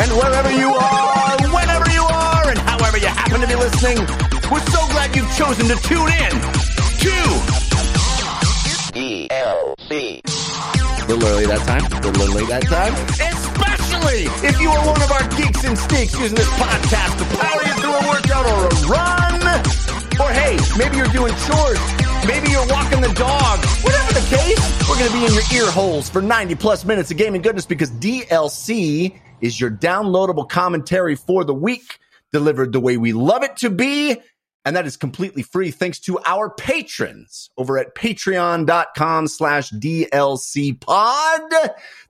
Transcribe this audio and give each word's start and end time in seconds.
and 0.00 0.10
wherever 0.12 0.50
you 0.52 0.70
are, 0.74 1.36
whenever 1.54 1.90
you 1.90 2.02
are, 2.02 2.50
and 2.50 2.58
however 2.58 2.98
you 2.98 3.06
happen 3.06 3.40
to 3.40 3.46
be 3.46 3.54
listening, 3.54 3.98
we're 4.50 4.64
so 4.66 4.80
glad 4.90 5.14
you've 5.14 5.30
chosen 5.36 5.66
to 5.68 5.76
tune 5.82 6.10
in 6.10 6.32
to 7.02 7.14
DLC. 8.94 10.20
A 10.24 11.06
little 11.06 11.28
early 11.28 11.46
that 11.46 11.62
time, 11.66 11.84
a 11.84 12.10
little 12.10 12.34
late 12.34 12.48
that 12.48 12.64
time. 12.64 12.94
Especially 13.18 14.26
if 14.46 14.60
you 14.60 14.70
are 14.70 14.86
one 14.86 15.02
of 15.02 15.10
our 15.12 15.26
geeks 15.36 15.64
and 15.64 15.76
steaks 15.78 16.18
using 16.18 16.36
this 16.36 16.48
podcast 16.58 17.18
to 17.18 17.24
power 17.36 17.62
you 17.62 17.74
through 17.80 17.94
a 17.94 18.04
workout 18.08 18.46
or 18.46 18.66
a 18.66 18.74
run. 18.88 19.40
Or 20.20 20.30
hey, 20.32 20.58
maybe 20.78 20.96
you're 20.96 21.08
doing 21.08 21.34
chores. 21.46 22.03
Maybe 22.26 22.50
you're 22.50 22.66
walking 22.68 23.00
the 23.00 23.12
dog. 23.14 23.64
Whatever 23.82 24.12
the 24.14 24.26
case, 24.34 24.88
we're 24.88 24.98
going 24.98 25.10
to 25.10 25.12
be 25.12 25.26
in 25.26 25.34
your 25.34 25.42
ear 25.52 25.70
holes 25.70 26.08
for 26.08 26.22
90 26.22 26.54
plus 26.54 26.84
minutes 26.84 27.10
of 27.10 27.16
gaming 27.16 27.42
goodness 27.42 27.66
because 27.66 27.90
DLC 27.90 29.18
is 29.40 29.60
your 29.60 29.70
downloadable 29.70 30.48
commentary 30.48 31.16
for 31.16 31.44
the 31.44 31.52
week, 31.52 31.98
delivered 32.32 32.72
the 32.72 32.80
way 32.80 32.96
we 32.96 33.12
love 33.12 33.42
it 33.42 33.56
to 33.58 33.68
be. 33.68 34.16
And 34.64 34.74
that 34.76 34.86
is 34.86 34.96
completely 34.96 35.42
free 35.42 35.70
thanks 35.70 36.00
to 36.00 36.18
our 36.24 36.48
patrons 36.48 37.50
over 37.58 37.76
at 37.76 37.94
patreon.com 37.94 39.28
slash 39.28 39.70
DLC 39.72 40.80
pod. 40.80 41.42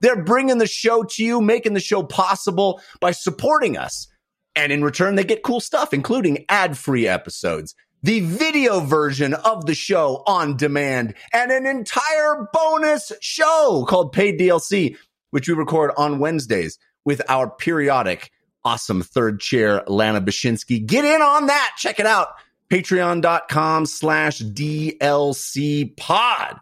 They're 0.01 0.23
bringing 0.23 0.59
the 0.59 0.69
show 0.69 1.03
to 1.03 1.25
you, 1.25 1.41
making 1.41 1.75
the 1.75 1.81
show 1.81 2.05
possible 2.05 2.81
by 3.01 3.11
supporting 3.11 3.77
us. 3.77 4.07
And 4.55 4.71
in 4.71 4.85
return, 4.85 5.17
they 5.17 5.25
get 5.25 5.43
cool 5.43 5.59
stuff, 5.59 5.93
including 5.93 6.45
ad 6.49 6.79
free 6.79 7.09
episodes, 7.09 7.75
the 8.05 8.21
video 8.21 8.81
version 8.81 9.33
of 9.33 9.65
the 9.65 9.75
show 9.75 10.23
on 10.27 10.59
demand, 10.59 11.15
and 11.33 11.51
an 11.51 11.65
entire 11.65 12.47
bonus 12.53 13.13
show 13.23 13.87
called 13.89 14.13
Paid 14.13 14.39
DLC, 14.39 14.99
which 15.31 15.49
we 15.49 15.55
record 15.55 15.91
on 15.97 16.19
Wednesdays 16.19 16.79
with 17.07 17.23
our 17.31 17.49
periodic 17.49 18.31
awesome 18.63 19.03
third 19.03 19.41
chair, 19.41 19.83
Lana 19.87 20.21
Bashinsky. 20.21 20.85
Get 20.85 21.07
in 21.07 21.23
on 21.23 21.47
that. 21.47 21.77
Check 21.79 21.99
it 21.99 22.05
out. 22.05 22.29
Patreon.com 22.71 23.87
slash 23.87 24.41
DLC 24.41 25.97
pod. 25.97 26.61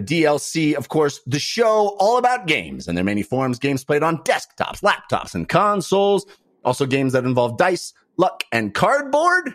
DLC, 0.00 0.74
of 0.74 0.88
course, 0.88 1.20
the 1.26 1.38
show 1.38 1.96
all 2.00 2.18
about 2.18 2.48
games 2.48 2.88
and 2.88 2.96
their 2.96 3.04
many 3.04 3.22
forms, 3.22 3.60
games 3.60 3.84
played 3.84 4.02
on 4.02 4.18
desktops, 4.24 4.82
laptops, 4.82 5.36
and 5.36 5.48
consoles. 5.48 6.26
Also 6.64 6.86
games 6.86 7.12
that 7.12 7.24
involve 7.24 7.56
dice, 7.56 7.92
luck, 8.16 8.42
and 8.50 8.74
cardboard. 8.74 9.54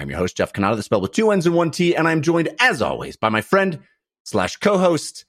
I'm 0.00 0.08
your 0.08 0.18
host, 0.18 0.34
Jeff 0.34 0.54
Cannata, 0.54 0.76
the 0.76 0.82
spell 0.82 1.02
with 1.02 1.12
two 1.12 1.30
N's 1.30 1.44
and 1.44 1.54
one 1.54 1.70
T, 1.70 1.94
and 1.94 2.08
I'm 2.08 2.22
joined, 2.22 2.48
as 2.58 2.80
always, 2.80 3.16
by 3.16 3.28
my 3.28 3.42
friend 3.42 3.80
slash 4.24 4.56
co-host 4.56 5.26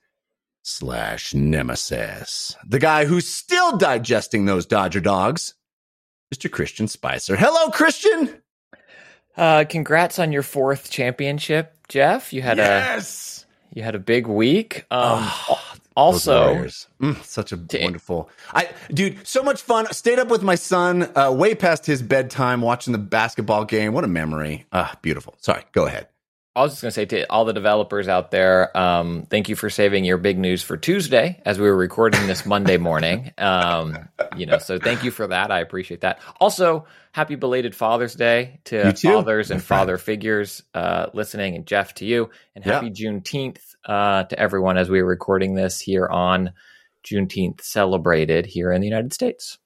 slash 0.63 1.33
nemesis, 1.33 2.55
the 2.65 2.79
guy 2.79 3.03
who's 3.03 3.27
still 3.27 3.75
digesting 3.75 4.45
those 4.45 4.65
Dodger 4.65 5.01
dogs, 5.01 5.55
Mr. 6.33 6.49
Christian 6.49 6.87
Spicer. 6.87 7.35
Hello, 7.35 7.69
Christian. 7.69 8.41
Uh, 9.35 9.65
congrats 9.67 10.19
on 10.19 10.31
your 10.31 10.43
fourth 10.43 10.89
championship, 10.89 11.75
Jeff. 11.89 12.31
You 12.31 12.41
had 12.41 12.55
yes. 12.55 13.45
a 13.73 13.77
you 13.77 13.83
had 13.83 13.95
a 13.95 13.99
big 13.99 14.25
week. 14.25 14.85
Um, 14.89 15.29
Those 15.49 15.70
also, 15.95 16.67
Mm, 17.01 17.23
such 17.23 17.51
a 17.51 17.59
wonderful. 17.81 18.29
I, 18.53 18.69
dude, 18.93 19.25
so 19.27 19.43
much 19.43 19.61
fun. 19.61 19.91
Stayed 19.91 20.19
up 20.19 20.29
with 20.29 20.43
my 20.43 20.55
son, 20.55 21.09
uh, 21.15 21.31
way 21.31 21.55
past 21.55 21.85
his 21.85 22.01
bedtime, 22.01 22.61
watching 22.61 22.91
the 22.91 22.99
basketball 22.99 23.65
game. 23.65 23.93
What 23.93 24.03
a 24.03 24.07
memory. 24.07 24.65
Ah, 24.71 24.97
beautiful. 25.01 25.35
Sorry, 25.39 25.63
go 25.71 25.87
ahead. 25.87 26.07
I 26.53 26.63
was 26.63 26.73
just 26.73 26.81
going 26.81 26.89
to 26.89 26.93
say 26.93 27.05
to 27.05 27.31
all 27.31 27.45
the 27.45 27.53
developers 27.53 28.09
out 28.09 28.29
there, 28.29 28.75
um, 28.77 29.25
thank 29.29 29.47
you 29.47 29.55
for 29.55 29.69
saving 29.69 30.03
your 30.03 30.17
big 30.17 30.37
news 30.37 30.61
for 30.61 30.75
Tuesday 30.75 31.41
as 31.45 31.57
we 31.57 31.65
were 31.65 31.75
recording 31.75 32.27
this 32.27 32.45
Monday 32.45 32.75
morning. 32.75 33.31
Um, 33.37 34.09
you 34.35 34.45
know, 34.45 34.57
so 34.57 34.77
thank 34.77 35.05
you 35.05 35.11
for 35.11 35.27
that. 35.27 35.49
I 35.49 35.61
appreciate 35.61 36.01
that. 36.01 36.19
Also, 36.41 36.87
happy 37.13 37.35
belated 37.35 37.73
Father's 37.73 38.15
Day 38.15 38.59
to 38.65 38.93
fathers 38.93 39.49
and 39.49 39.63
father 39.63 39.97
figures 39.97 40.61
uh, 40.73 41.05
listening, 41.13 41.55
and 41.55 41.65
Jeff 41.65 41.93
to 41.95 42.05
you, 42.05 42.29
and 42.53 42.65
Yeah. 42.65 42.73
happy 42.73 42.89
Juneteenth 42.89 43.59
uh, 43.85 44.25
to 44.25 44.37
everyone 44.37 44.77
as 44.77 44.89
we 44.89 44.99
are 44.99 45.05
recording 45.05 45.55
this 45.55 45.79
here 45.79 46.07
on 46.07 46.51
Juneteenth 47.05 47.61
celebrated 47.61 48.45
here 48.45 48.73
in 48.73 48.81
the 48.81 48.87
United 48.87 49.13
States. 49.13 49.57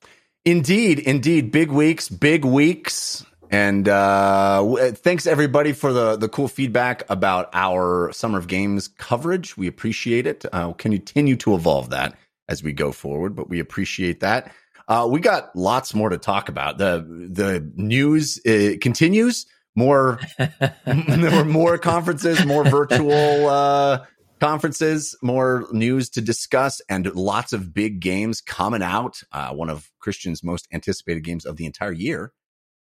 Indeed, 0.45 0.99
indeed. 0.99 1.51
Big 1.51 1.71
weeks, 1.71 2.09
big 2.09 2.45
weeks. 2.45 3.25
And 3.55 3.87
uh, 3.87 4.91
thanks 4.95 5.25
everybody 5.25 5.71
for 5.71 5.93
the 5.93 6.17
the 6.17 6.27
cool 6.27 6.49
feedback 6.49 7.03
about 7.09 7.49
our 7.53 8.11
summer 8.11 8.37
of 8.37 8.47
games 8.47 8.89
coverage. 8.89 9.55
We 9.55 9.67
appreciate 9.67 10.27
it. 10.27 10.43
Uh, 10.43 10.63
we'll 10.65 10.73
continue 10.73 11.37
to 11.37 11.55
evolve 11.55 11.91
that 11.91 12.17
as 12.49 12.63
we 12.63 12.73
go 12.73 12.91
forward, 12.91 13.33
but 13.33 13.47
we 13.47 13.61
appreciate 13.61 14.19
that. 14.19 14.53
Uh, 14.89 15.07
we 15.09 15.21
got 15.21 15.55
lots 15.55 15.95
more 15.95 16.09
to 16.09 16.17
talk 16.17 16.49
about. 16.49 16.79
the 16.79 17.05
The 17.31 17.65
news 17.77 18.41
uh, 18.45 18.73
continues. 18.81 19.45
More, 19.73 20.19
there 20.37 21.31
were 21.31 21.45
more 21.45 21.77
conferences, 21.77 22.45
more 22.45 22.65
virtual 22.65 23.47
uh, 23.47 24.03
conferences, 24.41 25.15
more 25.21 25.65
news 25.71 26.09
to 26.09 26.21
discuss, 26.21 26.81
and 26.89 27.05
lots 27.15 27.53
of 27.53 27.73
big 27.73 28.01
games 28.01 28.41
coming 28.41 28.83
out. 28.83 29.23
Uh, 29.31 29.53
one 29.53 29.69
of 29.69 29.89
Christian's 29.99 30.43
most 30.43 30.67
anticipated 30.73 31.23
games 31.23 31.45
of 31.45 31.55
the 31.55 31.65
entire 31.65 31.93
year. 31.93 32.33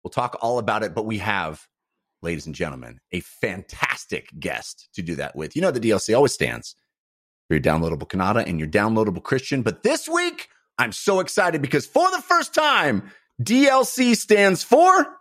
We'll 0.03 0.11
talk 0.11 0.39
all 0.41 0.59
about 0.59 0.83
it, 0.83 0.95
but 0.95 1.07
we 1.07 1.19
have, 1.19 1.67
ladies 2.23 2.47
and 2.47 2.55
gentlemen, 2.55 3.01
a 3.13 3.21
fantastic 3.21 4.29
guest 4.39 4.89
to 4.95 5.03
do 5.03 5.17
that 5.17 5.37
with. 5.37 5.57
You 5.57 5.63
know, 5.63 5.71
the 5.71 5.81
DLC 5.81 6.15
always 6.15 6.33
stands 6.33 6.75
for 7.49 7.55
your 7.55 7.63
downloadable 7.63 8.09
Cannata 8.09 8.47
and 8.47 8.59
your 8.59 8.69
downloadable 8.69 9.23
Christian. 9.23 9.63
But 9.63 9.83
this 9.83 10.09
week, 10.09 10.49
I'm 10.79 10.93
so 10.93 11.21
excited 11.21 11.61
because 11.61 11.87
for 11.87 12.11
the 12.11 12.23
first 12.23 12.55
time, 12.55 13.11
DLC 13.43 14.17
stands 14.17 14.63
for 14.63 15.17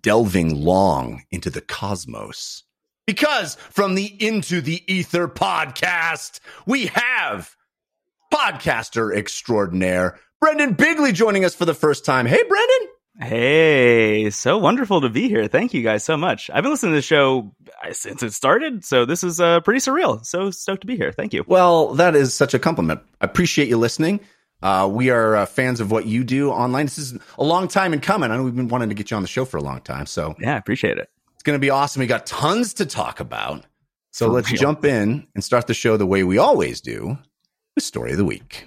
delving 0.00 0.54
long 0.54 1.24
into 1.30 1.50
the 1.50 1.60
cosmos. 1.60 2.64
Because 3.06 3.56
from 3.56 3.96
the 3.96 4.06
Into 4.24 4.60
the 4.60 4.82
Aether 4.88 5.26
podcast, 5.26 6.38
we 6.64 6.86
have 6.86 7.56
podcaster 8.32 9.14
extraordinaire 9.14 10.18
Brendon 10.40 10.74
Bigley 10.74 11.12
joining 11.12 11.44
us 11.44 11.54
for 11.54 11.64
the 11.64 11.74
first 11.74 12.04
time. 12.04 12.26
Hey, 12.26 12.42
Brendon. 12.48 12.88
Hey, 13.20 14.30
so 14.30 14.56
wonderful 14.56 15.02
to 15.02 15.10
be 15.10 15.28
here. 15.28 15.46
Thank 15.46 15.74
you 15.74 15.82
guys 15.82 16.02
so 16.04 16.16
much. 16.16 16.48
I've 16.52 16.62
been 16.62 16.72
listening 16.72 16.92
to 16.92 16.96
the 16.98 17.02
show 17.02 17.52
uh, 17.84 17.92
since 17.92 18.22
it 18.22 18.32
started, 18.32 18.82
so 18.84 19.04
this 19.04 19.22
is 19.22 19.38
uh, 19.40 19.60
pretty 19.60 19.80
surreal. 19.80 20.24
So 20.24 20.50
stoked 20.50 20.80
to 20.80 20.86
be 20.86 20.96
here. 20.96 21.12
Thank 21.12 21.34
you. 21.34 21.44
Well, 21.46 21.94
that 21.94 22.16
is 22.16 22.32
such 22.32 22.54
a 22.54 22.58
compliment. 22.58 23.00
I 23.20 23.26
appreciate 23.26 23.68
you 23.68 23.76
listening. 23.76 24.20
Uh, 24.62 24.88
we 24.90 25.10
are 25.10 25.36
uh, 25.36 25.46
fans 25.46 25.80
of 25.80 25.90
what 25.90 26.06
you 26.06 26.24
do 26.24 26.50
online. 26.50 26.86
This 26.86 26.96
is 26.98 27.18
a 27.38 27.44
long 27.44 27.68
time 27.68 27.92
in 27.92 28.00
coming. 28.00 28.30
I 28.30 28.36
know 28.36 28.42
we've 28.42 28.56
been 28.56 28.68
wanting 28.68 28.88
to 28.88 28.94
get 28.94 29.10
you 29.10 29.16
on 29.16 29.22
the 29.22 29.28
show 29.28 29.44
for 29.44 29.58
a 29.58 29.62
long 29.62 29.80
time, 29.82 30.06
so 30.06 30.34
Yeah, 30.38 30.54
I 30.54 30.58
appreciate 30.58 30.96
it. 30.98 31.08
it's 31.34 31.42
going 31.42 31.54
to 31.56 31.60
be 31.60 31.70
awesome. 31.70 32.00
We 32.00 32.06
got 32.06 32.24
tons 32.26 32.74
to 32.74 32.86
talk 32.86 33.20
about. 33.20 33.64
So 34.12 34.26
For 34.26 34.32
let's 34.32 34.50
real. 34.50 34.60
jump 34.60 34.84
in 34.86 35.26
and 35.34 35.44
start 35.44 35.66
the 35.66 35.74
show 35.74 35.96
the 35.96 36.06
way 36.06 36.24
we 36.24 36.38
always 36.38 36.80
do 36.80 37.18
with 37.74 37.84
story 37.84 38.12
of 38.12 38.16
the 38.18 38.24
week. 38.24 38.66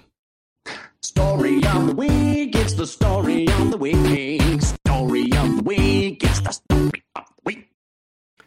Story 1.00 1.64
of 1.66 1.86
the 1.86 1.94
week, 1.94 2.54
it's 2.56 2.74
the 2.74 2.86
story 2.86 3.46
of 3.46 3.70
the 3.70 3.76
week. 3.76 4.62
Story 4.62 5.30
of 5.32 5.56
the 5.56 5.62
week, 5.64 6.24
it's 6.24 6.40
the 6.40 6.52
story 6.52 7.04
of 7.14 7.24
the 7.26 7.42
week. 7.44 7.70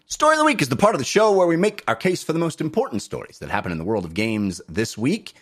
Story 0.07 0.33
of 0.33 0.39
the 0.39 0.45
week 0.45 0.61
is 0.61 0.69
the 0.69 0.75
part 0.75 0.95
of 0.95 1.00
the 1.00 1.05
show 1.05 1.31
where 1.31 1.47
we 1.47 1.55
make 1.57 1.83
our 1.88 1.95
case 1.95 2.23
for 2.23 2.33
the 2.33 2.39
most 2.39 2.59
important 2.59 3.01
stories 3.01 3.39
that 3.39 3.50
happen 3.50 3.72
in 3.72 3.78
the 3.78 3.83
world 3.83 4.05
of 4.05 4.13
games 4.13 4.59
this 4.67 4.97
week. 4.97 5.33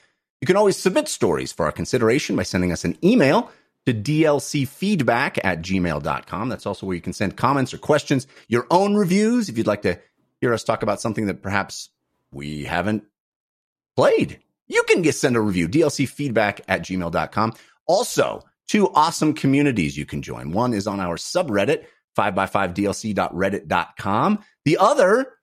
You 0.41 0.47
can 0.47 0.57
always 0.57 0.77
submit 0.77 1.07
stories 1.07 1.51
for 1.51 1.65
our 1.65 1.71
consideration 1.71 2.35
by 2.35 2.43
sending 2.43 2.71
us 2.71 2.83
an 2.83 2.97
email 3.03 3.49
to 3.85 3.93
dlcfeedback 3.93 5.39
at 5.43 5.61
gmail.com. 5.61 6.49
That's 6.49 6.65
also 6.65 6.85
where 6.85 6.95
you 6.95 7.01
can 7.01 7.13
send 7.13 7.37
comments 7.37 7.73
or 7.73 7.77
questions, 7.77 8.27
your 8.47 8.67
own 8.69 8.95
reviews, 8.95 9.47
if 9.47 9.57
you'd 9.57 9.67
like 9.67 9.83
to 9.83 9.99
hear 10.41 10.53
us 10.53 10.63
talk 10.63 10.83
about 10.83 11.01
something 11.01 11.27
that 11.27 11.41
perhaps 11.41 11.89
we 12.31 12.65
haven't 12.65 13.05
played. 13.95 14.39
You 14.67 14.83
can 14.83 15.01
get 15.01 15.15
send 15.15 15.35
a 15.35 15.41
review, 15.41 15.67
dlcfeedback 15.67 16.61
at 16.67 16.83
gmail.com. 16.83 17.53
Also, 17.87 18.43
two 18.67 18.91
awesome 18.93 19.33
communities 19.33 19.97
you 19.97 20.05
can 20.05 20.21
join. 20.21 20.51
One 20.51 20.73
is 20.73 20.85
on 20.87 20.99
our 20.99 21.15
subreddit, 21.17 21.85
5x5dlc.reddit.com. 22.17 24.39
The 24.63 24.77
other, 24.77 25.33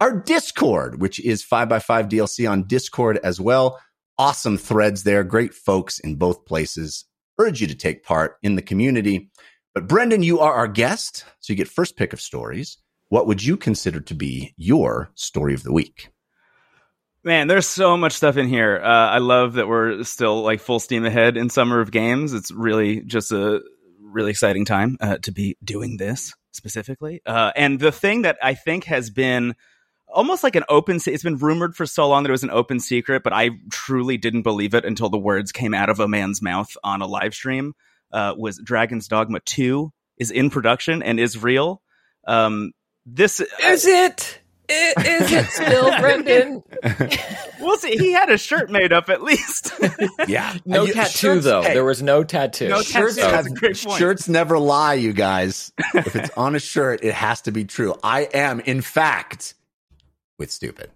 our 0.00 0.20
Discord, 0.20 1.00
which 1.00 1.20
is 1.20 1.44
5x5dlc 1.44 2.50
on 2.50 2.64
Discord 2.64 3.20
as 3.22 3.40
well. 3.40 3.80
Awesome 4.16 4.58
threads 4.58 5.04
there, 5.04 5.24
great 5.24 5.54
folks 5.54 5.98
in 5.98 6.16
both 6.16 6.44
places. 6.44 7.04
Urge 7.40 7.60
you 7.60 7.66
to 7.68 7.74
take 7.74 8.04
part 8.04 8.36
in 8.42 8.56
the 8.56 8.62
community. 8.62 9.30
But 9.74 9.88
Brendon, 9.88 10.22
you 10.22 10.40
are 10.40 10.54
our 10.54 10.68
guest, 10.68 11.24
so 11.40 11.52
you 11.52 11.56
get 11.56 11.68
first 11.68 11.96
pick 11.96 12.12
of 12.12 12.20
stories. 12.20 12.78
What 13.10 13.26
would 13.26 13.44
you 13.44 13.56
consider 13.56 14.00
to 14.00 14.14
be 14.14 14.54
your 14.56 15.10
story 15.14 15.54
of 15.54 15.62
the 15.62 15.72
week? 15.72 16.10
Man, 17.28 17.46
there's 17.46 17.66
so 17.66 17.94
much 17.98 18.14
stuff 18.14 18.38
in 18.38 18.48
here. 18.48 18.80
Uh, 18.82 18.88
I 18.88 19.18
love 19.18 19.52
that 19.52 19.68
we're 19.68 20.02
still 20.04 20.40
like 20.40 20.60
full 20.60 20.80
steam 20.80 21.04
ahead 21.04 21.36
in 21.36 21.50
summer 21.50 21.78
of 21.82 21.90
games. 21.90 22.32
It's 22.32 22.50
really 22.50 23.02
just 23.02 23.32
a 23.32 23.60
really 24.00 24.30
exciting 24.30 24.64
time 24.64 24.96
uh, 24.98 25.18
to 25.18 25.30
be 25.30 25.58
doing 25.62 25.98
this 25.98 26.32
specifically. 26.52 27.20
Uh, 27.26 27.52
and 27.54 27.78
the 27.78 27.92
thing 27.92 28.22
that 28.22 28.38
I 28.42 28.54
think 28.54 28.84
has 28.84 29.10
been 29.10 29.54
almost 30.08 30.42
like 30.42 30.56
an 30.56 30.64
open. 30.70 31.00
se- 31.00 31.12
It's 31.12 31.22
been 31.22 31.36
rumored 31.36 31.76
for 31.76 31.84
so 31.84 32.08
long 32.08 32.22
that 32.22 32.30
it 32.30 32.32
was 32.32 32.44
an 32.44 32.50
open 32.50 32.80
secret, 32.80 33.22
but 33.22 33.34
I 33.34 33.50
truly 33.70 34.16
didn't 34.16 34.40
believe 34.40 34.72
it 34.72 34.86
until 34.86 35.10
the 35.10 35.18
words 35.18 35.52
came 35.52 35.74
out 35.74 35.90
of 35.90 36.00
a 36.00 36.08
man's 36.08 36.40
mouth 36.40 36.74
on 36.82 37.02
a 37.02 37.06
live 37.06 37.34
stream. 37.34 37.74
Uh, 38.10 38.32
was 38.38 38.58
Dragon's 38.64 39.06
Dogma 39.06 39.40
Two 39.40 39.92
is 40.16 40.30
in 40.30 40.48
production 40.48 41.02
and 41.02 41.20
is 41.20 41.42
real. 41.42 41.82
Um, 42.26 42.72
this 43.04 43.40
Is 43.62 43.84
it? 43.84 44.40
I- 44.70 44.94
Is 44.98 45.32
it 45.32 45.46
still, 45.46 45.90
Brendon? 46.00 46.62
we'll 47.60 47.78
see. 47.78 47.96
He 47.96 48.12
had 48.12 48.28
a 48.30 48.36
shirt 48.38 48.70
made 48.70 48.92
up 48.92 49.08
at 49.08 49.22
least. 49.22 49.72
Yeah. 50.26 50.56
No 50.66 50.84
you- 50.84 50.92
tattoo 50.92 51.10
shirts- 51.18 51.44
though. 51.44 51.62
hey, 51.62 51.74
There 51.74 51.84
was 51.84 52.02
no 52.02 52.22
tattoo. 52.24 52.68
No 52.68 52.82
shirts, 52.82 53.16
tattoo. 53.16 53.34
have, 53.34 53.54
great 53.54 53.82
point. 53.82 53.98
shirts 53.98 54.28
never 54.28 54.58
lie, 54.58 54.94
you 54.94 55.12
guys. 55.12 55.72
if 55.94 56.14
it's 56.14 56.30
on 56.36 56.54
a 56.54 56.60
shirt, 56.60 57.02
it 57.02 57.14
has 57.14 57.40
to 57.42 57.50
be 57.52 57.64
true. 57.64 57.94
I 58.02 58.22
am, 58.34 58.60
in 58.60 58.80
fact, 58.82 59.54
with 60.38 60.50
stupid. 60.50 60.90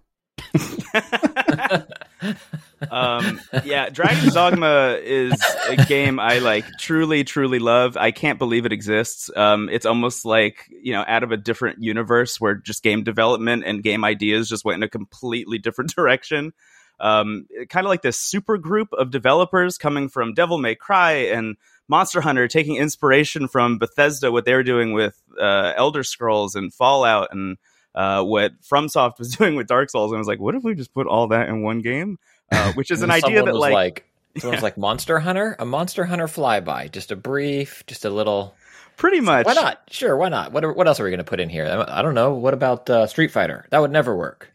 Um, 2.91 3.41
yeah, 3.63 3.89
Dragon's 3.89 4.33
Dogma 4.33 4.97
is 5.01 5.33
a 5.67 5.75
game 5.85 6.19
I 6.19 6.39
like 6.39 6.65
truly, 6.79 7.23
truly 7.23 7.59
love. 7.59 7.97
I 7.97 8.11
can't 8.11 8.39
believe 8.39 8.65
it 8.65 8.73
exists. 8.73 9.29
Um, 9.35 9.69
it's 9.69 9.85
almost 9.85 10.25
like 10.25 10.67
you 10.69 10.93
know 10.93 11.03
out 11.07 11.23
of 11.23 11.31
a 11.31 11.37
different 11.37 11.81
universe 11.81 12.39
where 12.39 12.55
just 12.55 12.83
game 12.83 13.03
development 13.03 13.63
and 13.65 13.83
game 13.83 14.03
ideas 14.03 14.49
just 14.49 14.65
went 14.65 14.77
in 14.77 14.83
a 14.83 14.89
completely 14.89 15.57
different 15.57 15.91
direction. 15.95 16.53
Um, 16.99 17.47
kind 17.69 17.85
of 17.85 17.89
like 17.89 18.01
this 18.01 18.19
super 18.19 18.57
group 18.57 18.89
of 18.93 19.11
developers 19.11 19.77
coming 19.77 20.09
from 20.09 20.33
Devil 20.33 20.57
May 20.57 20.75
Cry 20.75 21.11
and 21.11 21.57
Monster 21.89 22.21
Hunter, 22.21 22.47
taking 22.47 22.77
inspiration 22.77 23.47
from 23.47 23.77
Bethesda, 23.77 24.31
what 24.31 24.45
they 24.45 24.53
were 24.53 24.63
doing 24.63 24.93
with 24.93 25.21
uh, 25.39 25.73
Elder 25.75 26.03
Scrolls 26.03 26.55
and 26.55 26.73
Fallout, 26.73 27.29
and 27.31 27.57
uh, 27.95 28.23
what 28.23 28.59
FromSoft 28.61 29.19
was 29.19 29.35
doing 29.37 29.55
with 29.55 29.67
Dark 29.67 29.89
Souls. 29.89 30.11
And 30.11 30.17
I 30.17 30.19
was 30.19 30.27
like, 30.27 30.39
what 30.39 30.55
if 30.55 30.63
we 30.63 30.75
just 30.75 30.93
put 30.93 31.07
all 31.07 31.27
that 31.27 31.49
in 31.49 31.61
one 31.61 31.81
game? 31.81 32.17
Uh, 32.51 32.73
which 32.73 32.91
is 32.91 33.01
an 33.01 33.11
idea 33.11 33.43
that 33.43 33.55
like, 33.55 33.73
like 33.73 34.05
someone's 34.37 34.63
like 34.63 34.77
Monster 34.77 35.19
Hunter, 35.19 35.55
a 35.59 35.65
Monster 35.65 36.05
Hunter 36.05 36.27
flyby, 36.27 36.91
just 36.91 37.11
a 37.11 37.15
brief, 37.15 37.83
just 37.87 38.05
a 38.05 38.09
little. 38.09 38.55
pretty 38.97 39.21
much. 39.21 39.45
Why 39.45 39.53
not? 39.53 39.81
Sure, 39.89 40.15
why 40.15 40.29
not? 40.29 40.51
What 40.51 40.75
what 40.75 40.87
else 40.87 40.99
are 40.99 41.03
we 41.03 41.09
going 41.09 41.17
to 41.19 41.23
put 41.23 41.39
in 41.39 41.49
here? 41.49 41.85
I 41.87 42.01
don't 42.01 42.15
know. 42.15 42.33
What 42.33 42.53
about 42.53 42.89
uh, 42.89 43.07
Street 43.07 43.31
Fighter? 43.31 43.65
That 43.69 43.79
would 43.79 43.91
never 43.91 44.15
work. 44.15 44.51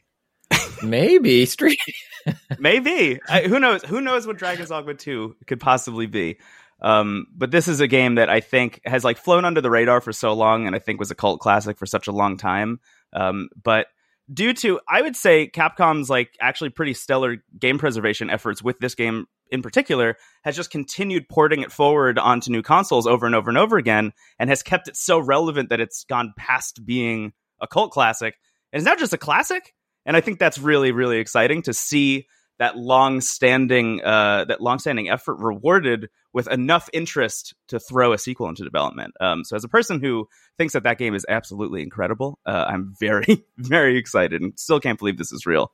Maybe 0.83 1.47
Street. 1.47 1.79
Maybe. 2.59 3.21
I, 3.29 3.43
who 3.43 3.59
knows? 3.59 3.83
Who 3.85 4.01
knows 4.01 4.27
what 4.27 4.37
Dragon's 4.37 4.69
Dogma 4.69 4.95
2 4.95 5.37
could 5.47 5.61
possibly 5.61 6.07
be? 6.07 6.39
Um, 6.81 7.27
but 7.35 7.51
this 7.51 7.67
is 7.67 7.81
a 7.81 7.89
game 7.89 8.17
that 8.17 8.31
I 8.31 8.41
think 8.41 8.81
has 8.85 9.03
like 9.03 9.19
flown 9.19 9.45
under 9.45 9.61
the 9.61 9.71
radar 9.71 10.01
for 10.01 10.13
so 10.13 10.33
long, 10.35 10.67
and 10.67 10.77
I 10.77 10.79
think 10.79 11.01
was 11.01 11.11
a 11.11 11.17
cult 11.17 11.41
classic 11.41 11.77
for 11.79 11.87
such 11.87 12.07
a 12.07 12.13
long 12.13 12.37
time. 12.37 12.81
Um, 13.13 13.49
but 13.61 13.87
due 14.33 14.53
to, 14.55 14.81
I 14.89 15.03
would 15.03 15.17
say, 15.17 15.49
Capcom's 15.49 16.11
like 16.11 16.37
actually 16.41 16.71
pretty 16.71 16.95
stellar 16.95 17.37
game 17.59 17.79
preservation 17.79 18.31
efforts 18.31 18.63
with 18.63 18.79
this 18.79 18.95
game 18.95 19.27
in 19.51 19.63
particular, 19.63 20.17
has 20.45 20.57
just 20.57 20.71
continued 20.71 21.29
porting 21.29 21.63
it 21.63 21.73
forward 21.73 22.19
onto 22.19 22.51
new 22.51 22.63
consoles 22.63 23.07
over 23.07 23.27
and 23.27 23.35
over 23.35 23.49
and 23.49 23.59
over 23.59 23.79
again, 23.79 24.13
and 24.39 24.51
has 24.51 24.63
kept 24.63 24.89
it 24.89 24.97
so 24.97 25.19
relevant 25.19 25.71
that 25.71 25.81
it's 25.81 26.05
gone 26.05 26.35
past 26.37 26.85
being 26.85 27.33
a 27.61 27.67
cult 27.67 27.91
classic, 27.91 28.37
and 28.73 28.81
it's 28.81 28.87
now 28.87 28.95
just 28.95 29.13
a 29.13 29.19
classic. 29.19 29.75
And 30.05 30.17
I 30.17 30.21
think 30.21 30.39
that's 30.39 30.59
really, 30.59 30.93
really 30.93 31.19
exciting 31.19 31.63
to 31.63 31.75
see 31.75 32.27
that 32.59 32.77
long-standing 32.77 34.03
uh, 34.05 34.45
that 34.47 34.61
long-standing 34.61 35.09
effort 35.09 35.37
rewarded 35.37 36.09
with 36.33 36.51
enough 36.51 36.89
interest 36.93 37.55
to 37.69 37.81
throw 37.81 38.13
a 38.13 38.19
sequel 38.19 38.49
into 38.49 38.65
development. 38.65 39.15
Um, 39.21 39.45
so, 39.45 39.57
as 39.57 39.65
a 39.65 39.69
person 39.69 40.01
who 40.01 40.29
thinks 40.57 40.73
that 40.75 40.83
that 40.83 40.99
game 40.99 41.15
is 41.15 41.25
absolutely 41.29 41.83
incredible, 41.83 42.39
uh, 42.47 42.65
I'm 42.69 42.95
very, 42.99 43.45
very 43.59 43.97
excited 43.97 44.43
and 44.43 44.59
still 44.59 44.81
can't 44.81 44.99
believe 44.99 45.19
this 45.19 45.33
is 45.33 45.47
real. 45.47 45.73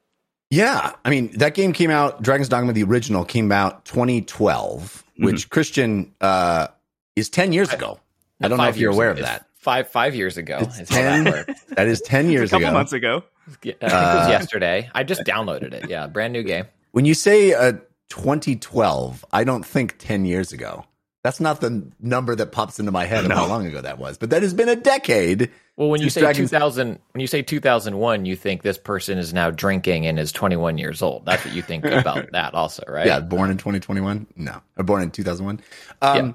Yeah. 0.51 0.93
I 1.05 1.11
mean, 1.11 1.33
that 1.39 1.55
game 1.55 1.73
came 1.73 1.91
out, 1.91 2.23
Dragon's 2.23 2.49
Dogma, 2.49 2.73
the 2.73 2.85
original, 2.85 3.25
came 3.25 3.51
out 3.51 3.85
2012, 3.87 5.05
which 5.19 5.51
Christian 5.51 6.15
uh, 6.21 6.69
is 7.17 7.29
10 7.29 7.53
years 7.53 7.73
ago. 7.73 7.99
I 8.43 8.49
don't 8.49 8.59
know 8.59 8.69
if 8.69 8.77
you're 8.77 8.93
aware 8.93 9.11
ago. 9.11 9.21
of 9.23 9.27
It's 9.27 9.29
that. 9.29 9.47
Five 9.65 9.89
five 9.89 10.15
years 10.15 10.37
ago. 10.37 10.59
Is 10.59 10.89
how 10.91 10.97
that 11.25 11.57
That 11.77 11.87
is 11.89 12.03
10 12.03 12.29
years 12.29 12.51
ago. 12.51 12.59
a 12.59 12.61
couple 12.61 12.69
ago. 12.69 12.75
months 12.79 12.93
ago. 12.93 13.25
Yeah, 13.63 13.73
I 13.81 13.89
think 13.89 13.93
it 13.93 14.19
was 14.19 14.29
yesterday. 14.29 14.91
I 14.95 15.05
just 15.05 15.23
downloaded 15.23 15.73
it. 15.73 15.89
Yeah, 15.89 16.07
brand 16.07 16.35
new 16.35 16.43
game. 16.43 16.67
When 16.93 17.07
you 17.07 17.15
say 17.15 17.55
uh, 17.55 17.73
2012, 18.11 19.25
I 19.33 19.45
don't 19.45 19.65
think 19.65 19.97
10 19.99 20.25
years 20.27 20.53
ago. 20.53 20.85
That's 21.23 21.41
not 21.41 21.63
the 21.63 21.91
number 22.01 22.37
that 22.37 22.53
pops 22.53 22.79
into 22.79 22.93
my 22.93 23.07
head 23.07 23.25
of 23.25 23.31
how 23.31 23.47
long 23.47 23.65
ago 23.67 23.81
that 23.81 23.97
was. 23.99 24.19
But 24.19 24.29
that 24.31 24.43
has 24.43 24.53
been 24.53 24.69
a 24.69 24.77
decade. 24.77 25.51
Well, 25.77 25.89
when 25.89 26.03
you 26.03 26.11
say 26.11 26.21
Dragon's- 26.21 26.51
2000, 26.51 26.99
when 27.13 27.21
you 27.23 27.27
say 27.27 27.41
2001, 27.41 28.27
you 28.27 28.37
think 28.37 28.61
this 28.63 28.77
person 28.77 29.17
is 29.17 29.33
now 29.33 29.51
drinking 29.51 30.07
and 30.07 30.19
is 30.19 30.31
21 30.33 30.77
years 30.77 31.01
old. 31.01 31.25
That's 31.25 31.43
what 31.43 31.55
you 31.55 31.63
think 31.63 31.87
about 31.87 32.31
that, 32.33 32.53
also, 32.53 32.85
right? 32.87 33.07
Yeah, 33.07 33.21
born 33.21 33.51
in 33.51 33.57
2021? 33.57 34.27
No, 34.37 34.61
or 34.77 34.85
born 34.85 35.03
in 35.03 35.11
2001. 35.11 35.61
Um, 36.03 36.27
we- 36.27 36.35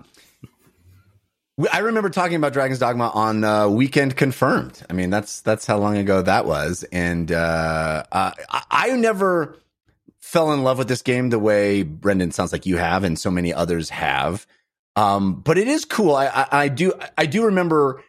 I 1.72 1.80
remember 1.80 2.10
talking 2.10 2.36
about 2.36 2.54
Dragon's 2.54 2.80
Dogma 2.80 3.10
on 3.14 3.44
uh, 3.44 3.68
Weekend 3.68 4.16
Confirmed. 4.16 4.82
I 4.90 4.94
mean, 4.94 5.10
that's 5.10 5.42
that's 5.42 5.66
how 5.66 5.78
long 5.78 5.98
ago 5.98 6.22
that 6.22 6.46
was, 6.46 6.86
and 6.92 7.32
uh, 7.32 8.04
uh, 8.12 8.32
I, 8.50 8.64
I 8.72 8.90
never 8.92 9.58
fell 10.20 10.54
in 10.54 10.64
love 10.64 10.78
with 10.78 10.88
this 10.88 11.02
game 11.02 11.32
the 11.32 11.40
way 11.40 11.84
Brendon 11.84 12.32
sounds 12.32 12.54
like 12.54 12.66
you 12.66 12.78
have, 12.78 13.04
and 13.04 13.20
so 13.20 13.30
many 13.30 13.54
others 13.54 13.90
have. 13.90 14.48
Um, 14.96 15.42
but 15.42 15.58
it 15.58 15.68
is 15.68 15.86
cool. 15.86 16.16
I, 16.16 16.28
I, 16.28 16.48
I 16.52 16.68
do 16.70 16.94
I 17.18 17.26
do 17.26 17.46
remember 17.46 18.04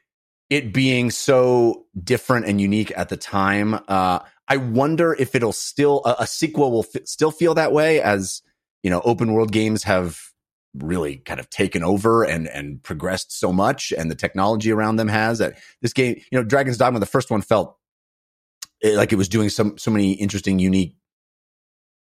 it 0.48 0.72
being 0.72 1.10
so 1.10 1.86
different 2.02 2.46
and 2.46 2.60
unique 2.60 2.92
at 2.96 3.08
the 3.08 3.16
time. 3.16 3.74
Uh, 3.88 4.20
I 4.48 4.56
wonder 4.58 5.14
if 5.18 5.34
it'll 5.34 5.52
still 5.52 6.02
a, 6.04 6.16
a 6.20 6.26
sequel 6.26 6.70
will 6.70 6.86
f- 6.94 7.06
still 7.06 7.30
feel 7.30 7.54
that 7.54 7.72
way 7.72 8.00
as 8.00 8.42
you 8.82 8.90
know 8.90 9.00
open 9.04 9.32
world 9.32 9.50
games 9.50 9.84
have 9.84 10.29
really 10.74 11.16
kind 11.16 11.40
of 11.40 11.50
taken 11.50 11.82
over 11.82 12.22
and 12.22 12.48
and 12.48 12.82
progressed 12.82 13.36
so 13.36 13.52
much 13.52 13.92
and 13.96 14.10
the 14.10 14.14
technology 14.14 14.70
around 14.70 14.96
them 14.96 15.08
has 15.08 15.38
that 15.38 15.58
this 15.82 15.92
game 15.92 16.20
you 16.30 16.38
know 16.38 16.44
Dragon's 16.44 16.76
Dogma 16.78 17.00
the 17.00 17.06
first 17.06 17.30
one 17.30 17.42
felt 17.42 17.76
eh, 18.82 18.96
like 18.96 19.12
it 19.12 19.16
was 19.16 19.28
doing 19.28 19.48
some 19.48 19.76
so 19.78 19.90
many 19.90 20.12
interesting 20.12 20.58
unique 20.58 20.94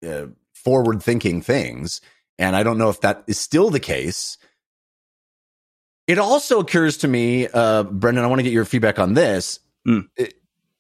uh, 0.08 0.26
forward 0.54 1.02
thinking 1.02 1.42
things 1.42 2.02
and 2.38 2.56
I 2.56 2.64
don't 2.64 2.78
know 2.78 2.90
if 2.90 3.02
that 3.02 3.24
is 3.26 3.40
still 3.40 3.70
the 3.70 3.80
case. 3.80 4.38
It 6.06 6.20
also 6.20 6.60
occurs 6.60 6.98
to 6.98 7.08
me 7.08 7.48
uh 7.48 7.84
Brendon 7.84 8.24
I 8.26 8.28
want 8.28 8.40
to 8.40 8.44
get 8.44 8.54
your 8.54 8.66
feedback 8.66 9.00
on 9.00 9.14
this. 9.14 9.60
Mm. 9.88 10.08
It- 10.18 10.34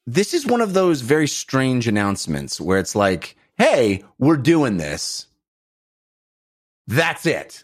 this 0.09 0.33
is 0.33 0.45
one 0.45 0.61
of 0.61 0.73
those 0.73 1.01
very 1.01 1.27
strange 1.27 1.85
announcements 1.85 2.61
where 2.61 2.79
it's 2.79 2.95
like 2.95 3.37
hey 3.57 4.03
we're 4.19 4.37
doing 4.37 4.75
this. 4.75 5.27
That's 6.85 7.25
it 7.25 7.63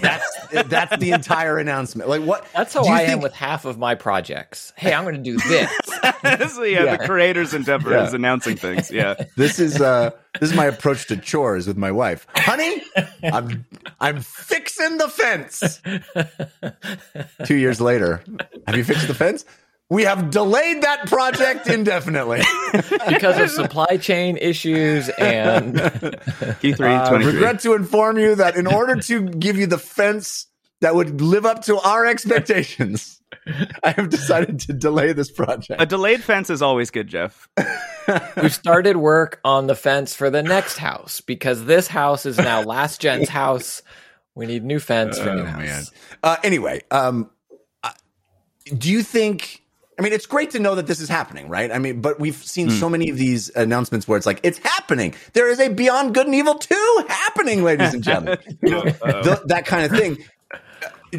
that's 0.00 0.46
that's 0.68 0.96
the 0.98 1.12
entire 1.12 1.58
announcement. 1.58 2.08
Like 2.08 2.22
what? 2.22 2.46
That's 2.54 2.74
how 2.74 2.82
do 2.82 2.88
you 2.88 2.94
I 2.94 3.02
am 3.02 3.20
with 3.20 3.32
half 3.32 3.64
of 3.64 3.78
my 3.78 3.94
projects. 3.94 4.72
Hey, 4.76 4.92
I'm 4.92 5.04
going 5.04 5.16
to 5.16 5.22
do 5.22 5.36
this. 5.38 5.70
so 6.54 6.62
yeah, 6.64 6.84
Yeah. 6.84 6.96
the 6.96 7.06
creator's 7.06 7.54
endeavor 7.54 7.90
Yeah. 7.92 8.06
is 8.06 8.14
announcing 8.14 8.56
things. 8.56 8.90
Yeah. 8.90 9.14
This 9.36 9.58
is 9.58 9.80
uh 9.80 10.10
this 10.40 10.50
is 10.50 10.56
my 10.56 10.66
approach 10.66 11.06
to 11.08 11.16
chores 11.16 11.66
with 11.66 11.76
my 11.76 11.90
wife. 11.92 12.26
Honey, 12.34 12.82
I'm 13.22 13.64
I'm 14.00 14.20
fixing 14.20 14.98
the 14.98 15.08
fence. 15.08 15.80
Two 17.46 17.56
years 17.56 17.80
later, 17.80 18.22
have 18.66 18.76
you 18.76 18.84
fixed 18.84 19.06
the 19.08 19.14
fence? 19.14 19.44
We 19.90 20.04
have 20.04 20.30
delayed 20.30 20.82
that 20.82 21.06
project 21.06 21.68
indefinitely. 21.68 22.40
because 23.08 23.38
of 23.38 23.50
supply 23.50 23.96
chain 23.98 24.36
issues 24.38 25.08
and 25.10 25.74
Q3 25.76 27.02
Uh, 27.04 27.08
23. 27.10 27.32
regret 27.32 27.60
to 27.60 27.74
inform 27.74 28.18
you 28.18 28.34
that 28.36 28.56
in 28.56 28.66
order 28.66 28.96
to 29.02 29.22
give 29.28 29.56
you 29.56 29.66
the 29.66 29.78
fence 29.78 30.46
that 30.80 30.94
would 30.94 31.20
live 31.20 31.44
up 31.46 31.62
to 31.64 31.78
our 31.78 32.06
expectations, 32.06 33.20
I 33.82 33.90
have 33.90 34.08
decided 34.08 34.60
to 34.60 34.72
delay 34.72 35.12
this 35.12 35.30
project. 35.30 35.80
a 35.80 35.86
delayed 35.86 36.22
fence 36.24 36.50
is 36.50 36.62
always 36.62 36.90
good, 36.90 37.06
Jeff. 37.08 37.48
we've 38.40 38.52
started 38.54 38.96
work 38.96 39.38
on 39.44 39.66
the 39.66 39.74
fence 39.74 40.14
for 40.14 40.30
the 40.30 40.42
next 40.42 40.78
house 40.78 41.20
because 41.20 41.66
this 41.66 41.86
house 41.88 42.26
is 42.26 42.38
now 42.38 42.62
last 42.62 43.00
gen's 43.00 43.28
house. 43.28 43.82
We 44.34 44.46
need 44.46 44.64
new 44.64 44.80
fence 44.80 45.18
for 45.18 45.32
new 45.34 45.42
Oh, 45.42 45.46
house. 45.46 45.60
man. 45.60 45.84
Uh, 46.22 46.36
anyway, 46.42 46.82
um, 46.90 47.30
uh, 47.82 47.90
do 48.76 48.90
you 48.90 49.02
think? 49.02 49.60
I 49.98 50.02
mean, 50.02 50.12
it's 50.12 50.26
great 50.26 50.50
to 50.50 50.58
know 50.58 50.74
that 50.74 50.86
this 50.86 51.00
is 51.00 51.08
happening, 51.08 51.48
right? 51.48 51.70
I 51.70 51.78
mean, 51.78 52.00
but 52.00 52.18
we've 52.18 52.36
seen 52.36 52.70
so 52.70 52.88
many 52.88 53.10
of 53.10 53.16
these 53.16 53.48
announcements 53.50 54.08
where 54.08 54.16
it's 54.16 54.26
like 54.26 54.40
it's 54.42 54.58
happening. 54.58 55.14
There 55.34 55.48
is 55.48 55.60
a 55.60 55.68
Beyond 55.68 56.14
Good 56.14 56.26
and 56.26 56.34
Evil 56.34 56.54
two 56.54 57.04
happening, 57.08 57.62
ladies 57.62 57.94
and 57.94 58.02
gentlemen. 58.02 58.38
You 58.62 58.70
know, 58.70 58.82
th- 58.82 59.40
that 59.46 59.64
kind 59.66 59.84
of 59.84 59.98
thing. 59.98 60.18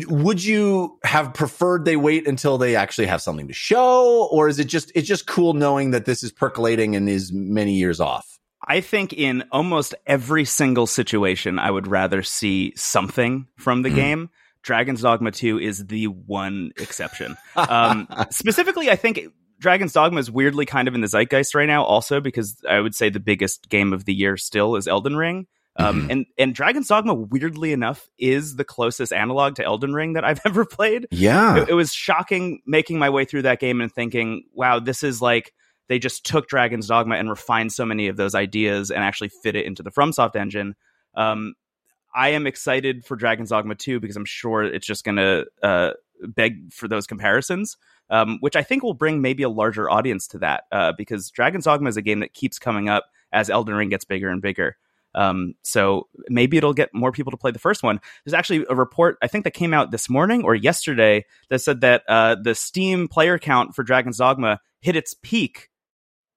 Would 0.10 0.44
you 0.44 1.00
have 1.06 1.34
preferred 1.34 1.86
they 1.86 1.96
wait 1.96 2.28
until 2.28 2.58
they 2.58 2.76
actually 2.76 3.08
have 3.08 3.22
something 3.22 3.48
to 3.48 3.54
show, 3.54 4.28
or 4.30 4.50
is 4.50 4.60
it 4.60 4.66
just 4.66 4.92
it's 4.94 5.08
just 5.08 5.26
cool 5.26 5.54
knowing 5.54 5.92
that 5.92 6.04
this 6.04 6.22
is 6.22 6.34
percolating 6.34 6.98
and 6.98 7.08
is 7.08 7.32
many 7.32 7.76
years 7.76 8.02
off? 8.02 8.40
I 8.68 8.82
think 8.82 9.14
in 9.14 9.44
almost 9.52 9.96
every 10.06 10.44
single 10.44 10.88
situation, 10.88 11.60
I 11.60 11.72
would 11.72 11.88
rather 11.88 12.24
see 12.24 12.74
something 12.76 13.48
from 13.58 13.84
the 13.84 13.90
mm-hmm. 13.90 13.96
game. 13.96 14.30
Dragon's 14.66 15.02
Dogma 15.02 15.32
2 15.32 15.60
is 15.60 15.86
the 15.88 16.08
one 16.08 16.72
exception. 16.78 17.38
Um, 17.56 18.08
specifically, 18.32 18.90
I 18.90 18.96
think 18.98 19.20
Dragon's 19.60 19.94
Dogma 19.94 20.20
is 20.20 20.30
weirdly 20.30 20.66
kind 20.66 20.88
of 20.90 20.96
in 20.96 21.02
the 21.02 21.08
zeitgeist 21.08 21.56
right 21.56 21.68
now, 21.68 21.84
also 21.84 22.20
because 22.20 22.58
I 22.70 22.80
would 22.82 22.94
say 22.96 23.10
the 23.10 23.20
biggest 23.22 23.70
game 23.70 23.94
of 23.94 24.04
the 24.06 24.14
year 24.14 24.36
still 24.36 24.76
is 24.76 24.88
Elden 24.88 25.16
Ring. 25.16 25.48
Um, 25.78 26.04
Mhm. 26.08 26.12
and 26.12 26.26
and 26.38 26.56
Dragon's 26.56 26.88
Dogma, 26.88 27.14
weirdly 27.14 27.72
enough, 27.74 28.08
is 28.18 28.56
the 28.56 28.64
closest 28.64 29.12
analog 29.14 29.56
to 29.56 29.64
Elden 29.64 29.94
Ring 29.94 30.14
that 30.14 30.24
I've 30.26 30.40
ever 30.46 30.66
played. 30.66 31.08
Yeah. 31.12 31.62
It, 31.62 31.70
it 31.70 31.74
was 31.74 31.94
shocking 31.94 32.62
making 32.66 32.98
my 33.00 33.10
way 33.10 33.26
through 33.26 33.44
that 33.44 33.60
game 33.60 33.82
and 33.82 33.92
thinking, 33.92 34.44
wow, 34.54 34.80
this 34.80 35.04
is 35.04 35.22
like 35.22 35.54
they 35.90 36.00
just 36.00 36.26
took 36.26 36.48
Dragon's 36.48 36.88
Dogma 36.88 37.16
and 37.16 37.30
refined 37.30 37.72
so 37.74 37.86
many 37.86 38.08
of 38.08 38.18
those 38.18 38.34
ideas 38.36 38.90
and 38.90 39.04
actually 39.04 39.30
fit 39.44 39.56
it 39.56 39.66
into 39.66 39.84
the 39.84 39.92
FromSoft 39.92 40.36
engine. 40.36 40.76
Um, 41.16 41.54
I 42.16 42.30
am 42.30 42.48
excited 42.48 43.06
for 43.06 43.16
Dragon's 43.16 43.50
Dogma 43.50 43.76
2 43.76 44.00
because 44.00 44.16
I'm 44.16 44.26
sure 44.26 44.64
it's 44.64 44.88
just 44.88 45.04
going 45.04 45.18
to 45.18 45.46
uh, 45.62 45.92
beg 46.22 46.72
for 46.74 46.88
those 46.88 47.06
comparisons, 47.06 47.78
um, 48.10 48.38
which 48.40 48.56
I 48.56 48.64
think 48.64 48.84
will 48.84 48.94
bring 48.94 49.22
maybe 49.22 49.44
a 49.44 49.50
larger 49.50 49.90
audience 49.90 50.28
to 50.30 50.40
that 50.40 50.64
uh, 50.72 50.94
because 50.98 51.30
Dragon's 51.30 51.66
Dogma 51.66 51.90
is 51.90 51.98
a 51.98 52.02
game 52.02 52.22
that 52.22 52.34
keeps 52.34 52.58
coming 52.58 52.88
up 52.88 53.06
as 53.34 53.50
Elden 53.50 53.76
Ring 53.76 53.90
gets 53.90 54.06
bigger 54.06 54.30
and 54.30 54.42
bigger. 54.42 54.78
Um, 55.14 55.56
so 55.62 56.08
maybe 56.30 56.58
it'll 56.58 56.74
get 56.74 56.94
more 56.94 57.12
people 57.12 57.32
to 57.32 57.38
play 57.38 57.52
the 57.52 57.60
first 57.60 57.84
one. 57.84 58.00
There's 58.24 58.34
actually 58.34 58.66
a 58.70 58.76
report 58.76 59.18
I 59.22 59.28
think 59.28 59.44
that 59.46 59.52
came 59.52 59.74
out 59.74 59.92
this 59.92 60.10
morning 60.10 60.44
or 60.44 60.56
yesterday 60.56 61.26
that 61.50 61.60
said 61.60 61.82
that 61.82 62.04
uh, 62.08 62.36
the 62.42 62.56
Steam 62.56 63.08
player 63.08 63.40
count 63.40 63.76
for 63.76 63.84
Dragon's 63.84 64.18
Dogma 64.18 64.60
hit 64.82 64.96
its 64.96 65.16
peak 65.22 65.70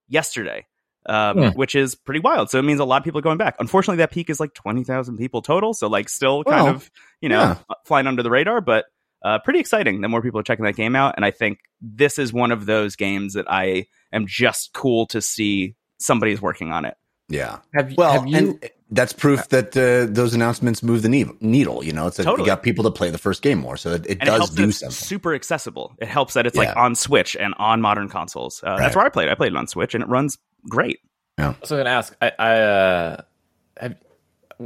yesterday, 0.07 0.65
um, 1.05 1.37
Hmm. 1.37 1.47
which 1.57 1.75
is 1.75 1.95
pretty 1.95 2.19
wild. 2.19 2.49
So 2.49 2.59
it 2.59 2.63
means 2.63 2.79
a 2.79 2.85
lot 2.85 2.97
of 2.97 3.03
people 3.03 3.19
are 3.19 3.23
going 3.23 3.37
back. 3.37 3.55
Unfortunately, 3.59 3.97
that 3.97 4.11
peak 4.11 4.29
is 4.29 4.39
like 4.39 4.53
twenty 4.53 4.83
thousand 4.83 5.17
people 5.17 5.41
total. 5.41 5.73
So 5.73 5.87
like 5.87 6.09
still 6.09 6.43
kind 6.43 6.63
Well, 6.65 6.75
of 6.75 6.91
you 7.21 7.29
know 7.29 7.39
yeah. 7.39 7.75
flying 7.85 8.07
under 8.07 8.21
the 8.23 8.29
radar, 8.29 8.61
but 8.61 8.85
uh, 9.23 9.39
pretty 9.39 9.59
exciting 9.59 10.01
that 10.01 10.07
more 10.09 10.21
people 10.21 10.39
are 10.39 10.43
checking 10.43 10.65
that 10.65 10.75
game 10.75 10.95
out. 10.95 11.15
And 11.17 11.25
I 11.25 11.31
think 11.31 11.59
this 11.81 12.17
is 12.19 12.31
one 12.31 12.51
of 12.51 12.65
those 12.65 12.95
games 12.95 13.33
that 13.33 13.51
I 13.51 13.87
am 14.13 14.25
just 14.27 14.71
cool 14.73 15.07
to 15.07 15.21
see 15.21 15.75
somebody's 15.97 16.41
working 16.41 16.71
on 16.71 16.85
it. 16.85 16.95
Yeah. 17.27 17.59
Have, 17.75 17.93
Well, 17.97 18.11
have 18.13 18.27
you? 18.27 18.37
and 18.37 18.69
that's 18.89 19.13
proof 19.13 19.49
that 19.49 19.75
uh, 19.77 20.11
those 20.11 20.33
announcements 20.33 20.81
move 20.81 21.01
the 21.03 21.09
needle. 21.09 21.35
needle 21.41 21.83
you 21.83 21.91
know, 21.91 22.07
it's 22.07 22.17
like 22.17 22.25
Totally. 22.25 22.43
you 22.47 22.53
got 22.55 22.63
people 22.63 22.85
to 22.85 22.91
play 22.91 23.09
the 23.11 23.17
first 23.19 23.41
game 23.43 23.59
more, 23.59 23.75
so 23.77 23.91
it, 23.91 24.05
it 24.07 24.11
and 24.19 24.23
it 24.23 24.25
does 24.25 24.49
do 24.51 24.69
it's 24.69 24.79
something. 24.79 24.91
super 24.95 25.35
accessible. 25.35 25.93
It 25.99 26.07
helps 26.07 26.33
that 26.35 26.47
it's 26.47 26.55
like 26.57 26.75
on 26.75 26.95
Switch 26.95 27.35
and 27.35 27.53
on 27.59 27.81
modern 27.81 28.07
consoles. 28.09 28.63
Uh, 28.65 28.77
That's 28.77 28.95
where 28.95 29.05
I 29.05 29.09
played. 29.09 29.27
it. 29.27 29.31
I 29.31 29.35
played 29.35 29.51
it 29.51 29.57
on 29.57 29.67
Switch, 29.67 29.93
and 29.93 30.03
it 30.03 30.07
runs 30.09 30.37
great. 30.67 30.99
Yeah. 31.37 31.53
So 31.63 31.75
I'm 31.75 31.83
going 31.83 31.85
to 31.85 31.91
ask, 31.91 32.15
I, 32.21 32.31
I 32.37 32.59
uh, 32.59 33.21
have, 33.77 33.95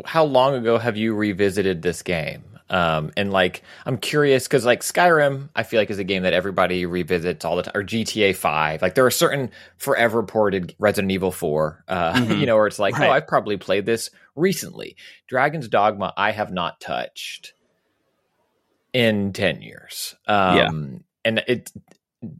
how 0.05 0.23
long 0.23 0.55
ago 0.55 0.77
have 0.77 0.97
you 0.97 1.13
revisited 1.13 1.81
this 1.81 2.01
game? 2.01 2.43
Um, 2.69 3.11
and 3.15 3.31
like, 3.31 3.61
I'm 3.85 3.97
curious 3.97 4.47
because 4.47 4.65
like 4.65 4.81
Skyrim, 4.81 5.49
I 5.55 5.61
feel 5.61 5.79
like 5.79 5.91
is 5.91 5.99
a 5.99 6.03
game 6.03 6.23
that 6.23 6.33
everybody 6.33 6.87
revisits 6.87 7.45
all 7.45 7.55
the 7.57 7.63
time, 7.63 7.73
or 7.75 7.83
GTA 7.83 8.35
Five. 8.35 8.81
Like, 8.81 8.95
there 8.95 9.05
are 9.05 9.11
certain 9.11 9.51
forever 9.77 10.23
ported 10.23 10.73
Resident 10.79 11.11
Evil 11.11 11.29
Four, 11.31 11.83
uh, 11.87 12.13
Mhm. 12.13 12.39
you 12.39 12.45
know, 12.47 12.55
where 12.55 12.65
it's 12.65 12.79
like, 12.79 12.97
Right. 12.97 13.09
oh, 13.09 13.11
I've 13.11 13.27
probably 13.27 13.57
played 13.57 13.85
this 13.85 14.09
recently. 14.35 14.95
Dragon's 15.27 15.67
Dogma, 15.67 16.13
I 16.17 16.31
have 16.31 16.51
not 16.51 16.79
touched 16.79 17.53
in 18.93 19.33
ten 19.33 19.61
years. 19.61 20.15
Um, 20.27 21.03
and 21.23 21.43
it 21.47 21.71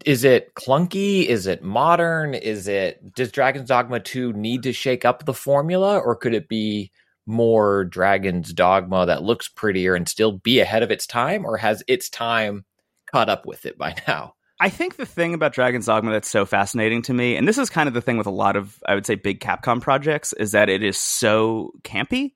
is 0.06 0.24
it 0.24 0.54
clunky? 0.56 1.26
Is 1.26 1.48
it 1.48 1.64
modern? 1.64 2.34
Is 2.34 2.68
it 2.68 3.14
does 3.14 3.32
Dragon's 3.32 3.68
Dogma 3.68 4.00
2 4.00 4.34
need 4.34 4.64
to 4.64 4.74
shake 4.74 5.06
up 5.06 5.26
the 5.26 5.34
formula 5.34 6.00
or 6.00 6.16
could 6.16 6.34
it 6.34 6.48
be 6.48 6.92
more 7.26 7.86
Dragon's 7.86 8.54
Dogma 8.54 9.06
that 9.06 9.24
looks 9.24 9.48
prettier 9.48 9.96
and 9.96 10.08
still 10.08 10.32
be 10.32 10.60
ahead 10.60 10.84
of 10.84 10.92
its 10.92 11.08
time 11.08 11.46
or 11.46 11.58
has 11.58 11.84
its 11.88 12.10
time 12.10 12.66
caught 13.12 13.30
up 13.30 13.46
with 13.46 13.66
it 13.66 13.78
by 13.78 13.96
now? 14.08 14.36
I 14.60 14.70
think 14.70 14.96
the 14.96 15.06
thing 15.06 15.34
about 15.34 15.54
Dragon's 15.54 15.88
Dogma 15.88 16.12
that's 16.12 16.30
so 16.30 16.46
fascinating 16.46 17.02
to 17.04 17.14
me, 17.14 17.36
and 17.36 17.48
this 17.48 17.58
is 17.58 17.70
kind 17.70 17.88
of 17.88 17.94
the 17.94 18.02
thing 18.02 18.18
with 18.18 18.28
a 18.28 18.32
lot 18.32 18.56
of, 18.56 18.78
I 18.88 18.96
would 18.96 19.06
say, 19.06 19.16
big 19.16 19.42
Capcom 19.42 19.82
projects, 19.82 20.32
is 20.32 20.52
that 20.52 20.70
it 20.70 20.84
is 20.84 20.98
so 20.98 21.72
campy 21.84 22.34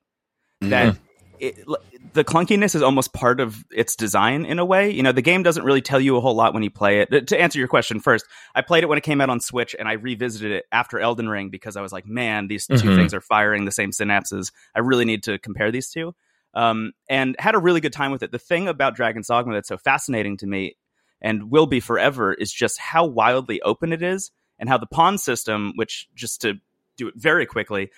that 0.60 0.94
mm-hmm. 0.94 1.02
It, 1.40 1.64
the 2.12 2.24
clunkiness 2.24 2.74
is 2.74 2.82
almost 2.82 3.12
part 3.12 3.40
of 3.40 3.64
its 3.70 3.96
design 3.96 4.44
in 4.44 4.58
a 4.58 4.64
way. 4.64 4.90
You 4.90 5.02
know, 5.02 5.12
the 5.12 5.22
game 5.22 5.42
doesn't 5.42 5.64
really 5.64 5.82
tell 5.82 6.00
you 6.00 6.16
a 6.16 6.20
whole 6.20 6.34
lot 6.34 6.54
when 6.54 6.62
you 6.62 6.70
play 6.70 7.00
it. 7.00 7.28
To 7.28 7.40
answer 7.40 7.58
your 7.58 7.68
question 7.68 8.00
first, 8.00 8.26
I 8.54 8.62
played 8.62 8.82
it 8.82 8.88
when 8.88 8.98
it 8.98 9.04
came 9.04 9.20
out 9.20 9.30
on 9.30 9.40
Switch, 9.40 9.74
and 9.78 9.88
I 9.88 9.92
revisited 9.92 10.52
it 10.52 10.64
after 10.72 10.98
Elden 10.98 11.28
Ring 11.28 11.50
because 11.50 11.76
I 11.76 11.82
was 11.82 11.92
like, 11.92 12.06
man, 12.06 12.48
these 12.48 12.66
two 12.66 12.74
Mhm. 12.74 12.96
things 12.96 13.14
are 13.14 13.20
firing 13.20 13.64
the 13.64 13.72
same 13.72 13.90
synapses. 13.90 14.52
I 14.74 14.80
really 14.80 15.04
need 15.04 15.22
to 15.24 15.38
compare 15.38 15.70
these 15.70 15.90
two. 15.90 16.14
Um, 16.54 16.92
and 17.08 17.36
had 17.38 17.54
a 17.54 17.58
really 17.58 17.80
good 17.80 17.92
time 17.92 18.10
with 18.10 18.22
it. 18.22 18.32
The 18.32 18.38
thing 18.38 18.68
about 18.68 18.96
Dragon's 18.96 19.28
Dogma 19.28 19.54
that's 19.54 19.68
so 19.68 19.76
fascinating 19.78 20.38
to 20.38 20.46
me 20.46 20.76
and 21.20 21.50
will 21.50 21.66
be 21.66 21.78
forever 21.78 22.32
is 22.32 22.52
just 22.52 22.78
how 22.78 23.04
wildly 23.04 23.60
open 23.62 23.92
it 23.92 24.02
is 24.02 24.30
and 24.58 24.68
how 24.68 24.78
the 24.78 24.86
pawn 24.86 25.18
system, 25.18 25.72
which 25.76 26.08
just 26.14 26.40
to 26.40 26.54
do 26.96 27.06
it 27.08 27.14
very 27.16 27.46
quickly, 27.46 27.90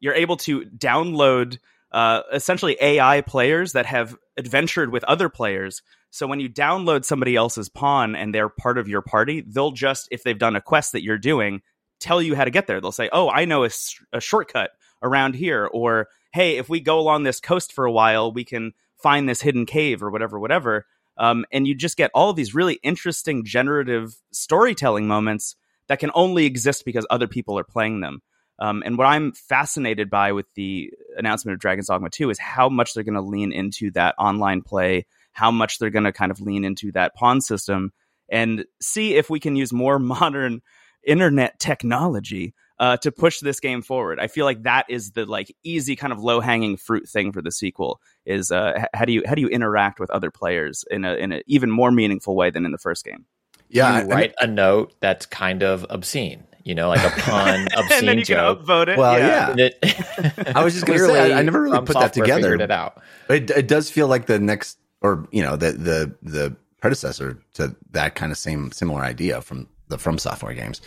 you're 0.00 0.14
able 0.14 0.36
to 0.38 0.62
download 0.62 1.58
uh, 1.92 2.22
essentially 2.32 2.76
AI 2.80 3.20
players 3.22 3.72
that 3.72 3.86
have 3.86 4.16
adventured 4.36 4.92
with 4.92 5.04
other 5.04 5.28
players. 5.28 5.82
So 6.10 6.26
when 6.26 6.40
you 6.40 6.48
download 6.48 7.04
somebody 7.04 7.36
else's 7.36 7.68
pawn 7.68 8.14
and 8.14 8.34
they're 8.34 8.48
part 8.48 8.78
of 8.78 8.88
your 8.88 9.02
party, 9.02 9.42
they'll 9.46 9.72
just, 9.72 10.08
if 10.10 10.22
they've 10.22 10.38
done 10.38 10.56
a 10.56 10.60
quest 10.60 10.92
that 10.92 11.02
you're 11.02 11.18
doing, 11.18 11.62
tell 12.00 12.22
you 12.22 12.34
how 12.34 12.44
to 12.44 12.50
get 12.50 12.66
there. 12.66 12.80
They'll 12.80 12.92
say, 12.92 13.08
"Oh, 13.12 13.28
I 13.28 13.44
know 13.44 13.64
a 13.64 14.20
shortcut 14.20 14.70
around 15.02 15.34
here," 15.34 15.66
or 15.66 16.08
"Hey, 16.32 16.56
if 16.56 16.68
we 16.68 16.80
go 16.80 16.98
along 16.98 17.22
this 17.22 17.40
coast 17.40 17.72
for 17.72 17.84
a 17.84 17.92
while, 17.92 18.32
we 18.32 18.44
can 18.44 18.72
find 18.96 19.28
this 19.28 19.42
hidden 19.42 19.66
cave 19.66 20.02
or 20.02 20.10
whatever, 20.10 20.38
whatever." 20.38 20.86
Um, 21.16 21.44
and 21.50 21.66
you 21.66 21.74
just 21.74 21.96
get 21.96 22.12
all 22.14 22.30
of 22.30 22.36
these 22.36 22.54
really 22.54 22.78
interesting 22.82 23.44
generative 23.44 24.16
storytelling 24.30 25.08
moments 25.08 25.56
that 25.88 25.98
can 25.98 26.10
only 26.14 26.44
exist 26.44 26.84
because 26.84 27.06
other 27.10 27.26
people 27.26 27.58
are 27.58 27.64
playing 27.64 28.00
them. 28.00 28.22
Um, 28.58 28.82
and 28.84 28.98
what 28.98 29.06
I'm 29.06 29.32
fascinated 29.32 30.10
by 30.10 30.32
with 30.32 30.46
the 30.54 30.90
announcement 31.16 31.54
of 31.54 31.60
Dragon's 31.60 31.86
Dogma 31.86 32.10
2 32.10 32.30
is 32.30 32.38
how 32.38 32.68
much 32.68 32.94
they're 32.94 33.04
going 33.04 33.14
to 33.14 33.20
lean 33.20 33.52
into 33.52 33.90
that 33.92 34.14
online 34.18 34.62
play, 34.62 35.06
how 35.32 35.50
much 35.50 35.78
they're 35.78 35.90
going 35.90 36.04
to 36.04 36.12
kind 36.12 36.30
of 36.30 36.40
lean 36.40 36.64
into 36.64 36.90
that 36.92 37.14
pawn 37.14 37.40
system, 37.40 37.92
and 38.28 38.64
see 38.80 39.14
if 39.14 39.30
we 39.30 39.40
can 39.40 39.56
use 39.56 39.72
more 39.72 39.98
modern 39.98 40.60
internet 41.06 41.58
technology 41.60 42.54
uh, 42.80 42.96
to 42.98 43.10
push 43.10 43.40
this 43.40 43.60
game 43.60 43.82
forward. 43.82 44.20
I 44.20 44.26
feel 44.26 44.44
like 44.44 44.62
that 44.64 44.86
is 44.88 45.12
the 45.12 45.26
like 45.26 45.54
easy 45.64 45.96
kind 45.96 46.12
of 46.12 46.20
low 46.20 46.40
hanging 46.40 46.76
fruit 46.76 47.08
thing 47.08 47.32
for 47.32 47.42
the 47.42 47.50
sequel. 47.50 48.00
Is 48.24 48.50
uh, 48.50 48.84
how 48.94 49.04
do 49.04 49.12
you 49.12 49.22
how 49.26 49.34
do 49.34 49.40
you 49.40 49.48
interact 49.48 49.98
with 49.98 50.10
other 50.10 50.30
players 50.30 50.84
in 50.90 51.04
a 51.04 51.14
in 51.14 51.32
an 51.32 51.42
even 51.46 51.70
more 51.70 51.90
meaningful 51.90 52.36
way 52.36 52.50
than 52.50 52.64
in 52.64 52.72
the 52.72 52.78
first 52.78 53.04
game? 53.04 53.26
yeah, 53.68 53.90
you 53.90 53.96
I 53.96 54.00
mean- 54.00 54.10
write 54.10 54.34
a 54.38 54.46
note 54.46 54.94
that's 55.00 55.26
kind 55.26 55.62
of 55.62 55.86
obscene, 55.90 56.44
you 56.68 56.74
know, 56.74 56.88
like 56.90 57.00
a 57.04 57.10
pun 57.20 57.66
obscene 57.76 57.86
and 57.98 58.08
then 58.08 58.18
you 58.18 58.24
joke. 58.24 58.58
can 58.58 58.66
upvote 58.66 58.88
it. 58.88 58.98
Well, 58.98 59.18
yeah. 59.18 59.54
That- 59.54 60.52
I 60.56 60.62
was 60.62 60.74
just 60.74 60.84
gonna 60.86 60.98
say, 60.98 61.06
Clearly, 61.06 61.32
I- 61.32 61.38
I 61.38 61.42
never 61.42 61.62
really 61.62 61.78
put 61.80 61.94
that 61.98 62.12
together. 62.12 62.54
It 62.54 62.70
out. 62.70 63.02
It, 63.30 63.50
it 63.50 63.66
does 63.68 63.90
feel 63.90 64.06
like 64.06 64.26
the 64.26 64.38
next, 64.38 64.78
or 65.00 65.26
you 65.32 65.42
know, 65.42 65.56
the 65.56 65.72
the 65.72 66.14
the 66.22 66.56
predecessor 66.80 67.40
to 67.54 67.74
that 67.92 68.14
kind 68.14 68.30
of 68.30 68.38
same 68.38 68.70
similar 68.70 69.00
idea 69.02 69.40
from 69.40 69.66
the 69.88 69.98
from 69.98 70.18
software 70.18 70.52
games. 70.54 70.80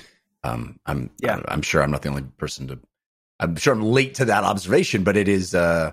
Um, 0.43 0.79
I'm 0.85 1.09
Yeah. 1.19 1.41
I'm 1.47 1.61
sure 1.63 1.81
I'm 1.83 1.91
not 1.91 2.03
the 2.03 2.09
only 2.09 2.23
person 2.38 2.67
to. 2.67 2.79
I'm 3.39 3.55
sure 3.55 3.73
I'm 3.73 3.81
late 3.81 4.13
to 4.15 4.25
that 4.25 4.43
observation, 4.43 5.03
but 5.03 5.17
it 5.17 5.27
is. 5.27 5.55
Uh, 5.55 5.91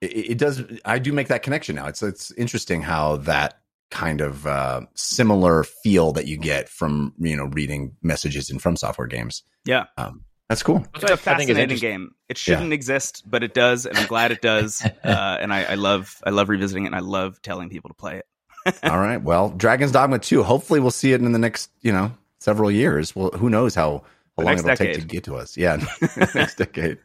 it, 0.00 0.30
it 0.32 0.38
does. 0.38 0.62
I 0.84 0.98
do 0.98 1.12
make 1.12 1.28
that 1.28 1.42
connection 1.44 1.76
now. 1.76 1.86
It's 1.86 2.02
it's 2.02 2.32
interesting 2.32 2.82
how 2.82 3.18
that 3.18 3.60
kind 3.90 4.20
of 4.20 4.46
uh, 4.46 4.82
similar 4.94 5.64
feel 5.64 6.12
that 6.12 6.26
you 6.26 6.36
get 6.36 6.68
from 6.68 7.14
you 7.18 7.36
know 7.36 7.46
reading 7.46 7.96
messages 8.02 8.50
in 8.50 8.58
from 8.58 8.76
software 8.76 9.06
games. 9.06 9.42
Yeah. 9.64 9.84
Um, 9.96 10.24
that's 10.48 10.62
cool. 10.62 10.86
It's 10.94 11.04
a 11.04 11.06
I 11.06 11.08
think 11.08 11.10
is 11.18 11.20
fascinating 11.20 11.58
interesting. 11.62 11.90
game. 11.90 12.14
It 12.30 12.38
shouldn't 12.38 12.72
exist, 12.72 13.22
but 13.26 13.42
it 13.42 13.52
does, 13.52 13.84
and 13.84 13.98
I'm 13.98 14.06
glad 14.06 14.32
it 14.32 14.40
does. 14.40 14.82
uh, 15.04 15.38
and 15.40 15.52
I, 15.52 15.64
I 15.64 15.74
love 15.74 16.22
I 16.24 16.30
love 16.30 16.48
revisiting 16.48 16.84
it, 16.84 16.86
and 16.86 16.96
I 16.96 17.00
love 17.00 17.42
telling 17.42 17.68
people 17.68 17.90
to 17.90 17.94
play 17.94 18.16
it. 18.16 18.26
All 18.82 18.98
right. 18.98 19.22
Well, 19.22 19.50
Dragon's 19.50 19.92
Dogma 19.92 20.18
2. 20.18 20.42
Hopefully, 20.42 20.80
we'll 20.80 20.90
see 20.90 21.12
it 21.12 21.20
in 21.20 21.32
the 21.32 21.38
next, 21.38 21.70
you 21.82 21.92
know, 21.92 22.12
several 22.38 22.70
years. 22.70 23.14
Well, 23.14 23.30
who 23.30 23.50
knows 23.50 23.74
how, 23.74 24.04
The 24.36 24.44
how 24.44 24.48
long 24.48 24.58
it'll 24.58 24.76
take 24.76 24.94
to 24.94 25.06
get 25.06 25.24
to 25.24 25.36
us. 25.36 25.56
Yeah, 25.56 25.84
next 26.34 26.56
decade. 26.56 26.98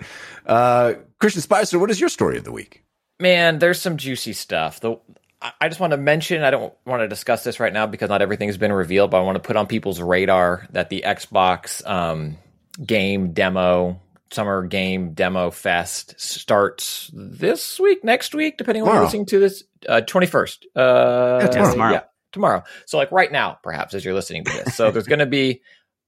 Uh, 0.46 0.94
Christian 1.20 1.42
Spicer, 1.42 1.80
what 1.80 1.92
is 1.92 2.00
your 2.00 2.10
story 2.10 2.38
of 2.38 2.44
the 2.44 2.52
week? 2.52 2.84
Man, 3.20 3.60
there's 3.60 3.80
some 3.80 3.98
juicy 3.98 4.34
stuff. 4.34 4.80
The 4.80 4.98
I- 5.44 5.52
I 5.62 5.68
just 5.68 5.80
want 5.80 5.92
to 5.92 5.98
mention, 5.98 6.42
I 6.44 6.50
don't 6.52 6.74
want 6.86 7.02
to 7.02 7.08
discuss 7.08 7.44
this 7.44 7.60
right 7.60 7.74
now 7.74 7.86
because 7.86 8.10
not 8.10 8.22
everything 8.22 8.48
has 8.50 8.58
been 8.58 8.72
revealed, 8.72 9.12
but 9.12 9.18
I 9.20 9.24
want 9.24 9.36
to 9.36 9.42
put 9.46 9.56
on 9.56 9.68
people's 9.68 10.00
radar 10.02 10.68
that 10.72 10.90
the 10.90 11.04
Xbox 11.06 11.86
um, 11.88 12.38
game 12.84 13.34
demo, 13.34 14.00
summer 14.32 14.66
game 14.66 15.14
demo 15.14 15.52
fest 15.52 16.16
starts 16.20 17.12
this 17.14 17.80
week, 17.80 18.04
next 18.04 18.34
week, 18.34 18.58
depending 18.58 18.84
on 18.84 18.88
when 18.88 18.96
you're 18.96 19.04
listening 19.06 19.26
to 19.28 19.40
this. 19.40 19.64
Uh, 19.88 20.02
21st. 20.02 20.66
Uh, 20.76 21.40
Yeah, 21.42 21.48
tomorrow. 21.50 21.72
Tomorrow. 21.74 21.92
yeah, 21.94 22.02
tomorrow. 22.32 22.64
So, 22.86 22.98
like 22.98 23.12
right 23.12 23.32
now, 23.32 23.60
perhaps, 23.62 23.94
as 23.94 24.06
you're 24.06 24.14
listening 24.14 24.46
to 24.46 24.64
this. 24.64 24.76
So, 24.76 24.92
there's 24.92 25.08
going 25.08 25.20
to 25.20 25.26
be 25.26 25.62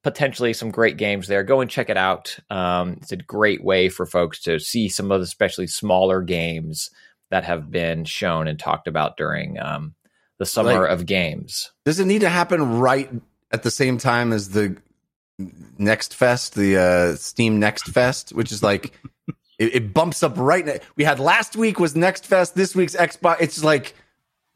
potentially 0.04 0.54
some 0.54 0.72
great 0.72 0.96
games 0.98 1.28
there. 1.28 1.44
Go 1.44 1.60
and 1.62 1.70
check 1.70 1.90
it 1.90 1.98
out. 1.98 2.38
Um, 2.50 3.00
it's 3.02 3.12
a 3.12 3.18
great 3.18 3.64
way 3.64 3.90
for 3.90 4.06
folks 4.06 4.42
to 4.44 4.60
see 4.60 4.88
some 4.88 5.12
of 5.12 5.20
the 5.20 5.24
especially 5.26 5.68
smaller 5.68 6.22
games 6.22 6.90
that 7.32 7.44
have 7.44 7.72
been 7.72 8.06
shown 8.06 8.48
and 8.48 8.60
talked 8.60 8.88
about 8.88 9.18
during 9.18 9.60
um, 9.60 9.96
the 10.38 10.46
summer 10.46 10.82
Like- 10.82 10.90
of 10.92 11.06
games. 11.06 11.72
Does 11.86 12.00
it 12.00 12.06
need 12.06 12.22
to 12.22 12.30
happen 12.30 12.80
right 12.80 13.10
at 13.52 13.64
the 13.64 13.72
same 13.72 13.98
time 13.98 14.34
as 14.34 14.50
the 14.50 14.78
Next 15.78 16.14
Fest, 16.16 16.56
the 16.56 16.78
uh, 16.78 17.16
Steam 17.16 17.60
Next 17.60 17.88
Fest, 17.90 18.30
which 18.34 18.52
is 18.52 18.64
like 18.64 18.94
it, 19.60 19.76
it 19.76 19.94
bumps 19.94 20.24
up 20.24 20.38
right. 20.38 20.66
Now. 20.66 20.76
We 20.96 21.04
had 21.04 21.20
last 21.20 21.56
week 21.56 21.80
was 21.80 21.96
Next 21.96 22.26
Fest. 22.26 22.56
This 22.56 22.74
week's 22.76 22.96
Xbox. 22.96 23.38
It's 23.42 23.64
like 23.64 23.96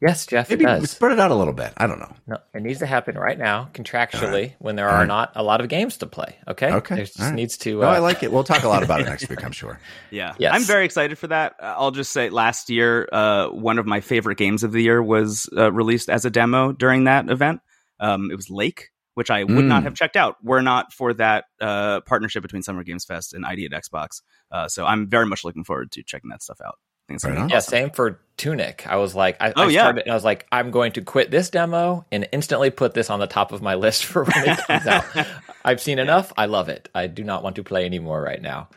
Yes, 0.00 0.24
Jeff, 0.26 0.48
maybe 0.48 0.64
it 0.64 0.66
does. 0.66 0.90
spread 0.90 1.12
it 1.12 1.20
out 1.20 1.30
a 1.30 1.34
little 1.34 1.52
bit. 1.52 1.74
I 1.76 1.86
don't 1.86 1.98
know. 1.98 2.10
No, 2.26 2.38
it 2.54 2.62
needs 2.62 2.78
to 2.78 2.86
happen 2.86 3.18
right 3.18 3.38
now, 3.38 3.68
contractually, 3.74 4.54
when 4.58 4.74
there 4.76 4.88
are 4.88 5.00
right. 5.00 5.06
not 5.06 5.32
a 5.34 5.42
lot 5.42 5.60
of 5.60 5.68
games 5.68 5.98
to 5.98 6.06
play. 6.06 6.38
Okay. 6.48 6.72
Okay. 6.72 6.94
There 6.94 7.04
just 7.04 7.20
All 7.20 7.26
right. 7.26 7.34
needs 7.34 7.58
to. 7.58 7.80
No, 7.80 7.86
uh, 7.88 7.92
I 7.92 7.98
like 7.98 8.22
it. 8.22 8.32
We'll 8.32 8.44
talk 8.44 8.62
a 8.62 8.68
lot 8.68 8.82
about 8.82 9.00
it 9.02 9.04
next 9.06 9.28
week. 9.28 9.44
I'm 9.44 9.52
sure. 9.62 9.78
Yeah, 10.10 10.34
Yes. 10.38 10.54
I'm 10.54 10.62
very 10.62 10.86
excited 10.86 11.18
for 11.18 11.26
that. 11.26 11.56
Uh, 11.60 11.74
I'll 11.76 11.90
just 11.90 12.12
say, 12.12 12.30
last 12.30 12.70
year, 12.70 13.08
uh, 13.12 13.48
one 13.48 13.78
of 13.78 13.84
my 13.84 14.00
favorite 14.00 14.38
games 14.38 14.62
of 14.64 14.72
the 14.72 14.80
year 14.82 15.02
was 15.02 15.50
uh, 15.54 15.70
released 15.70 16.08
as 16.08 16.24
a 16.24 16.30
demo 16.30 16.72
during 16.72 17.04
that 17.04 17.28
event. 17.28 17.60
Um, 17.98 18.30
it 18.30 18.36
was 18.36 18.48
Lake, 18.48 18.88
which 19.14 19.30
I 19.30 19.44
would 19.44 19.50
Mm. 19.52 19.66
not 19.66 19.82
have 19.82 19.94
checked 19.94 20.16
out 20.16 20.36
were 20.42 20.62
not 20.62 20.94
for 20.94 21.12
that 21.12 21.44
uh, 21.60 22.00
partnership 22.00 22.40
between 22.42 22.62
Summer 22.62 22.84
Games 22.84 23.04
Fest 23.04 23.34
and 23.34 23.44
ID 23.44 23.66
at 23.66 23.72
Xbox. 23.72 24.22
Uh, 24.50 24.66
so 24.66 24.86
I'm 24.86 25.10
very 25.10 25.26
much 25.26 25.44
looking 25.44 25.64
forward 25.64 25.92
to 25.92 26.02
checking 26.02 26.30
that 26.30 26.42
stuff 26.42 26.60
out. 26.64 26.78
I 27.10 27.18
think 27.18 27.24
Right 27.24 27.34
be 27.34 27.40
on. 27.42 27.48
Yeah, 27.50 27.56
awesome. 27.56 27.70
same 27.70 27.90
for 27.90 28.20
Tunic. 28.36 28.86
I 28.86 28.96
was 28.96 29.14
like, 29.14 29.36
I, 29.40 29.52
Oh, 29.56 29.62
I 29.64 29.68
yeah. 29.68 29.82
started, 29.82 30.02
and 30.04 30.12
I 30.12 30.14
was 30.14 30.24
like, 30.24 30.46
I'm 30.50 30.70
going 30.70 30.92
to 30.92 31.02
quit 31.02 31.30
this 31.30 31.50
demo 31.50 32.06
and 32.12 32.28
instantly 32.32 32.70
put 32.70 32.94
this 32.94 33.10
on 33.10 33.20
the 33.20 33.26
top 33.26 33.52
of 33.52 33.60
my 33.62 33.74
list 33.74 34.04
for 34.06 34.24
when 34.24 34.48
it 34.48 34.58
comes 34.66 34.86
out. 34.86 35.04
I've 35.64 35.80
seen 35.80 35.98
enough. 35.98 36.32
I 36.38 36.46
love 36.46 36.68
it. 36.68 36.88
I 36.94 37.06
do 37.06 37.22
not 37.24 37.42
want 37.42 37.56
to 37.56 37.64
play 37.64 37.84
anymore 37.84 38.22
right 38.22 38.40
now. 38.40 38.68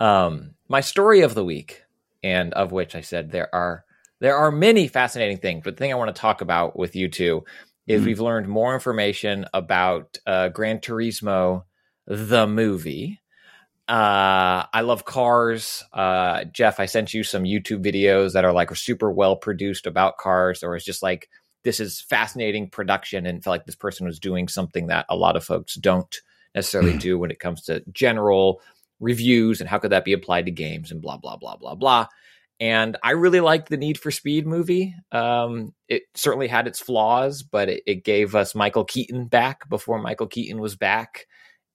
Um, 0.00 0.54
my 0.68 0.80
story 0.80 1.20
of 1.22 1.34
the 1.34 1.44
week, 1.44 1.82
and 2.22 2.52
of 2.54 2.72
which 2.72 2.94
I 2.94 3.00
said 3.00 3.30
there 3.30 3.54
are 3.54 3.84
there 4.18 4.36
are 4.36 4.50
many 4.50 4.88
fascinating 4.88 5.36
things, 5.38 5.62
but 5.64 5.76
the 5.76 5.78
thing 5.78 5.92
I 5.92 5.96
want 5.96 6.14
to 6.14 6.20
talk 6.20 6.40
about 6.40 6.76
with 6.78 6.96
you 6.96 7.08
two 7.08 7.44
is 7.86 8.02
Mhm. 8.02 8.06
we've 8.06 8.20
learned 8.20 8.48
more 8.48 8.74
information 8.74 9.46
about 9.54 10.18
uh, 10.26 10.48
Gran 10.48 10.78
Turismo, 10.80 11.64
the 12.06 12.46
movie. 12.46 13.20
Uh, 13.88 14.66
I 14.72 14.80
love 14.80 15.04
cars. 15.04 15.84
Uh, 15.92 16.44
Jeff, 16.44 16.80
I 16.80 16.86
sent 16.86 17.14
you 17.14 17.22
some 17.22 17.44
YouTube 17.44 17.84
videos 17.84 18.32
that 18.32 18.44
are 18.44 18.52
like 18.52 18.74
super 18.74 19.12
well 19.12 19.36
produced 19.36 19.86
about 19.86 20.18
cars, 20.18 20.64
or 20.64 20.74
it's 20.74 20.84
just 20.84 21.02
like 21.04 21.28
this 21.62 21.78
is 21.78 22.00
fascinating 22.00 22.68
production, 22.68 23.26
and 23.26 23.42
felt 23.44 23.54
like 23.54 23.66
this 23.66 23.76
person 23.76 24.06
was 24.06 24.18
doing 24.18 24.48
something 24.48 24.88
that 24.88 25.06
a 25.08 25.16
lot 25.16 25.36
of 25.36 25.44
folks 25.44 25.74
don't 25.74 26.20
necessarily 26.54 26.96
do 26.98 27.18
when 27.18 27.30
it 27.30 27.38
comes 27.38 27.62
to 27.62 27.84
general 27.92 28.60
reviews 28.98 29.60
and 29.60 29.68
how 29.68 29.78
could 29.78 29.92
that 29.92 30.04
be 30.04 30.14
applied 30.14 30.46
to 30.46 30.50
games 30.50 30.90
and 30.90 31.02
blah 31.02 31.18
blah 31.18 31.36
blah 31.36 31.56
blah 31.56 31.76
blah. 31.76 32.06
And 32.58 32.96
I 33.04 33.10
really 33.12 33.40
liked 33.40 33.68
the 33.68 33.76
Need 33.76 33.98
for 33.98 34.10
Speed 34.10 34.46
movie. 34.46 34.94
Um, 35.12 35.74
it 35.88 36.04
certainly 36.14 36.48
had 36.48 36.66
its 36.66 36.80
flaws, 36.80 37.42
but 37.42 37.68
it, 37.68 37.82
it 37.86 38.04
gave 38.04 38.34
us 38.34 38.54
Michael 38.54 38.84
Keaton 38.84 39.26
back 39.26 39.68
before 39.68 39.98
Michael 39.98 40.26
Keaton 40.26 40.58
was 40.58 40.74
back 40.74 41.26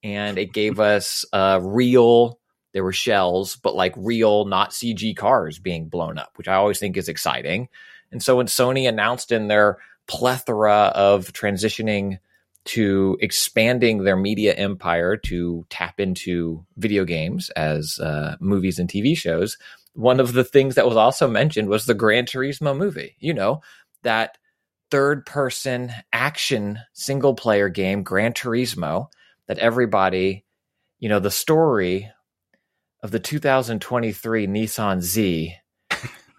and 0.04 0.38
it 0.38 0.54
gave 0.54 0.80
us 0.80 1.26
uh, 1.34 1.60
real 1.62 2.40
there 2.74 2.84
were 2.84 2.94
shells 2.94 3.56
but 3.58 3.76
like 3.76 3.94
real 3.98 4.46
not 4.46 4.72
cg 4.72 5.16
cars 5.16 5.60
being 5.60 5.90
blown 5.90 6.18
up 6.18 6.32
which 6.38 6.48
i 6.48 6.56
always 6.56 6.80
think 6.80 6.98
is 6.98 7.10
exciting. 7.10 7.70
And 8.14 8.22
so 8.22 8.38
when 8.38 8.48
sony 8.48 8.90
announced 8.90 9.32
in 9.32 9.48
their 9.48 9.78
plethora 10.08 10.92
of 10.94 11.32
transitioning 11.32 12.20
to 12.64 13.18
expanding 13.22 14.04
their 14.04 14.18
media 14.18 14.54
empire 14.54 15.18
to 15.18 15.66
tap 15.70 16.00
into 16.00 16.66
video 16.78 17.06
games 17.06 17.50
as 17.52 17.98
uh, 18.00 18.36
movies 18.40 18.80
and 18.80 18.90
tv 18.90 19.18
shows 19.18 19.58
one 19.94 20.20
of 20.20 20.34
the 20.34 20.44
things 20.44 20.76
that 20.76 20.88
was 20.88 20.98
also 20.98 21.28
mentioned 21.28 21.68
was 21.68 21.86
the 21.86 21.94
gran 21.94 22.26
turismo 22.26 22.76
movie 22.76 23.16
you 23.20 23.34
know 23.34 23.62
that 24.04 24.38
third 24.90 25.26
person 25.26 25.92
action 26.12 26.80
single 26.94 27.34
player 27.34 27.70
game 27.70 28.04
gran 28.04 28.34
turismo 28.34 29.08
that 29.48 29.60
everybody, 29.60 30.46
you 31.00 31.10
know, 31.10 31.20
the 31.20 31.32
story 31.32 32.10
of 33.04 33.12
the 33.12 33.20
2023 33.20 34.48
Nissan 34.48 35.02
Z 35.02 35.56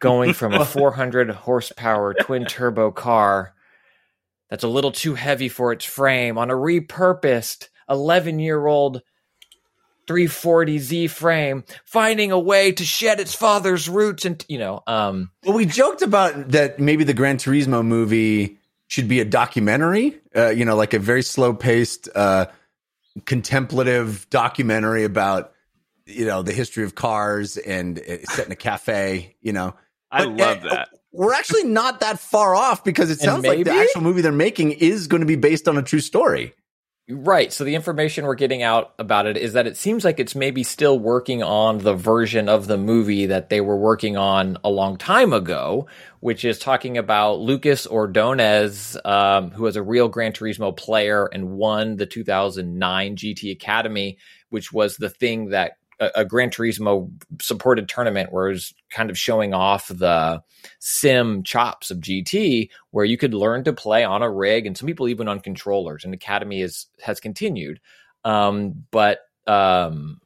going 0.00 0.32
from 0.32 0.54
a 0.54 0.64
400 0.64 1.30
horsepower 1.30 2.14
twin 2.14 2.44
turbo 2.44 2.90
car 2.90 3.54
that's 4.50 4.64
a 4.64 4.68
little 4.68 4.92
too 4.92 5.14
heavy 5.14 5.48
for 5.48 5.72
its 5.72 5.84
frame 5.84 6.36
on 6.36 6.50
a 6.50 6.54
repurposed 6.54 7.68
11 7.88 8.38
year 8.38 8.66
old 8.66 9.02
340Z 10.08 11.08
frame, 11.10 11.64
finding 11.84 12.32
a 12.32 12.38
way 12.38 12.72
to 12.72 12.84
shed 12.84 13.20
its 13.20 13.34
father's 13.34 13.88
roots 13.88 14.24
and, 14.24 14.44
you 14.48 14.58
know, 14.58 14.82
um, 14.86 15.30
Well, 15.44 15.56
we 15.56 15.64
joked 15.64 16.02
about 16.02 16.50
that 16.50 16.78
maybe 16.78 17.04
the 17.04 17.14
Gran 17.14 17.38
Turismo 17.38 17.84
movie 17.84 18.58
should 18.88 19.08
be 19.08 19.20
a 19.20 19.24
documentary, 19.24 20.20
uh, 20.36 20.50
you 20.50 20.64
know, 20.64 20.76
like 20.76 20.92
a 20.92 20.98
very 20.98 21.22
slow 21.22 21.54
paced, 21.54 22.08
uh, 22.14 22.46
contemplative 23.26 24.26
documentary 24.30 25.04
about, 25.04 25.52
you 26.06 26.24
know, 26.24 26.42
the 26.42 26.52
history 26.52 26.84
of 26.84 26.94
cars 26.94 27.56
and 27.56 27.98
uh, 27.98 28.24
set 28.24 28.46
in 28.46 28.52
a 28.52 28.56
cafe, 28.56 29.36
you 29.40 29.52
know. 29.52 29.74
I 30.10 30.24
But, 30.24 30.36
love 30.36 30.64
uh, 30.64 30.68
that. 30.70 30.88
We're 31.12 31.34
actually 31.34 31.64
not 31.64 32.00
that 32.00 32.18
far 32.18 32.54
off 32.54 32.84
because 32.84 33.10
it 33.10 33.20
And 33.20 33.22
sounds 33.22 33.44
like 33.44 33.64
the 33.64 33.70
actual 33.70 34.00
movie 34.00 34.22
they're 34.22 34.32
making 34.32 34.72
is 34.72 35.06
going 35.06 35.20
to 35.20 35.26
be 35.26 35.36
based 35.36 35.68
on 35.68 35.76
a 35.76 35.82
true 35.82 36.00
story. 36.00 36.54
Right. 37.08 37.52
So 37.52 37.64
the 37.64 37.74
information 37.74 38.26
we're 38.26 38.36
getting 38.36 38.62
out 38.62 38.94
about 38.96 39.26
it 39.26 39.36
is 39.36 39.54
that 39.54 39.66
it 39.66 39.76
seems 39.76 40.04
like 40.04 40.20
it's 40.20 40.36
maybe 40.36 40.62
still 40.62 40.96
working 40.96 41.42
on 41.42 41.78
the 41.78 41.94
version 41.94 42.48
of 42.48 42.68
the 42.68 42.78
movie 42.78 43.26
that 43.26 43.48
they 43.48 43.60
were 43.60 43.76
working 43.76 44.16
on 44.16 44.56
a 44.62 44.70
long 44.70 44.96
time 44.96 45.32
ago, 45.32 45.88
which 46.20 46.44
is 46.44 46.60
talking 46.60 46.96
about 46.96 47.40
Lucas 47.40 47.88
Ordonez, 47.88 48.96
um, 49.04 49.50
who 49.50 49.64
was 49.64 49.74
a 49.74 49.82
real 49.82 50.08
Gran 50.08 50.32
Turismo 50.32 50.76
player 50.76 51.28
and 51.32 51.50
won 51.50 51.96
the 51.96 52.06
2009 52.06 53.16
GT 53.16 53.50
Academy, 53.50 54.16
which 54.50 54.72
was 54.72 54.96
the 54.96 55.10
thing 55.10 55.50
that 55.50 55.72
a, 56.02 56.10
a 56.16 56.24
Gran 56.24 56.50
Turismo 56.50 57.10
supported 57.40 57.88
tournament 57.88 58.32
where 58.32 58.48
it 58.48 58.52
was 58.52 58.74
kind 58.90 59.10
of 59.10 59.18
showing 59.18 59.54
off 59.54 59.88
the 59.88 60.42
sim 60.80 61.42
chops 61.42 61.90
of 61.90 61.98
GT, 61.98 62.68
where 62.90 63.04
you 63.04 63.16
could 63.16 63.34
learn 63.34 63.64
to 63.64 63.72
play 63.72 64.04
on 64.04 64.22
a 64.22 64.30
rig 64.30 64.66
and 64.66 64.76
some 64.76 64.86
people 64.86 65.08
even 65.08 65.28
on 65.28 65.40
controllers. 65.40 66.04
And 66.04 66.12
Academy 66.12 66.60
is 66.60 66.86
has 67.02 67.20
continued, 67.20 67.80
um, 68.24 68.84
but 68.90 69.20
um, 69.46 70.20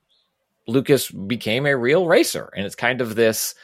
Lucas 0.67 1.11
became 1.11 1.67
a 1.67 1.77
real 1.77 2.07
racer, 2.07 2.51
and 2.57 2.65
it's 2.65 2.75
kind 2.75 3.01
of 3.01 3.15
this, 3.15 3.55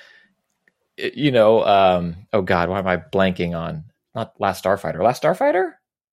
you 0.97 1.33
know, 1.33 1.65
um, 1.65 2.17
oh 2.33 2.43
God, 2.43 2.69
why 2.69 2.79
am 2.79 2.87
I 2.87 2.99
blanking 2.99 3.59
on 3.59 3.85
not 4.15 4.39
Last 4.39 4.65
Starfighter? 4.65 5.03
Last 5.03 5.23
Starfighter, 5.23 5.73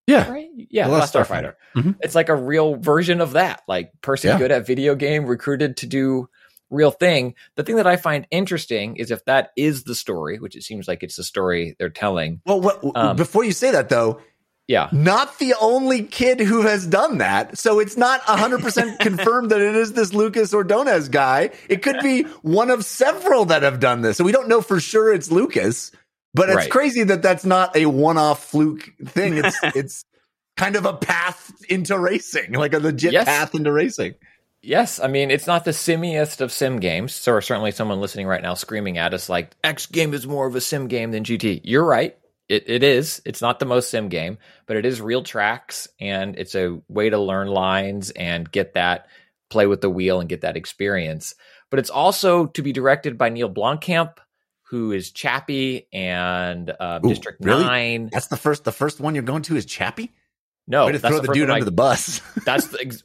Yeah. 0.10 0.30
right? 0.32 0.48
Yeah, 0.56 0.88
The 0.88 0.94
Last, 0.94 1.14
Last 1.16 1.30
Starfighter. 1.30 1.54
Starfighter. 1.76 1.84
Mhm. 1.84 1.96
It's 2.02 2.16
like 2.16 2.30
a 2.30 2.36
real 2.36 2.76
version 2.76 3.22
of 3.22 3.34
that. 3.34 3.62
Like 3.68 3.92
person 4.02 4.30
Yeah. 4.32 4.38
good 4.38 4.52
at 4.52 4.66
video 4.68 4.96
game 4.96 5.26
recruited 5.26 5.78
to 5.78 5.88
do 5.88 6.30
real 6.72 6.92
thing. 6.92 7.34
The 7.56 7.64
thing 7.64 7.78
that 7.78 7.88
I 7.88 7.96
find 7.98 8.28
interesting 8.32 8.98
is 8.98 9.10
if 9.12 9.26
that 9.26 9.52
is 9.58 9.84
the 9.86 9.96
story, 9.96 10.38
which 10.40 10.56
it 10.56 10.64
seems 10.64 10.88
like 10.88 11.02
it's 11.04 11.16
the 11.16 11.24
story 11.24 11.76
they're 11.80 11.90
telling. 11.90 12.42
Well, 12.46 12.62
what, 12.62 12.80
Um, 12.96 13.16
before 13.16 13.44
you 13.44 13.52
say 13.54 13.72
that 13.72 13.90
though, 13.90 14.20
Yeah. 14.68 14.88
not 14.92 15.40
the 15.40 15.56
only 15.60 16.04
kid 16.04 16.40
who 16.40 16.62
has 16.62 16.86
done 16.86 17.18
that. 17.18 17.58
So 17.58 17.80
it's 17.80 17.98
not 17.98 18.22
100% 18.28 19.00
confirmed 19.00 19.50
that 19.50 19.62
it 19.62 19.76
is 19.76 19.94
this 19.94 20.14
Lucas 20.14 20.54
Ordonez 20.54 21.10
guy. 21.10 21.50
It 21.68 21.82
could 21.82 21.98
be 22.04 22.22
one 22.44 22.70
of 22.70 22.86
several 22.86 23.46
that 23.46 23.64
have 23.64 23.80
done 23.80 24.02
this. 24.02 24.18
So 24.18 24.24
we 24.24 24.32
don't 24.32 24.48
know 24.48 24.62
for 24.62 24.80
sure 24.80 25.12
it's 25.12 25.32
Lucas, 25.32 25.92
but 26.34 26.50
it's 26.50 26.56
Right. 26.58 26.70
crazy 26.72 27.04
that 27.04 27.22
that's 27.22 27.46
not 27.46 27.76
a 27.76 27.86
one-off 27.88 28.44
fluke 28.46 28.90
thing. 29.06 29.38
It's 29.38 29.58
it's 29.76 30.06
kind 30.58 30.76
of 30.76 30.86
a 30.86 30.94
path 30.94 31.52
into 31.70 31.98
racing, 31.98 32.54
like 32.54 32.74
a 32.74 32.80
legit 32.80 33.14
Yes. 33.14 33.26
path 33.26 33.56
into 33.56 33.72
racing. 33.72 34.16
Yes, 34.62 35.00
I 35.00 35.08
mean 35.08 35.32
it's 35.32 35.48
not 35.48 35.64
the 35.66 35.72
simmiest 35.72 36.42
of 36.42 36.52
sim 36.52 36.80
games. 36.80 37.14
So 37.14 37.40
certainly 37.40 37.72
someone 37.72 38.02
listening 38.02 38.28
right 38.28 38.42
now 38.42 38.56
screaming 38.56 38.98
at 38.98 39.14
us 39.14 39.30
like 39.30 39.56
X 39.64 39.86
game 39.86 40.14
is 40.14 40.28
more 40.28 40.48
of 40.48 40.56
a 40.56 40.62
sim 40.62 40.88
game 40.88 41.12
than 41.12 41.24
GT. 41.24 41.62
You're 41.64 41.86
right. 41.86 42.18
It, 42.50 42.68
it 42.68 42.84
is. 42.84 43.22
It's 43.26 43.42
not 43.42 43.60
the 43.60 43.66
most 43.66 43.90
sim 43.90 44.10
game, 44.10 44.38
but 44.66 44.76
it 44.76 44.86
is 44.86 45.00
real 45.00 45.24
tracks 45.24 45.88
and 46.00 46.36
it's 46.38 46.56
a 46.56 46.82
way 46.90 47.10
to 47.10 47.20
learn 47.20 47.48
lines 47.48 48.10
and 48.12 48.52
get 48.52 48.74
that 48.74 49.06
play 49.50 49.66
with 49.68 49.82
the 49.82 49.90
wheel 49.90 50.20
and 50.20 50.28
get 50.28 50.42
that 50.42 50.58
experience. 50.58 51.36
But 51.70 51.80
it's 51.80 51.90
also 51.92 52.48
to 52.48 52.62
be 52.64 52.74
directed 52.74 53.18
by 53.18 53.30
Neil 53.30 53.50
Blomkamp, 53.54 54.16
who 54.70 54.92
is 54.92 55.12
Chappie 55.12 55.88
and 55.94 56.70
uh, 56.80 57.00
Ooh, 57.04 57.10
District 57.10 57.44
really? 57.44 57.64
Nine. 57.64 58.10
That's 58.12 58.28
the 58.28 58.38
first 58.38 58.64
the 58.64 58.72
first 58.72 59.00
one 59.00 59.16
you're 59.16 59.24
going 59.24 59.42
to 59.44 59.56
is 59.56 59.66
Chappie? 59.66 60.12
No, 60.68 60.86
Way 60.86 60.92
to 60.92 61.00
that's 61.00 61.12
throw 61.12 61.22
the, 61.22 61.28
first 61.28 61.36
dude 61.36 61.48
one 61.48 61.52
I- 61.52 61.54
under 61.56 61.66
the 61.66 61.72
bus. 61.72 62.22
That's 62.46 62.68
the 62.68 62.80
ex- 62.82 63.04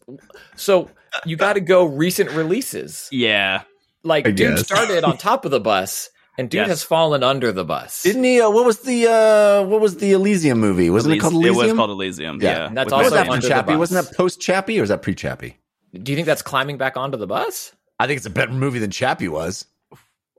so 0.55 0.91
you 1.25 1.37
got 1.37 1.55
to 1.55 1.61
go 1.61 1.87
recent 1.87 2.31
releases. 2.33 3.09
Yeah. 3.11 3.63
Like 4.03 4.27
I 4.27 4.33
dude 4.33 4.57
guess. 4.57 4.67
started 4.67 5.03
on 5.03 5.17
top 5.17 5.47
of 5.47 5.51
the 5.51 5.61
bus, 5.61 6.11
and 6.37 6.51
dude 6.51 6.59
Yes. 6.59 6.69
has 6.69 6.83
fallen 6.83 7.23
under 7.23 7.53
the 7.53 7.65
bus. 7.65 8.03
Didn't 8.03 8.25
he? 8.25 8.39
Uh, 8.43 8.51
what 8.51 8.67
was 8.67 8.81
the 8.81 9.07
uh, 9.11 9.63
what 9.67 9.81
was 9.81 9.97
the 9.97 10.13
Elysium 10.13 10.61
movie? 10.61 10.91
Wasn't 10.91 11.15
it 11.15 11.19
called 11.21 11.33
Elysium? 11.33 11.55
It 11.57 11.69
was 11.69 11.73
called 11.73 11.91
Elysium. 11.91 12.39
Yeah. 12.43 12.51
Yeah. 12.51 12.67
And 12.67 12.77
that's 12.77 12.87
With 12.89 12.93
also 12.93 13.05
was 13.05 13.13
that 13.15 13.27
Matt 13.29 13.33
under 13.33 13.41
Damon. 13.41 13.41
the 13.41 13.49
Chappie? 13.63 13.73
bus. 13.73 13.79
Wasn't 13.79 14.09
that 14.11 14.17
post 14.19 14.41
Chappie 14.43 14.79
or 14.79 14.83
was 14.83 14.91
that 14.91 15.01
pre 15.01 15.15
Chappie? 15.15 15.57
Do 15.95 16.13
you 16.13 16.17
think 16.17 16.27
that's 16.27 16.43
climbing 16.43 16.77
back 16.77 16.99
onto 16.99 17.17
the 17.17 17.27
bus? 17.27 17.73
I 17.99 18.07
think 18.07 18.19
it's 18.19 18.27
a 18.27 18.31
better 18.31 18.53
movie 18.53 18.79
than 18.81 18.91
Chappie 18.91 19.29
was. 19.29 19.65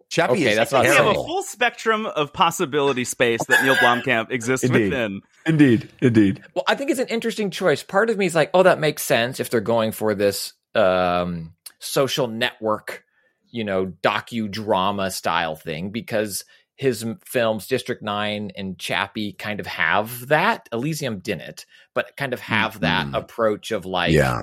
Chappie 0.10 0.34
Okay, 0.34 0.52
is 0.52 0.56
that's 0.56 0.72
not 0.72 0.84
We 0.84 0.88
have 0.90 1.08
a 1.08 1.14
full 1.16 1.42
spectrum 1.44 2.06
of 2.06 2.32
possibility 2.32 3.04
space 3.06 3.44
that 3.46 3.64
Neil 3.64 3.76
Blomkamp 3.76 4.30
exists 4.32 4.64
Indeed. 4.66 4.92
within. 4.92 5.22
Indeed, 5.46 5.90
indeed. 6.02 6.44
Well, 6.54 6.64
I 6.68 6.76
think 6.76 6.92
it's 6.92 7.00
an 7.00 7.08
interesting 7.08 7.50
choice. 7.52 7.84
Part 7.84 8.10
of 8.10 8.18
me 8.18 8.26
is 8.26 8.36
like, 8.36 8.52
oh, 8.54 8.64
that 8.64 8.80
makes 8.80 9.04
sense 9.04 9.40
if 9.40 9.50
they're 9.50 9.62
going 9.62 9.92
for 9.92 10.14
this 10.16 10.54
um, 10.76 11.54
social 11.80 12.28
network, 12.28 13.04
you 13.52 13.64
know, 13.64 13.88
docudrama 14.04 15.12
style 15.12 15.56
thing, 15.56 15.90
because 15.92 16.46
his 16.76 17.06
films, 17.26 17.68
District 17.68 18.02
Nine 18.04 18.52
and 18.56 18.78
Chappie, 18.78 19.32
kind 19.34 19.60
of 19.60 19.66
have 19.66 20.28
that. 20.28 20.68
Elysium 20.74 21.20
didn't, 21.20 21.66
but 21.94 22.16
kind 22.18 22.34
of 22.34 22.42
have 22.42 22.82
that 22.82 23.08
Mhm. 23.08 23.18
approach 23.18 23.72
of 23.72 23.86
like, 23.86 24.12
yeah, 24.14 24.42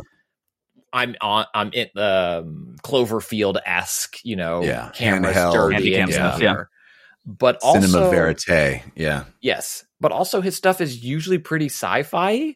I'm 0.92 1.16
on, 1.20 1.46
I'm 1.54 1.70
in 1.72 1.88
the 1.94 2.42
um, 2.44 2.76
Cloverfield 2.82 3.58
esque, 3.64 4.18
you 4.24 4.36
know, 4.36 4.62
Yeah, 4.62 4.90
cameras 4.94 5.36
handheld, 5.36 5.52
dirty 5.52 5.94
and 5.94 6.10
handycam 6.10 6.14
stuff. 6.14 6.34
stuff, 6.36 6.42
yeah. 6.42 6.64
But 7.24 7.62
cinema 7.62 7.98
also, 7.98 8.10
verite. 8.10 8.82
Yeah, 8.96 9.24
Yes, 9.40 9.84
but 10.00 10.12
also 10.12 10.40
his 10.40 10.56
stuff 10.56 10.80
is 10.80 11.04
usually 11.04 11.38
pretty 11.38 11.66
sci-fi, 11.66 12.54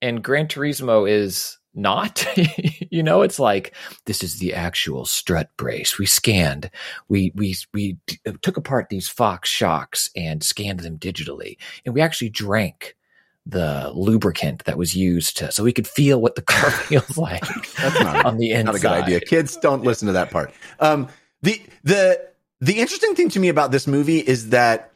and 0.00 0.24
Gran 0.24 0.46
Turismo 0.48 1.08
is 1.08 1.58
not. 1.74 2.26
you 2.90 3.02
know, 3.02 3.22
it's 3.22 3.38
like 3.38 3.74
this 4.06 4.22
is 4.24 4.38
the 4.38 4.54
actual 4.54 5.04
strut 5.04 5.50
brace. 5.56 5.98
We 5.98 6.06
scanned, 6.06 6.70
we 7.08 7.32
we 7.34 7.54
we 7.74 7.98
d- 8.06 8.18
took 8.42 8.56
apart 8.56 8.88
these 8.88 9.08
Fox 9.08 9.48
shocks 9.48 10.10
and 10.16 10.42
scanned 10.42 10.80
them 10.80 10.98
digitally, 10.98 11.58
and 11.84 11.94
we 11.94 12.00
actually 12.00 12.30
drank 12.30 12.96
the 13.46 13.90
lubricant 13.94 14.64
that 14.64 14.76
was 14.76 14.94
used 14.94 15.36
to, 15.38 15.50
so 15.50 15.64
we 15.64 15.72
could 15.72 15.88
feel 15.88 16.20
what 16.20 16.34
the 16.34 16.42
car 16.42 16.70
feels 16.70 17.16
like 17.16 17.42
that's 17.74 18.00
not 18.00 18.26
on 18.26 18.38
the 18.38 18.50
inside. 18.50 18.64
not 18.64 18.74
a 18.74 18.78
good 18.80 18.90
idea. 18.90 19.20
Kids, 19.20 19.56
don't 19.56 19.82
listen 19.82 20.06
to 20.06 20.12
that 20.12 20.30
part. 20.30 20.52
Um, 20.78 21.08
the 21.42 21.60
the 21.82 22.28
the 22.60 22.78
interesting 22.78 23.14
thing 23.14 23.30
to 23.30 23.40
me 23.40 23.48
about 23.48 23.70
this 23.72 23.86
movie 23.86 24.18
is 24.18 24.50
that, 24.50 24.92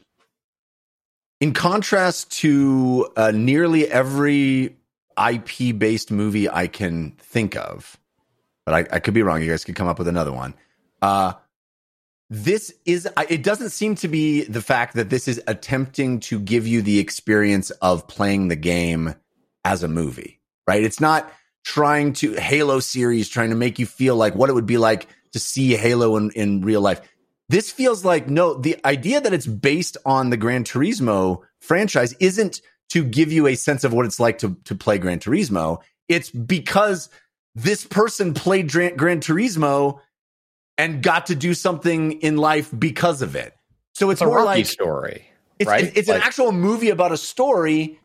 in 1.39 1.53
contrast 1.53 2.31
to 2.39 3.09
uh, 3.17 3.31
nearly 3.31 3.87
every 3.87 4.75
IP 5.17 5.77
based 5.77 6.11
movie 6.11 6.49
I 6.49 6.67
can 6.67 7.11
think 7.19 7.55
of, 7.55 7.97
but 8.65 8.73
I, 8.73 8.95
I 8.95 8.99
could 8.99 9.13
be 9.13 9.23
wrong. 9.23 9.41
You 9.41 9.49
guys 9.49 9.63
could 9.63 9.75
come 9.75 9.87
up 9.87 9.97
with 9.97 10.07
another 10.07 10.31
one. 10.31 10.53
Uh, 11.01 11.33
this 12.29 12.73
is 12.85 13.07
it 13.29 13.43
doesn't 13.43 13.69
seem 13.69 13.95
to 13.95 14.07
be 14.07 14.43
the 14.43 14.61
fact 14.61 14.95
that 14.95 15.09
this 15.09 15.27
is 15.27 15.41
attempting 15.47 16.19
to 16.21 16.39
give 16.39 16.65
you 16.65 16.81
the 16.81 16.99
experience 16.99 17.69
of 17.71 18.07
playing 18.07 18.47
the 18.47 18.55
game 18.55 19.15
as 19.63 19.83
a 19.83 19.87
movie 19.87 20.39
right? 20.67 20.83
It's 20.83 20.99
not 20.99 21.31
trying 21.63 22.13
to 22.13 22.33
halo 22.33 22.79
series 22.79 23.29
trying 23.29 23.49
to 23.49 23.55
make 23.55 23.79
you 23.79 23.85
feel 23.85 24.15
like 24.15 24.35
what 24.35 24.49
it 24.49 24.53
would 24.53 24.65
be 24.65 24.77
like 24.77 25.07
to 25.33 25.39
see 25.39 25.75
halo 25.75 26.15
in, 26.17 26.31
in 26.31 26.61
real 26.61 26.81
life. 26.81 27.01
This 27.49 27.71
feels 27.71 28.03
like 28.03 28.29
no 28.29 28.55
the 28.55 28.77
idea 28.85 29.21
that 29.21 29.33
it's 29.33 29.47
based 29.47 29.97
on 30.05 30.29
the 30.29 30.37
gran 30.37 30.63
turismo 30.63 31.41
franchise 31.59 32.13
isn't 32.19 32.61
to 32.89 33.03
give 33.03 33.31
you 33.31 33.47
a 33.47 33.55
sense 33.55 33.83
of 33.83 33.93
what 33.93 34.05
it's 34.05 34.19
like 34.19 34.39
to, 34.39 34.55
to 34.65 34.75
play 34.75 34.97
gran 34.97 35.19
turismo. 35.19 35.81
It's 36.07 36.29
because 36.29 37.09
this 37.55 37.85
person 37.85 38.33
played 38.33 38.71
gran, 38.71 38.95
gran 38.95 39.19
turismo 39.21 39.99
and 40.77 41.01
got 41.01 41.27
to 41.27 41.35
do 41.35 41.53
something 41.53 42.13
in 42.21 42.37
life 42.37 42.69
because 42.77 43.21
of 43.21 43.35
it. 43.35 43.53
So 43.93 44.09
it's, 44.09 44.21
It's 44.21 44.25
a 44.25 44.29
more 44.29 44.43
like 44.43 44.65
story, 44.65 45.25
it's, 45.59 45.67
right? 45.69 45.91
it's 45.95 46.07
Like- 46.09 46.17
an 46.21 46.23
actual 46.27 46.51
movie 46.51 46.89
about 46.89 47.11
a 47.11 47.17
story. 47.17 47.99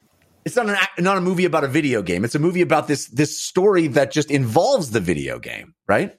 It's 0.44 0.56
not 0.56 0.68
an 0.70 0.76
not 0.98 1.18
a 1.18 1.20
movie 1.20 1.44
about 1.44 1.64
a 1.64 1.68
video 1.68 2.00
game. 2.00 2.24
It's 2.24 2.34
a 2.34 2.38
movie 2.38 2.62
about 2.62 2.86
this 2.88 3.08
this 3.08 3.38
story 3.38 3.88
that 3.88 4.10
just 4.10 4.30
involves 4.30 4.90
the 4.90 5.00
video 5.00 5.38
game, 5.38 5.74
right? 5.86 6.16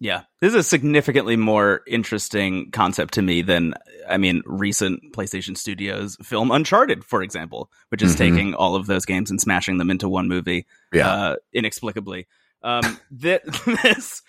Yeah, 0.00 0.22
this 0.40 0.50
is 0.50 0.54
a 0.54 0.62
significantly 0.62 1.34
more 1.34 1.80
interesting 1.88 2.70
concept 2.70 3.14
to 3.14 3.22
me 3.22 3.42
than, 3.42 3.74
I 4.08 4.16
mean, 4.16 4.42
recent 4.46 5.12
PlayStation 5.12 5.56
Studios 5.56 6.16
film 6.22 6.52
Uncharted, 6.52 7.02
for 7.04 7.20
example, 7.20 7.68
which 7.88 8.00
is 8.00 8.14
Mhm. 8.14 8.18
taking 8.18 8.54
all 8.54 8.76
of 8.76 8.86
those 8.86 9.04
games 9.04 9.28
and 9.28 9.40
smashing 9.40 9.78
them 9.78 9.90
into 9.90 10.08
one 10.08 10.28
movie 10.28 10.66
Yeah. 10.92 11.08
uh, 11.12 11.36
inexplicably. 11.52 12.28
Um, 12.62 13.00
th- 13.20 13.42
this 13.82 14.22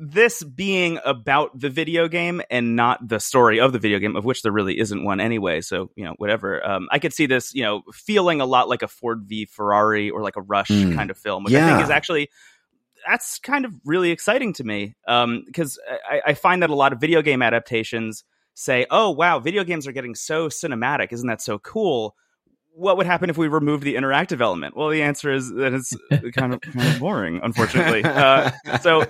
this 0.00 0.42
being 0.42 0.98
about 1.04 1.58
the 1.58 1.68
video 1.68 2.08
game 2.08 2.40
and 2.50 2.74
not 2.74 3.06
the 3.06 3.20
story 3.20 3.60
of 3.60 3.72
the 3.72 3.78
video 3.78 3.98
game, 3.98 4.16
of 4.16 4.24
which 4.24 4.42
there 4.42 4.50
really 4.50 4.78
isn't 4.78 5.04
one 5.04 5.20
anyway. 5.20 5.60
So 5.60 5.90
you 5.94 6.04
know, 6.04 6.14
whatever. 6.16 6.66
Um, 6.66 6.88
I 6.90 6.98
could 6.98 7.12
see 7.12 7.26
this, 7.26 7.54
you 7.54 7.62
know, 7.62 7.82
feeling 7.92 8.40
a 8.40 8.46
lot 8.46 8.68
like 8.68 8.82
a 8.82 8.88
Ford 8.88 9.24
v 9.26 9.44
Ferrari 9.44 10.10
or 10.10 10.22
like 10.22 10.36
a 10.36 10.42
Rush 10.42 10.70
Mm. 10.70 10.96
kind 10.96 11.10
of 11.10 11.18
film, 11.18 11.44
which 11.44 11.54
I 11.54 11.66
think 11.66 11.82
is 11.82 11.90
actually 11.90 12.30
that's 13.06 13.38
kind 13.38 13.64
of 13.64 13.72
really 13.84 14.10
exciting 14.10 14.52
to 14.54 14.64
me 14.64 14.94
because 15.06 15.78
I, 16.08 16.22
I 16.28 16.34
find 16.34 16.62
that 16.62 16.70
a 16.70 16.74
lot 16.74 16.92
of 16.92 17.00
video 17.00 17.22
game 17.22 17.42
adaptations 17.42 18.24
say, 18.54 18.86
"Oh 18.90 19.10
wow, 19.10 19.38
video 19.38 19.64
games 19.64 19.86
are 19.86 19.92
getting 19.92 20.14
so 20.14 20.48
cinematic. 20.48 21.12
Isn't 21.12 21.28
that 21.28 21.42
so 21.42 21.58
cool?" 21.58 22.14
What 22.72 22.96
would 22.96 23.06
happen 23.06 23.30
if 23.30 23.36
we 23.36 23.48
removed 23.48 23.82
the 23.82 23.94
interactive 23.96 24.40
element? 24.40 24.76
Well, 24.76 24.88
the 24.88 25.02
answer 25.02 25.32
is 25.32 25.50
that 25.50 25.74
it's 25.74 25.94
kind 26.32 26.54
of, 26.54 26.60
kind 26.62 26.80
of 26.94 26.98
boring, 27.00 27.40
unfortunately. 27.42 28.04
Uh, 28.04 28.50
so, 28.80 29.04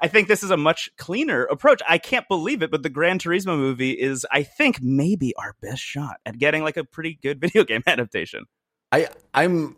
I 0.00 0.08
think 0.08 0.28
this 0.28 0.42
is 0.42 0.50
a 0.50 0.56
much 0.56 0.90
cleaner 0.98 1.44
approach. 1.44 1.80
I 1.88 1.98
can't 1.98 2.26
believe 2.28 2.62
it, 2.62 2.70
but 2.70 2.82
the 2.82 2.90
Gran 2.90 3.18
Turismo 3.18 3.56
movie 3.56 3.92
is, 3.92 4.26
I 4.32 4.42
think, 4.42 4.80
maybe 4.82 5.34
our 5.36 5.54
best 5.62 5.82
shot 5.82 6.16
at 6.26 6.38
getting 6.38 6.62
like 6.62 6.76
a 6.76 6.84
pretty 6.84 7.18
good 7.22 7.40
video 7.40 7.64
game 7.64 7.82
adaptation. 7.86 8.46
I 8.90 9.08
I'm 9.32 9.76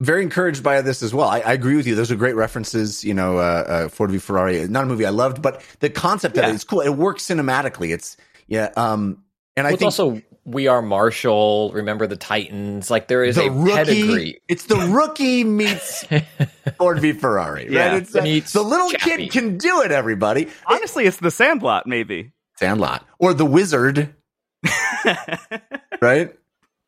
very 0.00 0.22
encouraged 0.22 0.62
by 0.62 0.80
this 0.80 1.02
as 1.02 1.12
well. 1.12 1.28
I, 1.28 1.40
I 1.40 1.52
agree 1.52 1.76
with 1.76 1.86
you. 1.86 1.94
Those 1.94 2.10
are 2.10 2.16
great 2.16 2.34
references. 2.34 3.04
You 3.04 3.14
know, 3.14 3.38
uh, 3.38 3.40
uh, 3.40 3.88
Ford 3.88 4.10
v 4.10 4.18
Ferrari, 4.18 4.66
not 4.68 4.84
a 4.84 4.86
movie 4.86 5.06
I 5.06 5.10
loved, 5.10 5.42
but 5.42 5.62
the 5.80 5.90
concept 5.90 6.38
of 6.38 6.44
it 6.44 6.54
is 6.54 6.64
cool. 6.64 6.80
It 6.80 6.90
works 6.90 7.26
cinematically. 7.26 7.92
It's 7.92 8.16
yeah. 8.46 8.70
Um, 8.76 9.22
and 9.56 9.66
I 9.66 9.70
Well, 9.70 9.74
it's 9.74 9.80
think 9.80 9.86
also 9.86 10.22
we 10.50 10.66
are 10.66 10.82
Marshall. 10.82 11.70
Remember 11.74 12.06
the 12.06 12.16
Titans? 12.16 12.90
Like 12.90 13.08
there 13.08 13.22
is 13.24 13.36
the 13.36 13.44
a 13.46 13.50
rookie. 13.50 13.74
pedigree. 13.74 14.40
It's 14.48 14.64
the 14.66 14.76
rookie 14.76 15.44
meets 15.44 16.04
Ford 16.78 17.00
v 17.00 17.12
Ferrari. 17.12 17.68
Yeah. 17.70 17.92
right? 17.92 18.02
It's, 18.02 18.14
uh, 18.14 18.22
Meets 18.22 18.52
the 18.52 18.62
little 18.62 18.90
Chappie. 18.90 19.28
kid 19.28 19.32
can 19.32 19.58
do 19.58 19.82
it. 19.82 19.90
Everybody, 19.92 20.48
Honestly, 20.66 21.06
it's 21.06 21.18
the 21.18 21.30
Sandlot, 21.30 21.86
maybe. 21.86 22.32
Sandlot 22.56 23.04
or 23.18 23.32
the 23.32 23.46
Wizard, 23.46 24.14
right? 26.00 26.34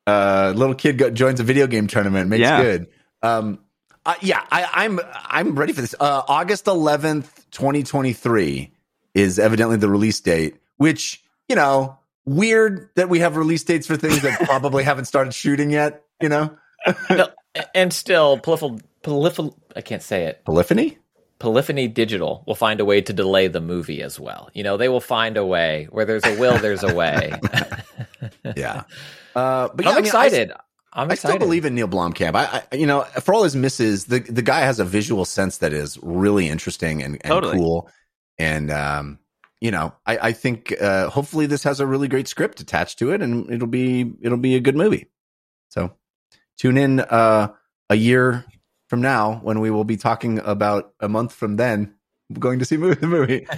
Uh, 0.06 0.52
little 0.56 0.74
kid 0.74 0.98
go, 0.98 1.10
joins 1.10 1.40
a 1.40 1.44
video 1.44 1.66
game 1.66 1.86
tournament, 1.86 2.28
makes 2.28 2.40
Yeah. 2.40 2.62
good. 2.62 2.86
Um, 3.22 3.60
uh, 4.04 4.14
yeah, 4.20 4.42
I, 4.50 4.68
I'm 4.84 5.00
I'm 5.14 5.54
ready 5.54 5.72
for 5.72 5.80
this. 5.80 5.94
Uh, 5.98 6.22
August 6.26 6.64
11th, 6.66 7.28
2023 7.52 8.72
is 9.14 9.38
evidently 9.38 9.76
the 9.76 9.88
release 9.88 10.18
date. 10.20 10.56
Which 10.76 11.22
you 11.48 11.54
know, 11.54 11.98
weird 12.24 12.90
that 12.96 13.08
we 13.08 13.20
have 13.20 13.36
release 13.36 13.64
dates 13.64 13.86
for 13.86 13.96
things 13.96 14.22
that 14.22 14.40
probably 14.40 14.84
haven't 14.84 15.06
started 15.06 15.34
shooting 15.34 15.70
yet. 15.70 16.04
You 16.20 16.28
know, 16.28 16.56
No, 17.10 17.28
and 17.74 17.92
still, 17.92 18.38
polyphil, 18.38 18.80
polyphil, 19.02 19.54
I 19.74 19.80
can't 19.80 20.02
say 20.02 20.24
it. 20.26 20.44
Polyphony. 20.44 20.98
Polyphony 21.40 21.88
Digital 21.88 22.44
will 22.46 22.54
find 22.54 22.78
a 22.80 22.84
way 22.84 23.00
to 23.00 23.12
delay 23.12 23.48
the 23.48 23.60
movie 23.60 24.00
as 24.02 24.20
well. 24.20 24.48
You 24.54 24.62
know, 24.62 24.76
they 24.76 24.88
will 24.88 25.00
find 25.00 25.36
a 25.36 25.44
way. 25.44 25.88
Where 25.90 26.04
there's 26.04 26.24
a 26.24 26.38
will, 26.38 26.56
there's 26.58 26.82
a 26.84 26.94
way. 26.94 27.32
Yeah, 28.56 28.84
uh, 29.34 29.68
but 29.74 29.84
yeah, 29.84 29.90
I'm 29.92 29.96
I 29.96 30.00
mean, 30.00 30.04
I- 30.04 30.06
excited. 30.06 30.52
I'm 30.94 31.10
excited. 31.10 31.34
I 31.34 31.36
still 31.36 31.46
believe 31.46 31.64
in 31.64 31.74
Neil 31.74 31.88
Blomkamp. 31.88 32.34
I, 32.36 32.62
I, 32.70 32.76
you 32.76 32.86
know, 32.86 33.02
for 33.22 33.34
all 33.34 33.44
his 33.44 33.56
misses, 33.56 34.04
the 34.04 34.20
the 34.20 34.42
guy 34.42 34.60
has 34.60 34.78
a 34.78 34.84
visual 34.84 35.24
sense 35.24 35.58
that 35.58 35.72
is 35.72 35.98
really 36.02 36.48
interesting 36.48 37.02
and, 37.02 37.14
and 37.14 37.22
Totally. 37.32 37.56
cool. 37.58 37.88
And 38.38 38.70
um, 38.70 39.18
you 39.62 39.70
know, 39.70 39.94
I, 40.04 40.18
I 40.18 40.32
think 40.32 40.74
uh, 40.80 41.08
hopefully 41.08 41.46
this 41.46 41.62
has 41.62 41.78
a 41.78 41.86
really 41.86 42.08
great 42.08 42.26
script 42.26 42.60
attached 42.60 42.98
to 42.98 43.12
it, 43.12 43.22
and 43.22 43.48
it'll 43.48 43.68
be 43.68 44.12
it'll 44.20 44.36
be 44.36 44.56
a 44.56 44.60
good 44.60 44.74
movie. 44.74 45.06
So 45.68 45.92
tune 46.58 46.76
in 46.76 46.98
uh, 46.98 47.52
a 47.88 47.94
year 47.94 48.44
from 48.88 49.00
now 49.00 49.34
when 49.44 49.60
we 49.60 49.70
will 49.70 49.84
be 49.84 49.96
talking 49.96 50.40
about 50.40 50.92
a 50.98 51.08
month 51.08 51.32
from 51.32 51.56
then 51.56 51.94
going 52.40 52.58
to 52.58 52.64
see 52.64 52.76
mo- 52.76 52.94
the 52.94 53.06
movie. 53.06 53.46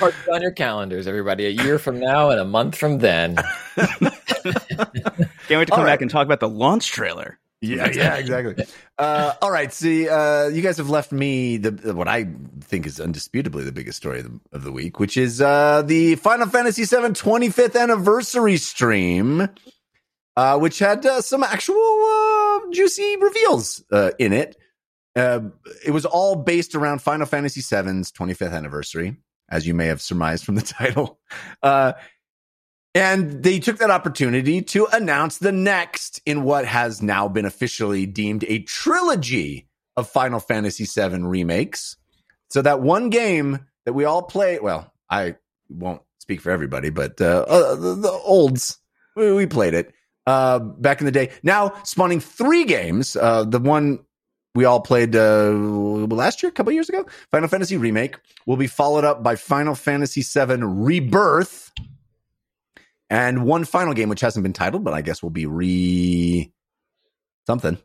Mark 0.00 0.14
it 0.26 0.32
on 0.32 0.42
your 0.42 0.50
calendars, 0.50 1.06
everybody. 1.06 1.46
A 1.46 1.50
year 1.50 1.78
from 1.78 2.00
now 2.00 2.30
and 2.30 2.40
a 2.40 2.44
month 2.44 2.76
from 2.76 2.98
then. 2.98 3.36
Can't 3.76 3.94
wait 3.94 5.48
to 5.48 5.72
All 5.72 5.76
come 5.76 5.84
right. 5.84 5.92
back 5.92 6.02
and 6.02 6.10
talk 6.10 6.24
about 6.24 6.40
the 6.40 6.48
launch 6.48 6.90
trailer. 6.90 7.38
Yeah, 7.60 7.90
yeah, 7.92 8.16
exactly. 8.16 8.64
Uh, 8.98 9.34
all 9.42 9.50
right, 9.50 9.70
see, 9.70 10.08
uh, 10.08 10.46
you 10.48 10.62
guys 10.62 10.78
have 10.78 10.88
left 10.88 11.12
me 11.12 11.58
the 11.58 11.94
what 11.94 12.08
I 12.08 12.26
think 12.60 12.86
is 12.86 12.98
undisputably 12.98 13.66
the 13.66 13.72
biggest 13.72 13.98
story 13.98 14.20
of 14.20 14.24
the, 14.24 14.40
of 14.56 14.64
the 14.64 14.72
week, 14.72 14.98
which 14.98 15.18
is 15.18 15.42
uh, 15.42 15.82
the 15.82 16.14
Final 16.16 16.48
Fantasy 16.48 16.84
VII 16.84 17.08
25th 17.12 17.78
anniversary 17.78 18.56
stream, 18.56 19.46
uh, 20.36 20.58
which 20.58 20.78
had 20.78 21.04
uh, 21.04 21.20
some 21.20 21.44
actual 21.44 21.76
uh, 21.76 22.60
juicy 22.72 23.16
reveals 23.16 23.84
uh, 23.92 24.12
in 24.18 24.32
it. 24.32 24.56
Uh, 25.14 25.40
it 25.84 25.90
was 25.90 26.06
all 26.06 26.36
based 26.36 26.74
around 26.74 27.02
Final 27.02 27.26
Fantasy 27.26 27.60
VII's 27.60 28.10
25th 28.10 28.52
anniversary, 28.52 29.16
as 29.50 29.66
you 29.66 29.74
may 29.74 29.86
have 29.86 30.00
surmised 30.00 30.46
from 30.46 30.54
the 30.54 30.62
title. 30.62 31.18
And 32.94 33.42
they 33.42 33.60
took 33.60 33.78
that 33.78 33.90
opportunity 33.90 34.62
to 34.62 34.86
announce 34.92 35.38
the 35.38 35.52
next 35.52 36.20
in 36.26 36.42
what 36.42 36.64
has 36.64 37.00
now 37.00 37.28
been 37.28 37.44
officially 37.44 38.04
deemed 38.04 38.44
a 38.48 38.60
trilogy 38.60 39.68
of 39.96 40.08
Final 40.08 40.40
Fantasy 40.40 40.84
VII 40.84 41.22
remakes. 41.22 41.96
So 42.50 42.62
that 42.62 42.80
one 42.80 43.10
game 43.10 43.66
that 43.84 43.92
we 43.92 44.04
all 44.04 44.22
play, 44.22 44.58
well, 44.58 44.92
I 45.08 45.36
won't 45.68 46.02
speak 46.18 46.40
for 46.40 46.50
everybody, 46.50 46.90
but 46.90 47.20
uh, 47.20 47.44
uh, 47.46 47.74
the, 47.76 47.94
the 47.94 48.10
olds 48.10 48.78
we, 49.16 49.32
we 49.32 49.46
played 49.46 49.74
it 49.74 49.92
uh, 50.26 50.58
back 50.58 51.00
in 51.00 51.06
the 51.06 51.12
day. 51.12 51.30
Now 51.42 51.72
spawning 51.84 52.20
three 52.20 52.64
games. 52.64 53.16
Uh, 53.16 53.44
the 53.44 53.58
one 53.60 54.00
we 54.54 54.64
all 54.64 54.80
played 54.80 55.14
uh, 55.14 55.50
last 55.50 56.42
year, 56.42 56.50
a 56.50 56.52
couple 56.52 56.72
years 56.72 56.88
ago, 56.88 57.06
Final 57.30 57.48
Fantasy 57.48 57.76
Remake, 57.76 58.16
will 58.46 58.56
be 58.56 58.66
followed 58.66 59.04
up 59.04 59.22
by 59.22 59.36
Final 59.36 59.76
Fantasy 59.76 60.22
VII 60.22 60.62
Rebirth, 60.62 61.70
and 63.10 63.44
one 63.44 63.64
final 63.64 63.92
game 63.92 64.08
which 64.08 64.20
hasn't 64.20 64.42
been 64.42 64.52
titled, 64.52 64.84
but 64.84 64.94
I 64.94 65.02
guess 65.02 65.22
will 65.22 65.30
be 65.30 65.46
re 65.46 66.50
something. 67.46 67.78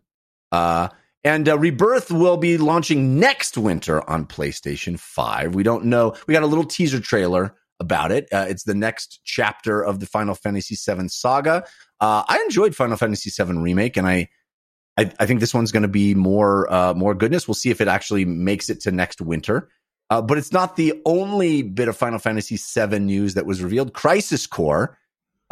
Uh, 0.52 0.90
and 1.24 1.50
uh, 1.50 1.58
Rebirth 1.58 2.12
will 2.12 2.38
be 2.38 2.58
launching 2.58 3.20
next 3.20 3.58
winter 3.58 4.08
on 4.08 4.28
PlayStation 4.28 5.00
5. 5.00 5.56
We 5.56 5.64
don't 5.64 5.86
know. 5.86 6.16
We 6.28 6.34
got 6.34 6.44
a 6.44 6.48
little 6.48 6.64
teaser 6.64 7.00
trailer 7.00 7.56
about 7.80 8.12
it. 8.12 8.28
Uh, 8.32 8.46
it's 8.48 8.64
the 8.64 8.76
next 8.76 9.22
chapter 9.24 9.84
of 9.84 10.00
the 10.00 10.06
Final 10.06 10.36
Fantasy 10.36 10.76
VII 10.76 11.08
saga. 11.08 11.66
Uh, 12.00 12.24
I 12.28 12.40
enjoyed 12.42 12.76
Final 12.76 12.96
Fantasy 12.96 13.32
VII 13.32 13.58
Remake, 13.58 13.98
and 13.98 14.08
I 14.08 14.30
I, 14.98 15.12
I 15.20 15.26
think 15.26 15.42
this 15.42 15.54
one's 15.54 15.72
going 15.72 15.84
to 15.84 15.90
be 15.90 16.14
more 16.14 16.72
uh, 16.72 16.94
more 16.94 17.16
goodness. 17.16 17.48
We'll 17.48 17.56
see 17.56 17.70
if 17.70 17.82
it 17.82 17.88
actually 17.88 18.26
makes 18.26 18.70
it 18.70 18.80
to 18.82 18.92
next 18.92 19.20
winter. 19.20 19.70
Uh, 20.12 20.22
but 20.22 20.38
it's 20.38 20.52
not 20.52 20.76
the 20.76 21.02
only 21.06 21.64
bit 21.64 21.88
of 21.88 21.98
Final 21.98 22.20
Fantasy 22.20 22.58
VII 22.58 23.00
news 23.00 23.34
that 23.34 23.48
was 23.48 23.64
revealed. 23.64 23.94
Crisis 23.94 24.46
Core, 24.46 24.98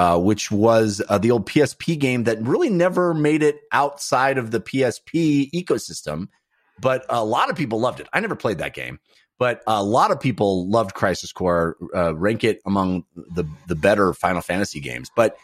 uh, 0.03 0.17
which 0.17 0.51
was 0.51 1.01
uh, 1.07 1.17
the 1.17 1.31
old 1.31 1.47
PSP 1.47 1.97
game 1.97 2.25
that 2.25 2.41
really 2.41 2.69
never 2.69 3.13
made 3.13 3.41
it 3.41 3.61
outside 3.71 4.37
of 4.37 4.51
the 4.51 4.59
PSP 4.59 5.49
ecosystem, 5.51 6.27
but 6.81 7.05
a 7.07 7.23
lot 7.23 7.49
of 7.49 7.55
people 7.55 7.79
loved 7.79 8.01
it. 8.01 8.09
I 8.11 8.19
never 8.19 8.35
played 8.35 8.57
that 8.57 8.73
game, 8.73 8.99
but 9.39 9.61
a 9.65 9.81
lot 9.81 10.11
of 10.11 10.19
people 10.19 10.67
loved 10.67 10.93
Crisis 10.93 11.31
Core, 11.31 11.77
uh, 11.95 12.13
rank 12.15 12.43
it 12.43 12.59
among 12.65 13.05
the 13.15 13.45
the 13.69 13.75
better 13.75 14.13
Final 14.13 14.41
Fantasy 14.41 14.81
games. 14.81 15.09
But 15.15 15.37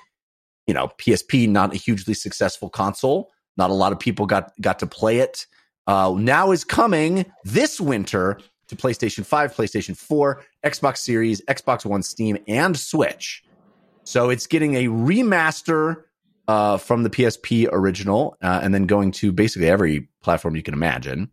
you 0.67 0.73
know, 0.73 0.89
PSP 0.97 1.47
not 1.47 1.73
a 1.73 1.77
hugely 1.77 2.13
successful 2.13 2.69
console. 2.69 3.31
Not 3.55 3.69
a 3.69 3.73
lot 3.73 3.93
of 3.93 3.99
people 3.99 4.25
got 4.25 4.51
got 4.59 4.79
to 4.79 4.87
play 4.87 5.19
it. 5.19 5.47
Uh, 5.87 6.13
now 6.17 6.51
is 6.51 6.65
coming 6.65 7.25
this 7.45 7.79
winter 7.79 8.37
to 8.67 8.75
PlayStation 8.75 9.25
5, 9.25 9.55
PlayStation 9.55 9.95
4, 9.95 10.43
Xbox 10.65 10.97
Series, 10.97 11.41
Xbox 11.45 11.85
One, 11.85 12.03
Steam, 12.03 12.37
and 12.45 12.77
Switch. 12.77 13.41
So 14.09 14.31
it's 14.31 14.47
getting 14.47 14.73
a 14.73 14.87
remaster 14.87 16.05
uh, 16.47 16.77
from 16.77 17.03
the 17.03 17.11
PSP 17.11 17.69
original, 17.71 18.35
uh, 18.41 18.59
and 18.63 18.73
then 18.73 18.87
going 18.87 19.11
to 19.11 19.31
basically 19.31 19.69
every 19.69 20.09
platform 20.23 20.55
you 20.55 20.63
can 20.63 20.73
imagine. 20.73 21.29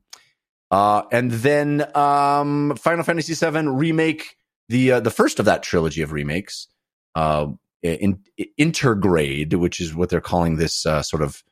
Uh, 0.71 1.05
and 1.11 1.31
then 1.31 1.87
um, 1.97 2.77
Final 2.77 3.03
Fantasy 3.03 3.33
VII 3.33 3.69
remake, 3.69 4.37
the 4.69 4.93
uh, 4.93 5.01
the 5.01 5.11
first 5.11 5.39
of 5.39 5.47
that 5.47 5.62
trilogy 5.62 6.03
of 6.03 6.12
remakes, 6.12 6.69
uh, 7.15 7.47
in, 7.83 8.19
in, 8.37 8.47
Intergrade, 8.59 9.55
which 9.55 9.81
is 9.81 9.95
what 9.95 10.11
they're 10.11 10.21
calling 10.21 10.57
this 10.57 10.85
uh, 10.85 11.01
sort 11.01 11.23
of 11.23 11.43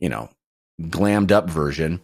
you 0.00 0.08
know, 0.08 0.28
glammed 0.80 1.30
up 1.30 1.48
version 1.48 2.00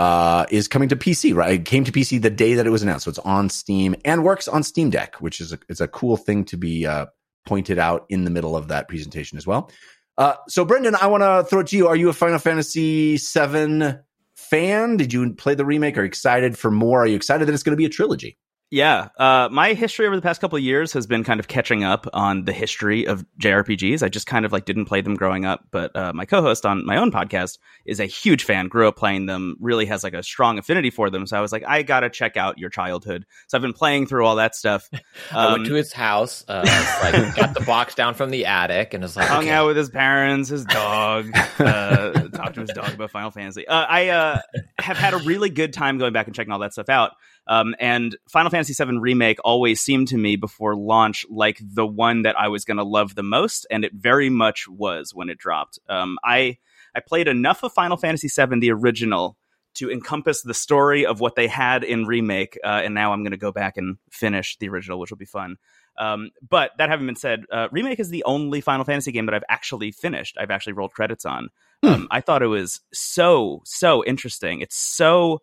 uh, 0.00 0.46
is 0.50 0.66
coming 0.66 0.88
to 0.88 0.96
PC. 0.96 1.34
Right, 1.34 1.60
it 1.60 1.66
came 1.66 1.84
to 1.84 1.92
PC 1.92 2.22
the 2.22 2.30
day 2.30 2.54
that 2.54 2.66
it 2.66 2.70
was 2.70 2.82
announced, 2.82 3.04
so 3.04 3.10
it's 3.10 3.18
on 3.18 3.50
Steam 3.50 3.94
and 4.02 4.24
works 4.24 4.48
on 4.48 4.62
Steam 4.62 4.88
Deck, 4.88 5.16
which 5.16 5.42
is 5.42 5.52
a, 5.52 5.58
it's 5.68 5.82
a 5.82 5.88
cool 5.88 6.16
thing 6.16 6.44
to 6.46 6.56
be 6.56 6.86
uh, 6.86 7.06
pointed 7.46 7.78
out 7.78 8.06
in 8.08 8.24
the 8.24 8.30
middle 8.30 8.56
of 8.56 8.68
that 8.68 8.88
presentation 8.88 9.36
as 9.36 9.46
well. 9.46 9.70
Uh, 10.16 10.36
so, 10.48 10.64
Brendon, 10.64 10.96
I 10.98 11.06
want 11.08 11.22
to 11.22 11.44
throw 11.48 11.60
it 11.60 11.66
to 11.68 11.76
you. 11.76 11.86
Are 11.86 11.96
you 11.96 12.08
a 12.08 12.14
Final 12.14 12.38
Fantasy 12.38 13.18
VII 13.18 13.98
fan? 14.36 14.96
Did 14.96 15.12
you 15.12 15.34
play 15.34 15.54
the 15.54 15.66
remake? 15.66 15.98
Are 15.98 16.00
you 16.00 16.06
excited 16.06 16.56
for 16.56 16.70
more? 16.70 17.02
Are 17.02 17.06
you 17.06 17.16
excited 17.16 17.46
that 17.46 17.52
it's 17.52 17.62
going 17.62 17.74
to 17.74 17.76
be 17.76 17.84
a 17.84 17.90
trilogy? 17.90 18.38
Yeah, 18.72 19.08
uh, 19.16 19.48
my 19.50 19.72
history 19.72 20.06
over 20.06 20.14
the 20.14 20.22
past 20.22 20.40
couple 20.40 20.56
of 20.56 20.62
years 20.62 20.92
has 20.92 21.04
been 21.08 21.24
kind 21.24 21.40
of 21.40 21.48
catching 21.48 21.82
up 21.82 22.06
on 22.12 22.44
the 22.44 22.52
history 22.52 23.04
of 23.04 23.26
JRPGs. 23.42 24.00
I 24.00 24.08
just 24.08 24.28
kind 24.28 24.44
of 24.44 24.52
like 24.52 24.64
didn't 24.64 24.84
play 24.84 25.00
them 25.00 25.16
growing 25.16 25.44
up, 25.44 25.64
but 25.72 25.94
uh, 25.96 26.12
my 26.12 26.24
co-host 26.24 26.64
on 26.64 26.86
my 26.86 26.96
own 26.96 27.10
podcast 27.10 27.58
is 27.84 27.98
a 27.98 28.06
huge 28.06 28.44
fan. 28.44 28.68
Grew 28.68 28.86
up 28.86 28.96
playing 28.96 29.26
them, 29.26 29.56
really 29.58 29.86
has 29.86 30.04
like 30.04 30.14
a 30.14 30.22
strong 30.22 30.56
affinity 30.56 30.90
for 30.90 31.10
them. 31.10 31.26
So 31.26 31.36
I 31.36 31.40
was 31.40 31.50
like, 31.50 31.64
I 31.66 31.82
gotta 31.82 32.08
check 32.08 32.36
out 32.36 32.58
your 32.58 32.70
childhood. 32.70 33.26
So 33.48 33.58
I've 33.58 33.62
been 33.62 33.72
playing 33.72 34.06
through 34.06 34.24
all 34.24 34.36
that 34.36 34.54
stuff. 34.54 34.88
Um, 34.92 35.00
I 35.32 35.52
went 35.52 35.66
to 35.66 35.74
his 35.74 35.92
house, 35.92 36.44
uh, 36.46 36.62
like 37.02 37.34
got 37.36 37.54
the 37.54 37.64
box 37.64 37.96
down 37.96 38.14
from 38.14 38.30
the 38.30 38.46
attic, 38.46 38.94
and 38.94 39.02
was 39.02 39.16
like 39.16 39.26
hung 39.26 39.44
okay. 39.44 39.50
out 39.50 39.66
with 39.66 39.78
his 39.78 39.90
parents, 39.90 40.48
his 40.48 40.64
dog, 40.64 41.28
uh, 41.58 42.12
talked 42.28 42.54
to 42.54 42.60
his 42.60 42.70
dog 42.70 42.94
about 42.94 43.10
Final 43.10 43.32
Fantasy. 43.32 43.66
Uh, 43.66 43.84
I 43.88 44.10
uh, 44.10 44.40
have 44.78 44.96
had 44.96 45.14
a 45.14 45.18
really 45.18 45.50
good 45.50 45.72
time 45.72 45.98
going 45.98 46.12
back 46.12 46.28
and 46.28 46.36
checking 46.36 46.52
all 46.52 46.60
that 46.60 46.72
stuff 46.72 46.88
out. 46.88 47.12
Um, 47.50 47.74
and 47.80 48.16
Final 48.28 48.48
Fantasy 48.48 48.72
VII 48.72 48.98
Remake 48.98 49.38
always 49.44 49.80
seemed 49.80 50.06
to 50.08 50.16
me 50.16 50.36
before 50.36 50.76
launch 50.76 51.26
like 51.28 51.58
the 51.60 51.84
one 51.84 52.22
that 52.22 52.38
I 52.38 52.46
was 52.46 52.64
going 52.64 52.76
to 52.76 52.84
love 52.84 53.16
the 53.16 53.24
most, 53.24 53.66
and 53.72 53.84
it 53.84 53.92
very 53.92 54.30
much 54.30 54.68
was 54.68 55.12
when 55.12 55.28
it 55.28 55.36
dropped. 55.36 55.80
Um, 55.88 56.16
I 56.24 56.58
I 56.94 57.00
played 57.00 57.26
enough 57.26 57.64
of 57.64 57.72
Final 57.72 57.96
Fantasy 57.96 58.28
VII, 58.28 58.60
the 58.60 58.70
original, 58.70 59.36
to 59.74 59.90
encompass 59.90 60.42
the 60.42 60.54
story 60.54 61.04
of 61.04 61.18
what 61.18 61.34
they 61.34 61.48
had 61.48 61.82
in 61.82 62.06
remake, 62.06 62.56
uh, 62.64 62.82
and 62.84 62.94
now 62.94 63.12
I'm 63.12 63.24
going 63.24 63.32
to 63.32 63.36
go 63.36 63.50
back 63.50 63.76
and 63.76 63.96
finish 64.12 64.56
the 64.58 64.68
original, 64.68 65.00
which 65.00 65.10
will 65.10 65.18
be 65.18 65.24
fun. 65.24 65.56
Um, 65.98 66.30
but 66.48 66.70
that 66.78 66.88
having 66.88 67.06
been 67.06 67.16
said, 67.16 67.44
uh, 67.50 67.66
remake 67.72 67.98
is 67.98 68.10
the 68.10 68.22
only 68.24 68.60
Final 68.60 68.84
Fantasy 68.84 69.10
game 69.10 69.26
that 69.26 69.34
I've 69.34 69.42
actually 69.48 69.90
finished. 69.90 70.36
I've 70.38 70.52
actually 70.52 70.74
rolled 70.74 70.92
credits 70.92 71.24
on. 71.24 71.48
Hmm. 71.82 71.88
Um, 71.88 72.08
I 72.12 72.20
thought 72.20 72.42
it 72.42 72.46
was 72.46 72.80
so 72.92 73.62
so 73.64 74.04
interesting. 74.04 74.60
It's 74.60 74.76
so 74.76 75.40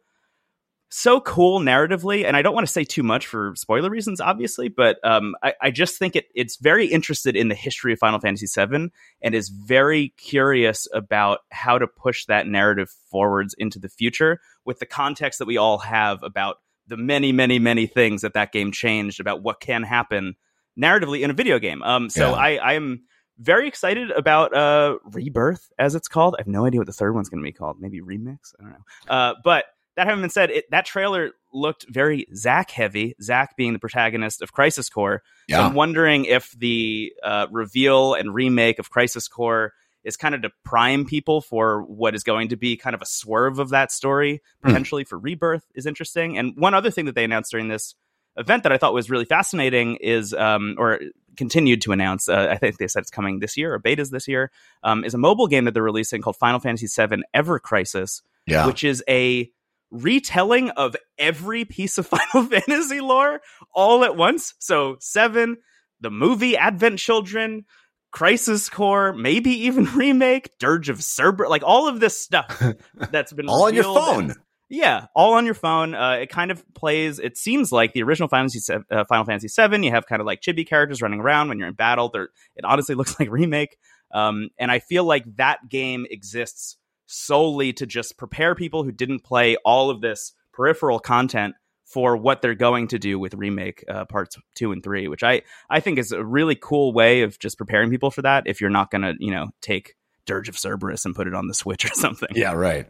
so 0.90 1.20
cool 1.20 1.60
narratively, 1.60 2.26
and 2.26 2.38
I 2.38 2.42
don't 2.42 2.54
want 2.54 2.66
to 2.66 2.72
say 2.72 2.84
too 2.84 3.04
much 3.04 3.28
for 3.28 3.54
spoiler 3.56 3.90
reasons, 3.90 4.22
obviously, 4.22 4.70
but 4.70 4.98
um, 5.04 5.36
I, 5.44 5.54
I, 5.62 5.72
just 5.72 5.98
think 5.98 6.16
it, 6.16 6.28
it's 6.34 6.56
very 6.58 6.86
interested 6.88 7.36
in 7.36 7.50
the 7.50 7.56
history 7.56 7.92
of 7.92 8.00
Final 8.00 8.20
Fantasy 8.20 8.48
VII 8.48 8.90
and 9.22 9.36
is 9.36 9.50
very 9.50 10.14
curious 10.18 10.88
about 10.94 11.40
how 11.52 11.78
to 11.78 11.88
push 11.88 12.26
that 12.26 12.48
narrative 12.48 12.90
forwards 13.12 13.54
into 13.58 13.80
the 13.80 13.90
future 13.90 14.40
with 14.64 14.80
the 14.80 14.86
context 14.86 15.40
that 15.40 15.46
we 15.46 15.58
all 15.58 15.80
have 15.80 16.24
about 16.24 16.58
the 16.88 16.98
many, 16.98 17.34
many, 17.34 17.60
many 17.60 17.86
things 17.86 18.22
that 18.22 18.34
that 18.34 18.54
game 18.54 18.72
changed 18.72 19.20
about 19.20 19.44
what 19.44 19.60
can 19.60 19.84
happen 19.84 20.36
narratively 20.80 21.22
in 21.22 21.30
a 21.30 21.34
video 21.34 21.60
game. 21.60 21.84
Um, 21.84 22.10
so 22.10 22.30
yeah. 22.30 22.36
I, 22.36 22.74
I'm 22.76 23.04
very 23.40 23.68
excited 23.68 24.10
about 24.12 24.56
uh, 24.56 24.98
Rebirth, 25.12 25.70
as 25.78 25.96
it's 25.96 26.08
called. 26.08 26.36
I 26.38 26.42
have 26.42 26.48
no 26.48 26.66
idea 26.66 26.80
what 26.80 26.88
the 26.88 26.94
third 26.94 27.14
one's 27.14 27.30
going 27.30 27.44
to 27.44 27.48
be 27.48 27.52
called. 27.52 27.78
Maybe 27.80 28.02
Remix. 28.02 28.54
I 28.60 28.64
don't 28.64 28.72
know. 28.72 28.78
Uh, 29.08 29.34
but 29.44 29.66
that 29.98 30.06
having 30.06 30.22
been 30.22 30.30
said, 30.30 30.52
it, 30.52 30.72
that 30.72 30.86
trailer 30.86 31.32
looked 31.52 31.86
very 31.90 32.28
Zack 32.34 32.70
heavy. 32.70 33.16
Zack 33.22 33.58
being 33.58 33.74
the 33.74 33.80
protagonist 33.80 34.44
of 34.44 34.54
Crisis 34.54 34.90
Core. 34.90 35.24
Yeah. 35.48 35.58
So 35.58 35.64
I'm 35.64 35.74
wondering 35.74 36.26
if 36.26 36.52
the 36.52 37.14
uh, 37.24 37.48
reveal 37.52 38.14
and 38.14 38.34
remake 38.34 38.78
of 38.78 38.92
Crisis 38.92 39.28
Core 39.28 39.74
is 40.04 40.16
kind 40.16 40.36
of 40.36 40.44
to 40.44 40.52
prime 40.64 41.06
people 41.06 41.42
for 41.42 41.82
what 41.82 42.14
is 42.14 42.24
going 42.24 42.50
to 42.50 42.56
be 42.56 42.78
kind 42.78 42.94
of 42.94 43.02
a 43.02 43.06
swerve 43.06 43.58
of 43.58 43.70
that 43.70 43.92
story 43.92 44.42
hmm. 44.62 44.70
potentially 44.70 45.04
mm. 45.04 45.08
for 45.08 45.18
Rebirth 45.18 45.66
is 45.76 45.86
interesting. 45.86 46.38
And 46.38 46.56
one 46.56 46.74
other 46.74 46.92
thing 46.92 47.06
that 47.06 47.16
they 47.16 47.26
announced 47.26 47.52
during 47.52 47.68
this 47.68 47.96
event 48.38 48.64
that 48.64 48.72
I 48.72 48.78
thought 48.78 48.94
was 48.94 49.10
really 49.10 49.26
fascinating 49.26 49.98
is, 49.98 50.34
um, 50.34 50.76
or 50.78 51.00
continued 51.36 51.82
to 51.82 51.92
announce, 51.92 52.30
uh, 52.30 52.48
I 52.52 52.58
think 52.58 52.78
they 52.78 52.88
said 52.88 53.02
it's 53.02 53.10
coming 53.10 53.40
this 53.40 53.58
year 53.58 53.74
or 53.74 53.80
betas 53.80 54.12
this 54.12 54.28
year, 54.28 54.52
um, 54.84 55.04
is 55.04 55.16
a 55.16 55.18
mobile 55.18 55.48
game 55.48 55.66
that 55.66 55.74
they're 55.74 55.84
releasing 55.84 56.22
called 56.22 56.38
Final 56.38 56.60
Fantasy 56.60 56.88
VII 56.88 57.24
Ever 57.34 57.60
Crisis, 57.60 58.22
yeah. 58.46 58.68
which 58.68 58.84
is 58.84 59.04
a 59.10 59.52
retelling 59.92 60.70
of 60.72 60.96
every 61.18 61.66
piece 61.66 61.98
of 61.98 62.08
Final 62.34 62.48
Fantasy 62.48 63.02
lore 63.02 63.42
all 63.74 64.04
at 64.04 64.16
once. 64.16 64.54
So, 64.60 64.98
seven, 65.00 65.58
the 66.02 66.12
movie 66.12 66.58
Advent 66.58 67.00
Children, 67.00 67.66
Crisis 68.12 68.70
Core, 68.70 69.14
maybe 69.14 69.52
even 69.66 69.86
remake, 69.96 70.58
Dirge 70.60 70.90
of 70.90 71.04
Cerberus, 71.04 71.50
like 71.50 71.64
all 71.64 71.88
of 71.88 72.00
this 72.00 72.20
stuff 72.20 72.62
that's 73.12 73.34
been 73.34 73.48
all 73.50 73.66
on 73.66 73.74
your 73.74 73.84
phone. 73.84 74.32
And, 74.32 74.36
yeah, 74.70 75.06
all 75.16 75.36
on 75.36 75.46
your 75.46 75.54
phone. 75.54 75.96
Uh, 75.96 76.18
it 76.22 76.30
kind 76.30 76.52
of 76.52 76.62
plays. 76.74 77.20
It 77.20 77.38
seems 77.38 77.72
like 77.72 77.94
the 77.94 78.04
original 78.04 78.28
Final 78.28 78.50
Fantasy, 78.50 78.74
uh, 78.92 79.06
Final 79.06 79.24
Fantasy 79.24 79.48
VII. 79.48 79.86
You 79.86 79.92
have 79.92 80.06
kind 80.08 80.20
of 80.20 80.26
like 80.26 80.42
chibi 80.42 80.68
characters 80.68 81.02
running 81.02 81.22
around 81.22 81.48
when 81.48 81.58
you're 81.58 81.70
in 81.70 81.74
battle. 81.74 82.10
They're, 82.10 82.30
it 82.56 82.66
honestly 82.66 82.94
looks 82.94 83.18
like 83.18 83.32
remake. 83.32 83.78
Um, 84.14 84.50
and 84.58 84.70
I 84.70 84.80
feel 84.80 85.06
like 85.06 85.24
that 85.38 85.70
game 85.70 86.06
exists 86.10 86.78
solely 87.08 87.74
to 87.74 87.86
just 87.86 88.18
prepare 88.18 88.54
people 88.54 88.84
who 88.84 88.92
didn't 88.92 89.24
play 89.24 89.56
all 89.66 89.90
of 89.90 90.02
this 90.02 90.34
peripheral 90.54 91.00
content 91.00 91.56
for 91.86 92.18
what 92.18 92.42
they're 92.42 92.54
going 92.54 92.90
to 92.90 93.00
do 93.00 93.18
with 93.18 93.34
remake 93.34 93.84
uh, 93.88 94.06
parts 94.06 94.38
two 94.56 94.72
and 94.72 94.84
three, 94.84 95.08
which 95.08 95.24
I 95.24 95.42
I 95.70 95.80
think 95.80 95.98
is 95.98 96.12
a 96.12 96.24
really 96.24 96.56
cool 96.56 96.94
way 96.94 97.22
of 97.22 97.40
just 97.40 97.58
preparing 97.58 97.90
people 97.90 98.12
for 98.12 98.22
that. 98.22 98.44
If 98.46 98.62
you're 98.62 98.70
not 98.70 98.92
going 98.92 99.04
to 99.04 99.16
you 99.20 99.32
know 99.32 99.50
take 99.62 99.96
Dirge 100.26 100.50
of 100.50 100.58
Cerberus 100.58 101.06
and 101.06 101.16
put 101.16 101.28
it 101.28 101.34
on 101.34 101.48
the 101.48 101.54
Switch 101.56 101.86
or 101.86 101.94
something. 101.94 102.30
Yeah, 102.36 102.54
right. 102.54 102.88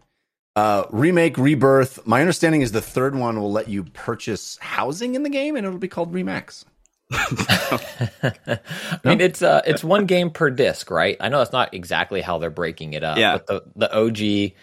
Uh, 0.56 0.86
remake, 0.90 1.38
rebirth. 1.38 2.08
My 2.08 2.20
understanding 2.20 2.62
is 2.62 2.72
the 2.72 2.82
third 2.82 3.16
one 3.16 3.40
will 3.40 3.52
let 3.52 3.70
you 3.70 3.84
purchase 3.84 4.58
housing 4.60 5.14
in 5.14 5.22
the 5.22 5.30
game, 5.30 5.56
and 5.56 5.68
it'll 5.68 5.78
be 5.78 5.88
called 5.88 6.12
Remax. 6.12 6.66
I 7.12 8.60
mean, 9.06 9.22
it's 9.22 9.42
uh, 9.42 9.62
it's 9.66 9.84
one 9.84 10.06
game 10.06 10.30
per 10.30 10.50
disc, 10.50 10.92
right? 10.92 11.16
I 11.20 11.30
know 11.30 11.40
that's 11.40 11.54
not 11.54 11.74
exactly 11.74 12.22
how 12.22 12.38
they're 12.38 12.50
breaking 12.50 12.94
it 12.94 13.04
up. 13.04 13.18
Yeah. 13.18 13.38
But 13.38 13.48
the 13.48 13.64
the 13.76 13.96
OG 13.96 14.54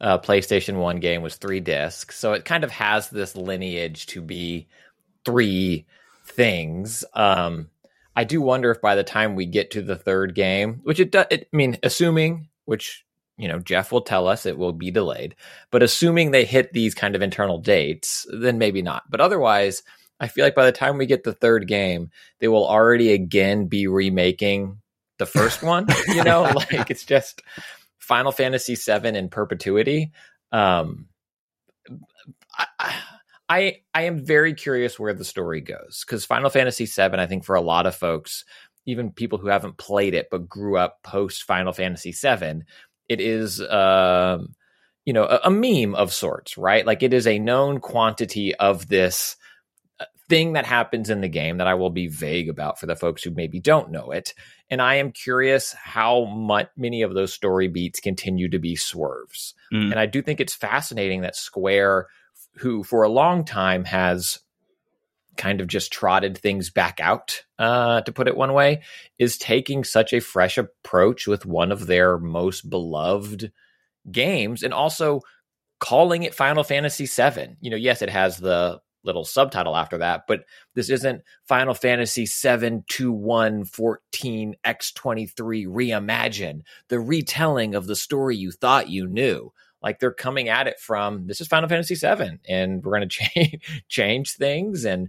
uh, 0.00 0.18
PlayStation 0.18 0.76
One 0.76 1.00
game 1.00 1.22
was 1.22 1.36
three 1.36 1.60
discs, 1.60 2.18
so 2.18 2.34
it 2.34 2.44
kind 2.44 2.62
of 2.62 2.70
has 2.72 3.08
this 3.08 3.34
lineage 3.34 4.06
to 4.08 4.20
be 4.20 4.68
three 5.24 5.86
things. 6.26 7.04
Um, 7.14 7.70
I 8.14 8.24
do 8.24 8.42
wonder 8.42 8.70
if 8.70 8.80
by 8.82 8.94
the 8.94 9.04
time 9.04 9.34
we 9.34 9.46
get 9.46 9.70
to 9.70 9.82
the 9.82 9.96
third 9.96 10.34
game, 10.34 10.80
which 10.82 11.00
it 11.00 11.10
does, 11.10 11.26
it, 11.30 11.48
I 11.52 11.56
mean, 11.56 11.78
assuming, 11.82 12.48
which 12.66 13.06
you 13.38 13.48
know, 13.48 13.60
Jeff 13.60 13.92
will 13.92 14.02
tell 14.02 14.26
us 14.26 14.44
it 14.44 14.58
will 14.58 14.72
be 14.72 14.90
delayed, 14.90 15.36
but 15.70 15.82
assuming 15.82 16.32
they 16.32 16.44
hit 16.44 16.72
these 16.72 16.94
kind 16.94 17.14
of 17.14 17.22
internal 17.22 17.58
dates, 17.58 18.26
then 18.30 18.58
maybe 18.58 18.82
not. 18.82 19.04
But 19.08 19.20
otherwise, 19.20 19.84
I 20.20 20.28
feel 20.28 20.44
like 20.44 20.54
by 20.54 20.66
the 20.66 20.72
time 20.72 20.98
we 20.98 21.06
get 21.06 21.24
the 21.24 21.32
third 21.32 21.68
game, 21.68 22.10
they 22.40 22.48
will 22.48 22.66
already 22.66 23.12
again 23.12 23.66
be 23.66 23.86
remaking 23.86 24.80
the 25.18 25.26
first 25.26 25.62
one. 25.62 25.86
you 26.08 26.24
know, 26.24 26.42
like 26.42 26.90
it's 26.90 27.04
just 27.04 27.42
Final 27.98 28.32
Fantasy 28.32 28.74
VII 28.74 29.16
in 29.16 29.28
perpetuity. 29.28 30.12
Um, 30.50 31.06
I, 32.56 32.66
I 33.48 33.76
I 33.94 34.02
am 34.02 34.24
very 34.24 34.54
curious 34.54 34.98
where 34.98 35.14
the 35.14 35.24
story 35.24 35.60
goes 35.60 36.04
because 36.06 36.24
Final 36.24 36.50
Fantasy 36.50 36.86
VII, 36.86 37.18
I 37.18 37.26
think 37.26 37.44
for 37.44 37.54
a 37.54 37.60
lot 37.60 37.86
of 37.86 37.94
folks, 37.94 38.44
even 38.86 39.12
people 39.12 39.38
who 39.38 39.48
haven't 39.48 39.76
played 39.76 40.14
it 40.14 40.28
but 40.30 40.48
grew 40.48 40.76
up 40.76 41.02
post 41.02 41.44
Final 41.44 41.72
Fantasy 41.72 42.12
VII, 42.12 42.62
it 43.08 43.20
is 43.20 43.60
um, 43.60 44.54
you 45.04 45.12
know 45.12 45.24
a, 45.24 45.40
a 45.44 45.50
meme 45.50 45.94
of 45.94 46.12
sorts, 46.12 46.58
right? 46.58 46.86
Like 46.86 47.02
it 47.02 47.12
is 47.12 47.26
a 47.26 47.38
known 47.38 47.80
quantity 47.80 48.54
of 48.54 48.88
this 48.88 49.36
thing 50.28 50.52
that 50.52 50.66
happens 50.66 51.10
in 51.10 51.20
the 51.20 51.28
game 51.28 51.58
that 51.58 51.66
I 51.66 51.74
will 51.74 51.90
be 51.90 52.06
vague 52.06 52.48
about 52.48 52.78
for 52.78 52.86
the 52.86 52.96
folks 52.96 53.22
who 53.22 53.30
maybe 53.30 53.60
don't 53.60 53.90
know 53.90 54.10
it. 54.10 54.34
And 54.70 54.82
I 54.82 54.96
am 54.96 55.12
curious 55.12 55.72
how 55.72 56.24
much 56.26 56.68
many 56.76 57.02
of 57.02 57.14
those 57.14 57.32
story 57.32 57.68
beats 57.68 58.00
continue 58.00 58.48
to 58.50 58.58
be 58.58 58.76
swerves. 58.76 59.54
Mm. 59.72 59.92
And 59.92 60.00
I 60.00 60.06
do 60.06 60.20
think 60.20 60.40
it's 60.40 60.54
fascinating 60.54 61.22
that 61.22 61.36
Square 61.36 62.08
who 62.58 62.82
for 62.82 63.02
a 63.02 63.08
long 63.08 63.44
time 63.44 63.84
has 63.84 64.40
kind 65.36 65.60
of 65.60 65.68
just 65.68 65.92
trotted 65.92 66.36
things 66.36 66.68
back 66.68 67.00
out, 67.00 67.44
uh, 67.58 68.00
to 68.02 68.12
put 68.12 68.28
it 68.28 68.36
one 68.36 68.52
way, 68.52 68.82
is 69.18 69.38
taking 69.38 69.84
such 69.84 70.12
a 70.12 70.20
fresh 70.20 70.58
approach 70.58 71.26
with 71.26 71.46
one 71.46 71.72
of 71.72 71.86
their 71.86 72.18
most 72.18 72.68
beloved 72.68 73.52
games 74.10 74.62
and 74.62 74.74
also 74.74 75.20
calling 75.78 76.24
it 76.24 76.34
Final 76.34 76.64
Fantasy 76.64 77.06
VII. 77.06 77.56
You 77.60 77.70
know, 77.70 77.76
yes, 77.76 78.02
it 78.02 78.10
has 78.10 78.38
the 78.38 78.80
little 79.04 79.24
subtitle 79.24 79.76
after 79.76 79.98
that, 79.98 80.24
but 80.26 80.44
this 80.74 80.90
isn't 80.90 81.22
Final 81.46 81.74
Fantasy 81.74 82.26
7 82.26 82.84
2 82.88 83.12
1 83.12 83.64
14 83.64 84.56
X23 84.64 85.66
Reimagine, 85.66 86.62
the 86.88 87.00
retelling 87.00 87.74
of 87.74 87.86
the 87.86 87.96
story 87.96 88.36
you 88.36 88.50
thought 88.50 88.88
you 88.88 89.06
knew 89.06 89.52
like 89.80 90.00
they're 90.00 90.12
coming 90.12 90.48
at 90.48 90.66
it 90.66 90.80
from 90.80 91.26
this 91.26 91.40
is 91.40 91.46
Final 91.46 91.68
Fantasy 91.68 91.94
7 91.94 92.40
and 92.48 92.84
we're 92.84 92.96
going 92.98 93.08
to 93.08 93.16
change 93.16 93.84
change 93.88 94.32
things 94.32 94.84
and 94.84 95.08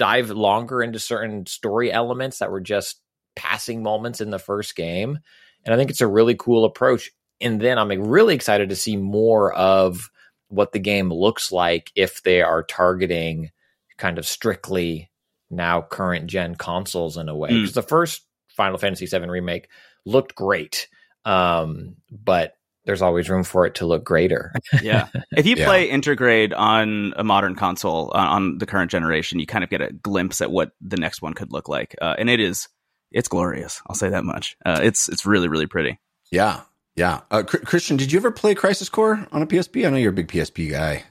dive 0.00 0.30
longer 0.30 0.82
into 0.82 0.98
certain 0.98 1.44
story 1.44 1.92
elements 1.92 2.38
that 2.38 2.50
were 2.50 2.60
just 2.60 3.00
passing 3.36 3.82
moments 3.82 4.20
in 4.20 4.30
the 4.30 4.38
first 4.38 4.74
game. 4.74 5.18
And 5.64 5.74
I 5.74 5.76
think 5.76 5.90
it's 5.90 6.00
a 6.00 6.06
really 6.06 6.34
cool 6.34 6.64
approach. 6.64 7.10
And 7.40 7.60
then 7.60 7.78
I'm 7.78 7.90
really 7.90 8.34
excited 8.34 8.70
to 8.70 8.76
see 8.76 8.96
more 8.96 9.52
of 9.52 10.10
what 10.50 10.72
the 10.72 10.78
game 10.78 11.12
looks 11.12 11.50
like 11.50 11.90
if 11.94 12.22
they 12.22 12.42
are 12.42 12.62
targeting 12.62 13.50
kind 13.96 14.18
of 14.18 14.26
strictly 14.26 15.10
now 15.50 15.80
current 15.82 16.26
gen 16.26 16.56
consoles 16.56 17.16
in 17.16 17.28
a 17.28 17.36
way. 17.36 17.48
Because 17.48 17.72
mm. 17.72 17.74
the 17.74 17.82
first 17.82 18.22
Final 18.48 18.78
Fantasy 18.78 19.06
VII 19.06 19.28
remake 19.28 19.68
looked 20.04 20.34
great. 20.34 20.88
Um, 21.24 21.96
but 22.10 22.56
there's 22.84 23.02
always 23.02 23.28
room 23.28 23.44
for 23.44 23.66
it 23.66 23.76
to 23.76 23.86
look 23.86 24.04
greater. 24.04 24.52
yeah. 24.82 25.08
If 25.36 25.46
you 25.46 25.56
play 25.56 25.88
yeah. 25.88 25.96
Intergrade 25.96 26.52
on 26.56 27.12
a 27.16 27.24
modern 27.24 27.54
console 27.54 28.10
on, 28.12 28.26
on, 28.26 28.58
the 28.58 28.66
current 28.66 28.90
generation, 28.90 29.38
you 29.38 29.46
kind 29.46 29.62
of 29.62 29.70
get 29.70 29.82
a 29.82 29.92
glimpse 29.92 30.40
at 30.40 30.50
what 30.50 30.72
the 30.80 30.96
next 30.96 31.22
one 31.22 31.34
could 31.34 31.52
look 31.52 31.68
like. 31.68 31.94
Uh, 32.00 32.16
and 32.18 32.28
it 32.30 32.40
is, 32.40 32.68
it's 33.12 33.28
glorious. 33.28 33.80
I'll 33.86 33.96
say 33.96 34.08
that 34.08 34.24
much. 34.24 34.56
Uh, 34.64 34.80
it's, 34.82 35.08
it's 35.08 35.26
really, 35.26 35.48
really 35.48 35.66
pretty. 35.66 35.98
Yeah. 36.32 36.62
Yeah. 37.00 37.22
Uh, 37.30 37.42
Christian, 37.42 37.96
did 37.96 38.12
you 38.12 38.18
ever 38.18 38.30
play 38.30 38.54
Crisis 38.54 38.90
Core 38.90 39.26
on 39.32 39.40
a 39.40 39.46
PSP? 39.46 39.86
I 39.86 39.90
know 39.90 39.96
you're 39.96 40.10
a 40.10 40.12
big 40.12 40.28
PSP 40.28 40.70
guy. 40.70 41.04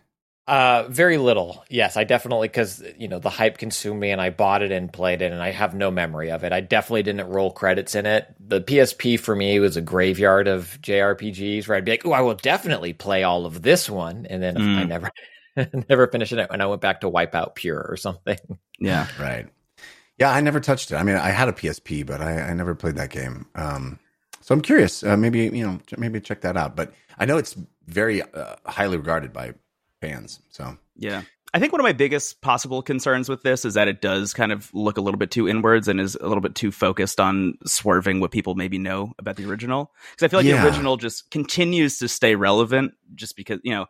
Uh, 0.45 0.85
very 0.87 1.17
little. 1.17 1.65
Yes, 1.67 1.97
I 1.97 2.03
definitely 2.03 2.47
because 2.47 2.83
you 2.95 3.07
know 3.07 3.17
the 3.17 3.31
hype 3.31 3.57
consumed 3.57 3.99
me, 3.99 4.11
and 4.11 4.21
I 4.21 4.29
bought 4.29 4.61
it 4.61 4.71
and 4.71 4.93
played 4.93 5.23
it, 5.23 5.31
and 5.31 5.41
I 5.41 5.49
have 5.49 5.73
no 5.73 5.89
memory 5.89 6.29
of 6.29 6.43
it. 6.43 6.53
I 6.53 6.61
definitely 6.61 7.01
didn't 7.01 7.29
roll 7.29 7.49
credits 7.49 7.95
in 7.95 8.05
it. 8.05 8.27
The 8.39 8.61
PSP 8.61 9.19
for 9.19 9.35
me 9.35 9.59
was 9.59 9.77
a 9.77 9.81
graveyard 9.81 10.47
of 10.47 10.77
JRPGs 10.79 11.67
where 11.67 11.75
I'd 11.75 11.85
be 11.85 11.91
like, 11.91 12.05
"Oh, 12.05 12.11
I 12.11 12.21
will 12.21 12.35
definitely 12.35 12.93
play 12.93 13.23
all 13.23 13.47
of 13.47 13.63
this 13.63 13.89
one," 13.89 14.27
and 14.27 14.43
then 14.43 14.57
mm. 14.57 14.77
I 14.77 14.83
never, 14.83 15.11
never 15.89 16.05
finished 16.05 16.33
it, 16.33 16.47
and 16.51 16.61
I 16.61 16.67
went 16.67 16.81
back 16.81 17.01
to 17.01 17.09
Wipeout 17.09 17.55
Pure 17.55 17.87
or 17.89 17.97
something. 17.97 18.37
Yeah, 18.79 19.07
right. 19.19 19.47
Yeah, 20.19 20.31
I 20.31 20.41
never 20.41 20.59
touched 20.59 20.91
it. 20.91 20.97
I 20.97 21.03
mean, 21.03 21.15
I 21.15 21.29
had 21.29 21.49
a 21.49 21.53
PSP, 21.53 22.05
but 22.05 22.21
I, 22.21 22.41
I 22.41 22.53
never 22.53 22.75
played 22.75 22.95
that 22.95 23.09
game. 23.09 23.47
Um, 23.55 23.99
so 24.49 24.55
I'm 24.55 24.61
curious. 24.61 25.03
Uh, 25.03 25.15
maybe 25.15 25.41
you 25.41 25.63
know, 25.63 25.79
maybe 25.95 26.19
check 26.19 26.41
that 26.41 26.57
out. 26.57 26.75
But 26.75 26.91
I 27.19 27.25
know 27.25 27.37
it's 27.37 27.55
very 27.85 28.23
uh, 28.23 28.55
highly 28.65 28.97
regarded 28.97 29.31
by 29.31 29.53
fans. 30.01 30.39
So 30.49 30.75
yeah. 30.95 31.21
I 31.53 31.59
think 31.59 31.71
one 31.71 31.79
of 31.79 31.83
my 31.83 31.93
biggest 31.93 32.41
possible 32.41 32.81
concerns 32.81 33.29
with 33.29 33.43
this 33.43 33.63
is 33.63 33.75
that 33.75 33.87
it 33.87 34.01
does 34.01 34.33
kind 34.33 34.51
of 34.51 34.73
look 34.73 34.97
a 34.97 35.01
little 35.01 35.19
bit 35.19 35.29
too 35.29 35.47
inwards 35.47 35.87
and 35.87 36.01
is 36.01 36.15
a 36.15 36.27
little 36.27 36.41
bit 36.41 36.55
too 36.55 36.71
focused 36.71 37.19
on 37.19 37.59
swerving 37.63 38.21
what 38.21 38.31
people 38.31 38.55
maybe 38.55 38.79
know 38.79 39.13
about 39.19 39.35
the 39.35 39.47
original. 39.47 39.91
Because 40.13 40.25
I 40.25 40.27
feel 40.29 40.39
like 40.39 40.47
yeah. 40.47 40.63
the 40.63 40.67
original 40.67 40.97
just 40.97 41.29
continues 41.29 41.99
to 41.99 42.07
stay 42.07 42.33
relevant 42.33 42.93
just 43.13 43.35
because, 43.35 43.59
you 43.63 43.75
know, 43.75 43.85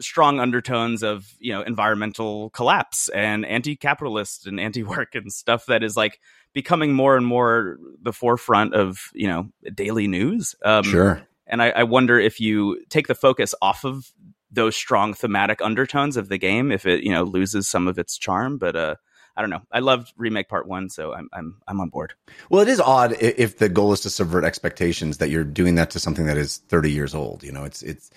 strong 0.00 0.40
undertones 0.40 1.04
of, 1.04 1.32
you 1.38 1.52
know, 1.52 1.62
environmental 1.62 2.50
collapse 2.50 3.08
and 3.10 3.46
anti 3.46 3.76
capitalist 3.76 4.48
and 4.48 4.58
anti 4.58 4.82
work 4.82 5.14
and 5.14 5.32
stuff 5.32 5.66
that 5.66 5.84
is 5.84 5.96
like 5.96 6.18
becoming 6.52 6.92
more 6.92 7.16
and 7.16 7.26
more 7.26 7.78
the 8.02 8.12
forefront 8.12 8.74
of, 8.74 9.10
you 9.14 9.28
know, 9.28 9.48
daily 9.74 10.06
news. 10.06 10.54
Um, 10.64 10.84
sure. 10.84 11.22
And 11.46 11.62
I, 11.62 11.70
I 11.70 11.82
wonder 11.82 12.18
if 12.18 12.40
you 12.40 12.84
take 12.88 13.08
the 13.08 13.14
focus 13.14 13.54
off 13.60 13.84
of 13.84 14.12
those 14.52 14.76
strong 14.76 15.14
thematic 15.14 15.62
undertones 15.62 16.16
of 16.16 16.28
the 16.28 16.38
game 16.38 16.72
if 16.72 16.84
it 16.84 17.04
you 17.04 17.12
know 17.12 17.22
loses 17.22 17.68
some 17.68 17.86
of 17.86 18.00
its 18.00 18.18
charm 18.18 18.58
but 18.58 18.74
uh 18.74 18.96
I 19.36 19.42
don't 19.42 19.50
know. 19.50 19.62
I 19.72 19.78
loved 19.78 20.12
remake 20.16 20.48
part 20.48 20.66
one, 20.66 20.90
so 20.90 21.14
I'm 21.14 21.28
I'm 21.32 21.60
I'm 21.66 21.80
on 21.80 21.88
board. 21.88 22.12
Well, 22.50 22.60
it 22.60 22.68
is 22.68 22.80
odd 22.80 23.14
if 23.20 23.58
the 23.58 23.68
goal 23.68 23.92
is 23.92 24.00
to 24.00 24.10
subvert 24.10 24.44
expectations 24.44 25.18
that 25.18 25.30
you're 25.30 25.44
doing 25.44 25.76
that 25.76 25.90
to 25.90 25.98
something 25.98 26.26
that 26.26 26.36
is 26.36 26.58
30 26.68 26.90
years 26.90 27.14
old. 27.14 27.42
You 27.42 27.52
know, 27.52 27.64
it's 27.64 27.82
it's. 27.82 28.10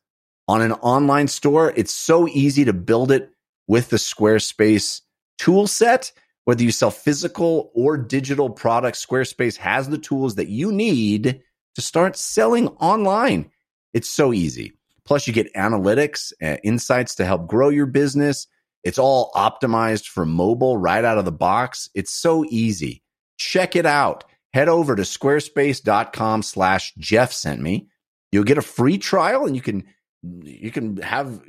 on 0.47 0.61
an 0.61 0.71
online 0.73 1.28
store. 1.28 1.73
It's 1.75 1.91
so 1.91 2.28
easy 2.28 2.65
to 2.65 2.73
build 2.73 3.11
it 3.11 3.30
with 3.67 3.89
the 3.89 3.97
Squarespace 3.97 5.01
tool 5.38 5.67
set. 5.67 6.11
Whether 6.45 6.63
you 6.63 6.71
sell 6.71 6.91
physical 6.91 7.71
or 7.75 7.97
digital 7.97 8.49
products, 8.49 9.05
Squarespace 9.05 9.57
has 9.57 9.89
the 9.89 9.97
tools 9.97 10.36
that 10.36 10.47
you 10.47 10.71
need 10.71 11.41
to 11.75 11.82
start 11.82 12.15
selling 12.15 12.69
online. 12.69 13.51
It's 13.93 14.09
so 14.09 14.34
easy. 14.34 14.73
Plus, 15.03 15.28
you 15.28 15.34
get 15.34 15.53
analytics 15.53 16.32
and 16.39 16.59
insights 16.63 17.15
to 17.15 17.25
help 17.25 17.47
grow 17.47 17.69
your 17.69 17.86
business. 17.86 18.47
It's 18.84 18.97
all 18.97 19.32
optimized 19.36 20.07
for 20.07 20.25
mobile 20.25 20.78
right 20.78 21.03
out 21.03 21.17
of 21.17 21.25
the 21.25 21.32
box. 21.32 21.89
It's 21.93 22.11
so 22.11 22.45
easy. 22.49 23.03
Check 23.38 23.75
it 23.75 23.86
out. 23.86 24.23
Head 24.53 24.69
over 24.69 24.95
to 24.95 25.03
squarespace.com 25.03 26.43
slash 26.43 26.93
Jeff 26.97 27.32
sent 27.34 27.61
me. 27.61 27.89
You'll 28.32 28.43
get 28.43 28.57
a 28.57 28.63
free 28.63 28.97
trial 28.97 29.45
and 29.45 29.55
you 29.55 29.61
can 29.61 29.84
you 30.23 30.71
can 30.71 30.97
have 30.97 31.41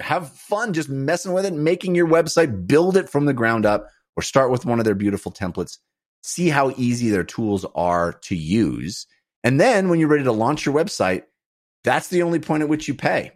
have 0.00 0.30
fun 0.30 0.72
just 0.72 0.88
messing 0.88 1.32
with 1.32 1.44
it, 1.44 1.52
making 1.52 1.94
your 1.94 2.08
website, 2.08 2.66
build 2.66 2.96
it 2.96 3.08
from 3.08 3.26
the 3.26 3.34
ground 3.34 3.66
up, 3.66 3.88
or 4.16 4.22
start 4.22 4.50
with 4.50 4.64
one 4.64 4.78
of 4.78 4.84
their 4.84 4.94
beautiful 4.94 5.30
templates. 5.30 5.78
See 6.22 6.48
how 6.48 6.72
easy 6.76 7.10
their 7.10 7.24
tools 7.24 7.66
are 7.74 8.14
to 8.22 8.34
use. 8.34 9.06
And 9.42 9.60
then 9.60 9.88
when 9.88 10.00
you're 10.00 10.08
ready 10.08 10.24
to 10.24 10.32
launch 10.32 10.64
your 10.64 10.74
website, 10.74 11.24
that's 11.84 12.08
the 12.08 12.22
only 12.22 12.38
point 12.38 12.62
at 12.62 12.68
which 12.68 12.88
you 12.88 12.94
pay. 12.94 13.32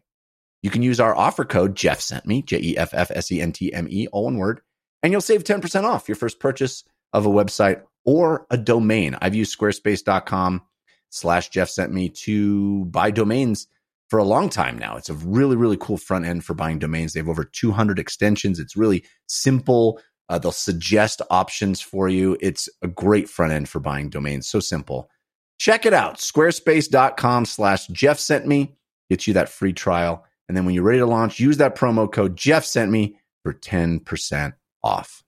You 0.63 0.71
can 0.71 0.83
use 0.83 1.01
our 1.01 1.17
offer 1.17 1.45
code 1.45 1.77
Jeff 1.77 2.01
sent 2.01 2.27
me, 2.27 2.43
J 2.43 2.59
E 2.61 2.79
F 2.79 2.91
F 2.93 3.11
S 3.11 3.31
E 3.31 3.41
N 3.41 3.53
T 3.53 3.73
M 3.73 3.87
E, 3.89 4.07
all 4.09 4.29
in 4.29 4.35
one 4.35 4.39
word, 4.39 4.61
and 5.03 5.13
you'll 5.13 5.21
save 5.21 5.45
10% 5.45 5.85
off 5.85 6.09
your 6.09 6.17
first 6.17 6.41
purchase 6.41 6.85
of 7.13 7.27
a 7.27 7.31
website 7.31 7.83
or 8.05 8.47
a 8.51 8.57
domain. 8.57 9.17
I've 9.21 9.35
used 9.35 9.57
squarespace.com 9.57 10.63
slash 11.11 11.49
Jeff 11.51 11.69
sent 11.69 11.93
me 11.93 12.09
to 12.09 12.85
buy 12.87 13.11
domains 13.11 13.67
for 14.09 14.19
a 14.19 14.25
long 14.25 14.49
time 14.49 14.79
now. 14.79 14.97
It's 14.97 15.11
a 15.11 15.15
really, 15.15 15.57
really 15.57 15.77
cool 15.77 15.99
front 15.99 16.25
end 16.25 16.45
for 16.45 16.55
buying 16.55 16.79
domains. 16.79 17.13
They 17.13 17.21
have 17.21 17.29
over 17.29 17.45
200 17.45 17.99
extensions. 17.99 18.59
It's 18.59 18.77
really 18.77 19.05
simple. 19.27 20.01
Uh, 20.29 20.39
they'll 20.39 20.53
suggest 20.53 21.23
options 21.31 21.81
for 21.81 22.09
you. 22.09 22.37
It's 22.41 22.69
a 22.83 22.89
great 22.89 23.29
front 23.29 23.53
end 23.53 23.69
for 23.69 23.81
buying 23.81 24.11
domains. 24.11 24.49
So 24.49 24.61
simple. 24.61 25.11
Check 25.59 25.87
it 25.87 25.93
out. 25.93 26.19
Squarespace.com 26.19 27.45
slash 27.45 27.87
Jeff 27.89 28.19
sent 28.19 28.47
me. 28.47 28.77
Gets 29.11 29.27
you 29.27 29.35
that 29.35 29.49
free 29.49 29.73
trial. 29.73 30.25
And 30.49 30.57
then 30.57 30.65
when 30.65 30.75
you're 30.75 30.85
ready 30.85 31.01
to 31.01 31.07
launch, 31.07 31.39
use 31.39 31.59
that 31.59 31.77
promo 31.77 32.11
code 32.11 32.35
Jeff 32.37 32.65
sent 32.65 32.91
me 32.91 33.19
for 33.43 33.53
10% 33.53 34.55
off. 34.83 35.23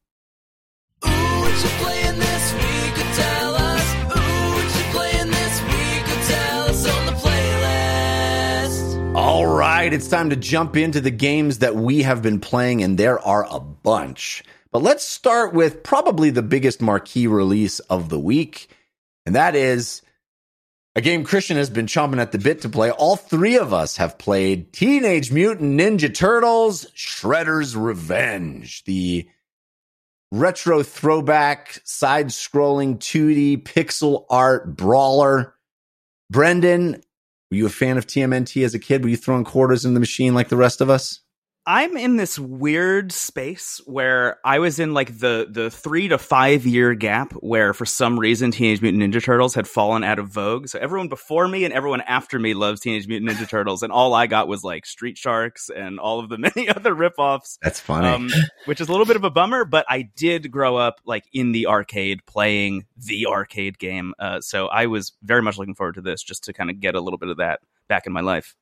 Ooh, 1.04 1.08
what 1.08 1.62
you 1.62 1.68
playing 1.78 2.18
this 2.18 2.52
week? 2.54 2.94
Could 2.94 3.14
tell 3.14 3.54
us. 3.54 3.94
Ooh, 3.94 4.54
what 4.54 4.64
you 4.64 4.84
playing 4.92 5.30
this 5.30 5.62
week? 5.62 6.04
Could 6.06 6.22
tell 6.28 6.62
us 6.62 6.88
on 6.88 7.06
the 7.06 7.12
playlist. 7.12 9.14
All 9.16 9.46
right, 9.46 9.92
it's 9.92 10.08
time 10.08 10.30
to 10.30 10.36
jump 10.36 10.76
into 10.76 11.00
the 11.00 11.10
games 11.10 11.58
that 11.58 11.76
we 11.76 12.02
have 12.02 12.22
been 12.22 12.40
playing, 12.40 12.82
and 12.82 12.96
there 12.96 13.20
are 13.20 13.46
a 13.50 13.60
bunch. 13.60 14.42
But 14.72 14.82
let's 14.82 15.04
start 15.04 15.52
with 15.52 15.82
probably 15.82 16.30
the 16.30 16.42
biggest 16.42 16.80
marquee 16.80 17.26
release 17.26 17.80
of 17.80 18.08
the 18.08 18.20
week, 18.20 18.68
and 19.26 19.34
that 19.34 19.54
is 19.54 20.00
a 20.96 21.00
game 21.00 21.24
Christian 21.24 21.56
has 21.56 21.70
been 21.70 21.86
chomping 21.86 22.20
at 22.20 22.32
the 22.32 22.38
bit 22.38 22.62
to 22.62 22.68
play. 22.68 22.90
All 22.90 23.16
three 23.16 23.56
of 23.56 23.72
us 23.72 23.96
have 23.98 24.18
played 24.18 24.72
Teenage 24.72 25.30
Mutant 25.30 25.78
Ninja 25.78 26.12
Turtles 26.12 26.86
Shredder's 26.96 27.76
Revenge, 27.76 28.82
the 28.84 29.28
retro 30.32 30.82
throwback, 30.82 31.80
side 31.84 32.28
scrolling 32.28 32.98
2D 32.98 33.62
pixel 33.62 34.24
art 34.28 34.76
brawler. 34.76 35.54
Brendon, 36.28 37.02
were 37.50 37.56
you 37.56 37.66
a 37.66 37.70
fan 37.70 37.98
of 37.98 38.06
TMNT 38.06 38.64
as 38.64 38.74
a 38.74 38.78
kid? 38.78 39.02
Were 39.02 39.10
you 39.10 39.16
throwing 39.16 39.44
quarters 39.44 39.84
in 39.84 39.94
the 39.94 40.00
machine 40.00 40.34
like 40.34 40.48
the 40.48 40.56
rest 40.56 40.80
of 40.80 40.90
us? 40.90 41.20
I'm 41.66 41.96
in 41.96 42.16
this 42.16 42.38
weird 42.38 43.12
space 43.12 43.82
where 43.84 44.38
I 44.44 44.60
was 44.60 44.78
in 44.80 44.94
like 44.94 45.18
the 45.18 45.46
the 45.48 45.70
three 45.70 46.08
to 46.08 46.16
five 46.16 46.64
year 46.64 46.94
gap 46.94 47.32
where 47.34 47.74
for 47.74 47.84
some 47.84 48.18
reason 48.18 48.50
Teenage 48.50 48.80
Mutant 48.80 49.02
Ninja 49.02 49.22
Turtles 49.22 49.54
had 49.54 49.68
fallen 49.68 50.02
out 50.02 50.18
of 50.18 50.28
vogue. 50.28 50.68
So 50.68 50.78
everyone 50.78 51.08
before 51.08 51.46
me 51.46 51.64
and 51.64 51.74
everyone 51.74 52.00
after 52.00 52.38
me 52.38 52.54
loves 52.54 52.80
Teenage 52.80 53.06
Mutant 53.06 53.30
Ninja 53.30 53.48
Turtles, 53.48 53.82
and 53.82 53.92
all 53.92 54.14
I 54.14 54.26
got 54.26 54.48
was 54.48 54.64
like 54.64 54.86
Street 54.86 55.18
Sharks 55.18 55.68
and 55.68 56.00
all 56.00 56.18
of 56.18 56.30
the 56.30 56.38
many 56.56 56.68
other 56.68 56.94
ripoffs. 56.94 57.58
That's 57.62 57.78
funny. 57.78 58.08
Um, 58.08 58.30
which 58.64 58.80
is 58.80 58.88
a 58.88 58.90
little 58.90 59.06
bit 59.06 59.16
of 59.16 59.24
a 59.24 59.30
bummer, 59.30 59.64
but 59.66 59.84
I 59.88 60.08
did 60.16 60.50
grow 60.50 60.76
up 60.76 61.00
like 61.04 61.24
in 61.32 61.52
the 61.52 61.66
arcade 61.66 62.24
playing 62.26 62.86
the 62.96 63.26
arcade 63.26 63.78
game. 63.78 64.14
Uh, 64.18 64.40
so 64.40 64.68
I 64.68 64.86
was 64.86 65.12
very 65.22 65.42
much 65.42 65.58
looking 65.58 65.74
forward 65.74 65.96
to 65.96 66.00
this 66.00 66.22
just 66.22 66.44
to 66.44 66.54
kind 66.54 66.70
of 66.70 66.80
get 66.80 66.94
a 66.94 67.00
little 67.00 67.18
bit 67.18 67.28
of 67.28 67.36
that 67.36 67.60
back 67.86 68.06
in 68.06 68.12
my 68.12 68.22
life. 68.22 68.56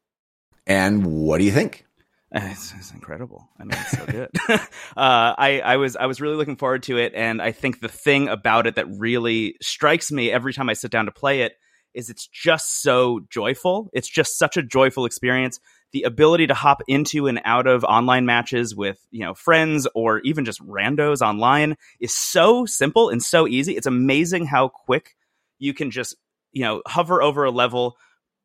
and 0.67 1.07
what 1.07 1.39
do 1.39 1.45
you 1.45 1.53
think? 1.53 1.85
It's, 2.35 2.75
it's 2.77 2.93
incredible. 2.93 3.49
I 3.59 3.65
mean, 3.65 3.73
it's 3.73 3.91
so 3.91 4.07
good. 4.07 4.31
uh, 4.49 4.59
I, 4.97 5.63
I 5.65 5.77
was 5.77 5.97
I 5.97 6.07
was 6.07 6.21
really 6.21 6.37
looking 6.37 6.57
forward 6.57 6.83
to 6.85 6.99
it, 6.99 7.13
and 7.15 7.41
I 7.41 7.53
think 7.53 7.81
the 7.81 7.89
thing 7.89 8.29
about 8.29 8.67
it 8.67 8.75
that 8.75 8.87
really 8.99 9.57
strikes 9.63 10.13
me 10.13 10.31
every 10.31 10.53
time 10.53 10.69
I 10.69 10.75
sit 10.75 10.91
down 10.91 11.07
to 11.07 11.11
play 11.11 11.41
it 11.43 11.55
is 11.95 12.11
it's 12.11 12.27
just 12.27 12.83
so 12.83 13.21
joyful. 13.31 13.89
It's 13.95 14.09
just 14.09 14.39
such 14.39 14.57
a 14.57 14.63
joyful 14.63 15.07
experience. 15.07 15.59
The 15.93 16.03
ability 16.03 16.49
to 16.49 16.55
hop 16.55 16.83
into 16.87 17.29
and 17.29 17.41
out 17.47 17.67
of 17.67 17.83
online 17.83 18.27
matches 18.27 18.77
with 18.77 18.99
you 19.11 19.25
know 19.25 19.33
friends 19.33 19.89
or 19.95 20.21
even 20.21 20.45
just 20.45 20.61
randos 20.61 21.23
online 21.23 21.77
is 21.99 22.15
so 22.15 22.67
simple 22.67 23.09
and 23.09 23.23
so 23.23 23.49
easy. 23.49 23.75
It's 23.75 23.87
amazing 23.87 24.45
how 24.45 24.69
quick 24.69 25.17
you 25.59 25.73
can 25.73 25.91
just 25.91 26.15
you 26.53 26.63
know 26.63 26.83
hover 26.87 27.23
over 27.23 27.45
a 27.45 27.51
level 27.51 27.97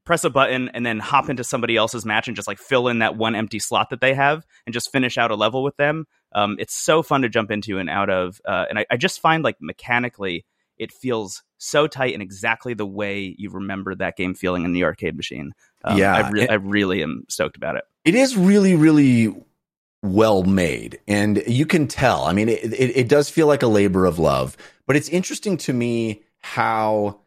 press 0.06 0.24
a 0.24 0.30
button 0.30 0.70
and 0.70 0.86
then 0.86 1.00
hop 1.00 1.30
into 1.30 1.44
somebody 1.44 1.78
else's 1.78 2.06
match 2.06 2.28
and 2.28 2.36
just 2.36 2.48
like 2.48 2.58
fill 2.58 2.88
in 2.88 3.00
that 3.00 3.16
one 3.16 3.36
empty 3.36 3.60
slot 3.60 3.90
that 3.90 4.02
they 4.02 4.14
have 4.14 4.46
and 4.66 4.74
just 4.74 4.92
finish 4.92 5.18
out 5.18 5.32
a 5.32 5.36
level 5.36 5.64
with 5.64 5.78
them. 5.78 6.06
Um, 6.34 6.58
it's 6.60 6.76
so 6.76 7.02
fun 7.04 7.22
to 7.22 7.30
jump 7.30 7.52
into 7.52 7.78
and 7.80 7.90
out 7.90 8.10
of. 8.10 8.42
Uh, 8.46 8.66
and 8.70 8.80
I, 8.80 8.86
I 8.92 8.98
just 8.98 9.20
find 9.22 9.44
like 9.44 9.58
mechanically, 9.62 10.46
it 10.78 10.92
feels 10.92 11.44
so 11.58 11.88
tight 11.88 12.14
and 12.14 12.22
exactly 12.22 12.74
the 12.74 12.86
way 12.86 13.36
you 13.38 13.50
remember 13.52 13.96
that 13.96 14.18
game 14.18 14.34
feeling 14.34 14.66
in 14.66 14.74
the 14.74 14.84
arcade 14.84 15.16
machine. 15.16 15.54
Um, 15.84 15.98
Yeah, 15.98 16.14
I, 16.16 16.30
re- 16.30 16.42
it- 16.44 16.50
I 16.52 16.56
really 16.56 17.02
am 17.04 17.24
stoked 17.30 17.56
about 17.56 17.76
it. 17.78 17.84
It 18.04 18.16
is 18.16 18.36
really, 18.36 18.76
really 18.76 19.34
well 20.02 20.44
made, 20.44 21.00
and 21.08 21.42
you 21.48 21.66
can 21.66 21.88
tell. 21.88 22.26
I 22.26 22.34
mean, 22.34 22.50
it, 22.50 22.74
it, 22.74 22.98
it 22.98 23.08
does 23.08 23.30
feel 23.30 23.48
like 23.48 23.64
a 23.64 23.68
labor 23.68 24.06
of 24.06 24.20
love, 24.20 24.58
but 24.86 24.98
it's 24.98 25.08
interesting 25.08 25.56
to 25.60 25.72
me 25.72 26.24
how 26.40 27.22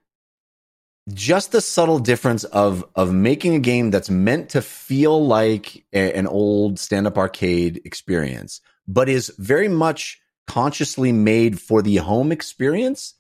just 1.13 1.53
the 1.53 1.61
subtle 1.61 1.99
difference 1.99 2.45
of 2.45 2.85
of 2.95 3.13
making 3.13 3.55
a 3.55 3.61
game 3.61 3.91
that's 3.91 4.11
meant 4.11 4.51
to 4.51 4.63
feel 4.63 5.25
like 5.25 5.85
a- 5.93 6.13
an 6.13 6.27
old 6.27 6.79
stand-up 6.79 7.17
arcade 7.17 7.81
experience 7.85 8.61
but 8.89 9.09
is 9.09 9.33
very 9.39 9.69
much 9.69 10.21
consciously 10.47 11.13
made 11.13 11.61
for 11.61 11.83
the 11.83 11.97
home 11.97 12.33
experience 12.33 13.15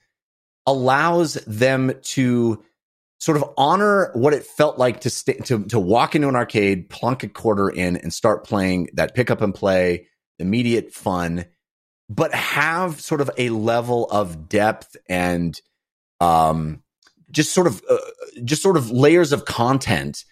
allows 0.67 1.35
them 1.47 1.93
to 2.03 2.63
sort 3.19 3.37
of 3.37 3.45
honor 3.57 4.11
what 4.15 4.35
it 4.35 4.45
felt 4.45 4.79
like 4.79 5.01
to 5.01 5.11
sta 5.11 5.35
to 5.45 5.65
to 5.65 5.79
walk 5.79 6.15
into 6.15 6.29
an 6.29 6.37
arcade, 6.37 6.89
plunk 6.91 7.23
a 7.23 7.29
quarter 7.29 7.69
in, 7.69 7.97
and 7.97 8.13
start 8.13 8.45
playing 8.45 8.89
that 8.95 9.15
pick 9.15 9.31
up 9.31 9.41
and 9.41 9.55
play, 9.55 10.07
immediate 10.39 10.93
fun, 10.93 11.47
but 12.09 12.35
have 12.35 13.01
sort 13.01 13.21
of 13.21 13.31
a 13.39 13.49
level 13.51 14.07
of 14.11 14.49
depth 14.49 14.97
and 15.09 15.61
um, 16.21 16.83
just 17.31 17.53
sort 17.53 17.67
of 17.67 17.83
uh, 17.89 17.97
just 18.45 18.63
sort 18.63 18.77
of 18.77 18.91
layers 18.91 19.33
of 19.33 19.45
content. 19.45 20.25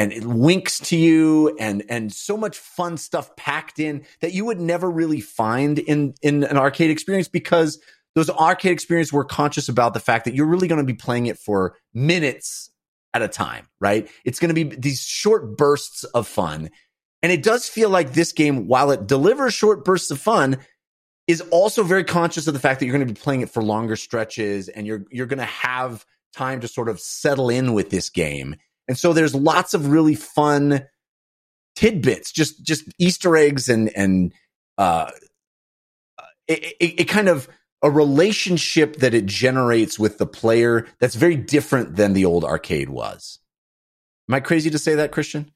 And 0.00 0.12
it 0.12 0.24
winks 0.24 0.78
to 0.80 0.96
you, 0.96 1.56
and 1.58 1.84
and 1.88 2.12
so 2.12 2.36
much 2.36 2.56
fun 2.56 2.96
stuff 2.96 3.34
packed 3.34 3.80
in 3.80 4.04
that 4.20 4.32
you 4.32 4.44
would 4.44 4.60
never 4.60 4.88
really 4.88 5.20
find 5.20 5.78
in 5.80 6.14
in 6.22 6.44
an 6.44 6.56
arcade 6.56 6.90
experience 6.90 7.26
because 7.26 7.80
those 8.14 8.30
arcade 8.30 8.72
experiences 8.72 9.12
were 9.12 9.24
conscious 9.24 9.68
about 9.68 9.94
the 9.94 10.00
fact 10.00 10.24
that 10.24 10.34
you're 10.34 10.46
really 10.46 10.68
going 10.68 10.80
to 10.80 10.84
be 10.84 10.94
playing 10.94 11.26
it 11.26 11.38
for 11.38 11.76
minutes 11.92 12.70
at 13.14 13.22
a 13.22 13.28
time, 13.28 13.66
right? 13.80 14.08
It's 14.24 14.38
going 14.38 14.54
to 14.54 14.54
be 14.54 14.76
these 14.76 15.00
short 15.02 15.56
bursts 15.56 16.04
of 16.04 16.26
fun. 16.26 16.70
And 17.22 17.32
it 17.32 17.42
does 17.42 17.68
feel 17.68 17.90
like 17.90 18.12
this 18.12 18.32
game, 18.32 18.68
while 18.68 18.90
it 18.90 19.06
delivers 19.06 19.54
short 19.54 19.84
bursts 19.84 20.10
of 20.10 20.20
fun, 20.20 20.58
is 21.26 21.40
also 21.50 21.82
very 21.82 22.04
conscious 22.04 22.46
of 22.46 22.54
the 22.54 22.60
fact 22.60 22.80
that 22.80 22.86
you're 22.86 22.96
going 22.96 23.06
to 23.06 23.12
be 23.12 23.20
playing 23.20 23.40
it 23.42 23.50
for 23.50 23.62
longer 23.62 23.96
stretches 23.96 24.68
and 24.68 24.86
you're 24.86 25.04
you're 25.10 25.26
going 25.26 25.38
to 25.38 25.44
have 25.44 26.04
time 26.34 26.60
to 26.60 26.68
sort 26.68 26.88
of 26.88 27.00
settle 27.00 27.50
in 27.50 27.72
with 27.72 27.90
this 27.90 28.10
game. 28.10 28.56
And 28.86 28.98
so 28.98 29.12
there's 29.12 29.34
lots 29.34 29.74
of 29.74 29.88
really 29.88 30.14
fun 30.14 30.86
tidbits, 31.76 32.32
just 32.32 32.62
just 32.62 32.84
Easter 32.98 33.36
eggs 33.36 33.68
and 33.68 33.90
and 33.96 34.32
uh 34.76 35.10
it, 36.46 36.64
it, 36.80 37.00
it 37.00 37.04
kind 37.04 37.28
of 37.28 37.48
a 37.82 37.90
relationship 37.90 38.96
that 38.96 39.14
it 39.14 39.26
generates 39.26 39.98
with 39.98 40.18
the 40.18 40.26
player 40.26 40.86
that's 40.98 41.14
very 41.14 41.36
different 41.36 41.96
than 41.96 42.12
the 42.12 42.24
old 42.24 42.44
arcade 42.44 42.88
was. 42.88 43.38
Am 44.28 44.34
I 44.34 44.40
crazy 44.40 44.70
to 44.70 44.78
say 44.78 44.96
that, 44.96 45.12
Christian? 45.12 45.52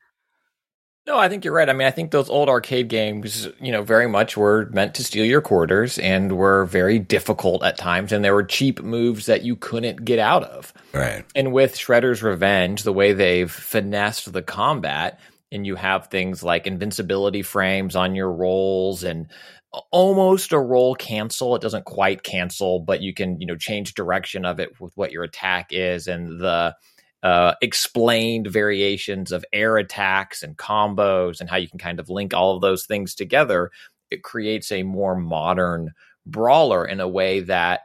No, 1.04 1.18
I 1.18 1.28
think 1.28 1.44
you're 1.44 1.54
right. 1.54 1.68
I 1.68 1.72
mean, 1.72 1.88
I 1.88 1.90
think 1.90 2.12
those 2.12 2.30
old 2.30 2.48
arcade 2.48 2.88
games, 2.88 3.48
you 3.60 3.72
know, 3.72 3.82
very 3.82 4.08
much 4.08 4.36
were 4.36 4.68
meant 4.70 4.94
to 4.94 5.04
steal 5.04 5.24
your 5.24 5.40
quarters 5.40 5.98
and 5.98 6.36
were 6.36 6.64
very 6.66 7.00
difficult 7.00 7.64
at 7.64 7.76
times. 7.76 8.12
And 8.12 8.24
there 8.24 8.34
were 8.34 8.44
cheap 8.44 8.80
moves 8.80 9.26
that 9.26 9.42
you 9.42 9.56
couldn't 9.56 10.04
get 10.04 10.20
out 10.20 10.44
of. 10.44 10.72
Right. 10.92 11.24
And 11.34 11.52
with 11.52 11.74
Shredder's 11.74 12.22
Revenge, 12.22 12.84
the 12.84 12.92
way 12.92 13.12
they've 13.12 13.50
finessed 13.50 14.32
the 14.32 14.42
combat, 14.42 15.18
and 15.50 15.66
you 15.66 15.74
have 15.74 16.06
things 16.06 16.44
like 16.44 16.68
invincibility 16.68 17.42
frames 17.42 17.96
on 17.96 18.14
your 18.14 18.30
rolls 18.30 19.02
and 19.02 19.26
almost 19.90 20.52
a 20.52 20.58
roll 20.58 20.94
cancel. 20.94 21.56
It 21.56 21.62
doesn't 21.62 21.84
quite 21.84 22.22
cancel, 22.22 22.78
but 22.78 23.02
you 23.02 23.12
can, 23.12 23.40
you 23.40 23.46
know, 23.46 23.56
change 23.56 23.94
direction 23.94 24.44
of 24.44 24.60
it 24.60 24.80
with 24.80 24.96
what 24.96 25.10
your 25.10 25.24
attack 25.24 25.68
is 25.70 26.06
and 26.06 26.40
the 26.40 26.76
uh, 27.22 27.54
explained 27.62 28.48
variations 28.48 29.30
of 29.30 29.44
air 29.52 29.76
attacks 29.76 30.42
and 30.42 30.56
combos 30.56 31.40
and 31.40 31.48
how 31.48 31.56
you 31.56 31.68
can 31.68 31.78
kind 31.78 32.00
of 32.00 32.10
link 32.10 32.34
all 32.34 32.54
of 32.54 32.60
those 32.60 32.84
things 32.84 33.14
together. 33.14 33.70
It 34.10 34.22
creates 34.22 34.72
a 34.72 34.82
more 34.82 35.14
modern 35.16 35.92
brawler 36.26 36.84
in 36.84 37.00
a 37.00 37.08
way 37.08 37.40
that, 37.40 37.82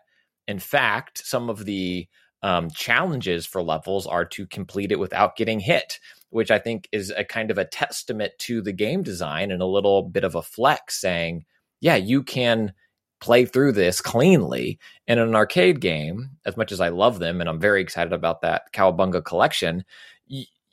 in 0.47 0.59
fact, 0.59 1.25
some 1.25 1.49
of 1.49 1.65
the 1.65 2.07
um, 2.43 2.69
challenges 2.69 3.45
for 3.45 3.61
levels 3.61 4.07
are 4.07 4.25
to 4.25 4.47
complete 4.47 4.91
it 4.91 4.99
without 4.99 5.35
getting 5.35 5.59
hit, 5.59 5.99
which 6.29 6.51
I 6.51 6.59
think 6.59 6.87
is 6.91 7.11
a 7.15 7.23
kind 7.23 7.51
of 7.51 7.57
a 7.57 7.65
testament 7.65 8.33
to 8.39 8.61
the 8.61 8.73
game 8.73 9.03
design 9.03 9.51
and 9.51 9.61
a 9.61 9.65
little 9.65 10.03
bit 10.03 10.23
of 10.23 10.35
a 10.35 10.41
flex 10.41 10.99
saying, 10.99 11.45
yeah, 11.79 11.95
you 11.95 12.23
can 12.23 12.73
play 13.19 13.45
through 13.45 13.73
this 13.73 14.01
cleanly. 14.01 14.79
And 15.07 15.19
in 15.19 15.27
an 15.27 15.35
arcade 15.35 15.81
game, 15.81 16.29
as 16.45 16.57
much 16.57 16.71
as 16.71 16.79
I 16.79 16.89
love 16.89 17.19
them 17.19 17.41
and 17.41 17.49
I'm 17.49 17.59
very 17.59 17.81
excited 17.81 18.13
about 18.13 18.41
that 18.41 18.71
Cowabunga 18.73 19.23
collection, 19.23 19.83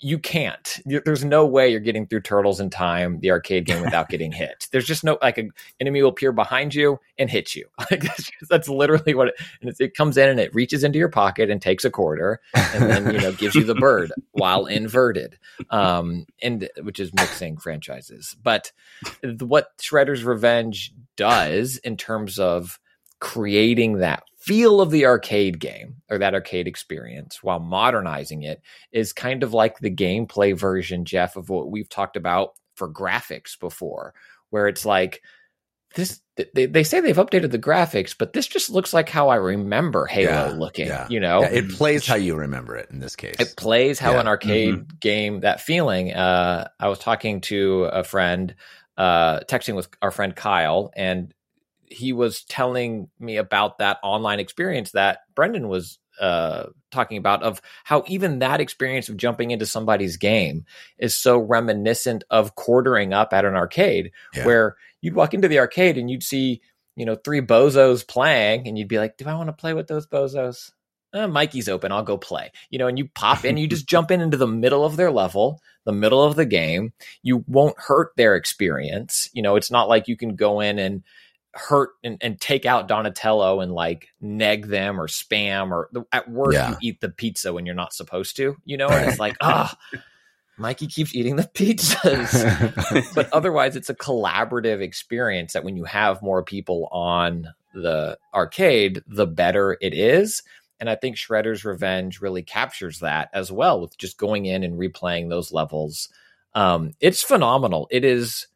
you 0.05 0.19
can't. 0.19 0.81
There's 0.85 1.25
no 1.25 1.47
way 1.47 1.71
you're 1.71 1.81
getting 1.81 2.07
through 2.07 2.21
Turtles 2.21 2.61
in 2.61 2.69
Time, 2.69 3.21
the 3.21 3.31
arcade 3.31 3.65
game, 3.65 3.81
without 3.83 4.11
getting 4.11 4.31
hit. 4.33 4.69
There's 4.71 4.85
just 4.85 5.03
no 5.03 5.17
like 5.23 5.39
an 5.39 5.51
enemy 5.81 6.03
will 6.03 6.11
appear 6.11 6.31
behind 6.31 6.75
you 6.75 7.01
and 7.19 7.31
hit 7.31 7.55
you. 7.55 7.67
Like 7.91 8.03
that's, 8.03 8.31
just, 8.31 8.51
that's 8.51 8.69
literally 8.69 9.15
what 9.15 9.29
it, 9.29 9.35
and 9.63 9.75
it 9.79 9.95
comes 9.95 10.19
in 10.19 10.29
and 10.29 10.41
it 10.41 10.55
reaches 10.55 10.85
into 10.85 10.99
your 10.99 11.09
pocket 11.09 11.49
and 11.49 11.61
takes 11.61 11.85
a 11.85 11.91
quarter 11.91 12.41
and 12.55 12.91
then 12.91 13.15
you 13.15 13.21
know 13.21 13.33
gives 13.33 13.55
you 13.55 13.63
the 13.65 13.75
bird 13.75 14.11
while 14.33 14.67
inverted, 14.67 15.39
um, 15.71 16.27
and 16.43 16.69
which 16.83 17.01
is 17.01 17.13
mixing 17.15 17.57
franchises. 17.57 18.37
But 18.43 18.73
what 19.41 19.69
Shredder's 19.79 20.25
Revenge 20.25 20.93
does 21.17 21.79
in 21.79 21.97
terms 21.97 22.39
of 22.39 22.79
creating 23.21 23.99
that 23.99 24.25
feel 24.45 24.81
of 24.81 24.91
the 24.91 25.07
arcade 25.07 25.59
game 25.59 25.97
or 26.11 26.19
that 26.19 26.35
arcade 26.35 26.69
experience 26.69 27.43
while 27.43 27.61
modernizing 27.61 28.43
it 28.43 28.61
is 28.93 29.13
kind 29.13 29.43
of 29.43 29.55
like 29.55 29.79
the 29.79 29.91
gameplay 29.95 30.57
version, 30.57 31.05
Jeff, 31.05 31.37
of 31.37 31.49
what 31.49 31.71
we've 31.71 31.89
talked 31.89 32.17
about 32.17 32.51
for 32.77 32.93
graphics 32.93 33.59
before, 33.59 34.15
where 34.51 34.69
it's 34.69 34.85
like 34.85 35.23
this. 35.95 36.21
They, 36.55 36.67
they 36.67 36.83
say 36.83 37.01
they've 37.01 37.17
updated 37.17 37.53
the 37.53 37.59
graphics, 37.61 38.15
but 38.19 38.33
this 38.33 38.49
just 38.49 38.69
looks 38.69 38.93
like 38.93 39.09
how 39.09 39.29
I 39.29 39.37
remember 39.37 40.07
Halo 40.07 40.31
Yeah, 40.31 40.49
looking. 40.49 40.87
yeah. 40.87 41.07
You 41.09 41.21
know, 41.21 41.43
Yeah, 41.43 41.49
it 41.49 41.71
plays 41.71 42.07
how 42.07 42.17
you 42.17 42.35
remember 42.35 42.77
it 42.77 42.91
in 42.91 42.99
this 42.99 43.15
case. 43.17 43.37
it 43.39 43.57
plays 43.57 43.99
how 44.01 44.15
Yeah. 44.15 44.21
an 44.21 44.27
arcade 44.27 45.01
game 45.01 45.41
that 45.41 45.61
feeling 45.61 46.13
uh 46.13 46.69
i 46.81 46.89
was 46.89 46.99
talking 46.99 47.41
to 47.41 47.85
a 47.85 48.05
friend 48.05 48.55
uh 48.97 49.41
texting 49.41 49.75
with 49.75 49.89
our 50.03 50.11
friend 50.13 50.35
kyle 50.37 50.93
and 50.97 51.34
he 51.87 52.13
was 52.13 52.45
telling 52.45 53.09
me 53.19 53.37
about 53.37 53.79
that 53.79 53.99
online 54.03 54.41
experience 54.41 54.93
that 54.93 55.21
brendon 55.35 55.69
was 55.69 55.99
uh 56.21 56.65
talking 56.93 57.19
about 57.19 57.43
of 57.43 57.61
how 57.85 58.05
even 58.07 58.39
that 58.39 58.61
experience 58.61 59.09
of 59.09 59.17
jumping 59.17 59.51
into 59.51 59.67
somebody's 59.67 60.17
game 60.17 60.65
is 60.99 61.17
so 61.17 61.39
reminiscent 61.39 62.23
of 62.31 62.55
quartering 62.55 63.13
up 63.13 63.33
at 63.33 63.45
an 63.45 63.55
arcade 63.55 64.13
Yeah. 64.35 64.47
where 64.47 64.77
you'd 65.01 65.15
walk 65.15 65.35
into 65.35 65.49
the 65.49 65.59
arcade 65.59 65.99
and 65.99 66.11
you'd 66.11 66.23
see 66.23 66.61
you 66.97 67.05
know 67.05 67.17
three 67.17 67.41
bozos 67.41 68.07
playing 68.07 68.69
and 68.69 68.79
you'd 68.79 68.89
be 68.89 68.99
like 68.99 69.17
do 69.17 69.27
i 69.27 69.35
want 69.35 69.49
to 69.49 69.53
play 69.53 69.75
with 69.75 69.89
those 69.89 70.07
bozos 70.07 70.71
uh, 71.17 71.29
Mikey's 71.29 71.69
open. 71.69 71.93
I'll 71.93 72.03
go 72.03 72.19
play. 72.19 72.51
You 72.71 72.81
know, 72.81 72.89
and 72.89 72.99
you 72.99 73.07
pop 73.15 73.45
in, 73.45 73.57
you 73.57 73.69
just 73.69 73.87
jump 73.87 74.11
in 74.11 74.21
into 74.21 74.37
the 74.37 74.49
middle 74.49 74.85
of 74.85 74.97
their 74.97 75.13
level, 75.13 75.61
the 75.85 75.93
middle 75.93 76.21
of 76.25 76.35
the 76.35 76.45
game. 76.45 76.93
You 77.23 77.45
won't 77.47 77.79
hurt 77.79 78.11
their 78.17 78.35
experience. 78.35 79.31
You 79.33 79.41
know, 79.41 79.55
it's 79.55 79.71
not 79.71 79.89
like 79.89 80.09
you 80.09 80.17
can 80.17 80.35
go 80.35 80.59
in 80.59 80.81
and 80.81 81.05
hurt 81.57 81.91
and, 82.03 82.19
and 82.21 82.41
take 82.41 82.67
out 82.67 82.89
Donatello 82.89 83.61
and 83.61 83.73
like 83.73 84.09
neg 84.21 84.67
them 84.67 85.01
or 85.01 85.07
spam 85.09 85.71
or 85.71 85.91
at 86.13 86.31
worst 86.31 86.55
Yeah. 86.55 86.71
you 86.71 86.77
eat 86.83 87.01
the 87.01 87.09
pizza 87.09 87.53
when 87.53 87.67
you're 87.67 87.75
not 87.75 87.93
supposed 87.93 88.37
to. 88.37 88.57
You 88.65 88.77
know, 88.77 88.89
and 88.89 89.09
it's 89.09 89.19
like 89.19 89.37
ah, 89.41 89.77
Mikey 90.57 90.87
keeps 90.87 91.15
eating 91.15 91.37
the 91.37 91.45
pizzas. 91.55 93.13
But 93.15 93.33
otherwise 93.33 93.77
it's 93.77 93.91
a 93.91 93.95
collaborative 93.95 94.81
experience 94.81 95.53
that 95.53 95.65
when 95.65 95.77
you 95.77 95.85
have 95.85 96.23
more 96.23 96.43
people 96.43 96.89
on 96.93 97.49
the 97.75 98.17
arcade 98.33 99.03
the 99.07 99.27
better 99.27 99.77
it 99.81 99.95
is. 99.95 100.43
And 100.81 100.91
i 100.91 100.95
think 100.97 101.17
shredder's 101.17 101.65
revenge 101.65 102.21
really 102.21 102.43
captures 102.43 103.01
that 103.01 103.31
as 103.33 103.51
well 103.51 103.81
with 103.81 103.97
just 103.99 104.19
going 104.19 104.47
in 104.47 104.63
and 104.63 104.79
replaying 104.79 105.29
those 105.31 105.53
levels. 105.53 106.09
Um, 106.55 106.93
it's 107.01 107.23
phenomenal. 107.23 107.89
It 107.91 108.05
is 108.05 108.47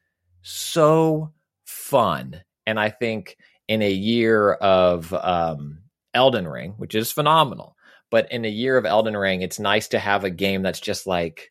so 0.43 1.33
fun 1.65 2.43
and 2.69 2.79
i 2.79 2.91
think 2.91 3.37
in 3.67 3.83
a 3.83 3.91
year 3.91 4.53
of 4.53 5.13
um, 5.15 5.79
elden 6.15 6.47
ring 6.47 6.75
which 6.77 6.95
is 6.95 7.11
phenomenal 7.11 7.75
but 8.11 8.31
in 8.31 8.45
a 8.45 8.49
year 8.49 8.77
of 8.77 8.85
elden 8.87 9.17
ring 9.17 9.43
it's 9.43 9.59
nice 9.59 9.89
to 9.89 9.99
have 9.99 10.23
a 10.25 10.31
game 10.31 10.63
that's 10.63 10.81
just 10.81 11.07
like 11.07 11.51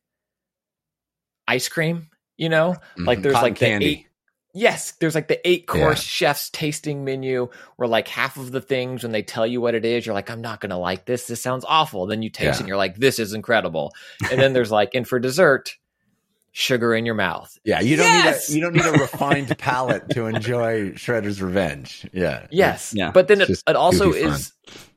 ice 1.48 1.68
cream 1.70 2.10
you 2.38 2.50
know 2.50 2.76
like 2.98 3.20
Mhm. 3.20 3.24
there's 3.24 3.34
Cotton 3.36 3.50
like 3.50 3.60
the 3.60 3.66
eight 3.86 4.08
yes 4.54 4.92
there's 5.00 5.16
like 5.16 5.28
the 5.28 5.46
eight 5.48 5.68
course 5.68 6.00
Yeah. 6.00 6.30
chef's 6.30 6.50
tasting 6.50 7.06
menu 7.06 7.50
where 7.76 7.88
like 7.88 8.08
half 8.08 8.38
of 8.38 8.52
the 8.52 8.62
things 8.62 9.04
when 9.04 9.12
they 9.12 9.22
tell 9.22 9.46
you 9.46 9.62
what 9.62 9.76
it 9.76 9.86
is 9.86 10.06
you're 10.06 10.16
like 10.16 10.30
i'm 10.30 10.42
not 10.42 10.60
gonna 10.62 10.78
like 10.80 11.06
this 11.06 11.28
this 11.28 11.42
sounds 11.42 11.66
awful 11.68 12.06
then 12.06 12.22
you 12.22 12.30
taste 12.30 12.44
Yeah. 12.46 12.52
it 12.54 12.60
and 12.62 12.68
you're 12.68 12.78
like 12.78 12.96
this 12.98 13.20
is 13.20 13.34
incredible 13.34 13.94
and 14.32 14.40
then 14.42 14.54
there's 14.54 14.72
like 14.72 14.96
and 14.96 15.08
for 15.08 15.20
dessert 15.20 15.76
sugar 16.60 16.96
in 16.96 17.06
your 17.06 17.14
mouth 17.14 17.56
Yeah, 17.64 17.82
you 17.82 17.96
don't 17.98 18.08
Yes! 18.08 18.50
need 18.50 18.54
a 18.54 18.56
you 18.58 18.62
don't 18.64 18.74
need 18.74 18.86
a 18.88 19.00
refined 19.00 19.56
palate 19.60 20.10
to 20.10 20.26
enjoy 20.26 20.92
Shredder's 20.94 21.40
Revenge. 21.40 22.10
Yeah. 22.14 22.48
Yes. 22.50 22.94
Yeah. 22.96 23.12
But 23.12 23.28
then 23.28 23.42
it, 23.42 23.50
it 23.68 23.76
also 23.76 24.06
goofy 24.06 24.24
fun. 24.24 24.34
is 24.34 24.54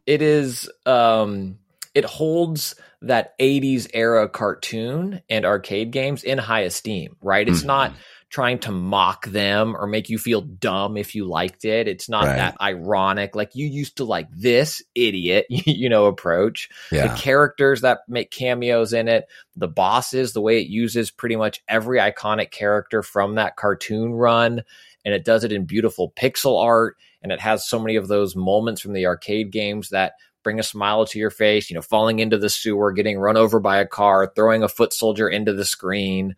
it 0.06 0.22
is 0.22 0.70
um 0.86 1.58
it 1.94 2.06
holds 2.06 2.76
that 3.02 3.38
80s 3.38 3.88
era 3.92 4.26
cartoon 4.28 5.20
and 5.28 5.44
arcade 5.44 5.90
games 5.90 6.22
in 6.24 6.38
high 6.38 6.62
esteem, 6.62 7.16
right? 7.20 7.46
It's 7.46 7.62
Mhm. 7.62 7.66
not 7.66 7.92
trying 8.31 8.61
to 8.61 8.70
mock 8.70 9.26
them 9.26 9.76
or 9.76 9.87
make 9.89 10.09
you 10.09 10.16
feel 10.16 10.41
dumb 10.41 10.97
if 10.97 11.14
you 11.16 11.24
liked 11.24 11.64
it. 11.64 11.89
It's 11.89 12.09
not 12.09 12.26
Right. 12.26 12.37
that 12.37 12.57
ironic 12.61 13.35
like 13.35 13.57
you 13.57 13.66
used 13.66 13.97
to 13.97 14.05
like 14.05 14.28
this 14.33 14.81
idiot, 14.95 15.47
you 15.51 15.89
know, 15.89 16.07
approach 16.07 16.68
Yeah. 16.93 17.09
the 17.09 17.18
characters 17.20 17.81
that 17.81 18.01
make 18.09 18.31
cameos 18.31 18.93
in 18.93 19.09
it, 19.09 19.26
the 19.57 19.66
bosses, 19.68 20.33
the 20.33 20.41
way 20.41 20.61
it 20.61 20.68
uses 20.68 21.11
pretty 21.11 21.35
much 21.37 21.61
every 21.68 21.99
iconic 21.99 22.53
character 22.53 23.03
from 23.03 23.35
that 23.35 23.57
cartoon 23.57 24.12
run, 24.12 24.62
and 25.05 25.12
it 25.12 25.24
does 25.24 25.43
it 25.43 25.51
in 25.53 25.64
beautiful 25.64 26.12
pixel 26.14 26.62
art, 26.62 26.97
and 27.22 27.33
it 27.33 27.41
has 27.41 27.68
so 27.68 27.81
many 27.81 27.97
of 27.97 28.07
those 28.07 28.37
moments 28.37 28.81
from 28.81 28.93
the 28.93 29.07
arcade 29.07 29.51
games 29.51 29.89
that 29.91 30.12
bring 30.45 30.59
a 30.61 30.62
smile 30.62 31.05
to 31.05 31.18
your 31.18 31.31
face, 31.31 31.68
you 31.68 31.74
know, 31.74 31.83
falling 31.83 32.20
into 32.20 32.39
the 32.39 32.49
sewer, 32.49 32.93
getting 32.93 33.18
run 33.18 33.37
over 33.37 33.59
by 33.61 33.78
a 33.78 33.87
car, 33.87 34.33
throwing 34.37 34.62
a 34.62 34.68
foot 34.68 34.93
soldier 34.93 35.28
into 35.28 35.53
the 35.53 35.64
screen, 35.66 36.35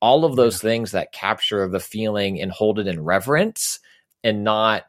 all 0.00 0.24
of 0.24 0.36
those 0.36 0.60
things 0.60 0.92
that 0.92 1.12
capture 1.12 1.68
the 1.68 1.80
feeling 1.80 2.40
and 2.40 2.50
hold 2.50 2.78
it 2.78 2.86
in 2.86 3.02
reverence 3.02 3.78
and 4.24 4.44
not 4.44 4.84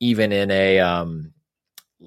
even 0.00 0.32
in 0.32 0.50
a 0.50 0.78
um 0.80 1.32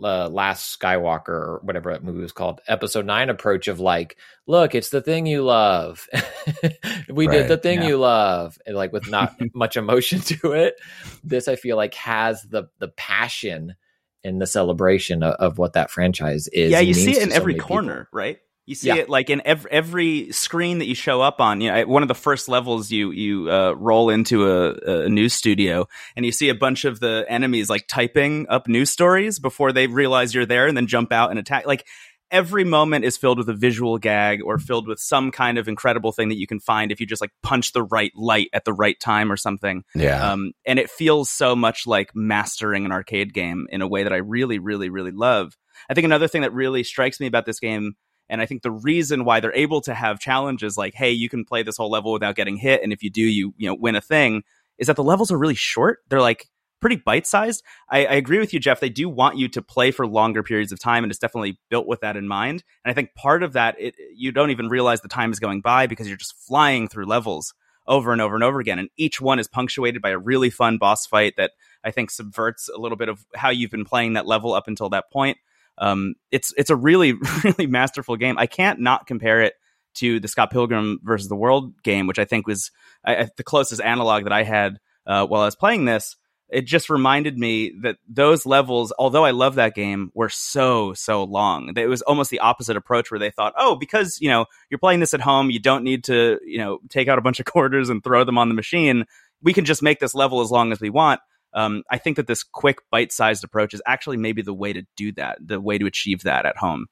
uh, 0.02 0.30
last 0.30 0.80
skywalker 0.80 1.30
or 1.30 1.60
whatever 1.64 1.92
that 1.92 2.04
movie 2.04 2.22
was 2.22 2.32
called 2.32 2.62
episode 2.68 3.06
9 3.08 3.30
approach 3.30 3.68
of 3.68 3.80
like 3.80 4.18
look 4.46 4.76
it's 4.76 4.92
the 4.92 5.02
thing 5.02 5.26
you 5.26 5.42
love 5.44 6.08
we 7.10 7.28
Right, 7.28 7.34
did 7.40 7.48
the 7.48 7.58
thing 7.58 7.82
yeah. 7.82 7.88
you 7.88 7.98
love 7.98 8.58
and 8.68 8.76
like 8.76 8.94
with 8.94 9.10
not 9.10 9.36
much 9.56 9.78
emotion 9.78 10.20
to 10.22 10.52
it 10.52 10.76
this 11.24 11.48
i 11.48 11.56
feel 11.56 11.76
like 11.76 11.96
has 11.96 12.44
the 12.44 12.66
the 12.78 12.90
passion 12.90 13.76
and 14.24 14.42
the 14.42 14.48
celebration 14.48 15.24
of, 15.24 15.34
of 15.36 15.58
what 15.58 15.74
that 15.74 15.90
franchise 15.90 16.48
is 16.50 16.72
yeah, 16.72 16.80
you 16.80 16.94
see 16.94 17.12
it 17.12 17.24
in 17.24 17.30
so 17.32 17.36
every 17.36 17.54
many 17.54 17.60
people. 17.60 17.68
corner, 17.68 18.10
right? 18.12 18.38
You 18.70 18.76
see 18.76 18.90
Yeah. 18.90 18.96
it 18.98 19.10
like 19.10 19.32
in 19.32 19.42
every 19.46 19.72
every 19.72 20.32
screen 20.32 20.78
that 20.78 20.86
you 20.86 20.94
show 20.96 21.22
up 21.22 21.42
on. 21.42 21.60
You 21.60 21.72
know, 21.72 21.88
one 21.88 22.04
of 22.04 22.08
the 22.08 22.14
first 22.16 22.48
levels 22.48 22.92
you 22.92 23.10
you 23.10 23.50
uh, 23.52 23.72
roll 23.72 24.10
into 24.12 24.48
a, 24.48 25.06
a 25.06 25.10
news 25.10 25.34
studio, 25.34 25.88
and 26.16 26.24
you 26.26 26.32
see 26.32 26.50
a 26.50 26.56
bunch 26.56 26.86
of 26.86 27.00
the 27.00 27.26
enemies 27.28 27.70
like 27.70 27.88
typing 27.88 28.46
up 28.48 28.68
news 28.68 28.92
stories 28.92 29.40
before 29.40 29.72
they 29.72 29.88
realize 29.88 30.36
you're 30.36 30.46
there, 30.46 30.68
and 30.68 30.78
then 30.78 30.86
jump 30.86 31.12
out 31.12 31.32
and 31.32 31.40
attack. 31.40 31.66
Like 31.66 31.88
every 32.32 32.64
moment 32.64 33.06
is 33.06 33.18
filled 33.18 33.40
with 33.40 33.50
a 33.50 33.56
visual 33.56 33.98
gag 33.98 34.40
or 34.46 34.60
filled 34.60 34.88
with 34.88 35.00
some 35.00 35.32
kind 35.32 35.58
of 35.58 35.68
incredible 35.68 36.12
thing 36.12 36.30
that 36.30 36.38
you 36.38 36.46
can 36.46 36.60
find 36.60 36.92
if 36.92 37.00
you 37.00 37.08
just 37.08 37.22
like 37.22 37.32
punch 37.42 37.72
the 37.74 37.82
right 37.82 38.12
light 38.16 38.50
at 38.54 38.66
the 38.66 38.74
right 38.74 39.00
time 39.00 39.32
or 39.32 39.36
something. 39.38 39.84
Yeah. 39.96 40.32
Um, 40.32 40.52
and 40.64 40.78
it 40.78 40.92
feels 40.92 41.32
so 41.32 41.56
much 41.56 41.88
like 41.88 42.12
mastering 42.14 42.86
an 42.86 42.92
arcade 42.92 43.34
game 43.34 43.66
in 43.72 43.82
a 43.82 43.88
way 43.88 44.04
that 44.04 44.14
I 44.14 44.18
really, 44.18 44.60
really, 44.60 44.90
really 44.90 45.10
love. 45.10 45.58
I 45.90 45.96
think 45.96 46.06
another 46.06 46.28
thing 46.28 46.44
that 46.44 46.54
really 46.54 46.84
strikes 46.84 47.20
me 47.20 47.26
about 47.26 47.48
this 47.48 47.60
game 47.60 47.96
And 48.30 48.42
I 48.42 48.46
think 48.46 48.62
the 48.62 48.72
reason 48.72 49.26
why 49.26 49.40
they're 49.40 49.56
able 49.56 49.82
to 49.82 49.94
have 49.94 50.20
challenges 50.20 50.78
like, 50.78 50.94
hey, 50.94 51.12
you 51.12 51.30
can 51.30 51.46
play 51.46 51.64
this 51.64 51.78
whole 51.78 51.90
level 51.90 52.12
without 52.12 52.36
getting 52.36 52.58
hit, 52.58 52.84
and 52.84 52.94
if 52.94 53.04
you 53.04 53.10
do, 53.10 53.22
you 53.22 53.54
you 53.58 53.68
know 53.68 53.76
win 53.76 53.96
a 53.96 54.02
thing, 54.02 54.44
is 54.78 54.88
that 54.88 54.96
the 54.96 55.04
levels 55.04 55.32
are 55.32 55.38
really 55.38 55.56
short. 55.56 56.00
They're 56.10 56.22
like 56.22 56.48
pretty 56.80 56.96
bite 56.96 57.28
sized. 57.28 57.64
I, 57.90 58.06
I 58.06 58.14
agree 58.14 58.40
with 58.40 58.54
you, 58.54 58.60
Jeff. 58.60 58.80
They 58.80 58.90
do 58.90 59.10
want 59.10 59.38
you 59.38 59.48
to 59.50 59.62
play 59.62 59.92
for 59.92 60.08
longer 60.08 60.44
periods 60.44 60.72
of 60.72 60.80
time, 60.80 61.04
and 61.04 61.12
it's 61.12 61.20
definitely 61.20 61.60
built 61.70 61.88
with 61.88 62.02
that 62.02 62.18
in 62.18 62.28
mind. 62.28 62.64
And 62.84 62.92
I 62.92 62.94
think 62.94 63.14
part 63.16 63.44
of 63.44 63.54
that, 63.54 63.76
it, 63.80 63.96
you 64.16 64.32
don't 64.32 64.52
even 64.52 64.70
realize 64.70 65.02
the 65.02 65.08
time 65.08 65.32
is 65.32 65.40
going 65.40 65.62
by 65.62 65.88
because 65.88 66.08
you're 66.08 66.18
just 66.18 66.36
flying 66.36 66.88
through 66.88 67.06
levels 67.06 67.54
over 67.88 68.14
and 68.14 68.22
over 68.22 68.36
and 68.36 68.44
over 68.44 68.60
again. 68.60 68.80
And 68.80 68.90
each 68.98 69.20
one 69.20 69.40
is 69.40 69.48
punctuated 69.48 70.02
by 70.02 70.12
a 70.12 70.18
really 70.18 70.50
fun 70.50 70.78
boss 70.78 71.06
fight 71.06 71.34
that 71.38 71.52
I 71.84 71.92
think 71.92 72.12
subverts 72.12 72.70
a 72.70 72.80
little 72.80 72.98
bit 72.98 73.10
of 73.10 73.26
how 73.36 73.50
you've 73.50 73.72
been 73.72 73.86
playing 73.86 74.14
that 74.14 74.28
level 74.28 74.54
up 74.54 74.68
until 74.68 74.90
that 74.90 75.12
point. 75.12 75.38
Um, 75.80 76.16
it's 76.32 76.54
it's 76.58 76.70
a 76.70 76.76
really 76.76 77.14
really 77.44 77.68
masterful 77.68 78.18
game. 78.18 78.38
I 78.38 78.48
can't 78.48 78.80
not 78.80 79.08
compare 79.08 79.42
it 79.42 79.54
to 79.96 80.20
the 80.20 80.28
Scott 80.28 80.52
Pilgrim 80.52 81.00
versus 81.04 81.30
the 81.30 81.36
World 81.36 81.74
game, 81.84 82.08
which 82.08 82.20
I 82.20 82.26
think 82.26 82.48
was 82.48 82.72
I, 83.06 83.30
the 83.38 83.44
closest 83.44 83.82
analog 83.82 84.24
that 84.24 84.34
I 84.34 84.44
had 84.44 84.80
uh, 85.08 85.26
while 85.26 85.42
I 85.42 85.46
was 85.46 85.56
playing 85.56 85.86
this. 85.86 86.16
It 86.52 86.66
just 86.66 86.90
reminded 86.90 87.38
me 87.38 87.74
that 87.84 87.98
those 88.08 88.44
levels, 88.44 88.92
although 88.98 89.24
I 89.24 89.32
love 89.32 89.56
that 89.56 89.76
game, 89.76 90.12
were 90.16 90.30
so 90.30 90.94
so 90.94 91.24
long. 91.24 91.74
It 91.78 91.88
was 91.88 92.02
almost 92.02 92.32
the 92.32 92.40
opposite 92.40 92.76
approach, 92.76 93.12
where 93.12 93.20
they 93.20 93.30
thought, 93.30 93.54
"Oh, 93.56 93.76
because 93.76 94.20
you 94.20 94.30
know 94.30 94.46
you're 94.70 94.80
playing 94.80 95.00
this 95.00 95.14
at 95.14 95.22
home, 95.22 95.52
you 95.52 95.60
don't 95.60 95.84
need 95.84 96.06
to 96.06 96.40
you 96.44 96.58
know 96.58 96.80
take 96.90 97.08
out 97.08 97.20
a 97.20 97.22
bunch 97.22 97.40
of 97.40 97.46
quarters 97.54 97.90
and 97.90 98.04
throw 98.04 98.24
them 98.24 98.38
on 98.38 98.50
the 98.50 98.56
machine. 98.56 99.06
We 99.42 99.54
can 99.54 99.64
just 99.64 99.84
make 99.84 100.00
this 100.00 100.16
level 100.16 100.42
as 100.42 100.52
long 100.52 100.72
as 100.72 100.82
we 100.82 100.90
want." 100.90 101.22
Um, 101.54 101.84
I 101.90 101.98
think 101.98 102.18
that 102.18 102.28
this 102.28 102.44
quick 102.44 102.78
bite-sized 102.92 103.44
approach 103.44 103.74
is 103.74 103.82
actually 103.88 104.18
maybe 104.18 104.42
the 104.42 104.54
way 104.54 104.74
to 104.74 104.84
do 104.96 105.12
that, 105.14 105.38
the 105.46 105.60
way 105.60 105.78
to 105.78 105.86
achieve 105.86 106.24
that 106.24 106.46
at 106.46 106.58
home. 106.58 106.88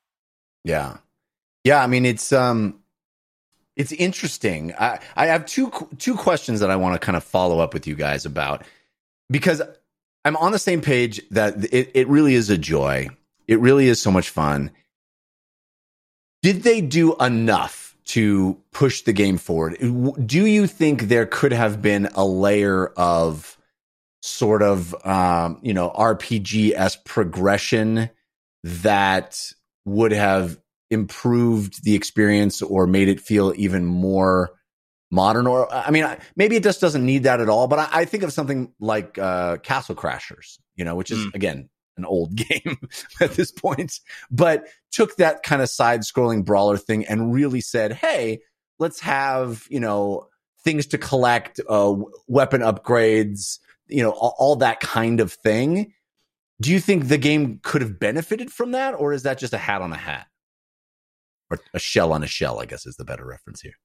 Yeah. 0.64 0.98
Yeah, 1.64 1.84
I 1.84 1.88
mean 1.88 2.06
it's 2.06 2.32
um 2.32 2.80
it's 3.76 3.92
interesting. 3.92 4.74
I 4.80 5.00
I 5.16 5.28
have 5.28 5.46
two 5.46 5.72
two 5.98 6.16
questions 6.16 6.62
that 6.62 6.72
I 6.72 6.76
want 6.76 7.00
to 7.00 7.06
kind 7.06 7.16
of 7.16 7.24
follow 7.24 7.60
up 7.60 7.74
with 7.74 7.88
you 7.88 7.96
guys 7.96 8.26
about 8.26 8.64
because 9.30 9.62
I'm 10.26 10.38
on 10.38 10.52
the 10.52 10.60
same 10.60 10.82
page 10.82 11.22
that 11.32 11.74
it 11.74 11.92
it 11.94 12.08
really 12.08 12.34
is 12.34 12.50
a 12.50 12.58
joy. 12.58 13.10
It 13.48 13.60
really 13.60 13.88
is 13.88 14.02
so 14.02 14.12
much 14.12 14.30
fun. 14.30 14.72
Did 16.42 16.64
they 16.64 16.82
do 16.82 17.16
enough 17.18 17.96
to 18.06 18.58
push 18.72 19.02
the 19.02 19.14
game 19.14 19.38
forward? 19.38 19.78
Do 20.26 20.46
you 20.46 20.68
think 20.68 21.04
there 21.04 21.26
could 21.26 21.52
have 21.52 21.82
been 21.82 22.08
a 22.16 22.26
layer 22.26 22.88
of 22.96 23.57
sort 24.22 24.62
of 24.62 24.96
um, 25.06 25.60
you 25.62 25.74
know 25.74 25.90
RPG 25.92 26.74
s 26.76 26.98
progression 27.06 28.10
that 28.64 29.52
would 29.86 30.12
have 30.12 30.60
improved 30.90 31.84
the 31.84 31.96
experience 31.96 32.62
or 32.62 32.88
made 32.88 33.08
it 33.10 33.20
feel 33.20 33.54
even 33.58 33.86
more 33.86 34.52
modern 35.10 35.48
or 35.48 35.74
i 35.74 35.90
mean 35.90 36.06
maybe 36.36 36.58
it 36.58 36.64
just 36.64 36.82
doesn't 36.82 37.06
need 37.06 37.24
that 37.24 37.40
at 37.40 37.48
all 37.48 37.68
but 37.68 37.80
i, 37.80 38.02
I 38.02 38.06
think 38.06 38.24
of 38.24 38.34
something 38.34 38.74
like 38.80 39.18
uh, 39.18 39.56
castle 39.58 39.96
crashers 39.96 40.58
you 40.76 40.84
know 40.84 40.96
which 40.96 41.12
is 41.12 41.20
Mm. 41.20 41.34
again 41.36 41.70
an 41.96 42.04
old 42.06 42.36
game 42.36 42.78
at 43.22 43.32
this 43.32 43.52
point 43.52 44.00
but 44.30 44.66
took 44.92 45.16
that 45.18 45.44
kind 45.44 45.62
of 45.62 45.70
side 45.70 46.02
scrolling 46.02 46.44
brawler 46.44 46.78
thing 46.78 47.06
and 47.06 47.34
really 47.34 47.62
said 47.62 47.94
hey 47.94 48.40
let's 48.80 49.00
have 49.00 49.66
you 49.70 49.80
know 49.80 50.28
things 50.64 50.88
to 50.88 50.98
collect 50.98 51.62
uh, 51.70 51.96
weapon 52.28 52.62
upgrades 52.62 53.60
you 53.90 54.04
know 54.04 54.12
all, 54.12 54.36
all 54.38 54.56
that 54.58 54.80
kind 54.80 55.20
of 55.20 55.32
thing 55.32 55.94
do 56.62 56.72
you 56.72 56.80
think 56.80 57.08
the 57.08 57.18
game 57.18 57.60
could 57.64 57.82
have 57.82 58.00
benefited 58.00 58.52
from 58.52 58.72
that 58.72 58.92
or 58.92 59.14
is 59.14 59.24
that 59.24 59.38
just 59.38 59.54
a 59.54 59.58
hat 59.58 59.82
on 59.82 59.92
a 59.94 59.98
hat 59.98 60.28
or 61.50 61.60
a 61.74 61.80
shell 61.80 62.14
on 62.14 62.24
a 62.24 62.28
shell 62.28 62.60
i 62.60 62.66
guess 62.66 62.86
is 62.86 62.96
the 62.96 63.06
better 63.06 63.26
reference 63.26 63.62
here 63.62 63.76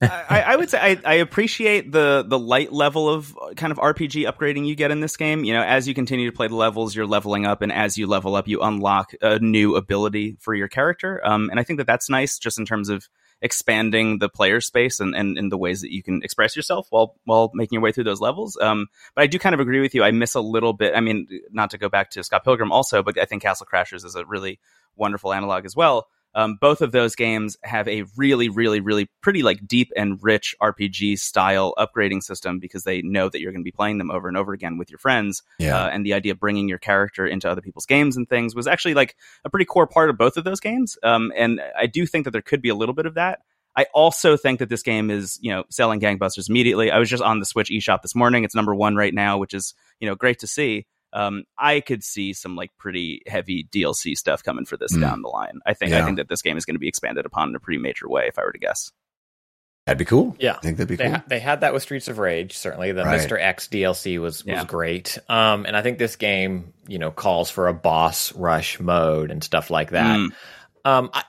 I, 0.00 0.44
I 0.46 0.56
would 0.56 0.70
say 0.70 0.78
I, 0.78 0.98
I 1.04 1.14
appreciate 1.14 1.90
the 1.90 2.24
the 2.26 2.38
light 2.38 2.72
level 2.72 3.08
of 3.08 3.36
uh, 3.36 3.54
kind 3.54 3.72
of 3.72 3.78
RPG 3.78 4.30
upgrading 4.30 4.66
you 4.66 4.76
get 4.76 4.92
in 4.92 5.00
this 5.00 5.16
game. 5.16 5.42
You 5.42 5.54
know, 5.54 5.62
as 5.62 5.88
you 5.88 5.94
continue 5.94 6.30
to 6.30 6.36
play 6.36 6.46
the 6.46 6.54
levels, 6.54 6.94
you're 6.94 7.06
leveling 7.06 7.46
up, 7.46 7.62
and 7.62 7.72
as 7.72 7.98
you 7.98 8.06
level 8.06 8.36
up, 8.36 8.46
you 8.46 8.60
unlock 8.60 9.12
a 9.20 9.40
new 9.40 9.74
ability 9.74 10.36
for 10.40 10.54
your 10.54 10.68
character. 10.68 11.20
Um, 11.26 11.50
and 11.50 11.58
I 11.58 11.64
think 11.64 11.78
that 11.78 11.88
that's 11.88 12.08
nice, 12.08 12.38
just 12.38 12.60
in 12.60 12.64
terms 12.64 12.88
of 12.88 13.08
expanding 13.40 14.18
the 14.18 14.28
player 14.28 14.60
space 14.60 15.00
and, 15.00 15.14
and, 15.14 15.38
and 15.38 15.52
the 15.52 15.58
ways 15.58 15.82
that 15.82 15.92
you 15.92 16.02
can 16.02 16.22
express 16.22 16.56
yourself 16.56 16.86
while 16.90 17.14
while 17.24 17.50
making 17.54 17.76
your 17.76 17.82
way 17.82 17.92
through 17.92 18.04
those 18.04 18.20
levels. 18.20 18.58
Um, 18.60 18.86
but 19.14 19.22
I 19.22 19.26
do 19.26 19.38
kind 19.38 19.54
of 19.54 19.60
agree 19.60 19.80
with 19.80 19.94
you. 19.94 20.02
I 20.02 20.10
miss 20.10 20.34
a 20.34 20.40
little 20.40 20.72
bit. 20.72 20.94
I 20.96 21.00
mean, 21.00 21.28
not 21.50 21.70
to 21.70 21.78
go 21.78 21.88
back 21.88 22.10
to 22.10 22.24
Scott 22.24 22.44
Pilgrim 22.44 22.72
also, 22.72 23.02
but 23.02 23.18
I 23.18 23.24
think 23.24 23.42
Castle 23.42 23.66
Crashers 23.72 24.04
is 24.04 24.16
a 24.16 24.24
really 24.24 24.58
wonderful 24.96 25.32
analog 25.32 25.64
as 25.64 25.76
well. 25.76 26.08
Um, 26.34 26.58
both 26.60 26.82
of 26.82 26.92
those 26.92 27.16
games 27.16 27.56
have 27.62 27.88
a 27.88 28.04
really, 28.16 28.48
really, 28.48 28.80
really 28.80 29.08
pretty 29.22 29.42
like 29.42 29.66
deep 29.66 29.90
and 29.96 30.18
rich 30.22 30.54
RPG 30.62 31.18
style 31.18 31.74
upgrading 31.78 32.22
system 32.22 32.58
because 32.58 32.84
they 32.84 33.02
know 33.02 33.28
that 33.28 33.40
you're 33.40 33.52
going 33.52 33.62
to 33.62 33.64
be 33.64 33.72
playing 33.72 33.98
them 33.98 34.10
over 34.10 34.28
and 34.28 34.36
over 34.36 34.52
again 34.52 34.78
with 34.78 34.90
your 34.90 34.98
friends. 34.98 35.42
Yeah. 35.58 35.84
Uh, 35.84 35.88
and 35.88 36.04
the 36.04 36.14
idea 36.14 36.32
of 36.32 36.40
bringing 36.40 36.68
your 36.68 36.78
character 36.78 37.26
into 37.26 37.50
other 37.50 37.62
people's 37.62 37.86
games 37.86 38.16
and 38.16 38.28
things 38.28 38.54
was 38.54 38.66
actually 38.66 38.94
like 38.94 39.16
a 39.44 39.50
pretty 39.50 39.64
core 39.64 39.86
part 39.86 40.10
of 40.10 40.18
both 40.18 40.36
of 40.36 40.44
those 40.44 40.60
games. 40.60 40.98
Um, 41.02 41.32
and 41.36 41.60
I 41.76 41.86
do 41.86 42.06
think 42.06 42.24
that 42.24 42.30
there 42.30 42.42
could 42.42 42.62
be 42.62 42.68
a 42.68 42.74
little 42.74 42.94
bit 42.94 43.06
of 43.06 43.14
that. 43.14 43.40
I 43.76 43.86
also 43.94 44.36
think 44.36 44.58
that 44.58 44.68
this 44.68 44.82
game 44.82 45.08
is, 45.08 45.38
you 45.40 45.52
know, 45.52 45.62
selling 45.70 46.00
gangbusters 46.00 46.48
immediately. 46.48 46.90
I 46.90 46.98
was 46.98 47.08
just 47.08 47.22
on 47.22 47.38
the 47.38 47.46
Switch 47.46 47.70
eShop 47.70 48.02
this 48.02 48.14
morning. 48.14 48.42
It's 48.42 48.54
number 48.54 48.74
one 48.74 48.96
right 48.96 49.14
now, 49.14 49.38
which 49.38 49.54
is, 49.54 49.72
you 50.00 50.08
know, 50.08 50.16
great 50.16 50.40
to 50.40 50.48
see. 50.48 50.86
Um, 51.12 51.44
I 51.58 51.80
could 51.80 52.04
see 52.04 52.32
some 52.34 52.54
like 52.56 52.70
pretty 52.78 53.22
heavy 53.26 53.66
DLC 53.72 54.14
stuff 54.14 54.42
coming 54.42 54.64
for 54.66 54.76
this 54.76 54.94
Mm. 54.94 55.00
down 55.00 55.22
the 55.22 55.28
line. 55.28 55.60
I 55.66 55.74
think 55.74 55.92
I 55.92 56.04
think 56.04 56.18
that 56.18 56.28
this 56.28 56.42
game 56.42 56.56
is 56.56 56.64
going 56.64 56.74
to 56.74 56.80
be 56.80 56.88
expanded 56.88 57.24
upon 57.26 57.48
in 57.50 57.54
a 57.54 57.60
pretty 57.60 57.78
major 57.80 58.08
way, 58.08 58.26
if 58.28 58.38
I 58.38 58.42
were 58.42 58.52
to 58.52 58.58
guess. 58.58 58.90
that'd 59.86 59.98
be 59.98 60.04
cool 60.04 60.36
Yeah. 60.38 60.56
i 60.56 60.60
think 60.60 60.76
that'd 60.76 60.86
be 60.86 60.96
They, 60.96 61.04
cool 61.04 61.14
ha- 61.14 61.24
they 61.28 61.38
had 61.40 61.62
that 61.62 61.72
with 61.72 61.82
Streets 61.82 62.08
of 62.08 62.18
Rage. 62.18 62.54
Certainly, 62.58 62.92
the 62.92 63.04
Right. 63.04 63.18
Mr. 63.18 63.40
X 63.40 63.68
DLC 63.68 64.18
was 64.18 64.44
was 64.44 64.46
Yeah. 64.46 64.64
great. 64.66 65.16
Um, 65.30 65.64
and 65.64 65.74
I 65.74 65.80
think 65.80 65.96
this 65.98 66.16
game, 66.16 66.74
you 66.86 66.98
know, 66.98 67.10
calls 67.10 67.48
for 67.48 67.68
a 67.68 67.72
boss 67.72 68.34
rush 68.34 68.78
mode 68.78 69.30
and 69.30 69.42
stuff 69.42 69.70
like 69.70 69.92
that. 69.92 70.18
Mm. 70.18 70.32
Um, 70.84 71.10
I, 71.14 71.24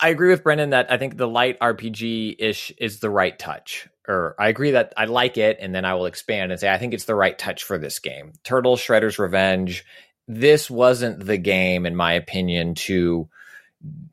I 0.00 0.08
agree 0.08 0.30
with 0.30 0.42
Brendon 0.42 0.70
that 0.70 0.90
I 0.90 0.96
think 0.96 1.18
the 1.18 1.28
light 1.28 1.58
RPG 1.60 2.36
ish 2.38 2.72
is 2.78 3.00
the 3.00 3.10
right 3.10 3.38
touch. 3.38 3.88
Or 4.06 4.34
I 4.38 4.48
agree 4.48 4.72
that 4.72 4.92
I 4.96 5.06
like 5.06 5.38
it, 5.38 5.58
and 5.60 5.74
then 5.74 5.84
I 5.84 5.94
will 5.94 6.06
expand 6.06 6.52
and 6.52 6.60
say 6.60 6.70
I 6.72 6.78
think 6.78 6.92
it's 6.92 7.04
the 7.06 7.14
right 7.14 7.38
touch 7.38 7.64
for 7.64 7.78
this 7.78 7.98
game. 7.98 8.32
Turtle 8.44 8.76
Shredder's 8.76 9.18
Revenge. 9.18 9.84
This 10.28 10.70
wasn't 10.70 11.24
the 11.24 11.38
game, 11.38 11.86
in 11.86 11.96
my 11.96 12.12
opinion, 12.14 12.74
to 12.74 13.28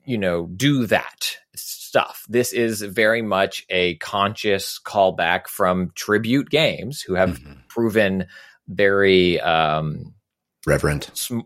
you 0.05 0.17
know 0.17 0.47
do 0.47 0.85
that 0.87 1.37
stuff. 1.55 2.25
This 2.29 2.53
is 2.53 2.81
very 2.81 3.21
much 3.21 3.65
a 3.69 3.95
conscious 3.95 4.79
callback 4.83 5.47
from 5.47 5.91
tribute 5.95 6.49
games 6.49 7.01
who 7.01 7.15
have 7.15 7.39
Mhm. 7.39 7.67
proven 7.67 8.27
very 8.67 9.39
um, 9.41 10.13
reverent 10.65 11.11
sm- 11.13 11.41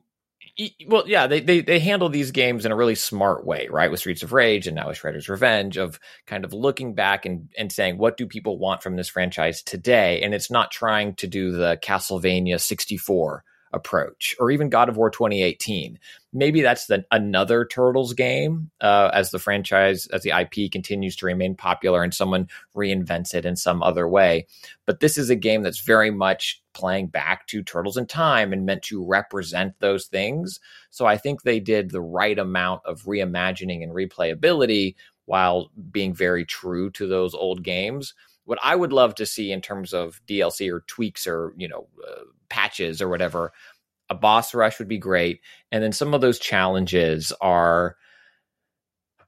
well, 0.87 1.03
yeah, 1.05 1.27
they, 1.27 1.41
they 1.41 1.61
they 1.61 1.79
handle 1.79 2.07
these 2.07 2.31
games 2.31 2.65
in 2.65 2.71
a 2.71 2.75
really 2.75 2.95
smart 2.95 3.45
way, 3.45 3.67
right? 3.69 3.91
With 3.91 3.99
Streets 3.99 4.23
of 4.23 4.31
Rage 4.31 4.67
and 4.67 4.75
now 4.75 4.87
with 4.87 4.97
Shredder's 4.97 5.27
Revenge, 5.27 5.77
of 5.77 5.99
kind 6.27 6.45
of 6.45 6.53
looking 6.53 6.93
back 6.93 7.25
and 7.25 7.49
and 7.57 7.71
saying 7.71 7.97
what 7.97 8.15
do 8.17 8.25
people 8.25 8.57
want 8.57 8.81
from 8.81 8.95
this 8.95 9.09
franchise 9.09 9.61
today, 9.61 10.21
and 10.21 10.33
it's 10.33 10.49
not 10.49 10.71
trying 10.71 11.15
to 11.15 11.27
do 11.27 11.51
the 11.51 11.77
Castlevania 11.81 12.59
sixty 12.59 12.95
four 12.95 13.43
approach 13.75 14.35
or 14.39 14.49
even 14.49 14.69
God 14.69 14.89
of 14.89 14.97
War 14.97 15.11
2018. 15.11 15.99
Maybe 16.33 16.61
that's 16.61 16.87
the, 16.87 17.05
another 17.11 17.65
Turtles 17.65 18.13
game 18.13 18.71
uh, 18.81 19.11
as 19.13 19.31
the 19.31 19.39
franchise, 19.39 20.07
as 20.07 20.23
the 20.23 20.31
IP 20.31 20.71
continues 20.71 21.15
to 21.17 21.25
remain 21.25 21.55
popular 21.55 22.01
and 22.01 22.13
someone 22.13 22.49
reinvents 22.75 23.33
it 23.35 23.45
in 23.45 23.55
some 23.55 23.83
other 23.83 24.07
way. 24.07 24.47
But 24.85 25.01
this 25.01 25.17
is 25.17 25.29
a 25.29 25.35
game 25.35 25.61
that's 25.61 25.81
very 25.81 26.09
much 26.09 26.61
playing 26.73 27.07
back 27.07 27.47
to 27.47 27.63
Turtles 27.63 27.97
in 27.97 28.07
Time 28.07 28.51
and 28.53 28.65
meant 28.65 28.83
to 28.83 29.05
represent 29.05 29.73
those 29.79 30.07
things. 30.07 30.59
So 30.89 31.05
I 31.05 31.17
think 31.17 31.43
they 31.43 31.59
did 31.59 31.91
the 31.91 32.01
right 32.01 32.37
amount 32.39 32.81
of 32.85 33.03
reimagining 33.03 33.83
and 33.83 33.93
replayability 33.93 34.95
while 35.25 35.71
being 35.91 36.13
very 36.13 36.45
true 36.45 36.89
to 36.91 37.07
those 37.07 37.33
old 37.33 37.63
games. 37.63 38.13
What 38.45 38.59
I 38.61 38.75
would 38.75 38.93
love 38.93 39.15
to 39.15 39.25
see 39.25 39.51
in 39.51 39.61
terms 39.61 39.93
of 39.93 40.21
DLC 40.27 40.71
or 40.71 40.81
tweaks 40.81 41.25
or 41.25 41.53
you 41.57 41.67
know 41.67 41.87
uh, 42.07 42.23
patches 42.49 43.01
or 43.01 43.09
whatever, 43.09 43.53
a 44.09 44.15
boss 44.15 44.53
rush 44.53 44.79
would 44.79 44.87
be 44.87 44.97
great, 44.99 45.41
and 45.71 45.83
then 45.83 45.91
some 45.91 46.13
of 46.13 46.21
those 46.21 46.39
challenges 46.39 47.31
are 47.41 47.95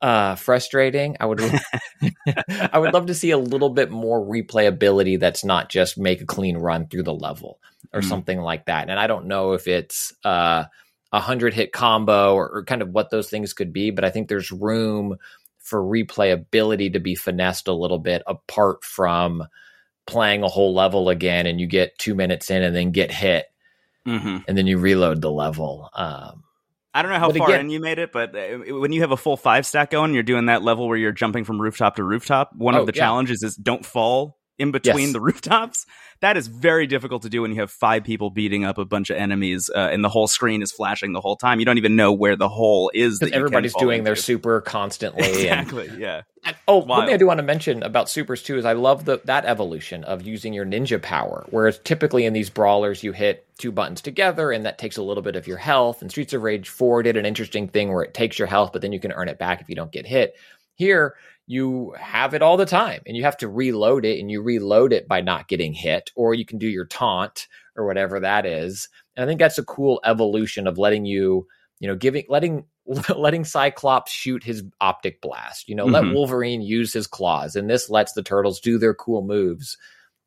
uh 0.02 0.36
frustrating. 0.36 1.18
I 1.20 1.26
would 1.26 1.40
i 2.74 2.78
would 2.78 2.94
love 2.94 3.08
to 3.08 3.16
see 3.16 3.32
a 3.32 3.38
little 3.38 3.70
bit 3.70 3.90
more 3.90 4.22
replayability 4.24 5.20
that's 5.20 5.44
not 5.44 5.70
just 5.70 5.98
make 5.98 6.22
a 6.22 6.26
clean 6.26 6.58
run 6.58 6.88
through 6.88 7.04
the 7.04 7.14
level 7.14 7.60
or 7.94 8.02
Mm. 8.02 8.10
something 8.10 8.40
like 8.40 8.66
that. 8.66 8.90
And 8.90 9.00
i 9.00 9.08
don't 9.08 9.26
know 9.28 9.54
if 9.54 9.68
it's 9.68 10.14
uh 10.24 10.66
a 11.12 11.20
hundred 11.20 11.54
hit 11.54 11.72
combo 11.72 12.36
or, 12.36 12.50
or 12.50 12.64
kind 12.66 12.82
of 12.82 12.90
what 12.90 13.10
those 13.10 13.30
things 13.30 13.54
could 13.54 13.72
be 13.74 13.92
but 13.92 14.04
i 14.04 14.10
think 14.10 14.28
there's 14.28 14.52
room 14.52 15.16
for 15.58 15.82
replayability 15.82 16.94
to 16.94 17.00
be 17.00 17.16
finessed 17.16 17.68
a 17.68 17.74
little 17.74 18.00
bit 18.00 18.22
apart 18.28 18.84
from 18.84 19.44
playing 20.08 20.42
a 20.44 20.48
whole 20.48 20.74
level 20.74 21.10
again 21.10 21.46
and 21.46 21.60
you 21.60 21.68
get 21.68 21.98
two 22.00 22.16
minutes 22.16 22.50
in 22.50 22.64
and 22.64 22.76
then 22.76 22.92
get 22.92 23.12
hit 23.12 23.46
hmm 24.06 24.38
and 24.48 24.58
then 24.58 24.66
you 24.66 24.78
reload 24.78 25.22
the 25.22 25.30
level 25.32 25.90
um 25.94 26.44
I 26.94 27.02
don't 27.04 27.12
know 27.12 27.20
how 27.20 27.32
far 27.32 27.50
again- 27.50 27.60
in 27.66 27.70
you 27.70 27.80
made 27.80 28.00
it, 28.00 28.12
but 28.12 28.36
uh, 28.36 28.58
when 28.80 28.92
you 28.92 29.02
have 29.02 29.12
a 29.12 29.18
full 29.18 29.38
five 29.38 29.68
stack 29.68 29.92
going, 29.92 30.16
you're 30.16 30.24
doing 30.24 30.48
that 30.48 30.64
level 30.64 30.88
where 30.88 30.98
you're 30.98 31.12
jumping 31.12 31.44
from 31.44 31.62
rooftop 31.62 31.98
to 31.98 32.04
rooftop. 32.04 32.56
One 32.56 32.74
Oh, 32.74 32.80
of 32.82 32.86
the 32.88 32.94
yeah. 32.96 33.02
challenges 33.02 33.44
is 33.44 33.56
don't 33.56 33.86
fall 33.86 34.40
in 34.58 34.72
between 34.72 35.08
Yes. 35.10 35.14
the 35.14 35.22
rooftops. 35.28 35.86
That 36.20 36.36
is 36.38 36.48
very 36.48 36.88
difficult 36.88 37.22
to 37.24 37.30
do 37.30 37.44
when 37.44 37.52
you 37.52 37.60
have 37.60 37.70
five 37.70 38.04
people 38.04 38.30
beating 38.30 38.66
up 38.66 38.78
a 38.78 38.86
bunch 38.86 39.10
of 39.10 39.18
enemies, 39.18 39.70
uh, 39.74 39.90
and 39.92 40.04
the 40.04 40.10
whole 40.10 40.28
screen 40.28 40.62
is 40.62 40.72
flashing 40.72 41.14
the 41.14 41.22
whole 41.22 41.36
time. 41.36 41.60
You 41.60 41.66
don't 41.66 41.78
even 41.78 41.96
know 41.96 42.12
where 42.12 42.36
the 42.36 42.50
hole 42.50 42.90
is. 42.94 43.20
that 43.20 43.34
everybody's 43.34 43.76
doing 43.76 44.04
their 44.04 44.16
super 44.16 44.62
constantly. 44.62 45.24
and- 45.48 45.62
exactly. 45.62 45.92
Yeah. 45.98 46.22
Oh, 46.68 46.78
one 46.78 46.88
Wild. 46.88 47.06
thing 47.06 47.14
I 47.14 47.18
do 47.18 47.28
want 47.28 47.40
to 47.40 47.44
mention 47.44 47.84
about 47.84 48.10
supers 48.10 48.42
too 48.42 48.58
is 48.58 48.64
I 48.64 48.72
love 48.74 49.04
the 49.06 49.20
that 49.26 49.44
evolution 49.46 50.04
of 50.06 50.22
using 50.22 50.54
your 50.54 50.66
ninja 50.66 51.02
power. 51.02 51.46
Whereas 51.50 51.78
typically 51.80 52.26
in 52.26 52.32
these 52.34 52.50
brawlers 52.50 53.04
you 53.04 53.12
hit 53.12 53.46
two 53.58 53.72
buttons 53.72 54.02
together 54.02 54.52
and 54.52 54.66
that 54.66 54.78
takes 54.78 54.96
a 54.96 55.02
little 55.04 55.24
bit 55.24 55.36
of 55.36 55.46
your 55.46 55.58
health. 55.58 56.02
And 56.02 56.10
Streets 56.10 56.34
of 56.34 56.42
Rage 56.44 56.70
4 56.70 57.04
did 57.04 57.18
an 57.18 57.26
interesting 57.26 57.68
thing 57.68 57.92
where 57.92 58.04
it 58.04 58.14
takes 58.14 58.40
your 58.40 58.48
health, 58.48 58.72
but 58.72 58.82
then 58.82 58.94
you 58.94 59.00
can 59.00 59.12
earn 59.12 59.28
it 59.28 59.38
back 59.40 59.60
if 59.60 59.68
you 59.68 59.76
don't 59.76 59.92
get 59.92 60.06
hit. 60.08 60.36
Here 60.76 61.16
you 61.48 61.96
have 61.98 62.34
it 62.34 62.42
all 62.42 62.58
the 62.58 62.66
time 62.66 63.02
and 63.08 63.16
you 63.16 63.24
have 63.24 63.38
to 63.38 63.48
reload 63.48 64.04
it 64.06 64.20
and 64.20 64.30
you 64.30 64.42
reload 64.42 64.92
it 64.92 65.08
by 65.08 65.22
not 65.22 65.48
getting 65.48 65.74
hit, 65.74 66.12
or 66.16 66.34
you 66.34 66.46
can 66.46 66.58
do 66.58 66.68
your 66.68 66.86
taunt 66.86 67.48
or 67.76 67.86
whatever 67.86 68.20
that 68.20 68.46
is. 68.46 68.90
And 69.16 69.24
I 69.24 69.28
think 69.28 69.40
that's 69.40 69.58
a 69.58 69.64
cool 69.64 70.02
evolution 70.04 70.68
of 70.68 70.78
letting 70.78 71.06
you, 71.06 71.48
you 71.80 71.88
know, 71.88 71.96
giving 71.96 72.26
letting 72.28 72.66
letting 73.16 73.46
Cyclops 73.46 74.12
shoot 74.12 74.44
his 74.44 74.64
optic 74.82 75.22
blast. 75.22 75.68
You 75.70 75.76
know, 75.76 75.86
let 75.86 76.04
Mhm. 76.04 76.14
Wolverine 76.14 76.62
use 76.62 76.94
his 76.94 77.08
claws, 77.08 77.56
and 77.56 77.70
this 77.70 77.90
lets 77.90 78.14
the 78.14 78.24
turtles 78.24 78.60
do 78.60 78.78
their 78.78 78.94
cool 78.94 79.22
moves 79.22 79.78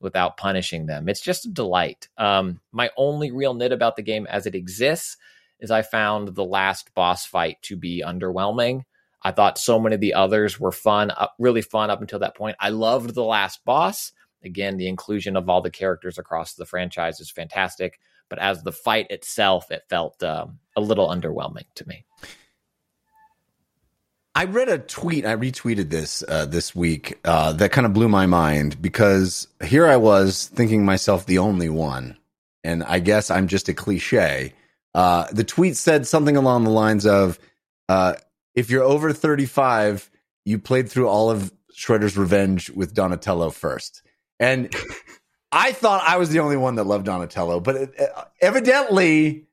without 0.01 0.39
punishing 0.39 0.87
them. 0.87 1.09
It's 1.09 1.21
just 1.21 1.45
a 1.45 1.51
delight. 1.51 2.09
Um, 2.17 2.61
my 2.73 2.91
only 2.97 3.31
real 3.31 3.53
nit 3.53 3.73
about 3.73 3.97
the 3.97 4.03
game 4.03 4.27
as 4.27 4.47
it 4.47 4.55
exists 4.55 5.19
is 5.59 5.71
I 5.71 5.83
found 5.83 6.29
the 6.29 6.45
last 6.45 6.95
boss 6.95 7.27
fight 7.27 7.59
to 7.63 7.77
be 7.77 8.03
underwhelming. 8.07 8.85
I 9.23 9.33
thought 9.33 9.59
so 9.59 9.79
many 9.79 9.95
of 9.95 10.01
the 10.01 10.15
others 10.15 10.59
were 10.59 10.73
fun, 10.73 11.11
uh, 11.11 11.29
really 11.39 11.63
fun 11.63 11.91
up 11.91 12.01
until 12.01 12.21
that 12.21 12.37
point. 12.37 12.57
I 12.61 12.71
loved 12.71 13.15
the 13.15 13.25
last 13.25 13.65
boss. 13.65 14.13
Again, 14.43 14.79
the 14.79 14.89
inclusion 14.89 15.37
of 15.37 15.49
all 15.49 15.61
the 15.61 15.71
characters 15.71 16.19
across 16.19 16.55
the 16.55 16.65
franchise 16.65 17.21
is 17.21 17.31
fantastic. 17.31 18.01
But 18.31 18.39
as 18.39 18.63
the 18.63 18.73
fight 18.73 19.11
itself, 19.11 19.71
it 19.71 19.83
felt 19.89 20.23
um, 20.23 20.61
a 20.77 20.81
little 20.81 21.09
underwhelming 21.09 21.67
to 21.75 21.87
me. 21.87 22.05
I 24.35 24.45
read 24.45 24.69
a 24.69 24.79
tweet. 24.79 25.27
I 25.27 25.35
retweeted 25.35 25.91
this 25.91 26.23
uh, 26.27 26.47
this 26.47 26.75
week 26.75 27.19
uh, 27.25 27.53
that 27.55 27.73
kind 27.73 27.87
of 27.87 27.93
blew 27.93 28.09
my 28.09 28.27
mind 28.27 28.81
because 28.81 29.49
here 29.63 29.87
I 29.87 29.97
was 29.97 30.47
thinking 30.55 30.85
myself 30.85 31.27
the 31.27 31.39
only 31.39 31.69
one, 31.69 32.17
and 32.63 32.85
I 32.85 33.01
guess 33.01 33.31
I'm 33.31 33.49
just 33.49 33.69
a 33.69 33.75
cliche. 33.75 34.55
Uh, 34.95 35.27
the 35.33 35.45
tweet 35.45 35.77
said 35.77 36.07
something 36.07 36.37
along 36.37 36.65
the 36.65 36.71
lines 36.71 37.07
of, 37.07 37.39
uh, 37.89 38.15
"If 38.55 38.71
you're 38.71 38.83
over 38.83 39.13
35, 39.13 40.11
you 40.45 40.59
played 40.59 40.91
through 40.91 41.09
all 41.09 41.31
of 41.31 41.53
Shredder's 41.75 42.17
Revenge 42.17 42.71
with 42.71 42.95
Donatello 42.95 43.51
first. 43.51 44.03
and 44.39 44.75
I 45.53 45.73
thought 45.73 46.03
I 46.07 46.17
was 46.17 46.31
the 46.31 46.41
only 46.41 46.57
one 46.57 46.77
that 46.77 46.85
loved 46.85 47.07
Donatello, 47.07 47.61
but 47.61 47.77
it, 47.77 47.95
evidently 48.41 49.47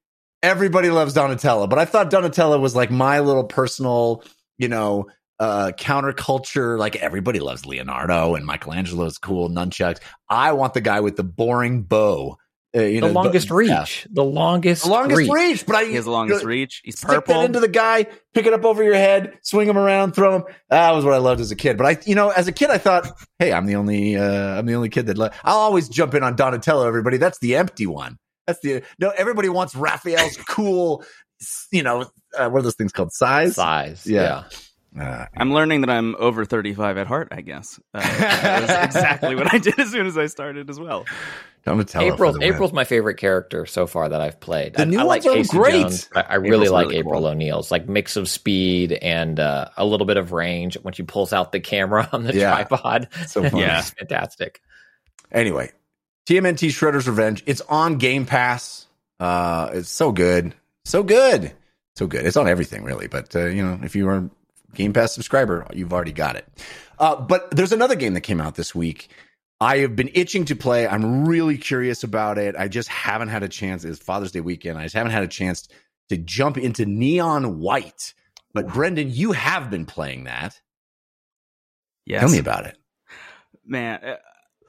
everybody 0.44 0.90
loves 0.90 1.14
Donatello. 1.14 1.68
But 1.68 1.80
I 1.80 1.86
thought 1.86 2.10
Donatello 2.10 2.60
was 2.60 2.76
like 2.76 2.92
my 2.92 3.20
little 3.20 3.44
personal, 3.44 4.24
you 4.58 4.68
know, 4.68 5.08
uh, 5.40 5.72
counterculture. 5.78 6.78
Like 6.78 6.96
everybody 6.98 7.40
loves 7.40 7.66
Leonardo 7.66 8.36
and 8.36 8.46
Michelangelo 8.46 9.06
is 9.06 9.18
cool, 9.18 9.50
nunchucks. 9.50 10.00
I 10.30 10.52
want 10.52 10.74
the 10.74 10.82
guy 10.82 11.00
with 11.00 11.16
the 11.16 11.24
boring 11.24 11.84
bow. 11.84 12.38
Uh, 12.78 12.82
you 12.82 13.02
the 13.02 13.08
know, 13.08 13.14
longest 13.14 13.50
but- 13.50 13.56
reach. 13.56 13.70
yeah. 13.70 13.86
The 14.12 14.24
longest, 14.24 14.84
The 14.84 14.90
longest 14.90 15.18
reach. 15.18 15.32
reach. 15.32 15.66
but 15.66 15.76
I 15.78 15.86
He 15.86 15.96
has 15.96 16.06
the 16.06 16.12
longest 16.12 16.42
you 16.42 16.46
know, 16.46 16.50
reach. 16.50 16.82
He's 16.84 16.98
Stick 17.00 17.10
that 17.10 17.26
purple. 17.26 17.42
into 17.42 17.60
the 17.60 17.68
guy, 17.68 18.06
pick 18.34 18.46
it 18.46 18.54
up 18.54 18.64
over 18.66 18.84
your 18.84 18.94
head, 18.96 19.34
swing 19.42 19.68
him 19.68 19.78
around, 19.78 20.14
throw 20.14 20.36
him. 20.38 20.44
That 20.70 20.92
was 20.92 21.04
what 21.04 21.14
I 21.14 21.18
loved 21.18 21.42
as 21.42 21.50
a 21.52 21.56
kid. 21.56 21.78
But 21.78 21.86
I, 21.88 21.98
you 22.06 22.16
know, 22.16 22.30
as 22.30 22.48
a 22.48 22.52
kid, 22.52 22.70
I 22.70 22.78
thought, 22.78 23.10
hey, 23.40 23.52
I'm 23.54 23.66
the 23.66 23.76
only, 23.76 24.16
uh, 24.16 24.60
I'm 24.60 24.66
the 24.66 24.76
only 24.76 24.90
kid 24.90 25.08
that. 25.08 25.18
Lo- 25.18 25.30
I'll 25.44 25.58
always 25.58 25.90
jump 25.90 26.14
in 26.14 26.24
on 26.24 26.36
Donatello. 26.36 26.88
Everybody, 26.88 27.18
that's 27.18 27.40
the 27.40 27.56
empty 27.56 27.88
one. 27.88 28.18
That's 28.46 28.60
the 28.62 28.84
no. 29.00 29.10
Everybody 29.10 29.50
wants 29.50 29.76
Raphael's 29.76 30.38
cool. 30.48 31.04
You 31.72 31.84
know, 31.84 32.02
uh, 32.38 32.50
what 32.50 32.60
are 32.60 32.62
those 32.64 32.76
things 32.76 32.92
called? 32.92 33.12
Sais. 33.12 33.56
sais. 33.56 34.06
Yeah. 34.06 34.44
Yeah. 34.96 35.04
Uh, 35.04 35.26
I'm 35.36 35.54
learning 35.54 35.82
that 35.82 35.90
I'm 35.92 36.16
over 36.18 36.44
35 36.46 36.98
at 36.98 37.06
heart. 37.08 37.28
I 37.30 37.42
guess 37.42 37.80
uh, 37.94 38.00
that 38.00 38.84
exactly 38.86 39.36
what 39.36 39.54
I 39.54 39.60
did 39.60 39.78
as 39.80 39.92
soon 39.92 40.08
as 40.08 40.18
I 40.18 40.26
started 40.28 40.70
as 40.72 40.80
well. 40.80 41.06
Donatello. 41.68 42.08
for 42.10 42.14
April's 42.16 42.34
the 42.36 42.40
win. 42.40 42.54
April's 42.54 42.74
my 42.74 42.84
favorite 42.84 43.16
character 43.18 43.66
so 43.66 43.86
far 43.88 44.10
that 44.10 44.22
I've 44.22 44.40
played. 44.40 44.74
The 44.74 44.82
I, 44.82 44.86
new 44.86 45.00
I 45.00 45.04
like 45.04 45.24
ones 45.26 45.36
are 45.36 45.38
Casey 45.38 45.58
great. 45.58 45.82
Jones. 45.82 46.10
I, 46.16 46.22
I 46.22 46.36
really 46.36 46.50
April's 46.68 46.72
like 46.72 46.86
really 46.88 46.98
April 47.00 47.20
cool. 47.22 47.28
O'Neil's 47.28 47.72
like 47.72 47.88
mix 47.88 48.16
of 48.16 48.28
speed 48.30 48.94
and 48.94 49.40
uh, 49.40 49.70
a 49.78 49.86
little 49.86 50.06
bit 50.08 50.18
of 50.18 50.32
range 50.32 50.76
when 50.82 50.94
she 50.94 51.04
pulls 51.04 51.34
out 51.34 51.52
the 51.52 51.60
camera 51.60 52.10
on 52.14 52.24
the 52.24 52.34
Yeah. 52.34 52.52
tripod. 52.52 53.10
So 53.28 53.48
fun. 53.50 53.60
Yeah. 53.62 53.80
it's 53.80 53.92
fantastic. 53.92 54.62
Anyway, 55.32 55.72
TMNT 56.28 56.70
Shredder's 56.70 57.08
Revenge. 57.08 57.44
It's 57.46 57.62
on 57.62 57.98
Game 57.98 58.26
Pass. 58.26 58.86
Uh, 59.20 59.70
it's 59.74 59.90
so 59.90 60.12
good, 60.12 60.54
so 60.86 61.04
good, 61.04 61.52
so 61.96 62.08
good. 62.08 62.26
It's 62.26 62.38
on 62.38 62.48
everything 62.48 62.84
really, 62.84 63.08
but 63.08 63.36
uh, 63.36 63.46
you 63.48 63.64
know, 63.66 63.80
if 63.84 63.96
you 63.96 64.08
are 64.10 64.18
a 64.18 64.30
Game 64.76 64.94
Pass 64.94 65.14
subscriber, 65.14 65.66
you've 65.74 65.92
already 65.92 66.12
got 66.12 66.36
it. 66.36 66.48
Uh, 67.00 67.16
but 67.16 67.50
there's 67.52 67.72
another 67.72 67.96
game 67.96 68.14
that 68.14 68.22
came 68.22 68.40
out 68.42 68.56
this 68.56 68.74
week. 68.76 69.10
I 69.60 69.78
have 69.80 69.96
been 69.96 70.12
itching 70.14 70.46
to 70.46 70.56
play. 70.56 70.88
I'm 70.88 71.26
really 71.26 71.58
curious 71.58 72.04
about 72.04 72.38
it. 72.38 72.56
I 72.56 72.68
just 72.68 72.90
haven't 72.90 73.30
had 73.30 73.44
a 73.44 73.50
chance. 73.50 73.84
It's 73.84 74.00
Father's 74.00 74.32
Day 74.32 74.42
weekend. 74.42 74.78
I 74.78 74.84
just 74.84 74.96
haven't 74.96 75.14
had 75.14 75.24
a 75.24 75.28
chance 75.28 75.68
to 76.10 76.18
jump 76.18 76.58
into 76.58 76.86
Neon 76.86 77.60
White. 77.60 78.14
But 78.54 78.68
Brendon, 78.68 79.10
you 79.12 79.32
have 79.34 79.70
been 79.70 79.86
playing 79.86 80.26
that. 80.26 80.60
Yes. 82.06 82.22
Tell 82.22 82.30
me 82.30 82.38
about 82.40 82.66
it. 82.66 82.78
man 83.66 84.00
uh, 84.04 84.16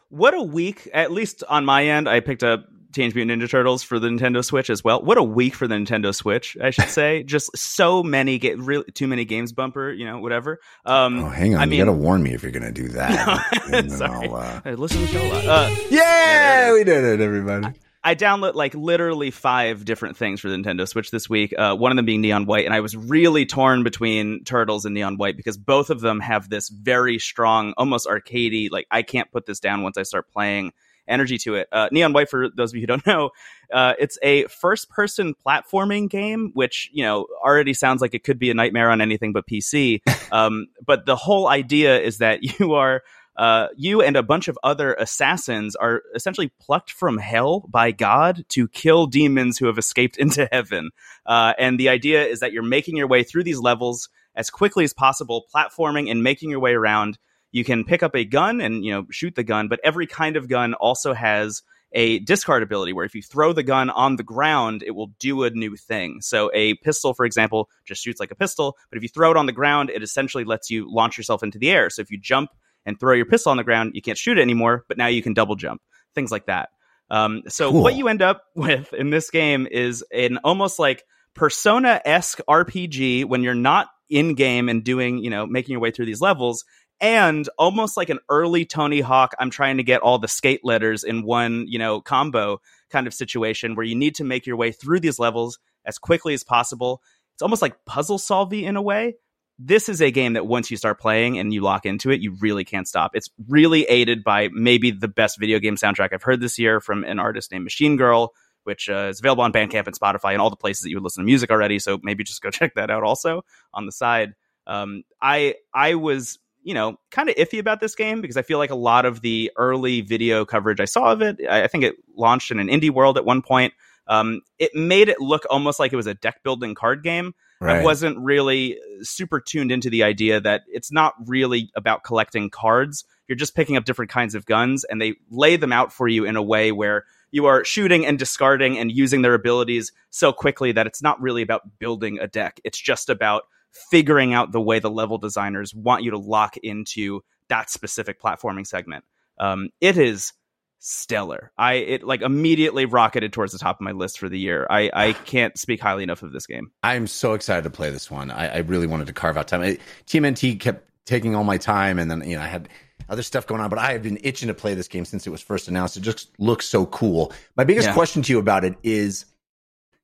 what 0.08 0.34
a 0.34 0.42
week 0.42 0.88
at 0.92 1.12
least 1.12 1.44
on 1.48 1.64
my 1.64 1.86
end 1.86 2.08
i 2.08 2.20
picked 2.20 2.42
up 2.42 2.66
teenage 2.92 3.14
mutant 3.14 3.40
ninja 3.42 3.48
turtles 3.50 3.82
for 3.82 3.98
the 3.98 4.08
nintendo 4.08 4.44
switch 4.44 4.70
as 4.70 4.82
well 4.82 5.02
what 5.02 5.18
a 5.18 5.22
week 5.22 5.54
for 5.54 5.66
the 5.68 5.74
nintendo 5.74 6.14
switch 6.14 6.56
i 6.62 6.70
should 6.70 6.88
say 6.88 7.22
just 7.26 7.54
so 7.56 8.02
many 8.02 8.38
get 8.38 8.58
really 8.58 8.84
too 8.92 9.06
many 9.06 9.24
games 9.24 9.52
bumper 9.52 9.90
you 9.90 10.04
know 10.06 10.18
whatever 10.18 10.58
um 10.86 11.22
Oh, 11.24 11.28
hang 11.28 11.54
on. 11.54 11.60
I 11.60 11.64
you 11.64 11.70
mean- 11.70 11.78
gotta 11.80 11.92
warn 11.92 12.22
me 12.22 12.32
if 12.34 12.42
you're 12.42 12.52
gonna 12.52 12.72
do 12.72 12.88
that. 12.98 13.62
And 13.64 13.72
then 13.74 13.90
Sorry. 13.90 14.28
Uh, 14.28 14.60
I 14.64 14.72
listen 14.74 15.04
to 15.06 15.06
the 15.06 15.12
show 15.18 15.26
a 15.26 15.28
lot. 15.32 15.44
Uh, 15.46 15.74
Yeah, 15.90 16.72
we 16.72 16.84
did 16.84 17.04
it, 17.04 17.20
everybody. 17.20 17.68
I 18.04 18.14
download 18.14 18.54
like 18.54 18.74
literally 18.74 19.30
five 19.30 19.84
different 19.84 20.16
things 20.16 20.40
for 20.40 20.48
the 20.48 20.56
Nintendo 20.56 20.86
Switch 20.88 21.10
this 21.10 21.28
week. 21.28 21.52
Uh, 21.58 21.74
one 21.74 21.90
of 21.90 21.96
them 21.96 22.06
being 22.06 22.20
Neon 22.20 22.46
White, 22.46 22.64
and 22.64 22.72
I 22.72 22.80
was 22.80 22.96
really 22.96 23.44
torn 23.44 23.82
between 23.82 24.44
Turtles 24.44 24.84
and 24.84 24.94
Neon 24.94 25.16
White 25.16 25.36
because 25.36 25.58
both 25.58 25.90
of 25.90 26.00
them 26.00 26.20
have 26.20 26.48
this 26.48 26.68
very 26.68 27.18
strong, 27.18 27.74
almost 27.76 28.06
arcadey. 28.06 28.70
Like 28.70 28.86
I 28.90 29.02
can't 29.02 29.30
put 29.32 29.46
this 29.46 29.60
down 29.60 29.82
once 29.82 29.98
I 29.98 30.04
start 30.04 30.30
playing. 30.30 30.72
Energy 31.08 31.38
to 31.38 31.54
it. 31.54 31.68
Uh, 31.72 31.88
Neon 31.90 32.12
White, 32.12 32.28
for 32.28 32.48
those 32.48 32.72
of 32.72 32.76
you 32.76 32.82
who 32.82 32.86
don't 32.86 33.06
know, 33.06 33.30
uh, 33.72 33.94
it's 33.98 34.18
a 34.22 34.44
first-person 34.46 35.34
platforming 35.46 36.08
game, 36.08 36.50
which 36.54 36.90
you 36.92 37.02
know 37.02 37.26
already 37.42 37.74
sounds 37.74 38.00
like 38.00 38.14
it 38.14 38.24
could 38.24 38.38
be 38.38 38.50
a 38.50 38.54
nightmare 38.54 38.90
on 38.90 39.00
anything 39.00 39.32
but 39.32 39.46
PC. 39.46 40.00
um, 40.32 40.66
but 40.84 41.06
the 41.06 41.16
whole 41.16 41.48
idea 41.48 41.98
is 42.00 42.18
that 42.18 42.42
you 42.60 42.74
are 42.74 43.02
uh, 43.38 43.68
you 43.76 44.02
and 44.02 44.16
a 44.16 44.22
bunch 44.22 44.48
of 44.48 44.58
other 44.64 44.94
assassins 44.94 45.76
are 45.76 46.02
essentially 46.14 46.50
plucked 46.60 46.90
from 46.90 47.18
hell 47.18 47.64
by 47.68 47.92
God 47.92 48.44
to 48.48 48.66
kill 48.66 49.06
demons 49.06 49.58
who 49.58 49.66
have 49.66 49.78
escaped 49.78 50.16
into 50.16 50.48
heaven. 50.50 50.90
Uh, 51.24 51.54
and 51.56 51.78
the 51.78 51.88
idea 51.88 52.26
is 52.26 52.40
that 52.40 52.52
you're 52.52 52.64
making 52.64 52.96
your 52.96 53.06
way 53.06 53.22
through 53.22 53.44
these 53.44 53.60
levels 53.60 54.08
as 54.34 54.50
quickly 54.50 54.82
as 54.82 54.92
possible, 54.92 55.44
platforming 55.54 56.10
and 56.10 56.22
making 56.22 56.50
your 56.50 56.58
way 56.60 56.72
around. 56.72 57.16
You 57.50 57.64
can 57.64 57.84
pick 57.84 58.02
up 58.02 58.14
a 58.14 58.24
gun 58.24 58.60
and 58.60 58.84
you 58.84 58.92
know 58.92 59.06
shoot 59.10 59.34
the 59.34 59.44
gun, 59.44 59.68
but 59.68 59.80
every 59.82 60.06
kind 60.06 60.36
of 60.36 60.48
gun 60.48 60.74
also 60.74 61.14
has 61.14 61.62
a 61.92 62.18
discard 62.20 62.62
ability 62.62 62.92
where 62.92 63.04
if 63.04 63.14
you 63.14 63.22
throw 63.22 63.52
the 63.52 63.62
gun 63.62 63.88
on 63.90 64.16
the 64.16 64.22
ground, 64.22 64.82
it 64.86 64.90
will 64.90 65.10
do 65.18 65.44
a 65.44 65.50
new 65.50 65.74
thing. 65.74 66.20
So 66.20 66.50
a 66.52 66.74
pistol, 66.74 67.14
for 67.14 67.24
example, 67.24 67.70
just 67.86 68.02
shoots 68.02 68.20
like 68.20 68.30
a 68.30 68.34
pistol, 68.34 68.76
but 68.90 68.98
if 68.98 69.02
you 69.02 69.08
throw 69.08 69.30
it 69.30 69.36
on 69.36 69.46
the 69.46 69.52
ground, 69.52 69.88
it 69.90 70.02
essentially 70.02 70.44
lets 70.44 70.70
you 70.70 70.92
launch 70.92 71.16
yourself 71.16 71.42
into 71.42 71.58
the 71.58 71.70
air. 71.70 71.88
So 71.88 72.02
if 72.02 72.10
you 72.10 72.18
jump 72.20 72.50
and 72.84 73.00
throw 73.00 73.14
your 73.14 73.24
pistol 73.24 73.50
on 73.50 73.56
the 73.56 73.64
ground, 73.64 73.92
you 73.94 74.02
can't 74.02 74.18
shoot 74.18 74.38
it 74.38 74.42
anymore, 74.42 74.84
but 74.86 74.98
now 74.98 75.06
you 75.06 75.22
can 75.22 75.32
double 75.32 75.56
jump, 75.56 75.80
things 76.14 76.30
like 76.30 76.46
that. 76.46 76.68
Um, 77.10 77.42
so 77.48 77.70
Cool. 77.70 77.82
what 77.82 77.96
you 77.96 78.08
end 78.08 78.20
up 78.20 78.42
with 78.54 78.92
in 78.92 79.08
this 79.10 79.30
game 79.30 79.66
is 79.70 80.04
an 80.12 80.38
almost 80.44 80.78
like 80.78 81.04
persona 81.34 82.00
esque 82.04 82.40
RPG 82.48 83.24
when 83.24 83.42
you're 83.42 83.54
not 83.54 83.88
in 84.10 84.34
game 84.34 84.68
and 84.68 84.84
doing, 84.84 85.18
you 85.18 85.30
know, 85.30 85.46
making 85.46 85.72
your 85.72 85.80
way 85.80 85.90
through 85.90 86.06
these 86.06 86.20
levels. 86.20 86.64
And 87.00 87.48
almost 87.58 87.96
like 87.96 88.10
an 88.10 88.18
early 88.28 88.64
Tony 88.64 89.00
Hawk, 89.00 89.34
I'm 89.38 89.50
trying 89.50 89.76
to 89.76 89.84
get 89.84 90.00
all 90.00 90.18
the 90.18 90.28
skate 90.28 90.64
letters 90.64 91.04
in 91.04 91.22
one, 91.22 91.66
you 91.68 91.78
know, 91.78 92.00
combo 92.00 92.60
kind 92.90 93.06
of 93.06 93.14
situation 93.14 93.76
where 93.76 93.86
you 93.86 93.94
need 93.94 94.16
to 94.16 94.24
make 94.24 94.46
your 94.46 94.56
way 94.56 94.72
through 94.72 95.00
these 95.00 95.18
levels 95.18 95.58
as 95.84 95.98
quickly 95.98 96.34
as 96.34 96.42
possible. 96.42 97.00
It's 97.34 97.42
almost 97.42 97.62
like 97.62 97.84
puzzle 97.84 98.18
solving 98.18 98.64
in 98.64 98.76
a 98.76 98.82
way, 98.82 99.14
this 99.58 99.88
is 99.88 100.00
a 100.00 100.10
game 100.10 100.34
that 100.34 100.46
once 100.46 100.70
you 100.70 100.76
start 100.76 101.00
playing 101.00 101.38
and 101.38 101.52
you 101.52 101.62
lock 101.62 101.84
into 101.84 102.10
it, 102.10 102.20
you 102.20 102.36
really 102.40 102.64
can't 102.64 102.86
stop. 102.86 103.12
It's 103.14 103.28
really 103.48 103.82
aided 103.84 104.22
by 104.22 104.50
maybe 104.52 104.92
the 104.92 105.08
best 105.08 105.38
video 105.38 105.58
game 105.58 105.74
soundtrack 105.74 106.10
I've 106.12 106.22
heard 106.22 106.40
this 106.40 106.58
year 106.58 106.80
from 106.80 107.02
an 107.02 107.18
artist 107.18 107.50
named 107.50 107.64
Machine 107.64 107.96
Girl, 107.96 108.32
which 108.62 108.88
uh, 108.88 109.08
is 109.10 109.18
available 109.18 109.42
on 109.42 109.52
Bandcamp 109.52 109.86
and 109.86 109.98
Spotify 109.98 110.32
and 110.32 110.40
all 110.40 110.50
the 110.50 110.56
places 110.56 110.82
that 110.82 110.90
you 110.90 110.96
would 110.96 111.02
listen 111.02 111.24
to 111.24 111.26
music 111.26 111.50
already. 111.50 111.80
So 111.80 111.98
maybe 112.02 112.22
just 112.22 112.40
go 112.40 112.50
check 112.52 112.74
that 112.74 112.90
out 112.90 113.02
also 113.02 113.42
on 113.74 113.84
the 113.84 113.92
side. 113.92 114.34
Um, 114.66 115.02
I 115.20 115.56
I 115.74 115.96
was 115.96 116.38
you 116.68 116.74
know 116.74 117.00
kind 117.10 117.30
of 117.30 117.34
iffy 117.36 117.58
about 117.58 117.80
this 117.80 117.94
game 117.94 118.20
because 118.20 118.36
I 118.36 118.42
feel 118.42 118.58
like 118.58 118.70
a 118.70 118.76
lot 118.76 119.06
of 119.06 119.22
the 119.22 119.50
early 119.56 120.02
video 120.02 120.44
coverage 120.44 120.80
I 120.80 120.84
saw 120.84 121.10
of 121.10 121.22
it, 121.22 121.40
I, 121.48 121.62
I 121.62 121.66
think 121.66 121.82
it 121.82 121.96
launched 122.14 122.50
in 122.50 122.60
an 122.60 122.68
indie 122.68 122.90
world 122.90 123.16
at 123.16 123.24
one 123.24 123.40
point. 123.40 123.72
Um, 124.06 124.42
it 124.58 124.74
made 124.74 125.08
it 125.08 125.18
look 125.18 125.44
almost 125.48 125.80
like 125.80 125.94
it 125.94 125.96
was 125.96 126.06
a 126.06 126.12
deck 126.12 126.42
building 126.42 126.74
card 126.74 127.02
game. 127.02 127.34
I 127.60 127.82
wasn't 127.82 128.18
really 128.18 128.78
super 129.00 129.40
tuned 129.40 129.72
into 129.72 129.88
the 129.88 130.04
idea 130.04 130.40
that 130.40 130.62
it's 130.68 130.92
not 130.92 131.14
really 131.26 131.70
about 131.74 132.04
collecting 132.04 132.50
cards. 132.50 133.04
You're 133.26 133.36
just 133.36 133.56
picking 133.56 133.76
up 133.76 133.84
different 133.84 134.10
kinds 134.10 134.34
of 134.34 134.44
guns, 134.44 134.84
and 134.84 135.00
they 135.00 135.14
lay 135.30 135.56
them 135.56 135.72
out 135.72 135.92
for 135.92 136.06
you 136.06 136.24
in 136.24 136.36
a 136.36 136.42
way 136.42 136.70
where 136.70 137.04
you 137.30 137.46
are 137.46 137.64
shooting 137.64 138.06
and 138.06 138.18
discarding 138.18 138.78
and 138.78 138.92
using 138.92 139.22
their 139.22 139.34
abilities 139.34 139.90
so 140.10 140.32
quickly 140.32 140.72
that 140.72 140.86
it's 140.86 141.02
not 141.02 141.20
really 141.20 141.42
about 141.42 141.78
building 141.78 142.18
a 142.18 142.28
deck. 142.28 142.60
It's 142.62 142.78
just 142.78 143.08
about 143.08 143.44
figuring 143.90 144.34
out 144.34 144.52
the 144.52 144.60
way 144.60 144.78
the 144.78 144.90
level 144.90 145.18
designers 145.18 145.74
want 145.74 146.02
you 146.02 146.10
to 146.10 146.18
lock 146.18 146.56
into 146.58 147.20
that 147.48 147.70
specific 147.70 148.20
platforming 148.20 148.66
segment. 148.66 149.04
Um, 149.38 149.68
it 149.80 149.96
is 149.96 150.32
stellar. 150.80 151.50
I 151.58 151.74
it 151.74 152.04
like 152.04 152.22
immediately 152.22 152.84
rocketed 152.86 153.32
towards 153.32 153.52
the 153.52 153.58
top 153.58 153.76
of 153.76 153.80
my 153.80 153.92
list 153.92 154.18
for 154.18 154.28
the 154.28 154.38
year. 154.38 154.66
I 154.70 154.90
I 154.92 155.12
can't 155.24 155.58
speak 155.58 155.80
highly 155.80 156.02
enough 156.02 156.22
of 156.22 156.32
this 156.32 156.46
game. 156.46 156.70
I'm 156.82 157.06
so 157.06 157.34
excited 157.34 157.64
to 157.64 157.70
play 157.70 157.90
this 157.90 158.10
one. 158.10 158.30
I, 158.30 158.48
I 158.48 158.58
really 158.58 158.86
wanted 158.86 159.06
to 159.08 159.12
carve 159.12 159.36
out 159.36 159.48
time. 159.48 159.62
I, 159.62 159.78
TMNT 160.06 160.60
kept 160.60 160.88
taking 161.04 161.34
all 161.34 161.44
my 161.44 161.58
time, 161.58 161.98
and 161.98 162.10
then 162.10 162.28
you 162.28 162.36
know 162.36 162.42
I 162.42 162.46
had 162.46 162.68
other 163.08 163.22
stuff 163.22 163.46
going 163.46 163.60
on, 163.60 163.70
but 163.70 163.78
I 163.78 163.92
have 163.92 164.02
been 164.02 164.18
itching 164.22 164.48
to 164.48 164.54
play 164.54 164.74
this 164.74 164.88
game 164.88 165.04
since 165.04 165.26
it 165.26 165.30
was 165.30 165.40
first 165.40 165.68
announced. 165.68 165.96
It 165.96 166.00
just 166.00 166.30
looks 166.38 166.66
so 166.66 166.84
cool. 166.86 167.32
My 167.56 167.64
biggest 167.64 167.88
Yeah. 167.88 167.94
question 167.94 168.22
to 168.22 168.32
you 168.32 168.38
about 168.38 168.64
it 168.64 168.74
is 168.82 169.24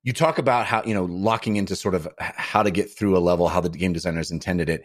you 0.05 0.12
talk 0.12 0.38
about 0.38 0.66
how 0.66 0.84
you 0.84 0.94
know 0.94 1.07
locking 1.07 1.57
into 1.57 1.74
sort 1.74 1.94
of 1.94 2.07
how 2.18 2.62
to 2.62 2.70
get 2.70 2.96
through 2.96 3.16
a 3.16 3.18
level, 3.18 3.48
how 3.48 3.61
the 3.61 3.70
game 3.70 3.92
designers 3.92 4.30
intended 4.30 4.68
it. 4.68 4.84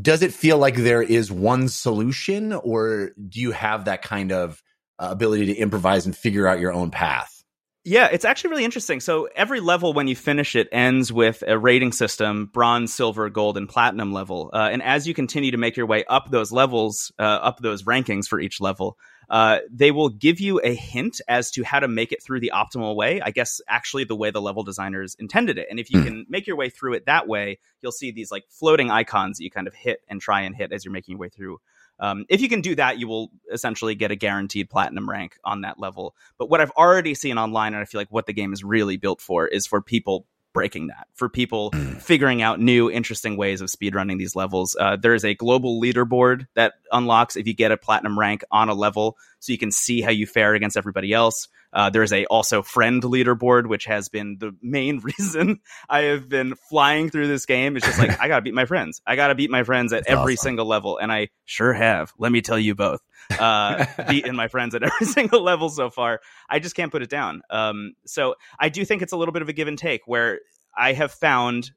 Does 0.00 0.22
it 0.22 0.32
feel 0.32 0.56
like 0.56 0.76
there 0.76 1.02
is 1.02 1.30
one 1.30 1.68
solution, 1.68 2.54
or 2.54 3.10
do 3.28 3.40
you 3.40 3.50
have 3.50 3.84
that 3.84 4.00
kind 4.00 4.32
of 4.32 4.62
uh, 4.98 5.08
ability 5.10 5.46
to 5.46 5.54
improvise 5.54 6.06
and 6.06 6.16
figure 6.16 6.46
out 6.46 6.60
your 6.60 6.72
own 6.72 6.90
path? 6.90 7.42
Yeah, 7.84 8.08
it's 8.12 8.24
actually 8.24 8.50
really 8.50 8.64
interesting. 8.64 9.00
So 9.00 9.28
every 9.34 9.58
level, 9.58 9.92
when 9.92 10.06
you 10.06 10.14
finish 10.14 10.54
it, 10.54 10.68
ends 10.70 11.12
with 11.12 11.42
a 11.44 11.58
rating 11.58 11.90
system: 11.90 12.48
bronze, 12.52 12.94
silver, 12.94 13.28
gold, 13.28 13.56
and 13.56 13.68
platinum 13.68 14.12
level. 14.12 14.50
Uh, 14.52 14.68
and 14.72 14.82
as 14.82 15.08
you 15.08 15.12
continue 15.12 15.50
to 15.50 15.56
make 15.56 15.76
your 15.76 15.86
way 15.86 16.04
up 16.08 16.30
those 16.30 16.52
levels, 16.52 17.10
uh, 17.18 17.22
up 17.22 17.58
those 17.58 17.82
rankings 17.82 18.28
for 18.28 18.38
each 18.38 18.60
level, 18.60 18.96
uh, 19.30 19.58
they 19.70 19.90
will 19.90 20.08
give 20.08 20.40
you 20.40 20.60
a 20.60 20.74
hint 20.74 21.20
as 21.28 21.50
to 21.52 21.62
how 21.62 21.80
to 21.80 21.88
make 21.88 22.12
it 22.12 22.22
through 22.22 22.40
the 22.40 22.52
optimal 22.54 22.94
way. 22.94 23.20
I 23.20 23.30
guess 23.30 23.60
actually 23.68 24.04
the 24.04 24.16
way 24.16 24.30
the 24.30 24.40
level 24.42 24.62
designers 24.62 25.14
intended 25.18 25.58
it. 25.58 25.66
And 25.70 25.78
if 25.80 25.90
you 25.90 25.98
Hmm. 25.98 26.04
can 26.04 26.26
make 26.28 26.46
your 26.46 26.56
way 26.56 26.68
through 26.68 26.94
it 26.94 27.06
that 27.06 27.28
way, 27.28 27.58
you'll 27.80 27.92
see 27.92 28.10
these 28.10 28.30
like 28.30 28.44
floating 28.48 28.90
icons 28.90 29.38
that 29.38 29.44
you 29.44 29.50
kind 29.50 29.66
of 29.66 29.74
hit 29.74 30.00
and 30.08 30.20
try 30.20 30.42
and 30.42 30.54
hit 30.54 30.72
as 30.72 30.84
you're 30.84 30.92
making 30.92 31.12
your 31.12 31.20
way 31.20 31.28
through. 31.28 31.60
Um, 31.98 32.24
if 32.28 32.40
you 32.40 32.48
can 32.48 32.62
do 32.62 32.74
that, 32.74 32.98
you 32.98 33.06
will 33.06 33.30
essentially 33.52 33.94
get 33.94 34.10
a 34.10 34.16
guaranteed 34.16 34.68
platinum 34.68 35.08
rank 35.08 35.38
on 35.44 35.60
that 35.60 35.78
level. 35.78 36.16
But 36.36 36.50
what 36.50 36.60
I've 36.60 36.72
already 36.72 37.14
seen 37.14 37.38
online, 37.38 37.74
and 37.74 37.82
I 37.82 37.84
feel 37.84 38.00
like 38.00 38.10
what 38.10 38.26
the 38.26 38.32
game 38.32 38.52
is 38.52 38.64
really 38.64 38.96
built 38.96 39.20
for, 39.20 39.46
is 39.46 39.66
for 39.66 39.80
people 39.80 40.26
breaking 40.52 40.88
that, 40.88 41.08
for 41.14 41.28
people 41.28 41.70
figuring 41.98 42.42
out 42.42 42.60
new, 42.60 42.90
interesting 42.90 43.36
ways 43.36 43.60
of 43.60 43.68
speedrunning 43.68 44.18
these 44.18 44.36
levels. 44.36 44.76
Uh, 44.78 44.96
there 44.96 45.14
is 45.14 45.24
a 45.24 45.34
global 45.34 45.80
leaderboard 45.80 46.46
that 46.54 46.74
unlocks 46.90 47.36
if 47.36 47.46
you 47.46 47.54
get 47.54 47.72
a 47.72 47.76
platinum 47.76 48.18
rank 48.18 48.44
on 48.50 48.68
a 48.68 48.74
level, 48.74 49.16
so 49.40 49.52
you 49.52 49.58
can 49.58 49.70
see 49.70 50.00
how 50.00 50.10
you 50.10 50.26
fare 50.26 50.54
against 50.54 50.76
everybody 50.76 51.12
else. 51.12 51.48
Uh, 51.72 51.90
there's 51.90 52.12
a 52.12 52.26
also 52.26 52.62
friend 52.62 53.02
leaderboard, 53.02 53.66
which 53.66 53.86
has 53.86 54.08
been 54.08 54.36
the 54.38 54.52
main 54.60 54.98
reason 55.18 55.60
I 55.88 56.02
have 56.02 56.28
been 56.28 56.54
flying 56.68 57.10
through 57.10 57.28
this 57.28 57.46
game. 57.46 57.76
It's 57.76 57.86
just 57.86 57.98
like 57.98 58.20
I 58.20 58.28
gotta 58.28 58.42
beat 58.42 58.54
my 58.54 58.66
friends. 58.66 59.00
I 59.06 59.16
gotta 59.16 59.34
beat 59.34 59.50
my 59.50 59.62
friends 59.62 59.92
at 59.92 60.04
That's 60.04 60.18
every 60.18 60.34
awesome. 60.34 60.42
single 60.44 60.66
level, 60.66 60.98
and 60.98 61.12
I 61.12 61.28
sure 61.44 61.72
have. 61.72 62.12
Let 62.18 62.32
me 62.32 62.42
tell 62.42 62.58
you 62.58 62.74
both. 62.74 63.00
Uh, 63.38 63.86
beaten 64.08 64.36
my 64.36 64.48
friends 64.48 64.74
at 64.74 64.82
every 64.82 65.06
single 65.06 65.42
level 65.42 65.68
so 65.68 65.90
far. 65.90 66.20
I 66.48 66.58
just 66.58 66.76
can't 66.76 66.92
put 66.92 67.02
it 67.02 67.10
down. 67.10 67.42
Um, 67.50 67.94
so 68.06 68.34
I 68.58 68.68
do 68.68 68.84
think 68.84 69.02
it's 69.02 69.12
a 69.12 69.16
little 69.16 69.32
bit 69.32 69.42
of 69.42 69.48
a 69.48 69.52
give 69.52 69.68
and 69.68 69.78
take 69.78 70.02
where 70.06 70.40
I 70.76 70.92
have 70.92 71.12
found 71.12 71.70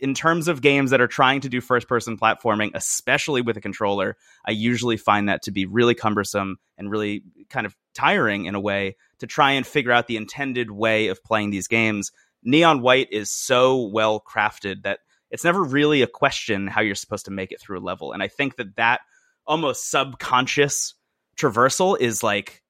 in 0.00 0.12
terms 0.12 0.48
of 0.48 0.60
games 0.60 0.90
that 0.90 1.00
are 1.00 1.06
trying 1.06 1.40
to 1.40 1.48
do 1.48 1.60
first 1.60 1.88
person 1.88 2.18
platforming, 2.18 2.70
especially 2.74 3.40
with 3.40 3.56
a 3.56 3.60
controller, 3.60 4.16
I 4.44 4.50
usually 4.50 4.96
find 4.96 5.28
that 5.28 5.42
to 5.42 5.50
be 5.50 5.66
really 5.66 5.94
cumbersome 5.94 6.58
and 6.76 6.90
really 6.90 7.22
kind 7.48 7.64
of 7.64 7.74
tiring 7.94 8.44
in 8.44 8.54
a 8.54 8.60
way 8.60 8.96
to 9.24 9.32
try 9.32 9.52
and 9.52 9.66
figure 9.66 9.90
out 9.90 10.06
the 10.06 10.18
intended 10.18 10.70
way 10.70 11.08
of 11.08 11.24
playing 11.24 11.50
these 11.50 11.66
games. 11.66 12.12
Neon 12.42 12.82
White 12.82 13.08
is 13.10 13.30
so 13.30 13.86
well 13.86 14.20
crafted 14.20 14.82
that 14.82 15.00
it's 15.30 15.44
never 15.44 15.64
really 15.64 16.02
a 16.02 16.06
question 16.06 16.66
how 16.66 16.82
you're 16.82 16.94
supposed 16.94 17.24
to 17.24 17.30
make 17.30 17.50
it 17.50 17.60
through 17.60 17.78
a 17.78 17.80
level. 17.80 18.12
And 18.12 18.22
I 18.22 18.28
think 18.28 18.56
that 18.56 18.76
that 18.76 19.00
almost 19.46 19.90
subconscious 19.90 20.94
traversal 21.38 21.98
is 21.98 22.22
like 22.22 22.62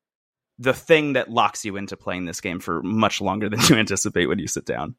the 0.59 0.73
thing 0.73 1.15
that 1.15 1.29
locks 1.29 1.65
you 1.65 1.77
into 1.77 1.97
playing 1.97 2.25
this 2.25 2.41
game 2.41 2.61
for 2.61 2.83
much 2.85 3.21
longer 3.21 3.49
than 3.49 3.61
you 3.69 3.75
anticipate 3.75 4.27
when 4.27 4.39
you 4.39 4.47
sit 4.47 4.65
down. 4.65 4.95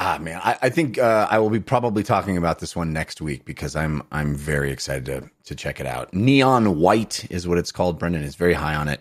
Ah 0.00 0.18
man, 0.20 0.40
I, 0.44 0.56
I 0.62 0.68
think 0.68 0.98
uh, 0.98 1.26
I 1.28 1.40
will 1.40 1.50
be 1.50 1.58
probably 1.58 2.04
talking 2.04 2.36
about 2.36 2.60
this 2.60 2.76
one 2.76 2.92
next 2.92 3.20
week 3.20 3.44
because 3.44 3.74
I'm 3.74 4.02
I'm 4.12 4.36
very 4.36 4.70
excited 4.70 5.06
to 5.06 5.30
to 5.46 5.54
check 5.56 5.80
it 5.80 5.86
out. 5.86 6.14
Neon 6.14 6.78
White 6.78 7.26
is 7.30 7.48
what 7.48 7.58
it's 7.58 7.72
called. 7.72 7.98
Brendon 7.98 8.22
is 8.22 8.36
very 8.36 8.54
high 8.54 8.76
on 8.76 8.86
it. 8.86 9.00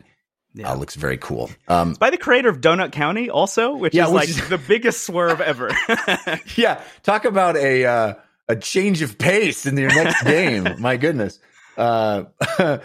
Yeah. 0.53 0.71
Uh, 0.71 0.75
looks 0.75 0.95
very 0.95 1.17
cool. 1.17 1.51
Um, 1.67 1.93
by 1.93 2.09
the 2.09 2.17
creator 2.17 2.49
of 2.49 2.61
Donut 2.61 2.91
County, 2.91 3.29
also, 3.29 3.75
which 3.75 3.93
Yeah, 3.93 4.05
is 4.07 4.11
which 4.11 4.19
like 4.21 4.29
is- 4.29 4.49
the 4.49 4.57
biggest 4.57 5.03
swerve 5.03 5.39
ever. 5.41 5.69
yeah, 6.55 6.81
talk 7.03 7.25
about 7.25 7.55
a 7.57 7.85
uh, 7.85 8.13
a 8.49 8.55
change 8.55 9.01
of 9.01 9.17
pace 9.17 9.65
in 9.65 9.77
your 9.77 9.89
next 9.93 10.23
game. 10.25 10.67
My 10.79 10.97
goodness. 10.97 11.39
Uh, 11.77 12.23
but 12.57 12.81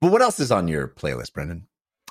what 0.00 0.22
else 0.22 0.38
is 0.40 0.52
on 0.52 0.68
your 0.68 0.88
playlist, 0.88 1.32
Brendon? 1.32 1.66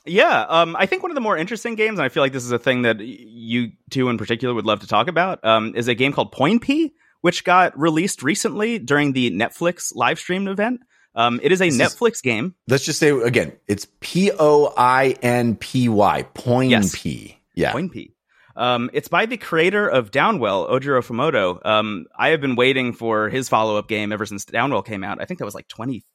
yeah, 0.08 0.42
um, 0.50 0.76
I 0.78 0.86
think 0.86 1.02
one 1.02 1.10
of 1.12 1.16
the 1.16 1.22
more 1.22 1.36
interesting 1.38 1.74
games, 1.76 1.98
and 1.98 2.06
I 2.06 2.10
feel 2.10 2.22
like 2.22 2.34
this 2.34 2.44
is 2.46 2.52
a 2.52 2.60
thing 2.60 2.82
that 2.84 3.00
you 3.00 3.72
two 3.90 4.10
in 4.10 4.18
particular 4.18 4.54
would 4.54 4.66
love 4.66 4.82
to 4.82 4.88
talk 4.88 5.08
about, 5.08 5.44
um, 5.46 5.74
is 5.76 5.88
a 5.88 5.96
game 5.96 6.12
called 6.14 6.32
Poinpy, 6.34 6.92
which 7.22 7.44
got 7.44 7.78
released 7.80 8.22
recently 8.22 8.78
during 8.80 9.14
the 9.14 9.32
Netflix 9.32 9.96
live 9.96 10.20
stream 10.20 10.48
event. 10.48 10.82
Um, 11.16 11.40
it 11.42 11.52
is 11.52 11.62
a 11.62 11.70
This 11.70 11.76
is- 11.80 11.96
Netflix 11.96 12.22
game. 12.22 12.56
Let's 12.68 12.84
just 12.86 13.00
say 13.00 13.10
again, 13.10 13.54
it's 13.68 13.88
P 14.02 14.32
O 14.38 14.74
I 14.78 15.16
N 15.22 15.56
P 15.56 15.88
Y. 15.90 16.24
Point 16.34 16.72
Yes. 16.72 16.96
P. 17.02 17.38
Yeah. 17.56 17.72
Poinpy. 17.72 18.12
Um, 18.58 18.90
it's 18.94 19.10
by 19.10 19.26
the 19.26 19.36
creator 19.36 19.86
of 19.86 20.12
Downwell, 20.12 20.70
Ojiro 20.70 21.02
Fumoto. 21.06 21.66
Um, 21.66 22.06
I 22.18 22.30
have 22.30 22.40
been 22.40 22.56
waiting 22.56 22.94
for 22.94 23.28
his 23.30 23.50
follow 23.50 23.76
up 23.78 23.90
game 23.90 24.14
ever 24.14 24.26
since 24.26 24.46
Downwell 24.46 24.86
came 24.86 25.04
out. 25.04 25.22
I 25.22 25.26
think 25.26 25.40
that 25.40 25.46
was 25.46 25.56
like 25.56 25.68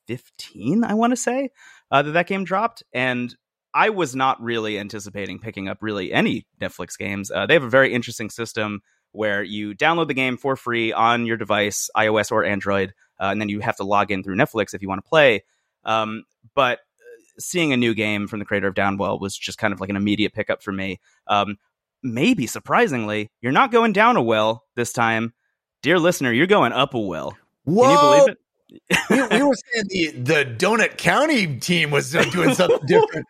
2015, 0.09 0.85
I 0.85 0.95
want 0.95 1.13
to 1.13 1.17
say, 1.17 1.51
uh, 1.91 2.03
that 2.03 2.13
that 2.13 2.27
game 2.27 2.45
dropped. 2.45 2.83
And 2.93 3.35
I 3.75 3.91
was 3.91 4.17
not 4.17 4.41
really 4.43 4.79
anticipating 4.79 5.39
picking 5.39 5.69
up 5.69 5.79
really 5.81 6.13
any 6.13 6.47
Netflix 6.61 6.99
games. 6.99 7.31
Uh, 7.31 7.47
they 7.47 7.55
have 7.55 7.63
a 7.63 7.69
very 7.71 7.93
interesting 7.93 8.31
system 8.31 8.81
where 9.13 9.43
you 9.43 9.75
download 9.75 10.09
the 10.09 10.15
game 10.15 10.37
for 10.37 10.57
free 10.57 10.93
on 10.93 11.27
your 11.27 11.37
device, 11.37 11.91
iOS 11.97 12.31
or 12.33 12.45
Android, 12.45 12.95
uh, 13.21 13.29
and 13.31 13.41
then 13.41 13.49
you 13.49 13.61
have 13.61 13.77
to 13.77 13.85
log 13.85 14.11
in 14.11 14.23
through 14.23 14.37
Netflix 14.37 14.75
if 14.75 14.83
you 14.83 14.89
want 14.89 15.05
to 15.05 15.09
play. 15.09 15.45
Um, 15.85 16.25
but 16.55 16.79
uh, 16.79 16.81
seeing 17.39 17.73
a 17.73 17.77
new 17.77 17.95
game 17.95 18.27
from 18.27 18.39
the 18.39 18.45
creator 18.45 18.67
of 18.67 18.75
Downwell 18.75 19.21
was 19.21 19.37
just 19.37 19.59
kind 19.59 19.73
of 19.73 19.81
like 19.81 19.91
an 19.91 19.97
immediate 19.97 20.33
pickup 20.33 20.63
for 20.63 20.73
me. 20.73 21.01
Um, 21.27 21.57
maybe 22.03 22.47
surprisingly, 22.47 23.31
you're 23.41 23.53
not 23.53 23.71
going 23.71 23.93
down 23.93 24.17
a 24.17 24.23
well 24.23 24.65
this 24.75 24.93
time. 24.93 25.35
Dear 25.83 25.99
listener, 25.99 26.33
you're 26.33 26.47
going 26.47 26.73
up 26.73 26.95
a 26.95 27.01
well. 27.01 27.37
Whoa. 27.65 27.83
Can 27.83 27.91
you 27.91 28.01
believe 28.01 28.29
it? 28.29 28.39
we, 29.11 29.39
we 29.39 29.43
were 29.43 29.55
saying 29.55 29.85
the 29.89 30.11
the 30.13 30.57
Donut 30.57 30.97
County 30.97 31.59
team 31.59 31.91
was 31.91 32.13
doing 32.13 32.55
something 32.55 32.79
different. 32.87 33.27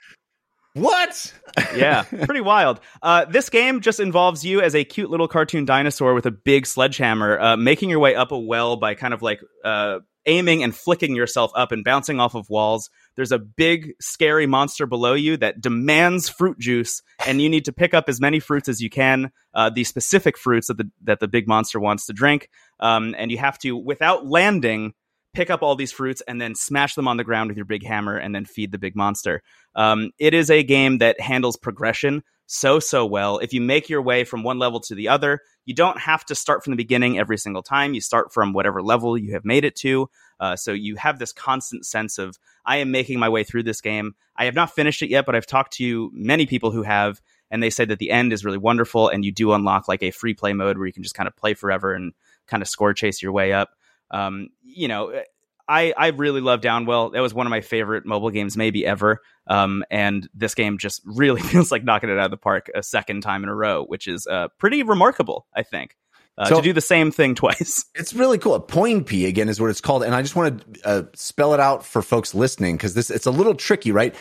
What? 0.74 1.32
yeah, 1.74 2.02
pretty 2.24 2.40
wild. 2.40 2.80
Uh, 3.02 3.24
this 3.24 3.50
game 3.50 3.80
just 3.80 3.98
involves 3.98 4.44
you 4.44 4.60
as 4.60 4.74
a 4.74 4.84
cute 4.84 5.10
little 5.10 5.28
cartoon 5.28 5.64
dinosaur 5.64 6.14
with 6.14 6.26
a 6.26 6.30
big 6.30 6.66
sledgehammer, 6.66 7.38
uh, 7.40 7.56
making 7.56 7.90
your 7.90 7.98
way 7.98 8.14
up 8.14 8.30
a 8.30 8.38
well 8.38 8.76
by 8.76 8.94
kind 8.94 9.12
of 9.12 9.20
like 9.20 9.40
uh, 9.64 9.98
aiming 10.26 10.62
and 10.62 10.74
flicking 10.74 11.16
yourself 11.16 11.50
up 11.56 11.72
and 11.72 11.84
bouncing 11.84 12.20
off 12.20 12.34
of 12.34 12.48
walls. 12.48 12.88
There's 13.16 13.32
a 13.32 13.38
big, 13.38 13.94
scary 14.00 14.46
monster 14.46 14.86
below 14.86 15.14
you 15.14 15.36
that 15.38 15.60
demands 15.60 16.28
fruit 16.28 16.58
juice, 16.58 17.02
and 17.26 17.40
you 17.40 17.48
need 17.48 17.64
to 17.64 17.72
pick 17.72 17.92
up 17.92 18.04
as 18.08 18.20
many 18.20 18.38
fruits 18.38 18.68
as 18.68 18.80
you 18.80 18.90
can, 18.90 19.32
uh, 19.54 19.70
the 19.70 19.84
specific 19.84 20.38
fruits 20.38 20.68
that 20.68 20.78
the 20.78 20.90
that 21.02 21.20
the 21.20 21.28
big 21.28 21.48
monster 21.48 21.80
wants 21.80 22.06
to 22.06 22.12
drink. 22.12 22.48
Um, 22.78 23.14
and 23.18 23.30
you 23.30 23.38
have 23.38 23.58
to, 23.58 23.76
without 23.76 24.26
landing, 24.26 24.94
pick 25.32 25.50
up 25.50 25.62
all 25.62 25.76
these 25.76 25.92
fruits 25.92 26.22
and 26.26 26.40
then 26.40 26.54
smash 26.54 26.94
them 26.94 27.06
on 27.06 27.16
the 27.16 27.24
ground 27.24 27.48
with 27.48 27.56
your 27.56 27.66
big 27.66 27.84
hammer 27.84 28.16
and 28.16 28.34
then 28.34 28.44
feed 28.44 28.72
the 28.72 28.78
big 28.78 28.96
monster. 28.96 29.42
Um, 29.74 30.10
it 30.18 30.34
is 30.34 30.50
a 30.50 30.62
game 30.62 30.98
that 30.98 31.20
handles 31.20 31.56
progression 31.56 32.22
so, 32.46 32.80
so 32.80 33.06
well. 33.06 33.38
If 33.38 33.52
you 33.52 33.60
make 33.60 33.88
your 33.88 34.02
way 34.02 34.24
from 34.24 34.42
one 34.42 34.58
level 34.58 34.80
to 34.80 34.94
the 34.96 35.08
other, 35.08 35.38
you 35.66 35.74
don't 35.74 36.00
have 36.00 36.24
to 36.24 36.34
start 36.34 36.64
from 36.64 36.72
the 36.72 36.76
beginning 36.76 37.16
every 37.16 37.38
single 37.38 37.62
time. 37.62 37.94
You 37.94 38.00
start 38.00 38.32
from 38.32 38.52
whatever 38.52 38.82
level 38.82 39.16
you 39.16 39.34
have 39.34 39.44
made 39.44 39.64
it 39.64 39.76
to. 39.76 40.10
Uh, 40.40 40.56
so 40.56 40.72
you 40.72 40.96
have 40.96 41.20
this 41.20 41.32
constant 41.32 41.86
sense 41.86 42.18
of, 42.18 42.36
I 42.66 42.78
am 42.78 42.90
making 42.90 43.20
my 43.20 43.28
way 43.28 43.44
through 43.44 43.62
this 43.62 43.80
game. 43.80 44.14
I 44.36 44.46
have 44.46 44.56
not 44.56 44.74
finished 44.74 45.00
it 45.00 45.10
yet, 45.10 45.26
but 45.26 45.36
I've 45.36 45.46
talked 45.46 45.74
to 45.74 45.84
you 45.84 46.10
many 46.12 46.44
people 46.44 46.72
who 46.72 46.82
have. 46.82 47.20
and 47.50 47.62
they 47.62 47.70
say 47.70 47.84
that 47.84 47.98
the 47.98 48.10
end 48.10 48.32
is 48.32 48.44
really 48.44 48.58
wonderful, 48.58 49.08
and 49.08 49.24
you 49.24 49.32
do 49.32 49.52
unlock 49.52 49.88
like 49.88 50.02
a 50.02 50.10
free 50.10 50.34
play 50.34 50.52
mode 50.52 50.78
where 50.78 50.86
you 50.86 50.92
can 50.92 51.02
just 51.02 51.14
kind 51.14 51.26
of 51.26 51.36
play 51.36 51.54
forever 51.54 51.92
and 51.92 52.12
kind 52.46 52.62
of 52.62 52.68
score 52.68 52.94
chase 52.94 53.22
your 53.22 53.32
way 53.32 53.52
up. 53.52 53.70
Um, 54.10 54.48
you 54.62 54.88
know, 54.88 55.22
I 55.68 55.94
I 55.96 56.08
really 56.08 56.40
love 56.40 56.60
Downwell. 56.60 57.12
That 57.12 57.20
was 57.20 57.32
one 57.32 57.46
of 57.46 57.50
my 57.50 57.60
favorite 57.60 58.04
mobile 58.04 58.30
games 58.30 58.56
maybe 58.56 58.84
ever. 58.84 59.20
Um, 59.46 59.84
and 59.90 60.28
this 60.34 60.54
game 60.54 60.78
just 60.78 61.02
really 61.06 61.40
feels 61.40 61.70
like 61.70 61.84
knocking 61.84 62.10
it 62.10 62.18
out 62.18 62.24
of 62.26 62.30
the 62.30 62.36
park 62.36 62.70
a 62.74 62.82
second 62.82 63.22
time 63.22 63.42
in 63.44 63.48
a 63.48 63.54
row, 63.54 63.84
which 63.84 64.08
is 64.08 64.26
uh, 64.26 64.48
pretty 64.58 64.82
remarkable, 64.82 65.46
I 65.54 65.62
think. 65.62 65.96
Uh, 66.38 66.46
So- 66.46 66.56
to 66.56 66.62
do 66.62 66.72
the 66.72 66.80
same 66.80 67.10
thing 67.12 67.34
twice. 67.36 67.84
It's 67.94 68.14
really 68.14 68.38
cool. 68.38 68.60
Poinpy 68.60 69.28
again 69.28 69.48
is 69.48 69.60
what 69.60 69.70
it's 69.70 69.80
called, 69.80 70.02
and 70.02 70.14
I 70.14 70.22
just 70.22 70.34
want 70.36 70.74
to 70.74 70.88
uh, 70.88 71.02
spell 71.14 71.54
it 71.54 71.60
out 71.60 71.84
for 71.84 72.02
folks 72.02 72.34
listening 72.34 72.76
because 72.76 72.94
this 72.94 73.10
it's 73.10 73.26
a 73.26 73.30
little 73.30 73.54
tricky, 73.54 73.92
right? 73.92 74.14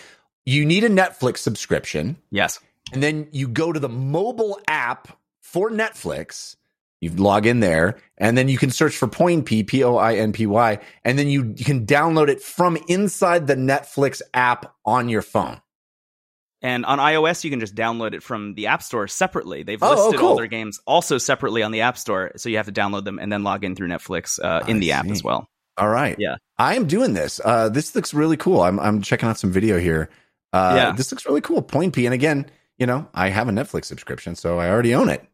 You 0.45 0.65
need 0.65 0.83
a 0.83 0.89
Netflix 0.89 1.37
subscription, 1.39 2.17
yes. 2.31 2.59
and 2.91 3.01
then 3.03 3.27
you 3.31 3.47
go 3.47 3.71
to 3.71 3.79
the 3.79 3.89
mobile 3.89 4.59
app 4.67 5.17
for 5.41 5.69
Netflix. 5.69 6.55
You 7.01 7.11
log 7.11 7.45
in 7.45 7.61
there, 7.61 7.97
and 8.17 8.37
then 8.37 8.49
you 8.49 8.57
can 8.57 8.71
search 8.71 8.97
for 8.97 9.07
Poinpy, 9.07 9.65
P 9.65 9.83
O 9.83 9.95
I 9.95 10.15
N 10.15 10.33
P 10.33 10.45
Y, 10.45 10.79
and 11.05 11.17
then 11.17 11.29
you, 11.29 11.53
you 11.55 11.63
can 11.63 11.85
download 11.85 12.27
it 12.27 12.41
from 12.41 12.77
inside 12.89 13.47
the 13.47 13.55
Netflix 13.55 14.21
app 14.33 14.73
on 14.85 15.07
your 15.07 15.21
phone. 15.21 15.61
And 16.61 16.85
on 16.85 16.99
iOS, 16.99 17.45
you 17.45 17.49
can 17.49 17.61
just 17.61 17.73
download 17.73 18.13
it 18.13 18.21
from 18.21 18.53
the 18.55 18.67
App 18.67 18.83
Store 18.83 19.07
separately. 19.07 19.63
They've 19.63 19.81
Oh, 19.81 19.95
oh, 19.97 20.05
listed 20.07 20.19
all 20.19 20.35
their 20.35 20.47
games 20.47 20.81
also 20.85 21.17
separately 21.17 21.63
on 21.63 21.71
the 21.71 21.81
App 21.81 21.97
Store, 21.97 22.33
so 22.35 22.49
you 22.49 22.57
have 22.57 22.65
to 22.65 22.73
download 22.73 23.05
them 23.05 23.17
and 23.17 23.31
then 23.31 23.43
log 23.45 23.63
in 23.63 23.75
through 23.75 23.87
Netflix 23.87 24.37
uh, 24.43 24.65
in 24.67 24.81
the 24.81 24.91
app 24.91 25.05
as 25.05 25.23
well. 25.23 25.47
All 25.77 25.87
right. 25.87 26.17
Yeah. 26.19 26.35
I 26.57 26.75
am 26.75 26.85
doing 26.85 27.13
this. 27.13 27.39
Uh, 27.45 27.69
this 27.69 27.95
looks 27.95 28.13
really 28.13 28.35
cool. 28.35 28.59
I'm, 28.61 28.77
I'm 28.81 29.01
checking 29.01 29.29
out 29.29 29.37
some 29.39 29.51
video 29.53 29.79
here. 29.79 30.09
Uh, 30.51 30.73
Yeah. 30.75 30.91
This 30.91 31.13
looks 31.13 31.25
really 31.25 31.39
cool. 31.39 31.63
Poinpy. 31.63 32.03
And 32.03 32.13
again, 32.13 32.45
you 32.77 32.85
know, 32.85 33.07
I 33.13 33.29
have 33.29 33.47
a 33.47 33.51
Netflix 33.51 33.85
subscription, 33.85 34.35
so 34.35 34.59
I 34.59 34.67
already 34.69 34.93
own 34.93 35.07
it. 35.07 35.25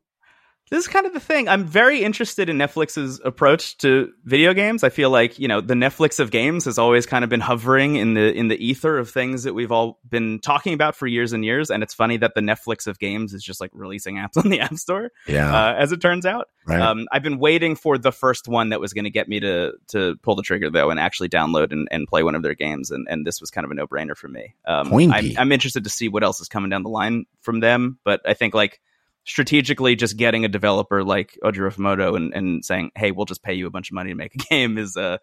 This 0.72 0.80
is 0.86 0.88
kind 0.88 1.06
of 1.06 1.14
the 1.14 1.20
thing. 1.20 1.48
I'm 1.48 1.64
very 1.64 2.02
interested 2.02 2.50
in 2.50 2.58
Netflix's 2.58 3.22
approach 3.24 3.78
to 3.78 4.12
video 4.24 4.52
games. 4.56 4.84
I 4.84 4.90
feel 4.90 5.12
like, 5.12 5.38
you 5.38 5.48
know, 5.48 5.62
the 5.62 5.76
Netflix 5.76 6.20
of 6.20 6.32
games 6.32 6.66
has 6.66 6.80
always 6.80 7.06
kind 7.06 7.24
of 7.24 7.30
been 7.30 7.40
hovering 7.40 7.98
in 7.98 8.16
the 8.16 8.34
in 8.34 8.48
the 8.48 8.58
ether 8.66 8.98
of 8.98 9.10
things 9.12 9.44
that 9.44 9.54
we've 9.54 9.72
all 9.72 10.00
been 10.10 10.40
talking 10.40 10.74
about 10.74 10.96
for 10.96 11.06
years 11.06 11.34
and 11.34 11.46
years. 11.46 11.70
And 11.70 11.84
it's 11.84 11.94
funny 11.94 12.18
that 12.18 12.34
the 12.34 12.42
Netflix 12.42 12.88
of 12.88 12.98
games 12.98 13.32
is 13.34 13.44
just 13.44 13.62
like 13.62 13.70
releasing 13.74 14.16
apps 14.16 14.38
on 14.44 14.50
the 14.50 14.60
App 14.60 14.74
Store, 14.76 15.12
Yeah. 15.28 15.54
uh, 15.54 15.76
as 15.76 15.92
it 15.92 16.02
turns 16.02 16.26
out. 16.26 16.48
right. 16.66 16.82
Um, 16.82 17.06
I've 17.12 17.22
been 17.24 17.38
waiting 17.38 17.76
for 17.76 18.00
the 18.00 18.12
first 18.12 18.48
one 18.48 18.70
that 18.70 18.80
was 18.80 18.92
going 18.94 19.06
to 19.06 19.12
get 19.12 19.30
me 19.30 19.40
to 19.42 19.74
to 19.90 20.16
pull 20.24 20.36
the 20.36 20.42
trigger 20.42 20.72
though 20.72 20.90
and 20.90 21.00
actually 21.00 21.30
download 21.30 21.74
and, 21.74 21.88
and 21.92 22.08
play 22.08 22.24
one 22.24 22.34
of 22.34 22.42
their 22.42 22.56
games, 22.56 22.90
and, 22.90 23.06
and 23.08 23.26
this 23.26 23.40
was 23.40 23.52
kind 23.52 23.66
of 23.66 23.72
a 23.72 23.76
no 23.76 23.86
brainer 23.86 24.18
for 24.18 24.28
me. 24.28 24.56
Um. 24.68 24.90
I'm, 25.14 25.26
I'm 25.38 25.52
interested 25.52 25.84
to 25.84 25.92
see 25.92 26.10
what 26.10 26.24
else 26.24 26.42
is 26.42 26.48
coming 26.48 26.72
down 26.72 26.82
the 26.82 26.90
line 26.90 27.26
from 27.42 27.60
them, 27.60 28.00
but 28.04 28.22
I 28.26 28.34
think 28.34 28.56
like 28.56 28.82
strategically, 29.26 29.96
just 29.96 30.18
getting 30.18 30.46
a 30.46 30.48
developer 30.48 31.04
like 31.04 31.38
Ojiro 31.44 31.74
Fumoto 31.74 32.16
and, 32.16 32.34
and 32.34 32.64
saying, 32.64 32.92
"Hey, 32.96 33.12
we'll 33.12 33.26
just 33.26 33.44
pay 33.44 33.54
you 33.54 33.68
a 33.68 33.72
bunch 33.72 33.90
of 33.90 33.96
money 33.96 34.12
to 34.12 34.16
make 34.16 34.36
a 34.36 34.38
game," 34.50 34.78
is 34.78 34.96
uh, 34.96 35.18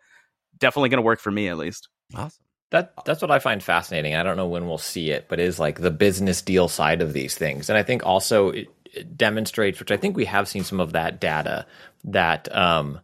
definitely 0.59 0.91
going 0.91 0.99
to 0.99 1.07
work 1.07 1.21
for 1.21 1.31
me 1.31 1.49
at 1.49 1.59
least. 1.59 1.89
awesome. 2.15 2.45
That 2.71 2.93
that's 3.05 3.21
what 3.21 3.31
I 3.31 3.39
find 3.39 3.63
fascinating. 3.63 4.15
I 4.15 4.23
don't 4.23 4.39
know 4.39 4.49
when 4.49 4.67
we'll 4.67 4.79
see 4.79 5.11
it, 5.11 5.27
but 5.29 5.39
is 5.39 5.61
like 5.61 5.79
the 5.79 5.91
business 5.91 6.41
deal 6.41 6.69
side 6.69 7.03
of 7.03 7.13
these 7.13 7.35
things, 7.35 7.69
and 7.69 7.77
I 7.77 7.83
think 7.83 8.05
also 8.07 8.49
it, 8.49 8.69
it 8.85 9.17
demonstrates, 9.17 9.79
which 9.79 9.91
I 9.91 9.99
think 9.99 10.17
we 10.17 10.25
have 10.25 10.49
seen 10.49 10.65
some 10.65 10.81
of 10.81 10.93
that 10.93 11.21
data 11.21 11.67
that 12.05 12.55
um, 12.57 12.99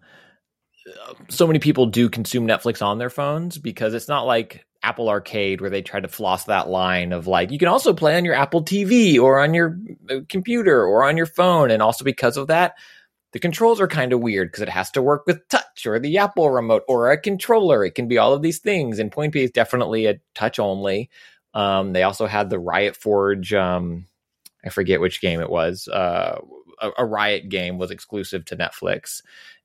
so 1.28 1.46
many 1.46 1.58
people 1.58 1.86
do 1.86 2.08
consume 2.08 2.46
Netflix 2.46 2.84
on 2.84 2.98
their 2.98 3.10
phones 3.10 3.58
because 3.58 3.94
it's 3.94 4.08
not 4.08 4.26
like 4.26 4.64
Apple 4.82 5.08
Arcade 5.08 5.60
where 5.60 5.70
they 5.70 5.82
tried 5.82 6.04
to 6.04 6.08
floss 6.08 6.44
that 6.44 6.68
line 6.68 7.12
of 7.12 7.26
like 7.26 7.50
you 7.50 7.58
can 7.58 7.68
also 7.68 7.92
play 7.92 8.16
on 8.16 8.24
your 8.24 8.34
Apple 8.34 8.64
TV 8.64 9.20
or 9.20 9.40
on 9.40 9.54
your 9.54 9.78
uh, 10.10 10.20
computer 10.28 10.84
or 10.84 11.04
on 11.04 11.16
your 11.16 11.26
phone, 11.26 11.70
and 11.70 11.82
also 11.82 12.04
because 12.04 12.36
of 12.36 12.48
that. 12.48 12.74
The 13.32 13.40
controls 13.40 13.78
are 13.78 13.88
kind 13.88 14.14
of 14.14 14.20
weird 14.20 14.48
because 14.48 14.62
it 14.62 14.70
has 14.70 14.90
to 14.92 15.02
work 15.02 15.26
with 15.26 15.46
touch 15.48 15.84
or 15.86 15.98
the 15.98 16.16
Apple 16.16 16.48
remote 16.48 16.84
or 16.88 17.10
a 17.10 17.20
controller. 17.20 17.84
It 17.84 17.94
can 17.94 18.08
be 18.08 18.16
all 18.16 18.32
of 18.32 18.40
these 18.40 18.58
things. 18.60 18.98
And 18.98 19.12
Poinpy 19.12 19.42
is 19.42 19.50
definitely 19.50 20.06
a 20.06 20.18
touch 20.34 20.58
only. 20.58 21.10
Um, 21.52 21.92
they 21.92 22.04
also 22.04 22.26
had 22.26 22.48
the 22.48 22.58
Riot 22.58 22.96
Forge. 22.96 23.52
Um, 23.52 24.06
I 24.64 24.70
forget 24.70 25.00
which 25.00 25.20
game 25.20 25.40
it 25.40 25.50
was. 25.50 25.88
Uh, 25.88 26.40
a, 26.80 26.90
a 26.98 27.04
Riot 27.04 27.50
game 27.50 27.76
was 27.76 27.90
exclusive 27.90 28.46
to 28.46 28.56
Netflix, 28.56 29.22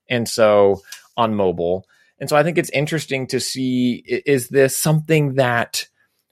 and 0.09 0.28
so 0.28 0.82
on 1.16 1.34
mobile. 1.34 1.86
And 2.20 2.30
so 2.30 2.36
I 2.36 2.43
think 2.43 2.57
it's 2.57 2.70
interesting 2.70 3.28
to 3.28 3.39
see 3.39 4.03
is 4.05 4.49
this 4.49 4.78
something 4.78 5.36
that 5.36 5.88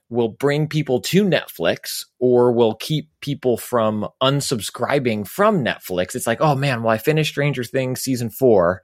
will 0.08 0.28
bring 0.28 0.68
people 0.68 1.00
to 1.00 1.24
Netflix 1.24 2.04
or 2.18 2.52
will 2.52 2.74
keep 2.74 3.08
people 3.20 3.56
from 3.56 4.06
unsubscribing 4.22 5.26
from 5.26 5.64
Netflix. 5.64 6.14
It's 6.14 6.26
like, 6.26 6.40
oh 6.40 6.54
man, 6.54 6.82
well, 6.82 6.92
I 6.92 6.98
finished 6.98 7.30
Stranger 7.32 7.64
Things 7.64 8.00
season 8.00 8.30
four. 8.30 8.82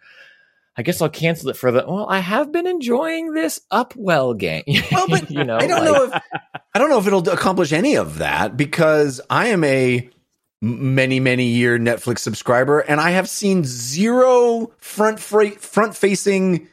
I 0.77 0.83
guess 0.83 1.03
I'll 1.03 1.09
cancel 1.09 1.51
it 1.51 1.57
for 1.57 1.71
the. 1.73 1.85
Well, 1.87 2.07
I 2.09 2.21
have 2.21 2.53
been 2.53 2.67
enjoying 2.67 3.33
this 3.35 3.61
Upwell 3.71 4.39
game. 4.39 4.63
Well, 4.93 5.09
but 5.09 5.31
you 5.31 5.45
know, 5.45 5.57
I 5.57 5.67
don't 5.67 5.85
like- 5.85 5.93
know 5.93 6.05
if 6.05 6.23
I 6.75 6.79
don't 6.79 6.89
know 6.89 6.99
if 6.99 7.07
it'll 7.07 7.29
accomplish 7.29 7.73
any 7.73 7.97
of 7.97 8.19
that 8.19 8.57
because 8.57 9.21
I 9.29 9.49
am 9.49 9.65
a 9.65 10.09
many 10.63 11.21
many 11.21 11.47
year 11.47 11.79
Netflix 11.79 12.21
subscriber 12.21 12.81
and 12.81 13.01
I 13.01 13.11
have 13.11 13.29
seen 13.29 13.65
zero 13.65 14.73
front 14.79 15.21
front 15.21 15.61
front 15.61 15.97
facing 15.97 16.69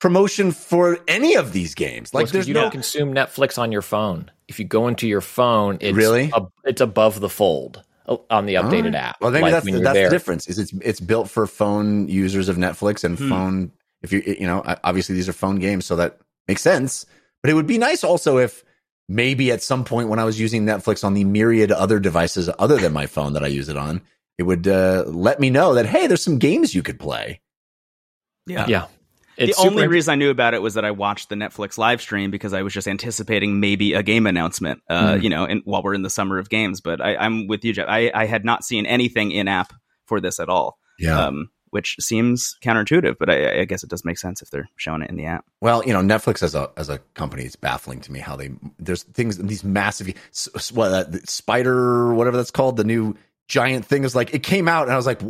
promotion 0.00 0.50
for 0.50 0.98
any 1.06 1.36
of 1.36 1.52
these 1.52 1.74
games. 1.74 2.12
Like 2.12 2.24
it's 2.24 2.30
'cause 2.30 2.32
there's 2.32 2.48
you 2.48 2.54
no 2.54 2.62
don't 2.62 2.70
consume 2.72 3.14
Netflix 3.14 3.58
on 3.58 3.70
your 3.70 3.82
phone. 3.82 4.30
If 4.48 4.58
you 4.58 4.64
go 4.64 4.88
into 4.88 5.06
your 5.06 5.20
phone, 5.20 5.78
it's 5.80 5.96
Really? 5.96 6.32
ab- 6.34 6.50
it's 6.64 6.80
above 6.80 7.20
the 7.20 7.28
fold 7.28 7.82
uh, 8.06 8.16
on 8.30 8.46
the 8.46 8.54
updated 8.54 8.86
Alright. 8.86 8.94
app. 8.96 9.16
Well, 9.20 9.30
maybe 9.30 9.42
like 9.42 9.52
that's 9.52 9.66
the, 9.66 9.78
that's 9.80 9.98
the 9.98 10.10
difference. 10.10 10.48
Is 10.48 10.58
it's 10.58 10.72
it's 10.82 11.00
built 11.00 11.30
for 11.30 11.46
phone 11.46 12.08
users 12.08 12.48
of 12.48 12.56
Netflix 12.56 13.04
and 13.04 13.16
Hmm. 13.18 13.28
phone. 13.28 13.72
If 14.02 14.12
you 14.12 14.22
you 14.26 14.46
know 14.46 14.62
obviously 14.82 15.14
these 15.14 15.28
are 15.28 15.32
phone 15.34 15.58
games, 15.58 15.84
so 15.86 15.96
that 15.96 16.18
makes 16.48 16.62
sense. 16.62 17.04
But 17.42 17.50
it 17.50 17.54
would 17.54 17.66
be 17.66 17.78
nice 17.78 18.02
also 18.02 18.38
if 18.38 18.64
maybe 19.08 19.50
at 19.52 19.62
some 19.62 19.84
point 19.84 20.08
when 20.08 20.18
I 20.18 20.24
was 20.24 20.38
using 20.40 20.64
Netflix 20.64 21.04
on 21.04 21.14
the 21.14 21.24
myriad 21.24 21.70
other 21.72 21.98
devices 22.00 22.48
other 22.58 22.76
than 22.78 22.92
my 22.92 23.06
phone 23.06 23.32
that 23.34 23.42
I 23.44 23.48
use 23.48 23.68
it 23.68 23.76
on, 23.76 24.00
it 24.38 24.44
would 24.44 24.66
uh, 24.68 25.04
let 25.06 25.40
me 25.40 25.50
know 25.50 25.74
that 25.74 25.84
hey, 25.86 26.06
there's 26.06 26.22
some 26.22 26.38
games 26.38 26.74
you 26.74 26.82
could 26.82 26.98
play. 26.98 27.40
Yeah. 28.46 28.66
Yeah, 28.68 28.86
The 29.46 29.54
only 29.58 29.88
reason 29.88 30.12
I 30.12 30.14
knew 30.16 30.30
about 30.30 30.54
it 30.54 30.62
was 30.62 30.74
that 30.74 30.84
I 30.84 30.90
watched 30.90 31.28
the 31.30 31.34
Netflix 31.34 31.78
live 31.78 32.00
stream 32.00 32.30
because 32.30 32.52
I 32.52 32.62
was 32.62 32.72
just 32.72 32.86
anticipating 32.86 33.58
maybe 33.60 33.94
a 33.94 34.02
game 34.02 34.26
announcement, 34.26 34.82
uh, 34.88 35.14
Mm. 35.14 35.22
you 35.22 35.30
know, 35.30 35.44
and 35.44 35.62
while 35.64 35.82
we're 35.82 35.94
in 35.94 36.02
the 36.02 36.10
summer 36.10 36.38
of 36.38 36.48
games. 36.50 36.80
But 36.80 37.00
I, 37.00 37.16
I'm 37.16 37.46
with 37.46 37.64
you, 37.64 37.72
Jeff. 37.72 37.86
I, 37.88 38.10
I 38.14 38.26
had 38.26 38.44
not 38.44 38.64
seen 38.64 38.86
anything 38.86 39.32
in 39.32 39.48
app 39.48 39.72
for 40.06 40.20
this 40.20 40.38
at 40.40 40.48
all, 40.48 40.78
Yeah. 40.98 41.18
um, 41.26 41.50
which 41.70 41.96
seems 42.00 42.56
counterintuitive, 42.64 43.16
but 43.18 43.30
I, 43.30 43.60
I 43.60 43.64
guess 43.64 43.82
it 43.84 43.90
does 43.90 44.04
make 44.04 44.18
sense 44.18 44.42
if 44.42 44.50
they're 44.50 44.68
showing 44.76 45.02
it 45.02 45.08
in 45.10 45.16
the 45.16 45.26
app. 45.26 45.44
Well, 45.60 45.82
you 45.86 45.92
know, 45.92 46.00
Netflix 46.00 46.42
as 46.42 46.54
a 46.54 46.70
as 46.76 46.88
a 46.88 46.98
company 47.14 47.44
is 47.44 47.54
baffling 47.56 48.00
to 48.02 48.12
me. 48.12 48.18
How 48.18 48.36
they 48.36 48.50
there's 48.78 49.04
things 49.04 49.38
these 49.38 49.62
massive 49.64 50.12
what 50.74 50.92
uh, 50.92 51.04
spider 51.24 52.12
whatever 52.14 52.36
that's 52.36 52.50
called 52.50 52.76
the 52.76 52.84
new 52.84 53.14
giant 53.48 53.84
thing 53.86 54.04
is 54.04 54.14
like 54.14 54.34
it 54.34 54.42
came 54.42 54.68
out 54.68 54.84
and 54.84 54.92
I 54.92 54.96
was 54.96 55.06
like 55.06 55.20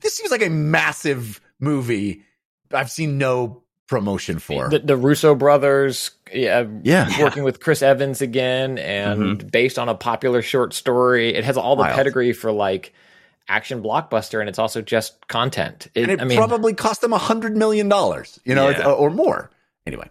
this 0.00 0.16
seems 0.16 0.30
like 0.30 0.42
a 0.42 0.50
massive 0.50 1.40
movie. 1.60 2.22
I've 2.72 2.90
seen 2.90 3.18
no 3.18 3.62
promotion 3.86 4.38
for. 4.38 4.68
the, 4.68 4.80
the 4.80 4.96
Russo 4.96 5.34
brothers, 5.34 6.10
yeah, 6.32 6.66
Yeah. 6.82 7.22
working 7.22 7.44
with 7.44 7.60
Chris 7.60 7.82
Evans 7.82 8.20
again, 8.20 8.78
and 8.78 9.38
mm-hmm. 9.38 9.48
based 9.48 9.78
on 9.78 9.88
a 9.88 9.94
popular 9.94 10.42
short 10.42 10.74
story. 10.74 11.34
It 11.34 11.44
has 11.44 11.56
all 11.56 11.76
the 11.76 11.82
Wild. 11.82 11.94
pedigree 11.94 12.32
for 12.32 12.50
like 12.50 12.92
action 13.48 13.82
blockbuster, 13.82 14.40
and 14.40 14.48
it's 14.48 14.58
also 14.58 14.82
just 14.82 15.28
content. 15.28 15.86
It, 15.94 16.02
and 16.02 16.10
it 16.12 16.20
I 16.20 16.24
mean, 16.24 16.36
probably 16.36 16.74
cost 16.74 17.00
them 17.00 17.12
a 17.12 17.18
hundred 17.18 17.56
million 17.56 17.88
dollars, 17.88 18.40
you 18.44 18.54
know, 18.54 18.70
Yeah. 18.70 18.90
or 18.90 19.10
more. 19.10 19.50
Anyway, 19.86 20.08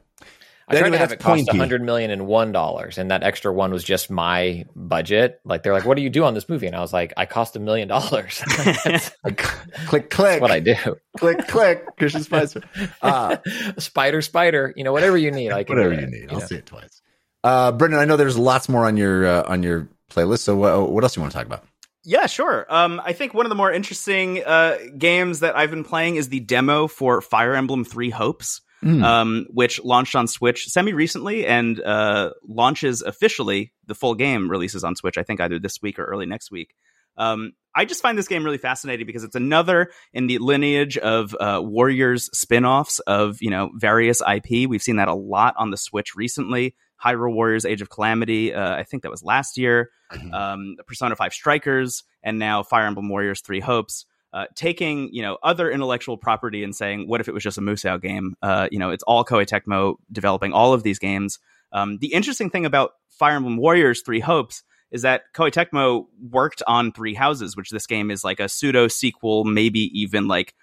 I 0.67 0.79
tried 0.79 0.89
to 0.89 0.97
have 0.97 1.11
it 1.11 1.19
cost 1.19 1.45
pointy. 1.45 1.57
a 1.57 1.59
hundred 1.59 1.83
million 1.83 2.09
and 2.09 2.25
one 2.25 2.51
dollars, 2.51 2.97
and 2.97 3.11
that 3.11 3.21
extra 3.23 3.53
one 3.53 3.71
was 3.71 3.83
just 3.83 4.09
my 4.09 4.65
budget. 4.75 5.39
Like 5.45 5.63
they're 5.63 5.73
like, 5.73 5.85
"What 5.85 5.95
do 5.95 6.01
you 6.01 6.09
do 6.09 6.23
on 6.23 6.33
this 6.33 6.49
movie?" 6.49 6.65
And 6.65 6.75
I 6.75 6.81
was 6.81 6.91
like, 6.91 7.13
"I 7.17 7.25
cost 7.25 7.55
a 7.55 7.59
million 7.59 7.87
dollars." 7.87 8.43
That's 8.83 9.11
click, 9.87 10.09
click, 10.09 10.41
what 10.41 10.51
I 10.51 10.59
do. 10.59 10.75
click, 11.17 11.47
click. 11.47 11.85
Christian 11.97 12.23
Spicer. 12.23 12.63
Uh, 13.01 13.37
spider, 13.77 14.21
spider. 14.21 14.73
You 14.75 14.83
know, 14.83 14.93
whatever 14.93 15.17
you 15.17 15.31
need, 15.31 15.51
I 15.51 15.63
can 15.63 15.75
whatever 15.75 15.93
you 15.93 16.07
it, 16.07 16.09
need. 16.09 16.31
I'll 16.31 16.39
know? 16.39 16.45
see 16.45 16.55
it 16.55 16.65
twice. 16.65 17.01
Uh, 17.43 17.71
Brendon, 17.71 17.99
I 17.99 18.05
know 18.05 18.17
there's 18.17 18.37
lots 18.37 18.67
more 18.67 18.85
on 18.85 18.97
your 18.97 19.25
uh, 19.25 19.43
on 19.47 19.61
your 19.61 19.87
playlist. 20.09 20.39
So 20.39 20.63
uh, 20.63 20.85
what 20.87 21.03
else 21.03 21.13
do 21.13 21.19
you 21.19 21.21
want 21.21 21.33
to 21.33 21.37
talk 21.37 21.45
about? 21.45 21.63
Yeah, 22.03 22.27
sure. 22.27 22.65
Um, 22.69 23.01
I 23.03 23.13
think 23.13 23.33
one 23.33 23.45
of 23.47 23.49
the 23.49 23.55
more 23.55 23.71
interesting 23.71 24.43
uh, 24.43 24.77
games 24.95 25.39
that 25.39 25.55
I've 25.55 25.71
been 25.71 25.83
playing 25.83 26.17
is 26.17 26.29
the 26.29 26.39
demo 26.39 26.87
for 26.87 27.19
Fire 27.19 27.55
Emblem 27.55 27.83
Three 27.83 28.11
Hopes, 28.11 28.61
Hmm. 28.85 29.03
um, 29.03 29.45
which 29.49 29.83
launched 29.83 30.15
on 30.15 30.27
Switch 30.27 30.67
semi 30.67 30.93
recently 30.93 31.47
and 31.47 31.81
uh, 31.81 32.29
launches 32.47 33.01
officially. 33.01 33.73
The 33.87 33.95
full 33.95 34.13
game 34.13 34.47
releases 34.47 34.83
on 34.83 34.95
Switch, 34.95 35.17
I 35.17 35.23
think, 35.23 35.41
either 35.41 35.57
this 35.57 35.81
week 35.81 35.97
or 35.97 36.05
early 36.05 36.27
next 36.27 36.51
week. 36.51 36.75
Um, 37.17 37.53
I 37.73 37.85
just 37.85 38.03
find 38.03 38.15
this 38.15 38.27
game 38.27 38.43
really 38.43 38.59
fascinating 38.59 39.07
because 39.07 39.23
it's 39.23 39.35
another 39.35 39.89
in 40.13 40.27
the 40.27 40.37
lineage 40.37 40.99
of 40.99 41.35
uh, 41.39 41.61
Warriors 41.63 42.29
spin-offs 42.37 42.99
of 42.99 43.37
you 43.41 43.49
know 43.49 43.71
various 43.75 44.21
IP. 44.21 44.69
We've 44.69 44.83
seen 44.83 44.97
that 44.97 45.07
a 45.07 45.15
lot 45.15 45.55
on 45.57 45.71
the 45.71 45.77
Switch 45.77 46.15
recently. 46.15 46.75
Hyrule 47.03 47.33
Warriors: 47.33 47.65
Age 47.65 47.81
of 47.81 47.89
Calamity. 47.89 48.53
Uh, 48.53 48.75
I 48.75 48.83
think 48.83 49.01
that 49.01 49.09
was 49.11 49.23
last 49.23 49.57
year. 49.57 49.89
Mhm. 50.13 50.31
Um, 50.31 50.75
Persona 50.85 51.15
Five 51.15 51.33
Strikers, 51.33 52.03
and 52.21 52.37
now 52.37 52.61
Fire 52.61 52.85
Emblem 52.85 53.09
Warriors: 53.09 53.41
Three 53.41 53.61
Hopes. 53.61 54.05
Uh, 54.35 54.47
taking 54.53 55.07
you 55.13 55.21
know 55.21 55.37
other 55.43 55.71
intellectual 55.71 56.17
property 56.17 56.61
and 56.61 56.75
saying, 56.75 57.07
what 57.07 57.21
if 57.21 57.29
it 57.29 57.33
was 57.33 57.41
just 57.41 57.57
a 57.57 57.61
Musou 57.61 58.01
game? 58.01 58.35
Uh, 58.41 58.67
you 58.69 58.77
know, 58.77 58.89
it's 58.89 59.03
all 59.03 59.23
Koei 59.23 59.45
Tecmo 59.45 59.95
developing 60.11 60.51
all 60.51 60.73
of 60.73 60.83
these 60.83 60.99
games. 60.99 61.39
Um, 61.71 61.99
the 61.99 62.11
interesting 62.13 62.49
thing 62.49 62.65
about 62.65 62.91
Fire 63.07 63.37
Emblem 63.37 63.55
Warriors: 63.55 64.01
Three 64.01 64.19
Hopes 64.19 64.63
is 64.91 65.03
that 65.03 65.21
Koei 65.33 65.53
Tecmo 65.53 66.07
worked 66.29 66.61
on 66.67 66.91
Three 66.91 67.13
Houses, 67.13 67.55
which 67.55 67.69
this 67.69 67.87
game 67.87 68.11
is 68.11 68.25
like 68.25 68.41
a 68.41 68.49
pseudo 68.49 68.89
sequel, 68.89 69.45
maybe 69.45 69.89
even 70.01 70.27
like 70.27 70.53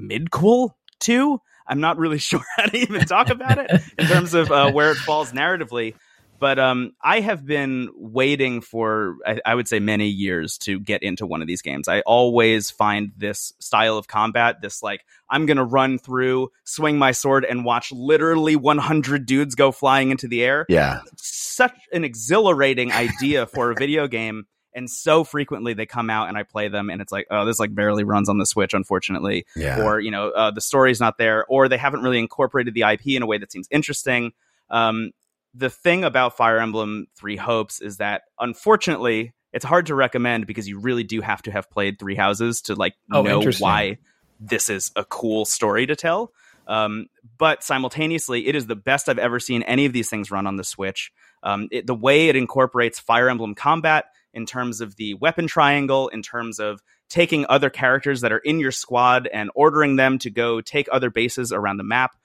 midquel 0.00 0.70
to. 1.00 1.42
I'm 1.66 1.80
not 1.80 1.98
really 1.98 2.18
sure 2.30 2.42
how 2.56 2.64
to 2.64 2.78
even 2.78 3.04
talk 3.04 3.28
about 3.28 3.58
it 3.58 3.82
in 3.98 4.06
terms 4.06 4.32
of 4.32 4.50
uh, 4.50 4.72
where 4.72 4.92
it 4.92 4.96
falls 4.96 5.32
narratively. 5.32 5.94
But 6.42 6.58
um, 6.58 6.90
I 7.00 7.20
have 7.20 7.46
been 7.46 7.88
waiting 7.94 8.62
for, 8.62 9.14
I, 9.24 9.40
I 9.46 9.54
would 9.54 9.68
say, 9.68 9.78
many 9.78 10.08
years 10.08 10.58
to 10.58 10.80
get 10.80 11.04
into 11.04 11.24
one 11.24 11.40
of 11.40 11.46
these 11.46 11.62
games. 11.62 11.86
I 11.86 12.00
always 12.00 12.68
find 12.68 13.12
this 13.16 13.52
style 13.60 13.96
of 13.96 14.08
combat, 14.08 14.60
this 14.60 14.82
like, 14.82 15.04
I'm 15.30 15.46
going 15.46 15.58
to 15.58 15.64
run 15.64 16.00
through, 16.00 16.50
swing 16.64 16.98
my 16.98 17.12
sword, 17.12 17.44
and 17.44 17.64
watch 17.64 17.92
literally 17.92 18.56
100 18.56 19.24
dudes 19.24 19.54
go 19.54 19.70
flying 19.70 20.10
into 20.10 20.26
the 20.26 20.42
air 20.42 20.66
Yeah. 20.68 21.02
such 21.16 21.78
an 21.92 22.02
exhilarating 22.02 22.90
idea 22.90 23.46
for 23.46 23.70
a 23.70 23.74
video 23.76 24.08
game 24.08 24.46
and 24.74 24.90
so 24.90 25.22
frequently 25.22 25.74
they 25.74 25.86
come 25.86 26.10
out 26.10 26.28
and 26.28 26.36
i 26.38 26.42
play 26.42 26.66
them 26.68 26.90
and 26.90 27.00
it's 27.02 27.12
like 27.12 27.26
oh 27.30 27.44
this 27.44 27.60
like 27.60 27.72
barely 27.74 28.04
runs 28.04 28.28
on 28.28 28.38
the 28.38 28.46
switch 28.46 28.72
unfortunately 28.74 29.44
Yeah. 29.54 29.80
or 29.84 30.00
you 30.00 30.10
know 30.10 30.30
uh, 30.30 30.50
the 30.50 30.60
story's 30.62 30.98
not 30.98 31.18
there 31.18 31.44
or 31.46 31.68
they 31.68 31.76
haven't 31.76 32.00
really 32.00 32.18
incorporated 32.18 32.74
the 32.74 32.82
ip 32.90 33.06
in 33.06 33.22
a 33.22 33.26
way 33.26 33.38
that 33.38 33.52
seems 33.52 33.68
interesting 33.70 34.32
um, 34.70 35.10
the 35.54 35.70
thing 35.70 36.04
about 36.04 36.36
fire 36.36 36.58
emblem 36.58 37.06
three 37.16 37.36
hopes 37.36 37.80
is 37.80 37.98
that 37.98 38.22
unfortunately 38.40 39.32
it's 39.52 39.64
hard 39.64 39.86
to 39.86 39.94
recommend 39.94 40.46
because 40.46 40.68
you 40.68 40.78
really 40.78 41.04
do 41.04 41.20
have 41.20 41.42
to 41.42 41.50
have 41.50 41.70
played 41.70 41.98
three 41.98 42.14
houses 42.14 42.62
to 42.62 42.74
like 42.74 42.94
Oh, 43.10 43.22
know 43.22 43.42
why 43.58 43.98
this 44.40 44.70
is 44.70 44.90
a 44.96 45.04
cool 45.04 45.44
story 45.44 45.86
to 45.86 45.96
tell 45.96 46.32
um, 46.66 47.06
but 47.38 47.62
simultaneously, 47.62 48.46
it 48.46 48.54
is 48.54 48.66
the 48.66 48.76
best 48.76 49.08
I've 49.08 49.18
ever 49.18 49.40
seen 49.40 49.62
any 49.64 49.86
of 49.86 49.92
these 49.92 50.08
things 50.08 50.30
run 50.30 50.46
on 50.46 50.56
the 50.56 50.64
Switch. 50.64 51.12
Um, 51.42 51.68
it, 51.70 51.86
the 51.86 51.94
way 51.94 52.28
it 52.28 52.36
incorporates 52.36 53.00
Fire 53.00 53.28
Emblem 53.28 53.54
combat 53.54 54.06
in 54.32 54.46
terms 54.46 54.80
of 54.80 54.96
the 54.96 55.14
weapon 55.14 55.46
triangle, 55.46 56.08
in 56.08 56.22
terms 56.22 56.58
of 56.58 56.80
taking 57.10 57.44
other 57.48 57.68
characters 57.68 58.22
that 58.22 58.32
are 58.32 58.38
in 58.38 58.58
your 58.60 58.70
squad 58.70 59.26
and 59.26 59.50
ordering 59.54 59.96
them 59.96 60.18
to 60.18 60.30
go 60.30 60.60
take 60.60 60.88
other 60.90 61.10
bases 61.10 61.52
around 61.52 61.76
the 61.76 61.84
map, 61.84 62.16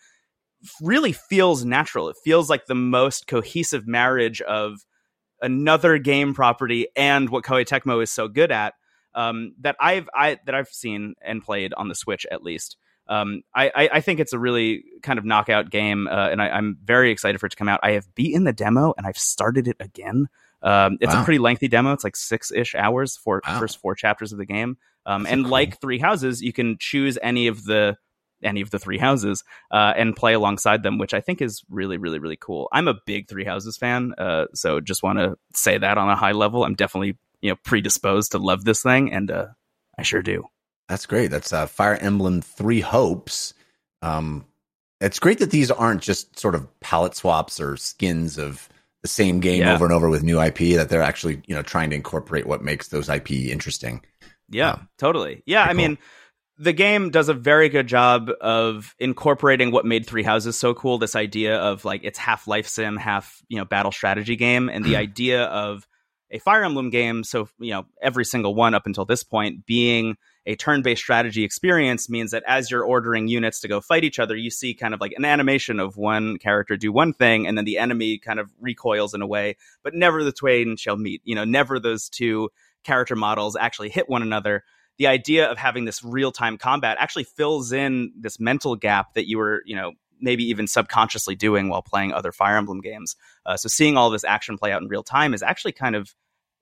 really 0.82 1.12
feels 1.14 1.66
natural. 1.66 2.10
It 2.10 2.18
feels 2.24 2.50
like 2.50 2.66
the 2.66 2.76
most 2.76 3.28
cohesive 3.28 3.88
marriage 3.88 4.42
of 4.42 4.86
another 5.42 5.98
game 5.98 6.34
property 6.34 6.88
and 6.96 7.30
what 7.30 7.44
Koei 7.44 7.66
Tecmo 7.66 8.02
is 8.02 8.12
so 8.12 8.28
good 8.28 8.52
at 8.52 8.74
um, 9.14 9.54
that 9.62 9.76
I've 9.80 10.10
I, 10.14 10.40
that 10.46 10.56
I've 10.56 10.70
seen 10.70 11.16
and 11.22 11.44
played 11.44 11.74
on 11.76 11.88
the 11.90 11.96
Switch 11.96 12.26
at 12.32 12.44
least. 12.44 12.78
Um, 13.10 13.44
I, 13.56 13.72
I, 13.74 13.90
I 13.94 14.02
think 14.02 14.20
it's 14.20 14.34
a 14.34 14.40
really 14.40 14.84
kind 15.02 15.18
of 15.18 15.24
knockout 15.24 15.70
game, 15.70 16.08
uh, 16.08 16.28
and 16.30 16.42
I, 16.42 16.50
I'm 16.50 16.78
very 16.84 17.10
excited 17.10 17.40
for 17.40 17.46
it 17.46 17.52
to 17.52 17.56
come 17.56 17.70
out. 17.70 17.80
I 17.82 17.92
have 17.92 18.14
beaten 18.16 18.44
the 18.44 18.52
demo 18.52 18.94
and 18.98 19.08
I've 19.08 19.18
started 19.18 19.68
it 19.68 19.78
again. 19.80 20.28
Um, 20.62 20.98
it's 21.00 21.14
Wow. 21.14 21.22
a 21.22 21.24
pretty 21.24 21.40
lengthy 21.40 21.68
demo. 21.70 21.94
It's 21.94 22.04
like 22.04 22.18
six 22.18 22.52
ish 22.52 22.76
hours 22.76 23.16
for 23.16 23.42
Wow. 23.48 23.60
first 23.60 23.80
four 23.80 23.96
chapters 23.96 24.34
of 24.34 24.40
the 24.40 24.46
game. 24.46 24.78
Um, 25.06 25.26
and 25.26 25.44
cool. 25.44 25.52
like 25.52 25.80
Three 25.80 26.00
Houses, 26.00 26.42
you 26.42 26.52
can 26.52 26.78
choose 26.80 27.18
any 27.22 27.48
of 27.48 27.64
the 27.64 27.96
any 28.44 28.62
of 28.62 28.70
the 28.72 28.80
three 28.80 28.98
houses 28.98 29.44
uh, 29.72 29.94
and 29.96 30.16
play 30.16 30.34
alongside 30.34 30.84
them, 30.84 30.98
which 30.98 31.14
I 31.14 31.22
think 31.22 31.42
is 31.42 31.64
really, 31.70 31.98
really, 31.98 32.20
really 32.20 32.38
cool. 32.40 32.68
I'm 32.72 32.88
a 32.88 32.96
big 33.06 33.28
Three 33.28 33.46
Houses 33.46 33.78
fan, 33.78 34.14
uh, 34.18 34.46
so 34.54 34.80
just 34.80 35.04
want 35.04 35.20
to 35.20 35.38
say 35.56 35.78
that 35.78 35.98
on 35.98 36.10
a 36.10 36.16
high 36.16 36.34
level. 36.34 36.64
I'm 36.64 36.76
definitely 36.76 37.18
you 37.42 37.50
know 37.52 37.58
predisposed 37.66 38.32
to 38.34 38.38
love 38.38 38.64
this 38.66 38.82
thing, 38.82 39.12
and 39.14 39.30
uh, 39.32 39.48
I 39.98 40.04
sure 40.04 40.22
do. 40.22 40.46
That's 40.90 41.06
great. 41.06 41.28
That's 41.32 41.52
uh, 41.52 41.66
Fire 41.68 41.96
Emblem 41.96 42.42
Three 42.42 42.82
Hopes. 42.82 43.54
Um, 44.02 44.46
it's 45.02 45.20
great 45.20 45.40
that 45.40 45.52
these 45.52 45.70
aren't 45.70 46.02
just 46.02 46.40
sort 46.40 46.56
of 46.56 46.68
palette 46.80 47.16
swaps 47.16 47.60
or 47.60 47.78
skins 47.78 48.38
of 48.38 48.68
the 49.04 49.08
same 49.08 49.40
game 49.40 49.62
Yeah. 49.62 49.74
over 49.76 49.86
and 49.86 49.94
over 49.94 50.10
with 50.10 50.24
new 50.24 50.42
IP. 50.42 50.76
That 50.76 50.90
they're 50.90 51.02
actually 51.04 51.42
you 51.48 51.56
know 51.56 51.62
trying 51.62 51.90
to 51.92 51.96
incorporate 51.96 52.48
what 52.48 52.64
makes 52.64 52.88
those 52.88 53.10
IP 53.10 53.32
interesting. 53.32 54.02
Yeah, 54.50 54.72
Um, 54.72 54.90
totally. 54.98 55.44
Yeah, 55.46 55.64
I 55.64 55.66
pretty 55.74 55.78
mean, 55.80 55.98
the 56.60 56.74
game 56.74 57.10
does 57.12 57.30
a 57.30 57.34
very 57.34 57.70
good 57.70 57.88
job 57.88 58.30
of 58.42 58.96
incorporating 59.00 59.72
what 59.72 59.86
made 59.86 60.06
Three 60.08 60.24
Houses 60.24 60.58
so 60.58 60.74
cool. 60.74 60.98
This 60.98 61.16
idea 61.16 61.58
of 61.58 61.86
like 61.86 62.02
it's 62.04 62.18
half 62.18 62.48
life 62.48 62.68
sim, 62.68 62.98
half 62.98 63.42
you 63.48 63.58
know 63.58 63.66
battle 63.66 63.92
strategy 63.92 64.36
game, 64.36 64.70
and 64.70 64.84
the 64.84 64.94
Hmm. 64.94 65.02
idea 65.02 65.44
of 65.46 65.88
a 66.32 66.40
Fire 66.40 66.64
Emblem 66.64 66.90
game. 66.90 67.24
So 67.24 67.48
you 67.60 67.72
know 67.72 67.86
every 68.02 68.26
single 68.26 68.56
one 68.56 68.74
up 68.74 68.86
until 68.86 69.06
this 69.06 69.24
point 69.24 69.66
being 69.66 70.18
a 70.46 70.56
turn-based 70.56 71.02
strategy 71.02 71.44
experience 71.44 72.10
means 72.10 72.32
that 72.32 72.44
as 72.48 72.72
you're 72.72 72.84
ordering 72.84 73.28
units 73.28 73.60
to 73.60 73.68
go 73.68 73.82
fight 73.82 74.06
each 74.06 74.18
other, 74.18 74.34
you 74.36 74.50
see 74.50 74.74
kind 74.74 74.94
of 74.94 75.02
like 75.02 75.12
an 75.18 75.26
animation 75.26 75.78
of 75.80 75.98
one 75.98 76.38
character 76.38 76.78
do 76.78 76.92
one 76.92 77.12
thing, 77.14 77.46
and 77.46 77.58
then 77.58 77.66
the 77.66 77.78
enemy 77.78 78.18
kind 78.18 78.40
of 78.40 78.50
recoils 78.60 79.14
in 79.14 79.22
a 79.22 79.28
way, 79.28 79.58
but 79.84 79.94
never 79.94 80.24
the 80.24 80.32
twain 80.32 80.78
shall 80.78 80.96
meet. 80.96 81.22
You 81.26 81.36
know, 81.36 81.44
never 81.44 81.80
those 81.80 82.08
two 82.08 82.50
character 82.84 83.16
models 83.16 83.58
actually 83.58 83.90
hit 83.90 84.08
one 84.08 84.22
another. 84.22 84.64
The 84.98 85.08
idea 85.08 85.50
of 85.50 85.58
having 85.58 85.86
this 85.86 86.04
real-time 86.04 86.58
combat 86.58 86.98
actually 87.00 87.26
fills 87.26 87.72
in 87.72 88.12
this 88.20 88.40
mental 88.40 88.76
gap 88.76 89.14
that 89.14 89.28
you 89.28 89.38
were, 89.38 89.62
you 89.66 89.76
know, 89.76 89.94
maybe 90.20 90.44
even 90.46 90.68
subconsciously 90.68 91.36
doing 91.36 91.70
while 91.70 91.82
playing 91.82 92.14
other 92.14 92.32
Fire 92.32 92.58
Emblem 92.58 92.82
games. 92.82 93.16
Uh, 93.46 93.58
so 93.58 93.68
seeing 93.68 93.98
all 93.98 94.10
this 94.10 94.24
action 94.24 94.58
play 94.58 94.72
out 94.72 94.82
in 94.82 94.88
real 94.88 95.04
time 95.04 95.34
is 95.34 95.44
actually 95.44 95.72
kind 95.72 95.96
of 95.96 96.16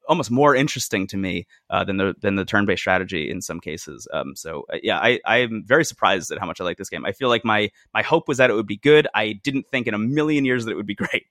almost 0.07 0.29
more 0.29 0.55
interesting 0.55 1.07
to 1.07 1.17
me 1.17 1.47
uh, 1.69 1.83
than 1.83 1.97
the 1.97 2.15
than 2.21 2.35
the 2.35 2.45
turn 2.45 2.65
based 2.65 2.81
strategy 2.81 3.29
in 3.29 3.41
some 3.41 3.59
cases. 3.59 4.07
Um, 4.13 4.35
so 4.35 4.65
uh, 4.71 4.77
yeah, 4.83 4.99
I 4.99 5.19
I 5.25 5.37
am 5.37 5.63
very 5.65 5.85
surprised 5.85 6.31
at 6.31 6.39
how 6.39 6.45
much 6.45 6.61
I 6.61 6.63
like 6.63 6.77
this 6.77 6.89
game. 6.89 7.05
I 7.05 7.11
feel 7.11 7.29
like 7.29 7.45
my 7.45 7.71
my 7.93 8.01
hope 8.01 8.27
was 8.27 8.37
that 8.37 8.49
it 8.49 8.53
would 8.53 8.67
be 8.67 8.77
good. 8.77 9.07
I 9.13 9.33
didn't 9.33 9.67
think 9.67 9.87
in 9.87 9.93
a 9.93 9.99
million 9.99 10.45
years 10.45 10.65
that 10.65 10.71
it 10.71 10.75
would 10.75 10.85
be 10.85 10.95
great. 11.03 11.25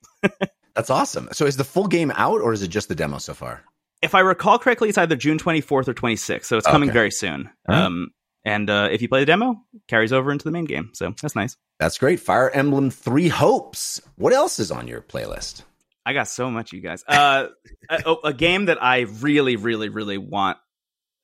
That's 0.74 0.90
awesome. 0.90 1.28
So 1.32 1.46
is 1.46 1.56
the 1.56 1.64
full 1.64 1.86
game 1.86 2.12
out 2.16 2.40
or 2.40 2.52
is 2.52 2.62
it 2.62 2.68
just 2.68 2.88
the 2.88 2.94
demo 2.94 3.18
so 3.18 3.34
far? 3.34 3.62
If 4.04 4.14
I 4.14 4.20
recall 4.20 4.58
correctly, 4.58 4.88
it's 4.90 4.98
either 4.98 5.16
June 5.16 5.38
24th 5.38 5.88
or 5.88 5.94
26th, 5.94 6.44
so 6.44 6.58
it's 6.58 6.66
coming 6.66 6.90
Okay. 6.90 6.94
very 6.94 7.10
soon. 7.10 7.50
Right. 7.68 7.78
Um, 7.82 8.10
and 8.44 8.68
uh, 8.68 8.88
if 8.92 9.00
you 9.02 9.08
play 9.08 9.20
the 9.20 9.26
demo, 9.26 9.52
it 9.72 9.82
carries 9.88 10.12
over 10.12 10.30
into 10.30 10.44
the 10.44 10.50
main 10.50 10.66
game, 10.66 10.90
so 10.92 11.14
that's 11.22 11.34
nice. 11.34 11.56
That's 11.80 11.96
great. 11.98 12.20
Fire 12.20 12.50
Emblem 12.50 12.90
Three 12.90 13.28
Hopes. 13.28 14.00
What 14.16 14.32
else 14.32 14.58
is 14.58 14.70
on 14.70 14.86
your 14.86 15.00
playlist? 15.00 15.62
I 16.06 16.12
got 16.12 16.28
so 16.28 16.50
much, 16.50 16.72
you 16.72 16.82
guys. 16.82 17.02
Uh, 17.08 17.46
a, 17.88 18.14
a 18.24 18.32
game 18.34 18.66
that 18.66 18.82
I 18.82 19.00
really, 19.00 19.56
really, 19.56 19.88
really 19.88 20.18
want 20.18 20.58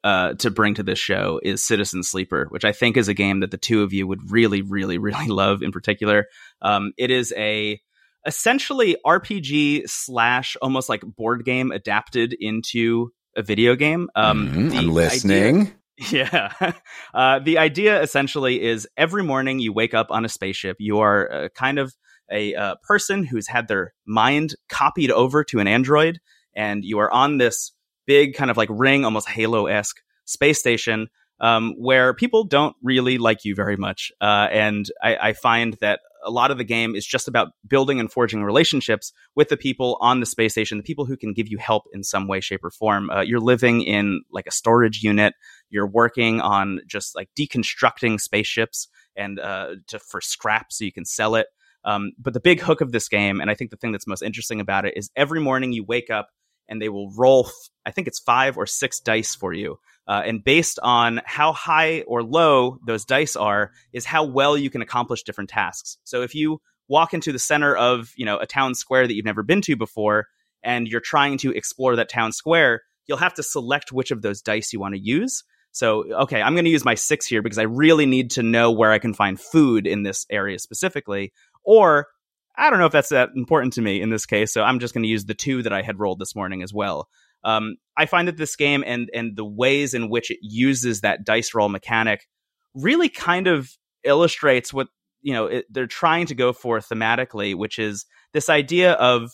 uh, 0.03 0.33
to 0.35 0.51
bring 0.51 0.72
to 0.76 0.83
this 0.83 0.99
show 0.99 1.39
is 1.43 1.62
Citizen 1.62 2.03
Sleeper, 2.03 2.47
which 2.49 2.64
I 2.64 2.72
think 2.72 2.97
is 2.97 3.09
a 3.09 3.14
game 3.14 3.41
that 3.41 3.51
the 3.51 3.59
two 3.59 3.83
of 3.83 3.93
you 3.93 4.07
would 4.07 4.31
really, 4.31 4.62
really, 4.62 4.97
really 4.97 5.26
love. 5.28 5.62
In 5.62 5.72
particular, 5.72 6.26
um, 6.62 6.93
it 6.97 7.11
is 7.11 7.35
a 7.37 7.78
essentially 8.27 8.97
RPG 9.07 9.89
slash 9.89 10.57
almost 10.62 10.89
like 10.89 11.03
board 11.03 11.45
game 11.45 11.71
adapted 11.73 12.34
into 12.38 13.11
a 13.37 13.42
video 13.42 13.75
game. 13.76 14.09
Um, 14.14 14.49
Mhm, 14.49 14.55
I'm 14.72 14.79
idea- 14.79 14.91
listening. 14.91 15.72
yeah. 16.11 16.53
Uh, 17.13 17.41
the 17.41 17.59
idea 17.59 18.01
essentially 18.01 18.63
is 18.63 18.87
every 18.97 19.22
morning 19.25 19.59
you 19.59 19.72
wake 19.72 19.95
up 19.95 20.07
on 20.11 20.25
a 20.25 20.29
spaceship. 20.29 20.76
You 20.79 21.01
are 21.01 21.33
uh, 21.33 21.49
kind 21.55 21.79
of 21.79 21.92
a 22.30 22.55
uh, 22.55 22.76
person 22.87 23.25
who's 23.25 23.49
had 23.49 23.67
their 23.67 23.92
mind 24.07 24.55
copied 24.68 25.11
over 25.11 25.42
to 25.45 25.59
an 25.59 25.67
android, 25.67 26.21
and 26.55 26.84
you 26.84 26.99
are 27.01 27.11
on 27.13 27.38
this 27.38 27.72
big 28.07 28.34
kind 28.34 28.51
of 28.51 28.57
like 28.57 28.68
ring, 28.71 29.05
almost 29.05 29.29
Halo 29.29 29.67
esque 29.67 29.97
space 30.25 30.59
station. 30.61 31.09
Um, 31.41 31.75
where 31.79 32.13
people 32.14 32.45
don't 32.45 32.76
really 32.83 33.17
like 33.18 33.45
you 33.47 33.55
very 33.55 33.76
much. 33.76 34.13
Uh, 34.21 34.47
and 34.53 34.84
I, 35.03 35.17
I 35.17 35.33
find 35.33 35.75
that 35.80 36.01
a 36.25 36.30
lot 36.30 36.51
of 36.51 36.59
the 36.59 36.64
game 36.64 36.95
is 36.95 37.07
just 37.07 37.29
about 37.29 37.53
building 37.67 38.01
and 38.01 38.11
forging 38.11 38.42
relationships 38.42 39.13
with 39.34 39.49
the 39.49 39.57
people 39.57 39.97
on 40.01 40.21
the 40.21 40.26
space 40.26 40.53
station, 40.53 40.79
the 40.79 40.84
people 40.84 41.07
who 41.07 41.17
can 41.17 41.33
give 41.33 41.49
you 41.49 41.59
help 41.59 41.84
in 41.92 42.03
some 42.03 42.29
way, 42.29 42.41
shape, 42.41 42.64
or 42.64 42.71
form. 42.71 43.11
Uh, 43.11 43.21
you're 43.21 43.41
living 43.41 43.83
in 43.83 44.22
like 44.30 44.47
a 44.47 44.53
storage 44.53 45.03
unit 45.03 45.34
you're 45.71 45.87
working 45.87 46.41
on 46.41 46.80
just 46.87 47.14
like 47.14 47.30
deconstructing 47.38 48.21
spaceships 48.21 48.88
and 49.17 49.38
uh, 49.38 49.76
to, 49.87 49.99
for 49.99 50.21
scrap 50.21 50.72
so 50.72 50.84
you 50.84 50.92
can 50.92 51.05
sell 51.05 51.37
it. 51.37 51.47
Um, 51.84 52.13
but 52.18 52.34
the 52.34 52.41
big 52.41 52.61
hook 52.61 52.83
of 52.83 52.92
this 52.92 53.09
game, 53.09 53.41
and 53.41 53.51
I 53.51 53.55
think 53.55 53.71
the 53.71 53.76
thing 53.76 53.92
that's 53.92 54.07
most 54.07 54.22
interesting 54.22 54.61
about 54.61 54.84
it, 54.84 54.95
is 54.97 55.11
every 55.17 55.41
morning 55.41 55.72
you 55.72 55.84
wake 55.84 56.11
up 56.11 56.29
and 56.68 56.83
they 56.83 56.91
will 56.91 57.11
roll, 57.17 57.49
I 57.87 57.92
think 57.92 58.09
it's 58.09 58.18
five 58.18 58.59
or 58.59 58.67
six 58.67 59.01
dice 59.01 59.34
for 59.34 59.53
you. 59.53 59.79
Uh, 60.11 60.22
and 60.26 60.42
based 60.42 60.80
on 60.82 61.20
how 61.24 61.53
high 61.53 62.00
or 62.00 62.24
low 62.24 62.78
those 62.84 63.04
dice 63.04 63.37
are, 63.37 63.70
is 63.92 64.04
how 64.04 64.24
well 64.24 64.57
you 64.57 64.68
can 64.68 64.82
accomplish 64.82 65.22
different 65.22 65.49
tasks. 65.49 65.99
So 66.03 66.22
if 66.22 66.34
you 66.34 66.61
walk 66.88 67.14
into 67.14 67.30
the 67.30 67.38
center 67.38 67.76
of 67.76 68.11
you 68.16 68.26
know 68.26 68.37
a 68.37 68.46
town 68.46 68.74
square 68.74 69.07
that 69.07 69.14
you've 69.14 69.24
never 69.24 69.45
been 69.45 69.61
to 69.62 69.76
before, 69.76 70.26
and 70.64 70.88
you're 70.88 71.00
trying 71.00 71.38
to 71.38 71.53
explore 71.53 71.95
that 71.95 72.08
town 72.08 72.32
square, 72.32 72.82
you'll 73.07 73.18
have 73.18 73.34
to 73.34 73.45
select 73.45 73.92
which 73.92 74.11
of 74.11 74.20
those 74.20 74.42
dice 74.42 74.72
you 74.72 74.80
want 74.80 74.96
to 74.96 75.00
use. 75.00 75.45
So, 75.70 76.12
okay, 76.12 76.42
I'm 76.42 76.54
going 76.54 76.64
to 76.64 76.72
use 76.72 76.84
my 76.84 76.96
six 76.96 77.24
here 77.24 77.41
because 77.41 77.58
I 77.58 77.62
really 77.62 78.07
need 78.07 78.32
to 78.32 78.42
know 78.42 78.72
where 78.72 78.91
I 78.91 78.99
can 78.99 79.14
find 79.14 79.41
food 79.41 79.87
in 79.87 80.03
this 80.03 80.26
area 80.28 80.58
specifically. 80.58 81.32
Or 81.62 82.08
I 82.57 82.68
don't 82.68 82.80
know 82.80 82.87
if 82.87 82.92
that's 82.92 83.11
that 83.11 83.30
important 83.37 83.74
to 83.74 83.80
me 83.80 84.03
in 84.03 84.11
this 84.11 84.26
case, 84.26 84.53
so 84.53 84.64
I'm 84.64 84.80
just 84.80 84.92
going 84.92 85.04
to 85.04 85.08
use 85.08 85.24
the 85.24 85.34
two 85.34 85.62
that 85.62 85.72
I 85.72 85.82
had 85.82 86.00
rolled 86.00 86.18
this 86.18 86.34
morning 86.34 86.64
as 86.64 86.74
well. 86.74 87.08
Um, 87.45 87.76
I 87.96 88.07
find 88.07 88.29
that 88.29 88.37
this 88.37 88.57
game 88.57 88.83
and 88.87 89.11
and 89.14 89.37
the 89.37 89.45
ways 89.45 89.95
in 89.95 90.11
which 90.11 90.30
it 90.30 90.38
uses 90.42 91.00
that 91.00 91.25
dice 91.25 91.54
roll 91.54 91.68
mechanic 91.68 92.26
really 92.75 93.08
kind 93.08 93.46
of 93.46 93.71
illustrates 94.04 94.72
what 94.72 94.88
you 95.22 95.33
know 95.33 95.46
it, 95.46 95.67
they're 95.71 95.87
trying 95.87 96.26
to 96.26 96.34
go 96.34 96.53
for 96.53 96.79
thematically, 96.79 97.54
which 97.54 97.79
is 97.79 98.07
this 98.33 98.49
idea 98.49 98.92
of 98.92 99.30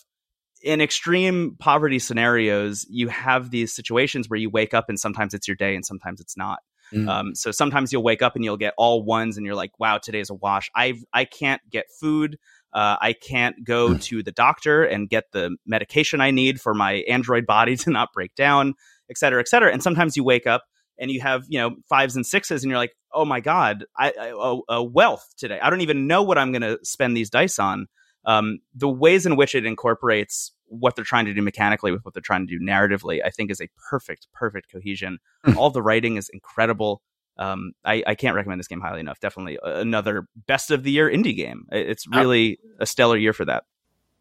in 0.63 0.81
extreme 0.81 1.55
poverty 1.59 1.99
scenarios, 1.99 2.85
you 2.89 3.09
have 3.09 3.51
these 3.51 3.75
situations 3.75 4.27
where 4.27 4.39
you 4.39 4.49
wake 4.49 4.73
up 4.73 4.85
and 4.89 4.99
sometimes 4.99 5.33
it's 5.33 5.47
your 5.47 5.55
day 5.55 5.75
and 5.75 5.85
sometimes 5.85 6.19
it's 6.19 6.35
not. 6.35 6.59
Mm. 6.93 7.07
Um, 7.09 7.35
so 7.35 7.51
sometimes 7.51 7.91
you'll 7.91 8.03
wake 8.03 8.21
up 8.21 8.35
and 8.35 8.43
you'll 8.43 8.57
get 8.57 8.73
all 8.77 9.03
ones 9.03 9.37
and 9.37 9.45
you're 9.45 9.55
like, 9.55 9.77
wow, 9.79 9.97
today's 9.97 10.29
a 10.29 10.33
wash. 10.33 10.69
I 10.75 10.93
I 11.13 11.25
can't 11.25 11.61
get 11.69 11.85
food. 11.99 12.37
Uh, 12.73 12.97
I 12.99 13.13
can't 13.13 13.63
go 13.63 13.89
Mm. 13.89 14.03
to 14.03 14.23
the 14.23 14.31
doctor 14.31 14.83
and 14.83 15.09
get 15.09 15.25
the 15.31 15.55
medication 15.65 16.21
I 16.21 16.31
need 16.31 16.59
for 16.61 16.73
my 16.73 16.95
android 17.09 17.45
body 17.45 17.75
to 17.83 17.89
not 17.89 18.09
break 18.13 18.35
down, 18.35 18.73
et 19.09 19.17
cetera, 19.17 19.39
et 19.39 19.47
cetera. 19.47 19.71
And 19.71 19.81
sometimes 19.81 20.15
you 20.17 20.23
wake 20.23 20.45
up 20.47 20.63
and 20.99 21.09
you 21.11 21.21
have 21.21 21.45
you 21.47 21.59
know 21.59 21.75
fives 21.89 22.15
and 22.15 22.25
sixes 22.25 22.63
and 22.63 22.69
you're 22.69 22.79
like, 22.79 22.93
oh 23.13 23.25
my 23.25 23.39
god, 23.39 23.85
I, 23.97 24.11
I 24.19 24.33
a, 24.37 24.59
a 24.79 24.83
wealth 24.83 25.25
today. 25.37 25.59
I 25.61 25.69
don't 25.69 25.81
even 25.81 26.07
know 26.07 26.23
what 26.23 26.37
I'm 26.37 26.51
going 26.51 26.61
to 26.61 26.77
spend 26.83 27.15
these 27.15 27.29
dice 27.29 27.57
on. 27.59 27.87
Um, 28.25 28.59
the 28.75 28.89
ways 28.89 29.25
in 29.25 29.37
which 29.37 29.55
it 29.55 29.65
incorporates 29.65 30.51
what 30.65 30.95
they're 30.97 31.05
trying 31.05 31.25
to 31.25 31.33
do 31.33 31.41
mechanically 31.41 31.93
with 31.93 32.03
what 32.03 32.13
they're 32.13 32.21
trying 32.21 32.45
to 32.45 32.59
do 32.59 32.63
narratively, 32.63 33.21
I 33.25 33.29
think, 33.29 33.49
is 33.49 33.61
a 33.61 33.69
perfect, 33.89 34.27
perfect 34.33 34.69
cohesion. 34.69 35.19
All 35.55 35.69
the 35.69 35.81
writing 35.81 36.17
is 36.17 36.29
incredible. 36.33 37.01
Um, 37.37 37.73
I, 37.85 38.03
I 38.07 38.15
can't 38.15 38.35
recommend 38.35 38.59
this 38.59 38.67
game 38.67 38.81
highly 38.81 38.99
enough. 38.99 39.19
Definitely 39.19 39.59
another 39.63 40.27
best 40.47 40.71
of 40.71 40.83
the 40.83 40.91
year 40.91 41.09
indie 41.09 41.35
game. 41.35 41.67
It's 41.71 42.07
really 42.07 42.59
a 42.79 42.85
stellar 42.85 43.17
year 43.17 43.33
for 43.33 43.45
that. 43.45 43.63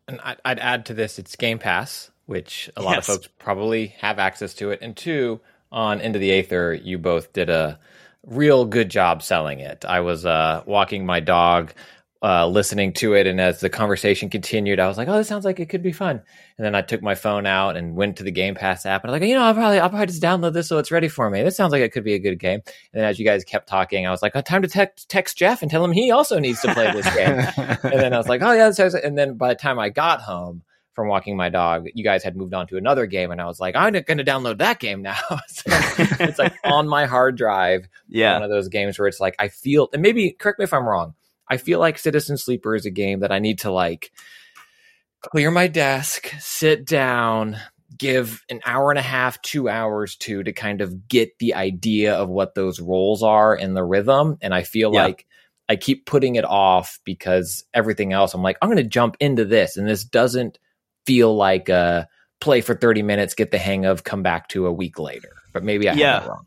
And 0.08 0.20
I'd, 0.22 0.38
I'd 0.44 0.58
add 0.58 0.86
to 0.86 0.94
this, 0.94 1.18
it's 1.18 1.34
Game 1.36 1.58
Pass, 1.58 2.10
which 2.26 2.70
a 2.76 2.82
lot 2.82 2.92
Yes. 2.96 3.08
of 3.08 3.14
folks 3.16 3.28
probably 3.38 3.88
have 3.98 4.18
access 4.18 4.54
to 4.54 4.70
it. 4.70 4.80
And 4.82 4.96
two, 4.96 5.40
on 5.72 6.00
Into 6.00 6.18
the 6.18 6.30
Aether, 6.32 6.74
you 6.74 6.98
both 6.98 7.32
did 7.32 7.50
a 7.50 7.78
real 8.24 8.64
good 8.64 8.88
job 8.88 9.22
selling 9.22 9.60
it. 9.60 9.84
I 9.84 10.00
was 10.00 10.24
uh, 10.26 10.62
walking 10.66 11.06
my 11.06 11.20
dog, 11.20 11.72
uh, 12.22 12.46
listening 12.48 12.92
to 12.94 13.14
it, 13.14 13.26
and 13.26 13.40
as 13.40 13.60
the 13.60 13.68
conversation 13.68 14.30
continued, 14.30 14.80
I 14.80 14.88
was 14.88 14.96
like, 14.96 15.06
"Oh, 15.08 15.16
this 15.16 15.28
sounds 15.28 15.44
like 15.44 15.60
it 15.60 15.66
could 15.68 15.82
be 15.82 15.92
fun." 15.92 16.22
And 16.58 16.64
then 16.64 16.74
I 16.74 16.80
took 16.82 17.02
my 17.02 17.14
phone 17.14 17.46
out 17.46 17.76
and 17.76 17.94
went 17.94 18.16
to 18.16 18.24
the 18.24 18.30
Game 18.30 18.54
Pass 18.54 18.86
app, 18.86 19.02
and 19.04 19.10
I 19.10 19.12
was 19.12 19.20
like, 19.20 19.28
"You 19.28 19.34
know, 19.34 19.42
I'll 19.42 19.54
probably 19.54 19.78
I'll 19.78 19.90
probably 19.90 20.06
just 20.06 20.22
download 20.22 20.52
this 20.54 20.68
so 20.68 20.78
it's 20.78 20.90
ready 20.90 21.08
for 21.08 21.28
me. 21.28 21.42
This 21.42 21.56
sounds 21.56 21.72
like 21.72 21.82
it 21.82 21.92
could 21.92 22.04
be 22.04 22.14
a 22.14 22.18
good 22.18 22.38
game." 22.38 22.60
And 22.64 23.00
then 23.00 23.04
as 23.04 23.18
you 23.18 23.24
guys 23.26 23.44
kept 23.44 23.68
talking, 23.68 24.06
I 24.06 24.10
was 24.10 24.22
like, 24.22 24.32
oh, 24.34 24.40
"Time 24.40 24.62
to 24.62 24.68
text 24.68 25.08
text 25.08 25.36
Jeff 25.36 25.62
and 25.62 25.70
tell 25.70 25.84
him 25.84 25.92
he 25.92 26.10
also 26.10 26.38
needs 26.38 26.60
to 26.62 26.72
play 26.72 26.90
this 26.92 27.14
game." 27.14 27.38
and 27.92 28.00
then 28.00 28.12
I 28.14 28.16
was 28.16 28.28
like, 28.28 28.40
"Oh 28.42 28.52
yeah," 28.52 28.70
and 29.04 29.16
then 29.18 29.34
by 29.34 29.48
the 29.48 29.54
time 29.54 29.78
I 29.78 29.90
got 29.90 30.20
home 30.22 30.62
from 30.94 31.08
walking 31.08 31.36
my 31.36 31.50
dog, 31.50 31.86
you 31.94 32.02
guys 32.02 32.24
had 32.24 32.34
moved 32.34 32.54
on 32.54 32.66
to 32.68 32.78
another 32.78 33.04
game, 33.04 33.30
and 33.30 33.38
I 33.42 33.44
was 33.44 33.60
like, 33.60 33.76
"I'm 33.76 33.92
going 33.92 34.16
to 34.16 34.24
download 34.24 34.58
that 34.58 34.80
game 34.80 35.02
now." 35.02 35.18
so 35.48 35.64
it's 35.66 36.38
like 36.38 36.54
on 36.64 36.88
my 36.88 37.04
hard 37.04 37.36
drive, 37.36 37.86
Yeah. 38.08 38.32
one 38.32 38.42
of 38.42 38.48
those 38.50 38.68
games 38.68 38.98
where 38.98 39.06
it's 39.06 39.20
like 39.20 39.34
I 39.38 39.48
feel, 39.48 39.90
and 39.92 40.00
maybe 40.00 40.30
correct 40.30 40.58
me 40.58 40.64
if 40.64 40.72
I'm 40.72 40.88
wrong. 40.88 41.14
I 41.48 41.56
feel 41.56 41.78
like 41.78 41.98
Citizen 41.98 42.36
Sleeper 42.36 42.74
is 42.74 42.86
a 42.86 42.90
game 42.90 43.20
that 43.20 43.32
I 43.32 43.38
need 43.38 43.60
to 43.60 43.70
like 43.70 44.12
clear 45.20 45.50
my 45.50 45.66
desk, 45.66 46.30
sit 46.38 46.84
down, 46.84 47.56
give 47.96 48.42
an 48.48 48.60
hour 48.64 48.90
and 48.90 48.98
a 48.98 49.02
half, 49.02 49.40
two 49.42 49.68
hours 49.68 50.16
to 50.16 50.42
to 50.42 50.52
kind 50.52 50.80
of 50.80 51.08
get 51.08 51.38
the 51.38 51.54
idea 51.54 52.14
of 52.14 52.28
what 52.28 52.54
those 52.54 52.80
roles 52.80 53.22
are 53.22 53.54
and 53.54 53.76
the 53.76 53.84
rhythm. 53.84 54.36
And 54.40 54.54
I 54.54 54.62
feel 54.62 54.92
Yeah. 54.92 55.04
like 55.04 55.26
I 55.68 55.76
keep 55.76 56.06
putting 56.06 56.36
it 56.36 56.44
off 56.44 57.00
because 57.04 57.64
everything 57.74 58.12
else, 58.12 58.34
I'm 58.34 58.42
like, 58.42 58.56
I'm 58.62 58.68
going 58.68 58.76
to 58.82 58.88
jump 58.88 59.16
into 59.20 59.44
this, 59.44 59.76
and 59.76 59.88
this 59.88 60.04
doesn't 60.04 60.58
feel 61.06 61.34
like 61.34 61.68
a 61.68 62.08
play 62.40 62.60
for 62.60 62.74
30 62.74 63.02
minutes, 63.02 63.34
get 63.34 63.50
the 63.50 63.58
hang 63.58 63.84
of, 63.86 64.04
come 64.04 64.22
back 64.22 64.48
to 64.48 64.66
a 64.66 64.72
week 64.72 64.98
later. 64.98 65.32
But 65.52 65.64
maybe 65.64 65.88
I 65.88 65.94
Yeah. 65.94 66.12
have 66.14 66.24
it 66.24 66.28
wrong. 66.28 66.46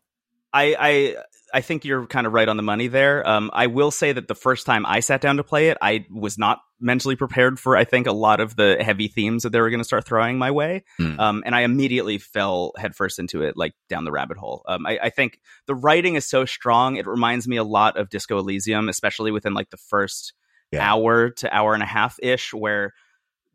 I, 0.54 0.76
I 0.80 1.16
I 1.54 1.62
think 1.62 1.86
you're 1.86 2.06
kind 2.08 2.28
of 2.28 2.34
right 2.34 2.48
on 2.48 2.58
the 2.58 2.64
money 2.64 2.88
there. 2.88 3.28
Um, 3.28 3.50
I 3.54 3.68
will 3.68 3.92
say 3.92 4.12
that 4.12 4.28
the 4.28 4.36
first 4.36 4.66
time 4.66 4.86
I 4.86 5.00
sat 5.00 5.22
down 5.22 5.38
to 5.38 5.44
play 5.44 5.70
it, 5.70 5.78
I 5.82 6.06
was 6.12 6.38
not 6.38 6.60
mentally 6.80 7.16
prepared 7.16 7.60
for 7.60 7.76
I 7.76 7.84
think 7.84 8.08
a 8.08 8.12
lot 8.12 8.40
of 8.40 8.56
the 8.56 8.78
heavy 8.82 9.08
themes 9.08 9.44
that 9.44 9.50
they 9.52 9.60
were 9.60 9.70
going 9.70 9.80
to 9.82 9.86
start 9.86 10.06
throwing 10.06 10.38
my 10.38 10.52
way, 10.52 10.84
Hmm. 10.98 11.20
um, 11.20 11.44
and 11.46 11.56
I 11.56 11.62
immediately 11.62 12.18
fell 12.20 12.72
headfirst 12.78 13.20
into 13.20 13.42
it, 13.44 13.58
like 13.58 13.74
down 13.90 14.06
the 14.06 14.12
rabbit 14.12 14.38
hole. 14.38 14.64
Um, 14.68 14.86
I, 14.86 15.00
I 15.04 15.10
think 15.10 15.40
the 15.68 15.76
writing 15.76 16.16
is 16.16 16.26
so 16.28 16.46
strong; 16.46 16.96
it 16.98 17.08
reminds 17.08 17.48
me 17.48 17.58
a 17.58 17.64
lot 17.64 17.98
of 17.98 18.10
Disco 18.10 18.38
Elysium, 18.40 18.88
especially 18.88 19.32
within 19.32 19.54
like 19.54 19.70
the 19.72 19.78
first 19.78 20.34
Yeah. 20.72 20.88
hour 20.90 21.32
to 21.32 21.54
hour 21.56 21.74
and 21.74 21.84
a 21.84 21.88
half 21.88 22.18
ish, 22.22 22.54
where 22.54 22.94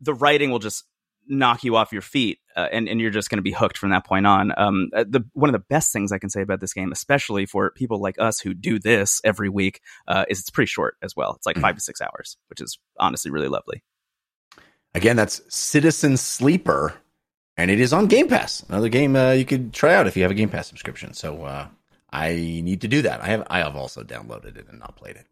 the 0.01 0.13
writing 0.13 0.51
will 0.51 0.59
just 0.59 0.83
knock 1.27 1.63
you 1.63 1.75
off 1.75 1.91
your 1.91 2.01
feet, 2.01 2.39
uh, 2.55 2.67
and 2.71 2.87
and 2.87 2.99
you're 3.01 3.11
just 3.11 3.29
going 3.29 3.37
to 3.37 3.43
be 3.43 3.51
hooked 3.51 3.77
from 3.77 3.89
that 3.91 4.05
point 4.05 4.25
on. 4.27 4.51
Um, 4.57 4.89
uh, 4.93 5.05
the 5.07 5.25
one 5.33 5.49
of 5.49 5.53
the 5.53 5.65
best 5.69 5.91
things 5.93 6.11
I 6.11 6.17
can 6.19 6.29
say 6.29 6.41
about 6.41 6.59
this 6.59 6.73
game, 6.73 6.91
especially 6.91 7.45
for 7.45 7.71
people 7.71 7.99
like 7.99 8.15
us 8.19 8.39
who 8.39 8.53
do 8.53 8.79
this 8.79 9.21
every 9.23 9.49
week, 9.49 9.81
uh, 10.07 10.25
is 10.29 10.39
it's 10.39 10.49
pretty 10.49 10.67
short 10.69 10.97
as 11.01 11.15
well. 11.15 11.33
It's 11.35 11.45
like 11.45 11.55
Mhm. 11.55 11.61
five 11.61 11.75
to 11.75 11.81
six 11.81 12.01
hours, 12.01 12.37
which 12.49 12.61
is 12.61 12.77
honestly 12.99 13.31
really 13.31 13.47
lovely. 13.49 13.81
Again, 14.93 15.15
that's 15.17 15.41
Citizen 15.53 16.15
Sleeper, 16.15 16.93
and 17.57 17.69
it 17.69 17.79
is 17.79 17.91
on 17.91 18.07
Game 18.07 18.27
Pass. 18.29 18.63
Another 18.69 18.89
game 18.89 19.15
uh, 19.15 19.31
you 19.31 19.43
could 19.45 19.73
try 19.73 19.93
out 19.93 20.07
if 20.07 20.15
you 20.15 20.21
have 20.23 20.31
a 20.31 20.35
Game 20.35 20.49
Pass 20.49 20.67
subscription. 20.67 21.13
So 21.13 21.43
uh, 21.43 21.67
I 22.11 22.29
need 22.63 22.81
to 22.81 22.87
do 22.87 23.01
that. 23.01 23.21
I 23.21 23.27
have 23.27 23.45
I 23.49 23.59
have 23.59 23.75
also 23.75 24.03
downloaded 24.03 24.57
it 24.57 24.67
and 24.69 24.79
not 24.79 24.95
played 24.95 25.17
it. 25.17 25.25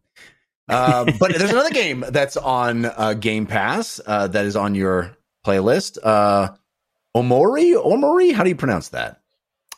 Uh, 0.68 1.10
but 1.18 1.30
there's 1.36 1.50
another 1.50 1.70
game 1.74 2.04
that's 2.08 2.36
on 2.36 2.84
uh, 2.86 3.14
Game 3.14 3.46
Pass 3.46 4.00
uh, 4.06 4.26
that 4.28 4.44
is 4.44 4.56
on 4.56 4.74
your 4.74 5.16
playlist. 5.44 5.98
Uh, 6.02 6.48
Omori, 7.16 7.74
Omori, 7.74 8.32
how 8.32 8.42
do 8.42 8.48
you 8.48 8.56
pronounce 8.56 8.88
that? 8.90 9.20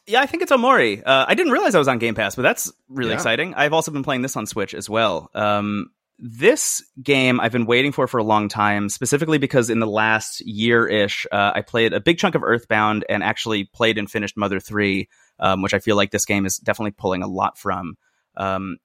Yeah, 0.06 0.20
I 0.20 0.26
think 0.26 0.42
it's 0.42 0.52
Omori. 0.52 1.02
Uh, 1.04 1.24
I 1.28 1.34
didn't 1.34 1.52
realize 1.52 1.74
I 1.74 1.78
was 1.78 1.88
on 1.88 1.98
Game 1.98 2.14
Pass, 2.14 2.36
but 2.36 2.42
that's 2.42 2.72
really 2.88 3.10
Yeah. 3.10 3.16
exciting. 3.16 3.54
I've 3.54 3.72
also 3.72 3.90
been 3.90 4.04
playing 4.04 4.22
this 4.22 4.36
on 4.36 4.46
Switch 4.46 4.72
as 4.74 4.88
well. 4.88 5.30
Um, 5.34 5.90
this 6.18 6.82
game 7.02 7.40
I've 7.40 7.52
been 7.52 7.66
waiting 7.66 7.92
for 7.92 8.06
for 8.06 8.18
a 8.18 8.24
long 8.24 8.48
time, 8.48 8.88
specifically 8.88 9.36
because 9.38 9.68
in 9.68 9.80
the 9.80 9.86
last 9.86 10.40
year 10.46 10.86
ish, 10.86 11.26
uh, 11.30 11.52
I 11.54 11.60
played 11.60 11.92
a 11.92 12.00
big 12.00 12.18
chunk 12.18 12.34
of 12.34 12.42
Earthbound 12.42 13.04
and 13.08 13.22
actually 13.22 13.64
played 13.64 13.98
and 13.98 14.10
finished 14.10 14.36
Mother 14.36 14.58
3, 14.60 15.08
um, 15.40 15.60
which 15.60 15.74
I 15.74 15.78
feel 15.78 15.96
like 15.96 16.12
this 16.12 16.24
game 16.24 16.46
is 16.46 16.56
definitely 16.56 16.92
pulling 16.92 17.22
a 17.22 17.26
lot 17.26 17.58
from. 17.58 17.96
Um, 18.36 18.78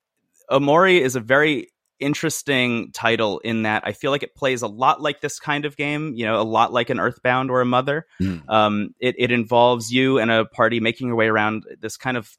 Omori 0.50 1.00
is 1.00 1.16
a 1.16 1.22
very 1.22 1.71
interesting 2.02 2.92
title 2.92 3.40
in 3.40 3.64
that 3.64 3.84
I 3.86 3.94
feel 3.94 4.12
like 4.12 4.24
it 4.24 4.36
plays 4.36 4.62
a 4.62 4.68
lot 4.68 5.02
like 5.02 5.22
this 5.22 5.40
kind 5.40 5.66
of 5.66 5.78
game, 5.78 6.14
you 6.16 6.26
know, 6.26 6.42
a 6.42 6.44
lot 6.44 6.74
like 6.74 6.90
an 6.90 7.00
Earthbound 7.00 7.52
or 7.52 7.62
a 7.62 7.66
Mother. 7.66 8.06
Mm. 8.20 8.50
Um, 8.50 8.96
it, 9.00 9.16
it 9.18 9.32
involves 9.32 9.92
you 9.92 10.20
and 10.20 10.32
a 10.32 10.46
party 10.46 10.80
making 10.80 11.08
your 11.08 11.16
way 11.16 11.28
around 11.28 11.64
this 11.80 11.98
kind 11.98 12.18
of, 12.18 12.38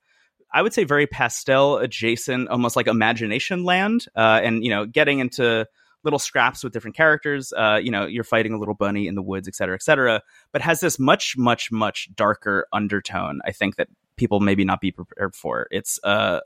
I 0.53 0.61
would 0.61 0.75
say, 0.75 0.85
very 0.85 1.07
pastel 1.07 1.79
adjacent, 1.79 2.49
almost 2.49 2.77
like 2.77 2.87
imagination 2.87 3.65
land, 3.65 4.07
uh, 4.15 4.41
and 4.43 4.63
you 4.63 4.71
know, 4.71 4.85
getting 4.85 5.21
into 5.21 5.67
little 6.05 6.19
scraps 6.19 6.65
with 6.65 6.73
different 6.73 6.97
characters. 6.97 7.53
Uh, 7.53 7.79
you 7.83 7.91
know, 7.91 8.07
you're 8.07 8.25
fighting 8.25 8.53
a 8.53 8.59
little 8.59 8.75
bunny 8.75 9.07
in 9.07 9.15
the 9.15 9.23
woods, 9.23 9.49
et 9.49 9.55
cetera, 9.55 9.75
et 9.75 9.83
cetera. 9.83 10.21
But 10.51 10.61
has 10.61 10.81
this 10.81 10.99
much, 10.99 11.37
much, 11.39 11.71
much 11.71 12.09
darker 12.15 12.67
undertone. 12.73 13.41
I 13.45 13.53
think 13.53 13.77
that 13.77 13.89
people 14.17 14.41
maybe 14.41 14.65
not 14.65 14.81
be 14.81 14.91
prepared 14.91 15.35
for. 15.35 15.69
It's 15.71 15.99
uh, 16.05 16.41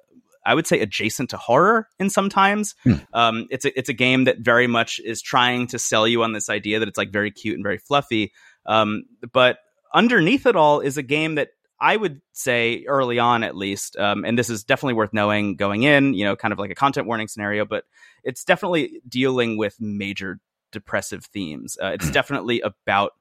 I 0.46 0.54
would 0.54 0.66
say 0.66 0.80
adjacent 0.80 1.30
to 1.30 1.36
horror 1.36 1.88
in 1.98 2.08
sometimes. 2.08 2.74
Hmm. 2.84 2.94
Um, 3.12 3.46
it's 3.50 3.64
a 3.64 3.78
it's 3.78 3.88
a 3.88 3.94
game 3.94 4.24
that 4.24 4.38
very 4.38 4.66
much 4.66 5.00
is 5.04 5.20
trying 5.20 5.66
to 5.68 5.78
sell 5.78 6.06
you 6.06 6.22
on 6.22 6.32
this 6.32 6.48
idea 6.48 6.78
that 6.78 6.88
it's 6.88 6.98
like 6.98 7.12
very 7.12 7.30
cute 7.30 7.56
and 7.56 7.64
very 7.64 7.78
fluffy. 7.78 8.32
Um, 8.64 9.04
but 9.32 9.58
underneath 9.92 10.46
it 10.46 10.56
all 10.56 10.80
is 10.80 10.96
a 10.96 11.02
game 11.02 11.34
that 11.34 11.48
I 11.78 11.96
would 11.96 12.22
say 12.32 12.84
early 12.88 13.18
on, 13.18 13.42
at 13.42 13.54
least, 13.54 13.96
um, 13.98 14.24
and 14.24 14.38
this 14.38 14.48
is 14.48 14.64
definitely 14.64 14.94
worth 14.94 15.12
knowing 15.12 15.56
going 15.56 15.82
in. 15.82 16.14
You 16.14 16.24
know, 16.24 16.36
kind 16.36 16.52
of 16.52 16.58
like 16.58 16.70
a 16.70 16.74
content 16.74 17.06
warning 17.06 17.28
scenario, 17.28 17.64
but 17.64 17.84
it's 18.22 18.44
definitely 18.44 19.02
dealing 19.08 19.58
with 19.58 19.76
major 19.80 20.38
depressive 20.72 21.24
themes. 21.26 21.76
Uh, 21.82 21.88
it's 21.88 22.10
definitely 22.10 22.60
about 22.60 23.12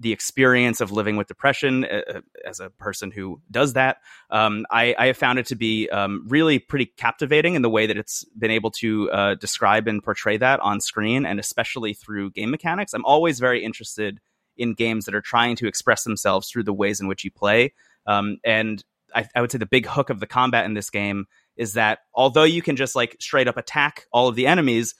the 0.00 0.12
experience 0.12 0.80
of 0.80 0.90
living 0.90 1.16
with 1.16 1.28
depression 1.28 1.84
uh, 1.84 2.22
as 2.46 2.58
a 2.58 2.70
person 2.70 3.10
who 3.10 3.40
does 3.50 3.74
that. 3.74 3.98
Um, 4.30 4.64
I, 4.70 4.94
I 4.98 5.06
have 5.06 5.16
found 5.16 5.38
it 5.38 5.46
to 5.46 5.54
be 5.54 5.88
um, 5.90 6.24
really 6.26 6.58
pretty 6.58 6.86
captivating 6.86 7.54
in 7.54 7.60
the 7.60 7.68
way 7.68 7.86
that 7.86 7.98
it's 7.98 8.24
been 8.38 8.50
able 8.50 8.70
to 8.72 9.10
uh, 9.10 9.34
describe 9.34 9.86
and 9.86 10.02
portray 10.02 10.38
that 10.38 10.58
on 10.60 10.80
screen, 10.80 11.26
and 11.26 11.38
especially 11.38 11.92
through 11.92 12.30
game 12.30 12.50
mechanics. 12.50 12.94
I'm 12.94 13.04
always 13.04 13.38
very 13.40 13.62
interested 13.62 14.20
in 14.56 14.72
games 14.72 15.04
that 15.04 15.14
are 15.14 15.20
trying 15.20 15.54
to 15.56 15.68
express 15.68 16.02
themselves 16.04 16.48
through 16.48 16.64
the 16.64 16.72
ways 16.72 17.00
in 17.00 17.06
which 17.06 17.22
you 17.22 17.30
play. 17.30 17.74
Um, 18.06 18.38
and 18.42 18.82
I, 19.14 19.28
I 19.34 19.42
would 19.42 19.52
say 19.52 19.58
the 19.58 19.66
big 19.66 19.86
hook 19.86 20.08
of 20.08 20.18
the 20.18 20.26
combat 20.26 20.64
in 20.64 20.74
this 20.74 20.88
game 20.88 21.26
is 21.56 21.74
that 21.74 22.00
although 22.14 22.44
you 22.44 22.62
can 22.62 22.76
just 22.76 22.96
like 22.96 23.16
straight 23.20 23.48
up 23.48 23.58
attack 23.58 24.06
all 24.12 24.28
of 24.28 24.34
the 24.34 24.46
enemies, 24.46 24.94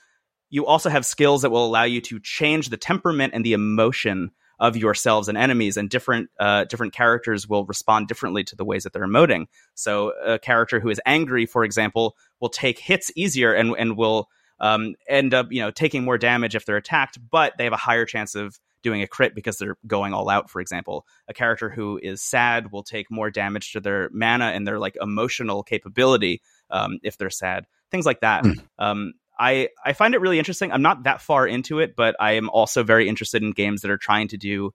you 0.51 0.67
also 0.67 0.89
have 0.89 1.05
skills 1.05 1.41
that 1.41 1.49
will 1.49 1.65
allow 1.65 1.83
you 1.83 2.01
to 2.01 2.19
change 2.19 2.69
the 2.69 2.77
temperament 2.77 3.33
and 3.33 3.43
the 3.43 3.53
emotion 3.53 4.31
of 4.61 4.77
yourselves 4.77 5.27
and 5.27 5.37
enemies, 5.37 5.75
and 5.75 5.89
different 5.89 6.29
uh, 6.39 6.63
different 6.65 6.93
characters 6.93 7.49
will 7.49 7.65
respond 7.65 8.07
differently 8.07 8.43
to 8.45 8.55
the 8.55 8.63
ways 8.63 8.83
that 8.83 8.93
they're 8.93 9.07
emoting. 9.07 9.47
So, 9.73 10.13
a 10.23 10.37
character 10.37 10.79
who 10.79 10.89
is 10.89 11.01
angry, 11.05 11.47
for 11.47 11.63
example, 11.63 12.15
will 12.39 12.49
take 12.49 12.77
hits 12.77 13.11
easier 13.15 13.53
and 13.53 13.75
and 13.77 13.97
will 13.97 14.29
um, 14.59 14.93
end 15.09 15.33
up 15.33 15.47
you 15.49 15.61
know 15.61 15.71
taking 15.71 16.05
more 16.05 16.19
damage 16.19 16.55
if 16.55 16.65
they're 16.65 16.77
attacked, 16.77 17.17
but 17.29 17.57
they 17.57 17.63
have 17.63 17.73
a 17.73 17.77
higher 17.77 18.05
chance 18.05 18.35
of 18.35 18.59
doing 18.83 19.01
a 19.01 19.07
crit 19.07 19.33
because 19.33 19.57
they're 19.57 19.77
going 19.87 20.13
all 20.13 20.29
out. 20.29 20.49
For 20.49 20.61
example, 20.61 21.07
a 21.27 21.33
character 21.33 21.69
who 21.69 21.99
is 22.01 22.21
sad 22.21 22.71
will 22.71 22.83
take 22.83 23.09
more 23.09 23.31
damage 23.31 23.73
to 23.73 23.79
their 23.79 24.09
mana 24.13 24.45
and 24.45 24.67
their 24.67 24.79
like 24.79 24.95
emotional 25.01 25.63
capability 25.63 26.41
um, 26.69 26.99
if 27.01 27.17
they're 27.17 27.31
sad. 27.31 27.65
Things 27.89 28.05
like 28.05 28.21
that. 28.21 28.43
Mm. 28.43 28.67
Um, 28.77 29.13
I 29.41 29.69
I 29.83 29.93
find 29.93 30.13
it 30.13 30.21
really 30.21 30.37
interesting. 30.37 30.71
I'm 30.71 30.83
not 30.83 31.03
that 31.03 31.19
far 31.19 31.47
into 31.47 31.79
it, 31.79 31.95
but 31.95 32.15
I 32.19 32.33
am 32.33 32.49
also 32.51 32.83
very 32.83 33.09
interested 33.09 33.41
in 33.41 33.51
games 33.51 33.81
that 33.81 33.89
are 33.89 33.97
trying 33.97 34.27
to 34.29 34.37
do 34.37 34.71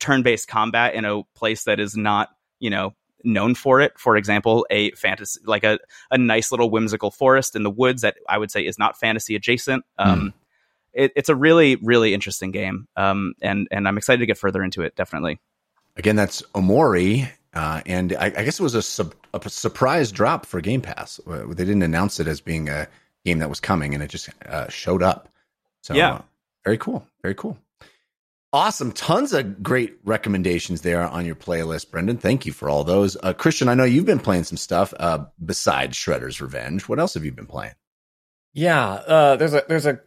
turn-based 0.00 0.48
combat 0.48 0.94
in 0.94 1.04
a 1.04 1.22
place 1.34 1.64
that 1.64 1.78
is 1.78 1.94
not 1.94 2.30
you 2.58 2.70
know 2.70 2.94
known 3.22 3.54
for 3.54 3.80
it. 3.80 3.98
For 3.98 4.16
example, 4.16 4.66
a 4.70 4.92
fantasy 4.92 5.40
like 5.44 5.62
a 5.62 5.78
a 6.10 6.16
nice 6.16 6.50
little 6.50 6.70
whimsical 6.70 7.10
forest 7.10 7.54
in 7.54 7.64
the 7.64 7.70
woods 7.70 8.00
that 8.00 8.16
I 8.28 8.38
would 8.38 8.50
say 8.50 8.64
is 8.64 8.78
not 8.78 8.98
fantasy 8.98 9.36
adjacent. 9.36 9.84
Um, 9.98 10.32
it, 10.94 11.12
it's 11.14 11.28
a 11.28 11.36
really 11.36 11.76
really 11.76 12.14
interesting 12.14 12.50
game, 12.50 12.88
um, 12.96 13.34
and 13.42 13.68
and 13.70 13.86
I'm 13.86 13.98
excited 13.98 14.20
to 14.20 14.26
get 14.26 14.38
further 14.38 14.62
into 14.64 14.80
it. 14.82 14.96
Definitely. 14.96 15.38
Again, 15.96 16.16
that's 16.16 16.40
Omori, 16.54 17.28
uh, 17.52 17.82
and 17.84 18.16
I, 18.18 18.26
I 18.26 18.44
guess 18.44 18.58
it 18.58 18.62
was 18.62 18.76
a, 18.76 18.82
sub, 18.82 19.14
a 19.34 19.50
surprise 19.50 20.12
drop 20.12 20.46
for 20.46 20.60
Game 20.60 20.80
Pass. 20.80 21.20
They 21.26 21.64
didn't 21.64 21.82
announce 21.82 22.20
it 22.20 22.28
as 22.28 22.40
being 22.40 22.68
a 22.68 22.86
game 23.24 23.38
that 23.38 23.48
was 23.48 23.60
coming, 23.60 23.94
and 23.94 24.02
it 24.02 24.10
just 24.10 24.28
uh, 24.46 24.68
showed 24.68 25.02
up. 25.02 25.28
So, 25.82 25.94
Yeah. 25.94 26.14
uh, 26.14 26.22
very 26.64 26.78
cool, 26.78 27.06
very 27.22 27.34
cool, 27.34 27.56
awesome. 28.52 28.92
Tons 28.92 29.32
of 29.32 29.62
great 29.62 29.96
recommendations 30.04 30.82
there 30.82 31.02
on 31.06 31.24
your 31.26 31.34
playlist, 31.34 31.90
Brendon. 31.90 32.16
Thank 32.18 32.46
you 32.46 32.52
for 32.52 32.68
all 32.68 32.84
those. 32.84 33.16
Uh, 33.22 33.32
Christian, 33.32 33.68
I 33.68 33.74
know 33.74 33.84
you've 33.84 34.06
been 34.06 34.18
playing 34.20 34.44
some 34.44 34.56
stuff 34.58 34.92
uh, 34.98 35.26
besides 35.44 35.96
Shredder's 35.96 36.40
Revenge. 36.40 36.88
What 36.88 36.98
else 36.98 37.14
have 37.14 37.24
you 37.24 37.32
been 37.32 37.46
playing? 37.46 37.74
Yeah, 38.54 38.86
uh, 38.88 39.36
there's 39.36 39.54
a 39.54 39.62
there's 39.68 39.86
a, 39.86 39.92
a 39.92 40.00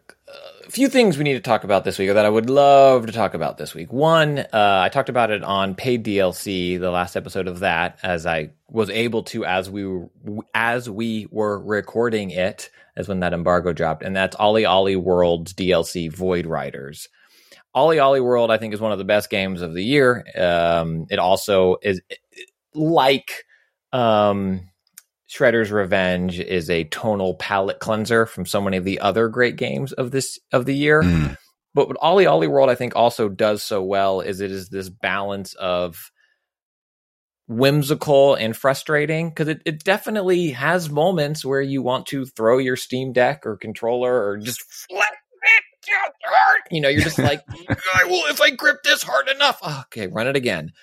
few 0.71 0.87
things 0.87 1.17
we 1.17 1.25
need 1.25 1.33
to 1.33 1.41
talk 1.41 1.63
about 1.63 1.83
this 1.83 1.99
week, 1.99 2.09
or 2.09 2.13
that 2.13 2.25
I 2.25 2.29
would 2.29 2.49
love 2.49 3.05
to 3.05 3.11
talk 3.11 3.33
about 3.33 3.57
this 3.57 3.75
week. 3.75 3.91
One, 3.91 4.39
uh, 4.39 4.45
I 4.53 4.89
talked 4.89 5.09
about 5.09 5.29
it 5.29 5.43
on 5.43 5.75
paid 5.75 6.05
DLC, 6.05 6.79
the 6.79 6.89
last 6.89 7.17
episode 7.17 7.47
of 7.47 7.59
that, 7.59 7.99
as 8.01 8.25
I 8.25 8.51
was 8.69 8.89
able 8.89 9.23
to 9.23 9.45
as 9.45 9.69
we 9.69 9.85
were, 9.85 10.09
as 10.55 10.89
we 10.89 11.27
were 11.29 11.59
recording 11.59 12.31
it, 12.31 12.69
as 12.95 13.09
when 13.09 13.19
that 13.19 13.33
embargo 13.33 13.73
dropped, 13.73 14.01
and 14.01 14.15
that's 14.15 14.35
OlliOlli 14.37 14.95
World's 14.95 15.53
DLC 15.53 16.11
Void 16.11 16.45
Riders. 16.45 17.09
OlliOlli 17.75 18.23
World, 18.23 18.49
I 18.49 18.57
think, 18.57 18.73
is 18.73 18.81
one 18.81 18.93
of 18.93 18.97
the 18.97 19.03
best 19.03 19.29
games 19.29 19.61
of 19.61 19.73
the 19.73 19.83
year. 19.83 20.25
Um, 20.37 21.05
it 21.09 21.19
also 21.19 21.77
is 21.81 22.01
like 22.73 23.45
um, 23.91 24.70
Shredder's 25.31 25.71
Revenge 25.71 26.39
is 26.39 26.69
a 26.69 26.83
tonal 26.85 27.35
palette 27.35 27.79
cleanser 27.79 28.25
from 28.25 28.45
so 28.45 28.59
many 28.59 28.75
of 28.75 28.83
the 28.83 28.99
other 28.99 29.29
great 29.29 29.55
games 29.55 29.93
of 29.93 30.11
this 30.11 30.37
of 30.51 30.65
the 30.65 30.75
year. 30.75 31.01
Mm. 31.01 31.37
But 31.73 31.87
what 31.87 31.97
OlliOlli 31.97 32.49
World 32.49 32.69
I 32.69 32.75
think 32.75 32.97
also 32.97 33.29
does 33.29 33.63
so 33.63 33.81
well 33.81 34.19
is 34.19 34.41
it 34.41 34.51
is 34.51 34.67
this 34.67 34.89
balance 34.89 35.53
of 35.53 36.11
whimsical 37.47 38.35
and 38.35 38.55
frustrating 38.55 39.29
because 39.29 39.47
it, 39.47 39.61
it 39.65 39.85
definitely 39.85 40.51
has 40.51 40.89
moments 40.89 41.45
where 41.45 41.61
you 41.61 41.81
want 41.81 42.07
to 42.07 42.25
throw 42.25 42.57
your 42.57 42.75
Steam 42.75 43.13
Deck 43.13 43.45
or 43.45 43.55
controller 43.55 44.27
or 44.27 44.37
just 44.37 44.61
flip 44.61 44.99
it 45.01 45.89
down 45.89 46.11
hard. 46.25 46.61
You 46.71 46.81
know, 46.81 46.89
you're 46.89 47.03
just 47.03 47.17
like, 47.19 47.41
I 47.93 48.03
will 48.03 48.25
if 48.25 48.41
I 48.41 48.49
grip 48.49 48.83
this 48.83 49.01
hard 49.01 49.29
enough. 49.29 49.59
Oh, 49.61 49.83
okay, 49.85 50.07
run 50.07 50.27
it 50.27 50.35
again. 50.35 50.73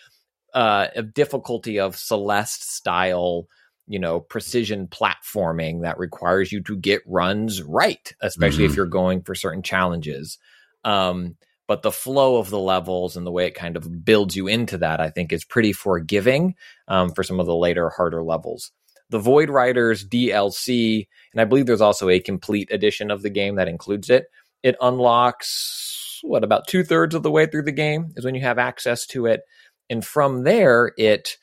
Uh, 0.54 0.86
a 0.96 1.02
difficulty 1.02 1.78
of 1.78 1.96
Celeste 1.96 2.72
style 2.72 3.46
you 3.88 3.98
know 3.98 4.20
precision 4.20 4.86
platforming 4.86 5.82
that 5.82 5.98
requires 5.98 6.52
you 6.52 6.60
to 6.62 6.76
get 6.76 7.02
runs 7.06 7.62
right 7.62 8.12
especially 8.20 8.64
if 8.64 8.72
Mhm. 8.72 8.76
you're 8.76 8.86
going 8.86 9.22
for 9.22 9.34
certain 9.34 9.62
challenges. 9.62 10.38
Um 10.84 11.36
but 11.66 11.82
the 11.82 11.92
flow 11.92 12.36
of 12.38 12.48
the 12.48 12.58
levels 12.58 13.14
and 13.16 13.26
the 13.26 13.30
way 13.30 13.46
it 13.46 13.54
kind 13.54 13.76
of 13.76 14.04
builds 14.04 14.34
you 14.36 14.46
into 14.46 14.78
that 14.78 15.00
i 15.00 15.10
think 15.10 15.32
is 15.32 15.44
pretty 15.44 15.72
forgiving 15.72 16.54
um, 16.88 17.10
for 17.14 17.22
some 17.22 17.40
of 17.40 17.46
the 17.46 17.54
later 17.56 17.90
harder 17.90 18.22
levels. 18.22 18.70
The 19.10 19.18
void 19.18 19.50
riders 19.50 20.06
dlc 20.06 21.06
and 21.32 21.40
i 21.40 21.44
believe 21.44 21.66
there's 21.66 21.80
also 21.80 22.08
a 22.08 22.20
complete 22.20 22.68
edition 22.72 23.10
of 23.10 23.22
the 23.22 23.30
game 23.30 23.56
that 23.56 23.68
includes 23.68 24.08
it 24.10 24.26
it 24.62 24.76
unlocks 24.80 26.20
what 26.22 26.42
about 26.44 26.66
two-thirds 26.66 27.14
of 27.14 27.22
the 27.22 27.30
way 27.30 27.46
through 27.46 27.62
the 27.62 27.72
game 27.72 28.12
is 28.16 28.24
when 28.24 28.34
you 28.34 28.40
have 28.40 28.58
access 28.58 29.06
to 29.06 29.26
it. 29.26 29.42
And 29.88 30.04
from 30.04 30.42
there 30.42 30.92
it 30.98 31.36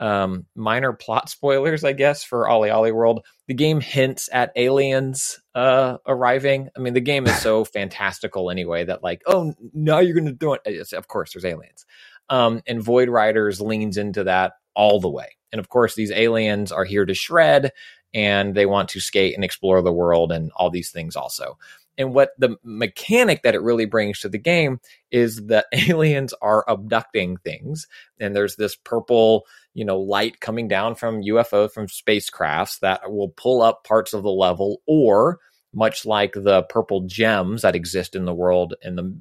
um, 0.00 0.46
minor 0.54 0.92
plot 0.92 1.28
spoilers, 1.28 1.84
I 1.84 1.92
guess, 1.92 2.22
for 2.22 2.44
OlliOlli 2.44 2.92
World. 2.92 3.24
The 3.48 3.54
game 3.54 3.80
hints 3.80 4.28
at 4.32 4.52
aliens 4.56 5.40
uh, 5.54 5.98
arriving. 6.06 6.68
I 6.76 6.80
mean, 6.80 6.94
the 6.94 7.00
game 7.00 7.26
is 7.26 7.38
so 7.40 7.64
fantastical 7.64 8.50
anyway 8.50 8.84
that, 8.84 9.02
like, 9.02 9.22
oh, 9.26 9.54
now 9.72 10.00
you're 10.00 10.14
going 10.14 10.26
to 10.26 10.32
do 10.32 10.54
it. 10.54 10.62
Yes, 10.66 10.92
of 10.92 11.08
course, 11.08 11.32
there's 11.32 11.44
aliens. 11.44 11.86
Um, 12.28 12.60
and 12.66 12.82
Void 12.82 13.08
Riders 13.08 13.60
leans 13.60 13.96
into 13.96 14.24
that 14.24 14.54
all 14.74 15.00
the 15.00 15.08
way. 15.08 15.36
And 15.52 15.60
of 15.60 15.68
course, 15.68 15.94
these 15.94 16.10
aliens 16.10 16.72
are 16.72 16.84
here 16.84 17.06
to 17.06 17.14
shred 17.14 17.72
and 18.12 18.54
they 18.54 18.66
want 18.66 18.88
to 18.90 19.00
skate 19.00 19.34
and 19.34 19.44
explore 19.44 19.82
the 19.82 19.92
world 19.92 20.32
and 20.32 20.50
all 20.56 20.70
these 20.70 20.90
things 20.90 21.16
also. 21.16 21.58
And 21.98 22.12
what 22.12 22.30
the 22.38 22.56
mechanic 22.62 23.42
that 23.42 23.54
it 23.54 23.62
really 23.62 23.86
brings 23.86 24.20
to 24.20 24.28
the 24.28 24.38
game 24.38 24.80
is 25.10 25.46
that 25.46 25.66
aliens 25.72 26.34
are 26.42 26.64
abducting 26.68 27.38
things. 27.38 27.86
And 28.20 28.34
there's 28.34 28.56
this 28.56 28.76
purple 28.76 29.46
you 29.76 29.84
know 29.84 30.00
light 30.00 30.40
coming 30.40 30.66
down 30.66 30.94
from 30.94 31.22
UFO 31.22 31.70
from 31.70 31.86
spacecrafts 31.86 32.80
that 32.80 33.12
will 33.12 33.28
pull 33.28 33.62
up 33.62 33.84
parts 33.84 34.14
of 34.14 34.22
the 34.22 34.30
level 34.30 34.80
or 34.86 35.38
much 35.74 36.06
like 36.06 36.32
the 36.32 36.62
purple 36.70 37.02
gems 37.02 37.60
that 37.62 37.76
exist 37.76 38.16
in 38.16 38.24
the 38.24 38.34
world 38.34 38.74
in 38.82 38.96
the 38.96 39.14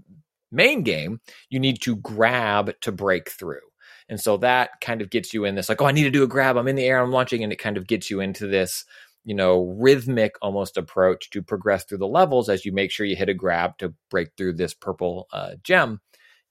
main 0.52 0.82
game 0.82 1.20
you 1.50 1.60
need 1.60 1.82
to 1.82 1.98
grab 1.98 2.74
to 2.80 2.92
break 2.94 3.30
through 3.30 3.60
and 4.08 4.22
so 4.22 4.38
that 4.38 4.70
kind 4.80 5.02
of 5.02 5.10
gets 5.10 5.34
you 5.34 5.44
in 5.44 5.56
this 5.56 5.68
like 5.68 5.82
oh 5.82 5.88
I 5.88 5.92
need 5.92 6.04
to 6.04 6.10
do 6.10 6.24
a 6.24 6.28
grab 6.28 6.56
I'm 6.56 6.70
in 6.70 6.78
the 6.78 6.86
air 6.86 7.02
I'm 7.02 7.12
launching 7.12 7.44
and 7.44 7.52
it 7.52 7.60
kind 7.60 7.76
of 7.76 7.86
gets 7.86 8.10
you 8.10 8.22
into 8.22 8.48
this 8.48 8.86
you 9.26 9.34
know 9.34 9.76
rhythmic 9.78 10.36
almost 10.42 10.78
approach 10.78 11.30
to 11.32 11.42
progress 11.42 11.84
through 11.84 11.98
the 11.98 12.08
levels 12.08 12.48
as 12.48 12.64
you 12.64 12.72
make 12.72 12.92
sure 12.92 13.06
you 13.06 13.16
hit 13.16 13.28
a 13.28 13.34
grab 13.34 13.78
to 13.80 13.94
break 14.10 14.30
through 14.38 14.54
this 14.54 14.74
purple 14.74 15.28
uh, 15.34 15.52
gem 15.64 16.00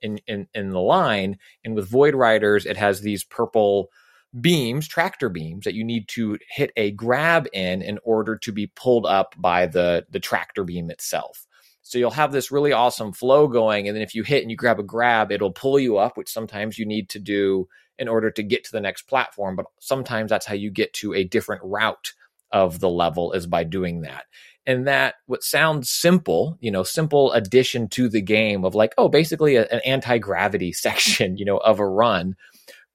in, 0.02 0.18
in 0.26 0.48
in 0.54 0.70
the 0.70 0.80
line. 0.80 1.38
And 1.64 1.74
with 1.74 1.88
void 1.88 2.14
riders 2.14 2.66
it 2.66 2.76
has 2.76 3.00
these 3.00 3.24
purple 3.24 3.90
beams 4.38 4.88
tractor 4.88 5.28
beams 5.28 5.64
that 5.64 5.74
you 5.74 5.84
need 5.84 6.08
to 6.08 6.36
hit 6.50 6.72
a 6.76 6.90
grab 6.90 7.46
in 7.52 7.80
in 7.80 8.00
order 8.02 8.36
to 8.36 8.50
be 8.50 8.66
pulled 8.66 9.06
up 9.06 9.34
by 9.38 9.66
the 9.66 10.04
the 10.10 10.20
tractor 10.20 10.64
beam 10.64 10.90
itself. 10.90 11.46
So 11.82 11.98
you'll 11.98 12.10
have 12.10 12.32
this 12.32 12.50
really 12.50 12.72
awesome 12.72 13.12
flow 13.12 13.46
going 13.46 13.86
and 13.86 13.94
then 13.94 14.02
if 14.02 14.14
you 14.14 14.24
hit 14.24 14.42
and 14.42 14.50
you 14.50 14.56
grab 14.56 14.80
a 14.80 14.82
grab 14.82 15.30
it'll 15.30 15.52
pull 15.52 15.78
you 15.78 15.98
up 15.98 16.16
which 16.16 16.32
sometimes 16.32 16.78
you 16.78 16.86
need 16.86 17.08
to 17.10 17.20
do 17.20 17.68
in 17.98 18.08
order 18.08 18.30
to 18.32 18.42
get 18.42 18.64
to 18.64 18.72
the 18.72 18.80
next 18.80 19.02
platform 19.02 19.54
but 19.54 19.66
sometimes 19.78 20.30
that's 20.30 20.46
how 20.46 20.54
you 20.54 20.70
get 20.70 20.92
to 20.94 21.14
a 21.14 21.22
different 21.22 21.62
route 21.62 22.12
of 22.54 22.80
the 22.80 22.88
level 22.88 23.32
is 23.32 23.46
by 23.46 23.64
doing 23.64 24.02
that. 24.02 24.24
And 24.66 24.86
that 24.86 25.16
what 25.26 25.42
sounds 25.42 25.90
simple 25.90 26.56
you 26.60 26.70
know 26.70 26.84
simple 26.84 27.32
addition 27.32 27.86
to 27.88 28.08
the 28.08 28.22
game 28.22 28.64
of 28.64 28.74
like 28.74 28.94
oh 28.96 29.10
basically 29.10 29.56
a, 29.56 29.66
an 29.66 29.80
anti-gravity 29.84 30.72
section 30.86 31.36
you 31.36 31.44
know 31.44 31.58
of 31.58 31.80
a 31.80 31.86
run 31.86 32.34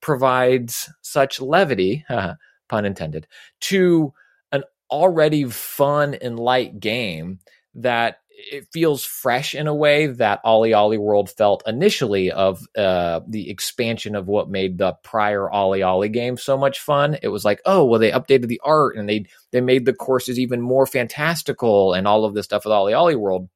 provides 0.00 0.92
such 1.02 1.40
levity 1.40 2.04
pun 2.68 2.84
intended 2.84 3.28
to 3.60 4.12
an 4.50 4.64
already 4.90 5.44
fun 5.44 6.14
and 6.14 6.40
light 6.40 6.80
game 6.80 7.38
that 7.74 8.16
it 8.50 8.66
feels 8.72 9.04
fresh 9.04 9.54
in 9.54 9.66
a 9.66 9.74
way 9.74 10.06
that 10.06 10.42
OlliOlli 10.44 10.98
World 10.98 11.30
felt 11.30 11.62
initially 11.66 12.30
of 12.30 12.66
uh, 12.76 13.20
the 13.28 13.50
expansion 13.50 14.14
of 14.14 14.28
what 14.28 14.48
made 14.48 14.78
the 14.78 14.92
prior 15.02 15.48
OlliOlli 15.52 16.12
game 16.12 16.36
so 16.36 16.56
much 16.56 16.80
fun. 16.80 17.18
It 17.22 17.28
was 17.28 17.44
like, 17.44 17.60
oh, 17.64 17.84
well, 17.84 18.00
they 18.00 18.10
updated 18.10 18.48
the 18.48 18.60
art 18.64 18.96
and 18.96 19.08
they 19.08 19.26
they 19.52 19.60
made 19.60 19.84
the 19.84 19.92
courses 19.92 20.38
even 20.38 20.60
more 20.60 20.86
fantastical 20.86 21.94
and 21.94 22.06
all 22.08 22.24
of 22.24 22.34
this 22.34 22.46
stuff 22.46 22.64
with 22.64 22.72
OlliOlli 22.72 23.16
World. 23.16 23.48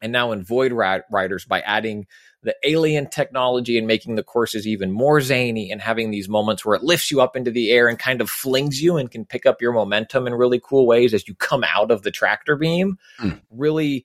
And 0.00 0.12
now 0.12 0.32
in 0.32 0.42
Void 0.42 0.72
Riders, 0.72 1.44
by 1.44 1.60
adding 1.60 2.06
the 2.42 2.56
alien 2.64 3.08
technology 3.08 3.78
and 3.78 3.86
making 3.86 4.16
the 4.16 4.22
courses 4.22 4.66
even 4.66 4.90
more 4.90 5.20
zany 5.20 5.70
and 5.70 5.80
having 5.80 6.10
these 6.10 6.28
moments 6.28 6.64
where 6.64 6.74
it 6.74 6.82
lifts 6.82 7.10
you 7.10 7.20
up 7.20 7.36
into 7.36 7.50
the 7.50 7.70
air 7.70 7.88
and 7.88 7.98
kind 7.98 8.20
of 8.20 8.28
flings 8.28 8.82
you 8.82 8.96
and 8.96 9.10
can 9.10 9.24
pick 9.24 9.46
up 9.46 9.62
your 9.62 9.72
momentum 9.72 10.26
in 10.26 10.34
really 10.34 10.60
cool 10.62 10.86
ways 10.86 11.14
as 11.14 11.28
you 11.28 11.34
come 11.36 11.64
out 11.64 11.90
of 11.90 12.02
the 12.02 12.10
tractor 12.10 12.56
beam 12.56 12.98
Mm. 13.20 13.40
really 13.50 14.04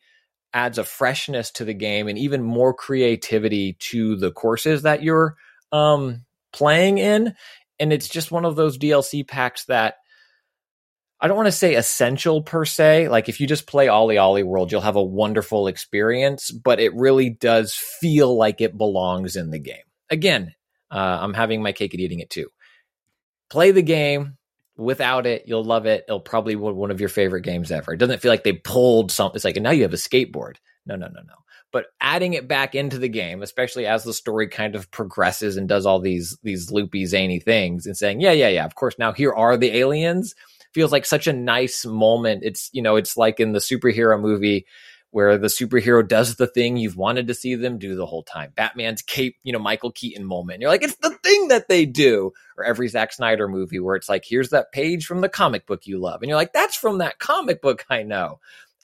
adds 0.54 0.78
a 0.78 0.84
freshness 0.84 1.52
to 1.52 1.66
the 1.66 1.74
game 1.74 2.08
and 2.08 2.18
even 2.18 2.42
more 2.44 2.74
creativity 2.74 3.74
to 3.80 4.16
the 4.16 4.32
courses 4.32 4.84
that 4.84 5.04
you're 5.04 5.36
um, 5.72 6.26
playing 6.54 6.98
in. 6.98 7.36
And 7.80 7.92
it's 7.94 8.08
just 8.08 8.32
one 8.32 8.46
of 8.46 8.56
those 8.56 8.78
DLC 8.78 9.28
packs 9.28 9.66
that 9.66 9.96
I 11.20 11.28
don't 11.28 11.38
want 11.38 11.48
to 11.48 11.52
say 11.52 11.76
essential 11.76 12.44
per 12.44 12.64
se. 12.64 13.10
Like 13.10 13.28
if 13.28 13.40
you 13.40 13.48
just 13.48 13.68
play 13.68 13.88
OlliOlli 13.88 14.44
World, 14.44 14.72
you'll 14.72 14.82
have 14.82 14.96
a 14.96 15.04
wonderful 15.04 15.68
experience, 15.68 16.52
but 16.52 16.80
it 16.80 16.94
really 16.94 17.30
does 17.30 17.74
feel 17.74 18.36
like 18.38 18.62
it 18.62 18.78
belongs 18.78 19.36
in 19.36 19.50
the 19.50 19.60
game. 19.60 19.78
Again, 20.10 20.54
uh, 20.92 21.18
I'm 21.22 21.34
having 21.34 21.64
my 21.64 21.72
cake 21.72 21.94
and 21.94 22.02
eating 22.02 22.20
it 22.20 22.30
too. 22.30 22.50
Play 23.50 23.72
the 23.72 23.82
game, 23.82 24.38
without 24.78 25.26
it, 25.26 25.44
you'll 25.48 25.64
love 25.64 25.86
it. 25.86 26.06
It'll 26.08 26.20
probably 26.20 26.56
be 26.56 26.62
one 26.62 26.92
of 26.92 27.00
your 27.00 27.10
favorite 27.10 27.42
games 27.42 27.72
ever. 27.72 27.94
It 27.94 27.98
doesn't 27.98 28.22
feel 28.22 28.32
like 28.32 28.44
they 28.44 28.54
pulled 28.54 29.12
something. 29.12 29.36
It's 29.36 29.46
like, 29.46 29.58
and 29.58 29.64
now 29.64 29.72
you 29.72 29.84
have 29.84 29.94
a 29.94 29.98
skateboard. 29.98 30.56
No, 30.86 30.96
no, 30.96 31.08
no, 31.08 31.22
no. 31.22 31.34
But 31.72 31.88
adding 32.00 32.34
it 32.34 32.48
back 32.48 32.76
into 32.76 32.98
the 32.98 33.10
game, 33.10 33.42
especially 33.42 33.86
as 33.86 34.04
the 34.04 34.14
story 34.14 34.48
kind 34.48 34.76
of 34.76 34.90
progresses 34.92 35.58
and 35.58 35.68
does 35.68 35.86
all 35.86 36.00
these 36.00 36.38
these 36.42 36.72
loopy, 36.72 37.06
zany 37.06 37.40
things, 37.40 37.86
and 37.86 37.98
saying, 37.98 38.22
yeah, 38.22 38.32
yeah, 38.32 38.48
yeah, 38.48 38.66
of 38.66 38.76
course. 38.76 38.96
Now 38.98 39.12
here 39.12 39.34
are 39.34 39.58
the 39.58 39.76
aliens. 39.76 40.34
Feels 40.74 40.92
like 40.92 41.06
such 41.06 41.28
a 41.28 41.34
nice 41.34 41.86
moment. 41.86 42.44
It's 42.44 42.70
you 42.74 42.82
know, 42.82 42.96
it's 42.96 43.18
like 43.18 43.40
in 43.40 43.54
the 43.54 43.60
superhero 43.60 44.20
movie 44.20 44.66
where 45.12 45.38
the 45.38 45.48
superhero 45.48 46.08
does 46.08 46.36
the 46.36 46.48
thing 46.48 46.78
you've 46.78 46.98
wanted 46.98 47.28
to 47.28 47.34
see 47.34 47.56
them 47.56 47.78
do 47.78 47.96
the 47.96 48.06
whole 48.06 48.24
time. 48.24 48.52
Batman's 48.56 49.02
cape, 49.02 49.38
you 49.44 49.54
know, 49.54 49.60
Michael 49.60 49.92
Keaton 49.92 50.26
moment. 50.26 50.62
You're 50.62 50.70
like, 50.70 50.84
it's 50.84 50.98
the 50.98 51.18
thing 51.24 51.48
that 51.48 51.70
they 51.70 51.86
do. 51.86 52.34
Or 52.58 52.64
every 52.64 52.88
Zack 52.88 53.14
Snyder 53.14 53.48
movie 53.48 53.80
where 53.80 53.96
it's 53.96 54.10
like, 54.10 54.26
here's 54.26 54.50
that 54.50 54.72
page 54.72 55.06
from 55.06 55.22
the 55.22 55.30
comic 55.30 55.66
book 55.66 55.88
you 55.88 55.98
love. 55.98 56.22
And 56.22 56.30
you're 56.30 56.38
like, 56.38 56.54
that's 56.54 56.76
from 56.76 56.98
that 56.98 57.20
comic 57.20 57.62
book 57.62 57.86
I 57.90 58.04
know. 58.04 58.40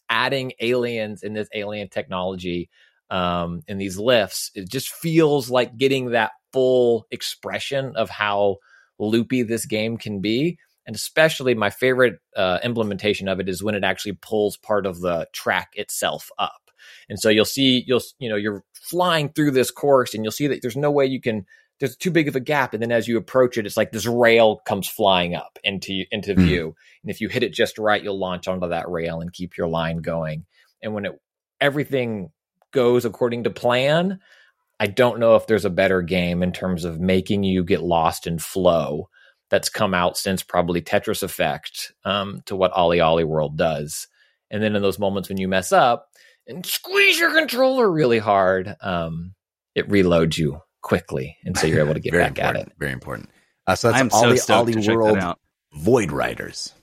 Adding 0.10 0.54
aliens 0.62 1.24
in 1.24 1.34
this 1.34 1.50
alien 1.54 1.90
technology 1.90 2.70
um, 3.10 3.62
in 3.68 3.78
these 3.78 3.98
lifts, 3.98 4.52
it 4.56 4.70
just 4.70 4.90
feels 4.90 5.50
like 5.50 5.78
getting 5.78 6.12
that 6.12 6.32
full 6.54 7.06
expression 7.12 7.96
of 7.96 8.10
how 8.10 8.58
loopy 8.98 9.44
this 9.44 9.66
game 9.66 9.98
can 9.98 10.22
be 10.22 10.58
and 10.86 10.96
especially 10.96 11.54
my 11.56 11.70
favorite 11.70 12.20
uh, 12.36 12.60
implementation 12.64 13.28
of 13.28 13.40
it 13.40 13.48
is 13.50 13.64
when 13.64 13.76
it 13.76 13.84
actually 13.84 14.14
pulls 14.14 14.58
part 14.58 14.86
of 14.86 15.02
the 15.02 15.28
track 15.34 15.72
itself 15.76 16.30
up. 16.38 16.72
And 17.10 17.20
so 17.20 17.30
you'll 17.30 17.46
see 17.46 17.84
you'll 17.88 18.02
you 18.20 18.30
know 18.30 18.36
you're 18.36 18.64
flying 18.74 19.30
through 19.30 19.52
this 19.52 19.72
course 19.72 20.14
and 20.14 20.24
you'll 20.24 20.32
see 20.32 20.48
that 20.48 20.62
there's 20.62 20.76
no 20.76 20.92
way 20.92 21.06
you 21.06 21.22
can 21.22 21.46
there's 21.80 21.96
too 21.98 22.12
big 22.12 22.28
of 22.28 22.36
a 22.36 22.40
gap. 22.40 22.74
And 22.74 22.82
then 22.82 22.92
as 22.92 23.08
you 23.08 23.18
approach 23.18 23.58
it 23.58 23.66
it's 23.66 23.78
like 23.78 23.92
this 23.92 24.06
rail 24.06 24.58
comes 24.66 24.88
flying 24.88 25.36
up 25.36 25.58
into 25.64 26.04
into 26.12 26.34
Hmm. 26.34 26.44
view. 26.46 26.76
And 27.04 27.10
if 27.12 27.22
you 27.22 27.30
hit 27.30 27.44
it 27.44 27.54
just 27.54 27.78
right 27.78 28.04
you'll 28.04 28.20
launch 28.20 28.48
onto 28.48 28.70
that 28.70 28.90
rail 28.90 29.22
and 29.22 29.32
keep 29.32 29.58
your 29.58 29.68
line 29.68 29.98
going. 29.98 30.46
And 30.82 30.94
when 30.94 31.06
it 31.06 31.14
everything 31.62 32.32
goes 32.72 33.06
according 33.06 33.44
to 33.44 33.52
plan 33.52 34.20
i 34.80 34.88
don't 34.88 35.20
know 35.20 35.36
if 35.36 35.46
there's 35.46 35.64
a 35.64 35.70
better 35.70 36.02
game 36.02 36.42
in 36.42 36.52
terms 36.52 36.86
of 36.86 37.00
making 37.00 37.44
you 37.44 37.64
get 37.64 37.84
lost 37.84 38.26
in 38.26 38.40
flow 38.40 39.08
that's 39.54 39.70
come 39.70 39.94
out 39.94 40.18
since 40.18 40.42
probably 40.42 40.82
Tetris 40.82 41.22
Effect 41.22 41.92
um, 42.06 42.42
to 42.48 42.56
what 42.56 42.74
OlliOlli 42.74 43.24
World 43.24 43.56
does. 43.56 44.08
And 44.50 44.64
then 44.64 44.76
in 44.76 44.82
those 44.82 44.98
moments 44.98 45.30
when 45.30 45.38
you 45.38 45.48
mess 45.48 45.72
up 45.72 46.08
and 46.48 46.66
squeeze 46.66 47.20
your 47.20 47.32
controller 47.32 47.88
really 47.88 48.18
hard, 48.18 48.76
um, 48.82 49.36
it 49.76 49.88
reloads 49.88 50.40
you 50.40 50.60
quickly, 50.82 51.38
and 51.46 51.56
so 51.56 51.68
you're 51.68 51.82
able 51.82 51.94
to 51.94 52.00
get 52.00 52.12
very 52.14 52.24
back 52.24 52.40
at 52.40 52.56
it. 52.56 52.72
Very 52.80 52.94
important. 52.94 53.30
Uh, 53.68 53.76
so 53.76 53.92
that's 53.92 54.02
I'm 54.02 54.10
Ollie, 54.12 54.38
stoked 54.38 54.58
Ollie 54.58 54.74
to 54.74 54.82
check 54.82 54.88
that 54.88 54.98
World. 54.98 55.36
Void 55.76 56.12
Riders. 56.12 56.74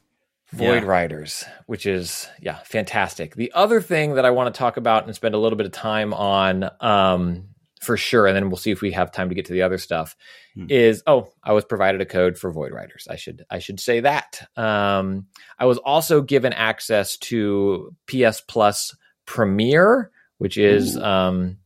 Void 0.52 0.84
Yeah. 0.84 0.88
Riders, 0.88 1.44
which 1.66 1.86
is 1.86 2.28
yeah, 2.40 2.58
fantastic. 2.58 3.34
The 3.34 3.50
other 3.52 3.80
thing 3.80 4.14
that 4.14 4.24
I 4.24 4.30
want 4.30 4.54
to 4.54 4.56
talk 4.56 4.76
about 4.76 5.06
and 5.06 5.14
spend 5.16 5.34
a 5.34 5.38
little 5.38 5.56
bit 5.56 5.66
of 5.66 5.72
time 5.72 6.14
on, 6.14 6.70
um, 6.80 7.48
for 7.80 7.96
sure, 7.96 8.28
and 8.28 8.36
then 8.36 8.48
we'll 8.48 8.58
see 8.58 8.70
if 8.70 8.80
we 8.80 8.92
have 8.92 9.10
time 9.10 9.28
to 9.30 9.34
get 9.34 9.46
to 9.46 9.52
the 9.52 9.62
other 9.62 9.78
stuff. 9.78 10.14
Hmm. 10.54 10.66
Is 10.68 11.02
oh, 11.06 11.28
I 11.44 11.52
was 11.52 11.64
provided 11.64 12.00
a 12.00 12.06
code 12.06 12.36
for 12.36 12.50
Void 12.50 12.72
Riders. 12.72 13.06
I 13.08 13.14
should 13.16 13.44
I 13.50 13.60
should 13.60 13.78
say 13.78 14.00
that. 14.00 14.48
Um, 14.56 15.26
I 15.58 15.66
was 15.66 15.78
also 15.78 16.22
given 16.22 16.52
access 16.52 17.16
to 17.18 17.94
PS 18.08 18.40
Plus 18.40 18.96
Premiere, 19.26 20.10
which 20.38 20.56
is 20.58 20.96
um, 20.96 21.58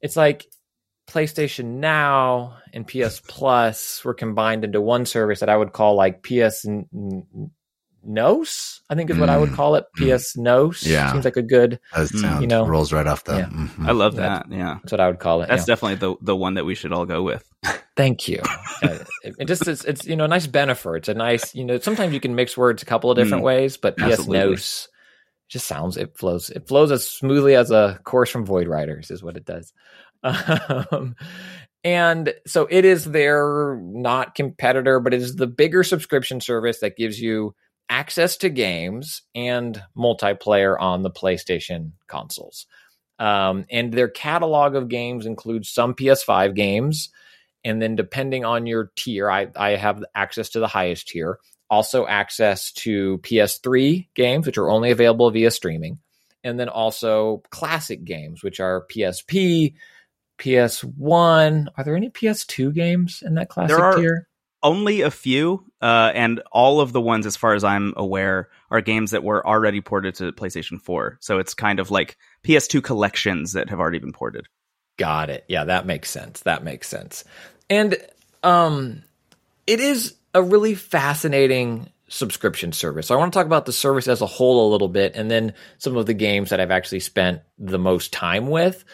it's 0.00 0.16
like 0.16 0.46
PlayStation 1.06 1.74
Now 1.80 2.56
and 2.72 2.86
PS 2.88 3.20
Plus 3.28 4.02
were 4.02 4.14
combined 4.14 4.64
into 4.64 4.80
one 4.80 5.04
service 5.04 5.40
that 5.40 5.50
I 5.50 5.56
would 5.56 5.72
call 5.74 5.94
like 5.94 6.22
PS 6.22 6.64
Nos. 8.08 8.80
I 8.88 8.94
think 8.94 9.10
is 9.10 9.18
what 9.18 9.28
I 9.28 9.36
would 9.36 9.50
Mm. 9.50 9.54
call 9.56 9.74
it. 9.74 9.84
PS 9.96 10.36
Nos. 10.36 10.86
Yeah. 10.86 11.12
seems 11.12 11.24
like 11.24 11.36
a 11.36 11.42
good. 11.42 11.80
That 11.94 12.06
Mm. 12.08 12.20
sound 12.20 12.40
You 12.42 12.46
know. 12.48 12.66
rolls 12.66 12.92
right 12.92 13.06
off 13.06 13.24
the. 13.24 13.36
Yeah. 13.38 13.46
mhm. 13.46 13.86
I 13.88 13.92
love 13.92 14.14
That's- 14.16 14.44
that. 14.48 14.56
Yeah, 14.56 14.78
That's 14.82 14.92
what 14.92 15.00
I 15.00 15.08
would 15.08 15.18
call 15.18 15.42
it. 15.42 15.48
that's 15.48 15.62
yeah. 15.62 15.74
definitely 15.74 15.96
the 15.96 16.14
the 16.22 16.36
one 16.36 16.54
that 16.54 16.64
we 16.64 16.74
should 16.74 16.92
all 16.92 17.04
go 17.06 17.22
with. 17.22 17.44
Thank 17.96 18.28
you. 18.28 18.40
Uh, 18.82 18.98
it, 19.22 19.34
it 19.40 19.44
just 19.46 19.66
it's, 19.66 19.84
it's 19.84 20.04
you 20.06 20.16
know 20.16 20.24
a 20.24 20.28
nice 20.28 20.46
benefit. 20.46 20.94
It's 20.96 21.08
a 21.08 21.14
nice 21.14 21.54
you 21.54 21.64
know 21.64 21.78
sometimes 21.78 22.12
you 22.12 22.20
can 22.20 22.34
mix 22.34 22.56
words 22.56 22.82
a 22.82 22.86
couple 22.86 23.10
of 23.10 23.16
different 23.16 23.42
Mm, 23.42 23.44
ways, 23.44 23.76
but 23.76 24.00
absolutely. 24.00 24.38
Nos 24.38 24.88
just 25.48 25.66
sounds 25.66 25.96
it 25.96 26.16
flows 26.18 26.50
it 26.50 26.68
flows 26.68 26.90
as 26.90 27.08
smoothly 27.08 27.54
as 27.54 27.70
a 27.70 27.98
course 28.04 28.30
from 28.30 28.44
Void 28.44 28.68
Riders 28.68 29.10
is 29.10 29.22
what 29.22 29.36
it 29.36 29.44
does. 29.44 29.72
Um, 30.22 31.14
and 31.84 32.34
so 32.46 32.66
it 32.68 32.84
is 32.84 33.04
their 33.04 33.78
not 33.80 34.34
competitor, 34.34 34.98
but 34.98 35.14
it 35.14 35.22
is 35.22 35.36
the 35.36 35.46
bigger 35.46 35.84
subscription 35.84 36.40
service 36.40 36.80
that 36.80 36.96
gives 36.96 37.20
you 37.20 37.54
access 37.88 38.36
to 38.38 38.48
games 38.48 39.22
and 39.34 39.80
multiplayer 39.96 40.76
on 40.80 41.02
the 41.02 41.10
PlayStation 41.10 41.92
consoles. 42.08 42.66
Um, 43.20 43.66
and 43.70 43.92
their 43.92 44.08
catalog 44.08 44.74
of 44.74 44.88
games 44.88 45.26
includes 45.26 45.70
some 45.70 45.94
PS5 45.94 46.56
games, 46.56 47.10
and 47.66 47.82
then 47.82 47.96
depending 47.96 48.44
on 48.44 48.64
your 48.64 48.92
tier, 48.94 49.28
I, 49.28 49.48
I 49.56 49.70
have 49.70 50.04
access 50.14 50.50
to 50.50 50.60
the 50.60 50.68
highest 50.68 51.08
tier. 51.08 51.40
Also, 51.68 52.06
access 52.06 52.70
to 52.74 53.18
PS3 53.18 54.06
games, 54.14 54.46
which 54.46 54.56
are 54.56 54.70
only 54.70 54.92
available 54.92 55.28
via 55.32 55.50
streaming, 55.50 55.98
and 56.44 56.60
then 56.60 56.68
also 56.68 57.42
classic 57.50 58.04
games, 58.04 58.44
which 58.44 58.60
are 58.60 58.86
PSP, 58.86 59.74
PS1. 60.38 61.66
Are 61.76 61.84
there 61.84 61.96
any 61.96 62.08
PS2 62.08 62.72
games 62.72 63.20
in 63.26 63.34
that 63.34 63.48
classic 63.48 63.76
There 63.76 63.84
are- 63.84 63.96
tier? 63.96 64.28
Only 64.62 65.02
a 65.02 65.10
few, 65.10 65.64
uh, 65.82 66.10
and 66.14 66.42
all 66.50 66.80
of 66.80 66.92
the 66.92 67.00
ones, 67.00 67.26
as 67.26 67.36
far 67.36 67.54
as 67.54 67.62
I'm 67.62 67.92
aware, 67.96 68.48
are 68.70 68.80
games 68.80 69.10
that 69.10 69.22
were 69.22 69.46
already 69.46 69.80
ported 69.80 70.14
to 70.16 70.32
PlayStation 70.32 70.80
4. 70.80 71.18
So 71.20 71.38
it's 71.38 71.52
kind 71.54 71.78
of 71.78 71.90
like 71.90 72.16
PS2 72.42 72.80
collections 72.82 73.52
that 73.52 73.70
have 73.70 73.78
already 73.78 73.98
been 73.98 74.12
ported. 74.12 74.46
Got 74.98 75.30
it. 75.30 75.44
Yeah, 75.48 75.64
that 75.64 75.86
makes 75.86 76.10
sense. 76.10 76.40
That 76.40 76.64
makes 76.64 76.88
sense. 76.88 77.22
And 77.68 77.96
um 78.42 79.02
it 79.66 79.80
is 79.80 80.14
a 80.34 80.42
really 80.42 80.74
fascinating 80.74 81.90
subscription 82.08 82.72
service. 82.72 83.08
So 83.08 83.14
I 83.14 83.18
want 83.18 83.32
to 83.32 83.36
talk 83.36 83.46
about 83.46 83.66
the 83.66 83.72
service 83.72 84.06
as 84.06 84.22
a 84.22 84.26
whole 84.26 84.68
a 84.68 84.70
little 84.70 84.88
bit 84.88 85.16
and 85.16 85.30
then 85.30 85.54
some 85.78 85.96
of 85.96 86.06
the 86.06 86.14
games 86.14 86.50
that 86.50 86.60
I've 86.60 86.70
actually 86.70 87.00
spent 87.00 87.40
the 87.58 87.78
most 87.78 88.12
time 88.12 88.48
with. 88.48 88.84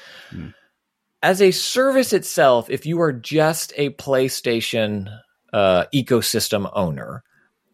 As 1.22 1.42
a 1.42 1.50
service 1.50 2.12
itself, 2.12 2.70
if 2.70 2.86
you 2.86 3.00
are 3.02 3.12
just 3.12 3.72
a 3.76 3.90
PlayStation 3.90 5.08
uh, 5.52 5.84
ecosystem 5.94 6.70
owner, 6.74 7.22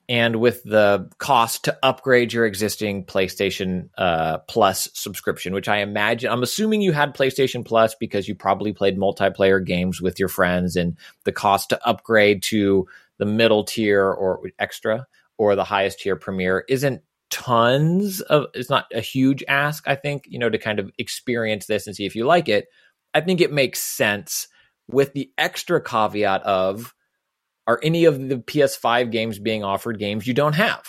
and 0.08 0.36
with 0.36 0.62
the 0.64 1.10
cost 1.18 1.64
to 1.64 1.78
upgrade 1.82 2.32
your 2.32 2.46
existing 2.46 3.04
PlayStation 3.04 3.90
uh, 3.98 4.38
Plus 4.48 4.88
subscription, 4.94 5.52
which 5.52 5.68
I 5.68 5.78
imagine, 5.78 6.30
I'm 6.30 6.42
assuming 6.42 6.80
you 6.80 6.92
had 6.92 7.14
PlayStation 7.14 7.64
Plus 7.64 7.94
because 7.94 8.26
you 8.26 8.34
probably 8.34 8.72
played 8.72 8.96
multiplayer 8.96 9.64
games 9.64 10.00
with 10.00 10.18
your 10.18 10.28
friends, 10.28 10.76
and 10.76 10.96
the 11.24 11.32
cost 11.32 11.68
to 11.70 11.86
upgrade 11.86 12.42
to 12.44 12.86
the 13.18 13.26
middle 13.26 13.64
tier 13.64 14.10
or 14.10 14.40
extra 14.58 15.06
or 15.36 15.54
the 15.54 15.64
highest 15.64 16.00
tier 16.00 16.16
Premier 16.16 16.64
isn't 16.68 17.02
tons 17.30 18.22
of. 18.22 18.46
It's 18.54 18.70
not 18.70 18.86
a 18.94 19.00
huge 19.00 19.44
ask, 19.46 19.86
I 19.86 19.94
think, 19.94 20.24
you 20.26 20.38
know, 20.38 20.48
to 20.48 20.58
kind 20.58 20.78
of 20.78 20.90
experience 20.98 21.66
this 21.66 21.86
and 21.86 21.94
see 21.94 22.06
if 22.06 22.16
you 22.16 22.24
like 22.24 22.48
it. 22.48 22.68
I 23.12 23.20
think 23.20 23.40
it 23.40 23.52
makes 23.52 23.80
sense 23.80 24.48
with 24.88 25.12
the 25.12 25.30
extra 25.36 25.82
caveat 25.82 26.42
of 26.44 26.94
are 27.68 27.78
any 27.82 28.06
of 28.06 28.28
the 28.28 28.38
PS5 28.38 29.12
games 29.12 29.38
being 29.38 29.62
offered 29.62 29.98
games 29.98 30.26
you 30.26 30.34
don't 30.34 30.54
have? 30.54 30.82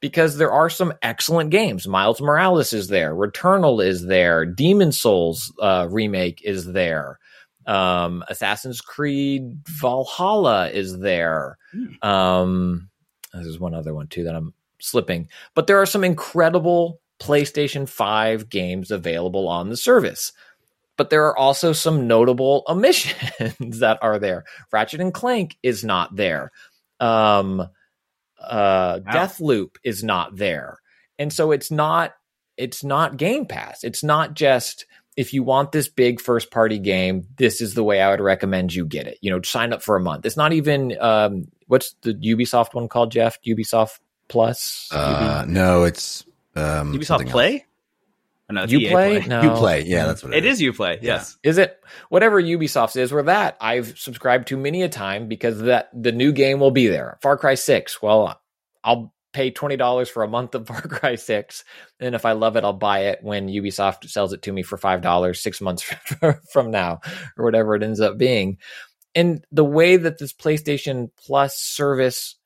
Because 0.00 0.36
there 0.36 0.50
are 0.50 0.68
some 0.68 0.94
excellent 1.02 1.50
games. 1.50 1.86
Miles 1.86 2.20
Morales 2.20 2.72
is 2.72 2.88
there, 2.88 3.14
Returnal 3.14 3.84
is 3.84 4.06
there, 4.06 4.44
Demon's 4.44 4.98
Souls 4.98 5.52
uh, 5.60 5.86
remake 5.88 6.42
is 6.42 6.72
there, 6.72 7.20
um, 7.66 8.24
Assassin's 8.28 8.80
Creed 8.80 9.60
Valhalla 9.68 10.70
is 10.70 10.98
there. 10.98 11.58
Um, 12.02 12.90
there's 13.32 13.60
one 13.60 13.74
other 13.74 13.94
one 13.94 14.08
too 14.08 14.24
that 14.24 14.34
I'm 14.34 14.54
slipping, 14.80 15.28
but 15.54 15.68
there 15.68 15.80
are 15.80 15.86
some 15.86 16.02
incredible 16.02 17.00
PlayStation 17.20 17.88
5 17.88 18.48
games 18.48 18.90
available 18.90 19.46
on 19.46 19.68
the 19.68 19.76
service. 19.76 20.32
But 20.96 21.10
there 21.10 21.26
are 21.26 21.36
also 21.36 21.72
some 21.72 22.06
notable 22.06 22.64
omissions 22.68 23.80
that 23.80 23.98
are 24.02 24.18
there. 24.18 24.44
Ratchet 24.72 25.00
and 25.00 25.14
Clank 25.14 25.56
is 25.62 25.84
not 25.84 26.14
there. 26.14 26.52
Um, 27.00 27.60
uh, 28.40 29.00
Wow. 29.04 29.12
Deathloop 29.12 29.76
is 29.84 30.02
not 30.02 30.36
there, 30.36 30.78
and 31.18 31.32
so 31.32 31.52
it's 31.52 31.70
not 31.70 32.12
it's 32.56 32.84
not 32.84 33.16
Game 33.16 33.46
Pass. 33.46 33.84
It's 33.84 34.02
not 34.02 34.34
just 34.34 34.86
if 35.16 35.34
you 35.34 35.42
want 35.42 35.72
this 35.72 35.88
big 35.88 36.20
first 36.20 36.50
party 36.50 36.78
game, 36.78 37.26
this 37.36 37.60
is 37.60 37.74
the 37.74 37.84
way 37.84 38.00
I 38.00 38.10
would 38.10 38.20
recommend 38.20 38.74
you 38.74 38.86
get 38.86 39.06
it. 39.06 39.18
You 39.20 39.30
know, 39.30 39.42
sign 39.42 39.72
up 39.72 39.82
for 39.82 39.96
a 39.96 40.00
month. 40.00 40.24
It's 40.24 40.36
not 40.36 40.52
even 40.52 40.96
um, 41.00 41.48
what's 41.66 41.94
the 42.02 42.14
Ubisoft 42.14 42.74
one 42.74 42.88
called, 42.88 43.12
Jeff? 43.12 43.38
Ubisoft 43.46 43.98
Plus. 44.28 44.88
Uh, 44.90 45.44
no, 45.46 45.84
it's 45.84 46.24
um, 46.56 46.94
Ubisoft 46.94 47.28
Play? 47.28 47.54
else. 47.54 47.62
Oh, 48.58 48.64
no, 48.64 48.64
you 48.64 48.78
EA 48.78 48.90
play? 48.90 49.20
Play. 49.20 49.28
No, 49.28 49.42
Uplay, 49.42 49.84
yeah, 49.86 50.06
that's 50.06 50.22
what 50.22 50.34
it 50.34 50.44
is. 50.44 50.60
Uplay. 50.60 50.98
yes. 51.02 51.36
Is 51.42 51.58
it 51.58 51.78
whatever 52.08 52.40
Ubisoft 52.42 52.96
is? 52.96 53.12
Where 53.12 53.22
that 53.24 53.56
I've 53.60 53.98
subscribed 53.98 54.48
to 54.48 54.56
many 54.56 54.82
a 54.82 54.88
time 54.88 55.28
because 55.28 55.60
that 55.62 55.88
the 55.94 56.12
new 56.12 56.32
game 56.32 56.60
will 56.60 56.70
be 56.70 56.88
there. 56.88 57.18
Far 57.22 57.36
Cry 57.36 57.54
Six. 57.54 58.00
Well, 58.02 58.40
I'll 58.84 59.14
pay 59.32 59.50
twenty 59.50 59.76
dollars 59.76 60.08
for 60.08 60.22
a 60.22 60.28
month 60.28 60.54
of 60.54 60.66
Far 60.68 60.82
Cry 60.82 61.14
Six, 61.16 61.64
and 62.00 62.14
if 62.14 62.24
I 62.26 62.32
love 62.32 62.56
it, 62.56 62.64
I'll 62.64 62.72
buy 62.72 63.06
it 63.06 63.20
when 63.22 63.48
Ubisoft 63.48 64.08
sells 64.10 64.32
it 64.32 64.42
to 64.42 64.52
me 64.52 64.62
for 64.62 64.76
five 64.76 65.00
dollars 65.02 65.40
six 65.40 65.60
months 65.60 65.82
from 66.52 66.70
now, 66.70 67.00
or 67.36 67.44
whatever 67.44 67.74
it 67.74 67.82
ends 67.82 68.00
up 68.00 68.18
being. 68.18 68.58
And 69.14 69.44
the 69.52 69.64
way 69.64 69.96
that 69.96 70.18
this 70.18 70.32
PlayStation 70.32 71.10
Plus 71.16 71.58
service, 71.58 72.36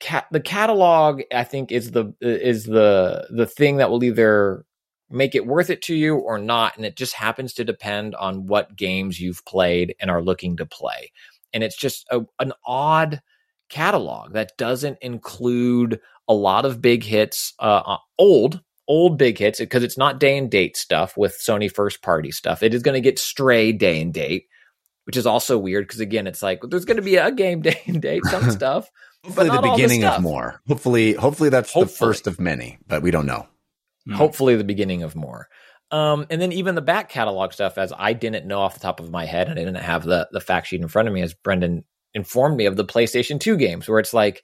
cat 0.00 0.26
the 0.32 0.40
catalog, 0.40 1.22
I 1.32 1.44
think 1.44 1.70
is 1.72 1.92
the 1.92 2.14
is 2.20 2.64
the 2.64 3.26
the 3.30 3.46
thing 3.46 3.76
that 3.76 3.90
will 3.90 4.02
either 4.02 4.64
make 5.10 5.34
it 5.34 5.46
worth 5.46 5.70
it 5.70 5.82
to 5.82 5.94
you 5.94 6.16
or 6.16 6.38
not, 6.38 6.76
and 6.76 6.84
it 6.84 6.96
just 6.96 7.14
happens 7.14 7.54
to 7.54 7.64
depend 7.64 8.14
on 8.14 8.46
what 8.46 8.76
games 8.76 9.20
you've 9.20 9.44
played 9.44 9.94
and 10.00 10.10
are 10.10 10.22
looking 10.22 10.56
to 10.58 10.66
play. 10.66 11.12
And 11.52 11.64
it's 11.64 11.76
just 11.76 12.06
a, 12.10 12.20
an 12.40 12.52
odd 12.66 13.22
catalog 13.68 14.32
that 14.32 14.56
doesn't 14.56 14.98
include 15.00 16.00
a 16.28 16.34
lot 16.34 16.64
of 16.64 16.82
big 16.82 17.04
hits, 17.04 17.54
uh, 17.58 17.82
uh, 17.86 17.96
old, 18.18 18.60
old 18.86 19.16
big 19.16 19.38
hits, 19.38 19.58
because 19.58 19.82
it's 19.82 19.98
not 19.98 20.20
day 20.20 20.36
and 20.36 20.50
date 20.50 20.76
stuff 20.76 21.16
with 21.16 21.38
Sony 21.38 21.72
first 21.72 22.02
party 22.02 22.30
stuff. 22.30 22.62
It 22.62 22.74
is 22.74 22.82
going 22.82 22.94
to 22.94 23.00
get 23.00 23.18
stray 23.18 23.72
day 23.72 24.00
and 24.00 24.12
date, 24.12 24.46
which 25.04 25.16
is 25.16 25.26
also 25.26 25.56
weird 25.56 25.86
because 25.86 26.00
again, 26.00 26.26
it's 26.26 26.42
like 26.42 26.60
there's 26.62 26.84
going 26.84 26.96
to 26.96 27.02
be 27.02 27.16
a 27.16 27.32
game 27.32 27.62
day 27.62 27.80
and 27.86 28.02
date, 28.02 28.24
some 28.26 28.50
stuff. 28.50 28.90
Hopefully, 29.24 29.48
the 29.48 29.56
all 29.56 29.62
the 29.62 29.70
beginning 29.70 30.04
of 30.04 30.22
more. 30.22 30.60
Hopefully, 30.68 31.14
hopefully 31.14 31.48
that's 31.48 31.72
the 31.72 31.86
first 31.86 32.26
of 32.26 32.38
many, 32.38 32.78
but 32.86 33.02
we 33.02 33.10
don't 33.10 33.26
know. 33.26 33.46
Mm. 34.06 34.14
hopefully 34.14 34.56
the 34.56 34.64
beginning 34.64 35.02
of 35.02 35.16
more. 35.16 35.48
Um, 35.90 36.26
and 36.30 36.40
then 36.40 36.52
even 36.52 36.74
the 36.74 36.82
back 36.82 37.08
catalog 37.08 37.52
stuff, 37.52 37.78
as 37.78 37.92
I 37.96 38.12
didn't 38.12 38.46
know 38.46 38.60
off 38.60 38.74
the 38.74 38.80
top 38.80 39.00
of 39.00 39.10
my 39.10 39.24
head, 39.24 39.48
and 39.48 39.58
I 39.58 39.64
didn't 39.64 39.82
have 39.82 40.04
the 40.04 40.28
the 40.32 40.40
fact 40.40 40.66
sheet 40.66 40.80
in 40.80 40.88
front 40.88 41.08
of 41.08 41.14
me, 41.14 41.22
as 41.22 41.34
Brendon 41.34 41.84
informed 42.14 42.56
me 42.56 42.66
of 42.66 42.76
the 42.76 42.84
PlayStation 42.84 43.40
2 43.40 43.56
games, 43.56 43.88
where 43.88 43.98
it's 43.98 44.12
like 44.12 44.42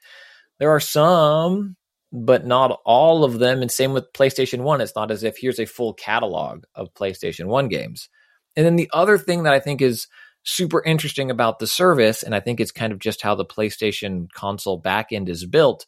there 0.58 0.70
are 0.70 0.80
some, 0.80 1.76
but 2.12 2.46
not 2.46 2.80
all 2.84 3.24
of 3.24 3.38
them. 3.38 3.60
And 3.60 3.70
same 3.70 3.92
with 3.92 4.12
PlayStation 4.12 4.60
1. 4.60 4.80
It's 4.80 4.96
not 4.96 5.10
as 5.10 5.22
if 5.22 5.36
here's 5.36 5.58
a 5.58 5.66
full 5.66 5.92
catalog 5.92 6.64
of 6.74 6.94
PlayStation 6.94 7.46
1 7.46 7.68
games. 7.68 8.08
And 8.56 8.64
then 8.64 8.76
the 8.76 8.90
other 8.92 9.18
thing 9.18 9.42
that 9.42 9.52
I 9.52 9.60
think 9.60 9.82
is 9.82 10.06
super 10.44 10.82
interesting 10.82 11.30
about 11.30 11.58
the 11.58 11.66
service, 11.66 12.22
and 12.22 12.34
I 12.34 12.40
think 12.40 12.60
it's 12.60 12.70
kind 12.70 12.92
of 12.92 12.98
just 12.98 13.22
how 13.22 13.34
the 13.34 13.44
PlayStation 13.44 14.30
console 14.32 14.80
backend 14.80 15.28
is 15.28 15.44
built, 15.44 15.86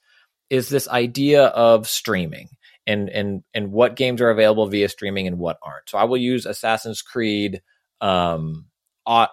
is 0.50 0.68
this 0.68 0.88
idea 0.88 1.44
of 1.44 1.88
streaming 1.88 2.48
and 2.86 3.08
and 3.08 3.42
and 3.54 3.72
what 3.72 3.96
games 3.96 4.20
are 4.20 4.30
available 4.30 4.66
via 4.66 4.88
streaming 4.88 5.26
and 5.26 5.38
what 5.38 5.58
aren't. 5.62 5.88
So 5.88 5.98
I 5.98 6.04
will 6.04 6.16
use 6.16 6.46
Assassin's 6.46 7.02
Creed 7.02 7.62
um, 8.00 8.66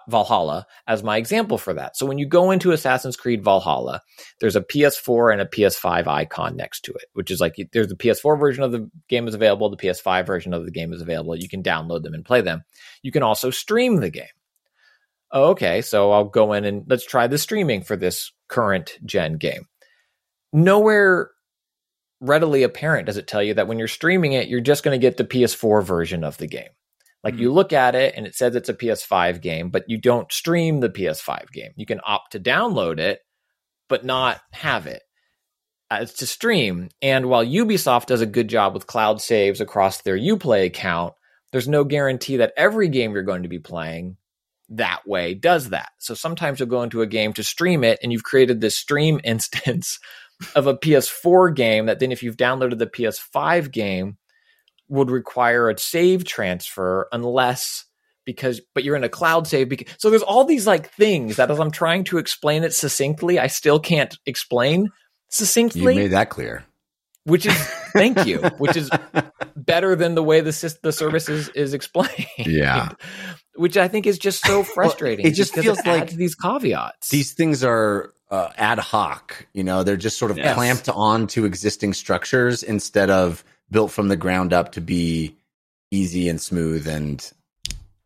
Valhalla 0.08 0.66
as 0.86 1.02
my 1.02 1.16
example 1.16 1.58
for 1.58 1.74
that. 1.74 1.96
So 1.96 2.06
when 2.06 2.18
you 2.18 2.26
go 2.26 2.50
into 2.50 2.72
Assassin's 2.72 3.16
Creed 3.16 3.42
Valhalla, 3.42 4.00
there's 4.40 4.56
a 4.56 4.60
PS4 4.60 5.32
and 5.32 5.40
a 5.40 5.46
PS5 5.46 6.06
icon 6.06 6.56
next 6.56 6.82
to 6.82 6.92
it, 6.92 7.06
which 7.14 7.30
is 7.30 7.40
like 7.40 7.56
there's 7.72 7.88
the 7.88 7.96
PS4 7.96 8.38
version 8.38 8.62
of 8.62 8.72
the 8.72 8.88
game 9.08 9.26
is 9.26 9.34
available, 9.34 9.70
the 9.70 9.76
PS5 9.76 10.26
version 10.26 10.54
of 10.54 10.64
the 10.64 10.70
game 10.70 10.92
is 10.92 11.02
available. 11.02 11.36
You 11.36 11.48
can 11.48 11.62
download 11.62 12.04
them 12.04 12.14
and 12.14 12.24
play 12.24 12.40
them. 12.40 12.62
You 13.02 13.10
can 13.10 13.24
also 13.24 13.50
stream 13.50 13.96
the 13.96 14.10
game. 14.10 14.26
Oh, 15.32 15.50
okay, 15.50 15.82
so 15.82 16.12
I'll 16.12 16.24
go 16.24 16.52
in 16.52 16.64
and 16.64 16.84
let's 16.86 17.04
try 17.04 17.26
the 17.26 17.38
streaming 17.38 17.82
for 17.82 17.96
this 17.96 18.32
current 18.48 18.96
gen 19.04 19.38
game. 19.38 19.66
Nowhere 20.52 21.30
readily 22.20 22.62
apparent 22.62 23.06
does 23.06 23.16
it 23.16 23.26
tell 23.26 23.42
you 23.42 23.54
that 23.54 23.68
when 23.68 23.78
you're 23.78 23.88
streaming 23.88 24.32
it, 24.32 24.48
you're 24.48 24.60
just 24.60 24.82
going 24.82 24.98
to 24.98 25.04
get 25.04 25.16
the 25.16 25.24
PS4 25.24 25.84
version 25.84 26.24
of 26.24 26.38
the 26.38 26.46
game. 26.46 26.68
Like 27.22 27.36
you 27.36 27.50
mm. 27.50 27.54
look 27.54 27.72
at 27.72 27.94
it 27.94 28.14
and 28.16 28.26
it 28.26 28.34
says 28.34 28.54
it's 28.54 28.68
a 28.68 28.74
PS5 28.74 29.40
game, 29.40 29.70
but 29.70 29.84
you 29.88 29.98
don't 29.98 30.30
stream 30.30 30.80
the 30.80 30.90
PS5 30.90 31.50
game. 31.50 31.72
You 31.76 31.86
can 31.86 32.00
opt 32.06 32.32
to 32.32 32.40
download 32.40 32.98
it, 32.98 33.20
but 33.88 34.04
not 34.04 34.40
have 34.52 34.86
it 34.86 35.02
uh, 35.90 35.98
as 36.00 36.12
to 36.14 36.26
stream. 36.26 36.90
And 37.00 37.26
while 37.26 37.44
Ubisoft 37.44 38.06
does 38.06 38.20
a 38.20 38.26
good 38.26 38.48
job 38.48 38.74
with 38.74 38.86
cloud 38.86 39.20
saves 39.20 39.60
across 39.60 40.02
their 40.02 40.18
Uplay 40.18 40.66
account, 40.66 41.14
there's 41.50 41.68
no 41.68 41.84
guarantee 41.84 42.38
that 42.38 42.52
every 42.56 42.88
game 42.88 43.12
you're 43.12 43.22
going 43.22 43.44
to 43.44 43.48
be 43.48 43.58
playing 43.58 44.16
that 44.70 45.06
way 45.06 45.34
does 45.34 45.70
that. 45.70 45.90
So 45.98 46.14
sometimes 46.14 46.58
you'll 46.58 46.68
go 46.68 46.82
into 46.82 47.02
a 47.02 47.06
game 47.06 47.32
to 47.34 47.44
stream 47.44 47.84
it 47.84 47.98
and 48.02 48.12
you've 48.12 48.24
created 48.24 48.60
this 48.60 48.76
stream 48.76 49.20
instance 49.24 49.98
of 50.54 50.66
a 50.66 50.76
PS4 50.76 51.54
game 51.54 51.86
that 51.86 52.00
then 52.00 52.12
if 52.12 52.22
you've 52.22 52.36
downloaded 52.36 52.78
the 52.78 52.86
PS5 52.86 53.70
game 53.70 54.16
would 54.88 55.10
require 55.10 55.70
a 55.70 55.78
save 55.78 56.24
transfer 56.24 57.08
unless 57.12 57.84
because 58.24 58.60
but 58.74 58.84
you're 58.84 58.96
in 58.96 59.04
a 59.04 59.08
cloud 59.08 59.46
save 59.46 59.68
because 59.68 59.94
so 59.98 60.10
there's 60.10 60.22
all 60.22 60.44
these 60.44 60.66
like 60.66 60.90
things 60.90 61.36
that 61.36 61.50
as 61.50 61.60
I'm 61.60 61.70
trying 61.70 62.04
to 62.04 62.18
explain 62.18 62.64
it 62.64 62.72
succinctly 62.74 63.38
I 63.38 63.48
still 63.48 63.78
can't 63.78 64.16
explain 64.26 64.88
succinctly. 65.28 65.94
You 65.94 66.00
made 66.00 66.12
that 66.12 66.30
clear. 66.30 66.64
which 67.24 67.46
is 67.46 67.54
thank 67.92 68.26
you 68.26 68.38
which 68.58 68.76
is 68.76 68.90
better 69.56 69.94
than 69.96 70.14
the 70.14 70.22
way 70.22 70.40
the 70.40 70.78
the 70.82 70.92
service 70.92 71.28
is, 71.28 71.48
is 71.50 71.74
explained 71.74 72.26
Yeah. 72.38 72.92
which 73.56 73.76
I 73.76 73.88
think 73.88 74.06
is 74.06 74.18
just 74.18 74.44
so 74.44 74.64
frustrating 74.64 75.26
it 75.26 75.34
just 75.34 75.54
feels 75.54 75.78
it 75.78 75.86
like 75.86 76.10
these 76.10 76.34
caveats 76.34 77.10
These 77.10 77.34
things 77.34 77.62
are 77.62 78.13
uh, 78.34 78.52
ad 78.56 78.78
hoc. 78.78 79.46
You 79.52 79.64
know, 79.64 79.82
they're 79.82 79.96
just 79.96 80.18
sort 80.18 80.30
of 80.30 80.38
Yes. 80.38 80.54
clamped 80.54 80.88
on 80.88 81.26
to 81.28 81.44
existing 81.44 81.94
structures 81.94 82.62
instead 82.62 83.10
of 83.10 83.44
built 83.70 83.90
from 83.90 84.08
the 84.08 84.16
ground 84.16 84.52
up 84.52 84.72
to 84.72 84.80
be 84.80 85.36
easy 85.90 86.28
and 86.28 86.40
smooth 86.40 86.86
and 86.88 87.32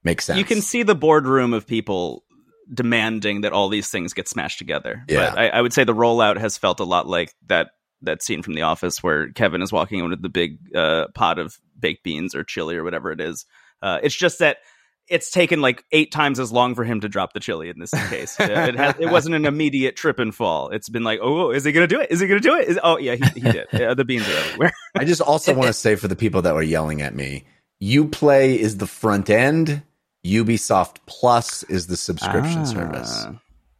make 0.04 0.20
sense. 0.20 0.38
You 0.38 0.44
can 0.44 0.60
see 0.60 0.82
the 0.82 0.94
boardroom 0.94 1.52
of 1.54 1.66
people 1.66 2.24
demanding 2.72 3.40
that 3.40 3.52
all 3.52 3.68
these 3.70 3.88
things 3.88 4.12
get 4.12 4.28
smashed 4.28 4.58
together. 4.58 5.02
Yeah. 5.08 5.30
But 5.30 5.38
I, 5.38 5.48
I 5.48 5.60
would 5.62 5.72
say 5.72 5.84
the 5.84 5.94
rollout 5.94 6.36
has 6.38 6.58
felt 6.58 6.80
a 6.80 6.84
lot 6.84 7.06
like 7.06 7.34
that 7.46 7.70
that 8.02 8.22
scene 8.22 8.42
from 8.42 8.54
The 8.54 8.62
Office 8.62 9.02
where 9.02 9.32
Kevin 9.32 9.62
is 9.62 9.72
walking 9.72 9.98
in 9.98 10.08
with 10.10 10.22
the 10.22 10.28
big 10.28 10.58
uh, 10.74 11.06
pot 11.14 11.38
of 11.40 11.56
baked 11.78 12.04
beans 12.04 12.34
or 12.34 12.44
chili 12.44 12.76
or 12.76 12.84
whatever 12.84 13.10
it 13.10 13.20
is. 13.20 13.44
Uh, 13.82 13.98
it's 14.02 14.14
just 14.14 14.38
that 14.38 14.58
it's 15.08 15.30
taken 15.30 15.60
like 15.60 15.84
eight 15.92 16.12
times 16.12 16.38
as 16.38 16.52
long 16.52 16.74
for 16.74 16.84
him 16.84 17.00
to 17.00 17.08
drop 17.08 17.32
the 17.32 17.40
chili 17.40 17.68
in 17.68 17.78
this 17.78 17.90
case. 18.08 18.38
Uh, 18.38 18.44
it, 18.68 18.74
has, 18.76 18.94
it 18.98 19.10
wasn't 19.10 19.34
an 19.34 19.44
immediate 19.46 19.96
trip 19.96 20.18
and 20.18 20.34
fall. 20.34 20.68
It's 20.70 20.88
been 20.88 21.04
like, 21.04 21.20
oh, 21.22 21.50
is 21.50 21.64
he 21.64 21.72
going 21.72 21.88
to 21.88 21.94
do 21.94 22.00
it? 22.00 22.10
Is 22.10 22.20
he 22.20 22.26
going 22.26 22.40
to 22.40 22.48
do 22.48 22.54
it? 22.56 22.68
Is, 22.68 22.78
oh, 22.82 22.98
yeah, 22.98 23.14
he, 23.14 23.40
he 23.40 23.52
did. 23.52 23.66
Yeah, 23.72 23.94
the 23.94 24.04
beans 24.04 24.28
are 24.28 24.32
everywhere. 24.32 24.72
I 24.96 25.04
just 25.04 25.20
also 25.20 25.54
want 25.54 25.68
to 25.68 25.72
say 25.72 25.96
for 25.96 26.08
the 26.08 26.16
people 26.16 26.42
that 26.42 26.54
were 26.54 26.62
yelling 26.62 27.02
at 27.02 27.14
me, 27.14 27.44
Uplay 27.82 28.56
is 28.56 28.78
the 28.78 28.86
front 28.86 29.30
end, 29.30 29.82
Ubisoft 30.26 30.96
Plus 31.06 31.62
is 31.64 31.86
the 31.86 31.96
subscription 31.96 32.60
Ah. 32.60 32.64
service. 32.64 33.26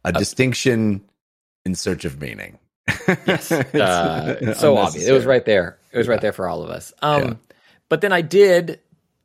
A 0.05 0.11
distinction 0.13 1.01
in 1.65 1.75
search 1.75 2.05
of 2.05 2.19
meaning. 2.21 2.57
Yes. 3.27 3.51
Uh, 3.73 4.53
so 4.55 4.77
obvious. 4.77 5.07
It 5.07 5.11
was 5.11 5.25
right 5.25 5.45
there. 5.45 5.77
It 5.91 5.97
was 5.97 6.07
right 6.07 6.21
there 6.21 6.31
for 6.33 6.47
all 6.47 6.63
of 6.63 6.69
us. 6.69 6.93
Um, 7.01 7.21
Yeah. 7.23 7.33
But 7.89 8.01
then 8.01 8.13
I 8.13 8.21
did 8.21 8.79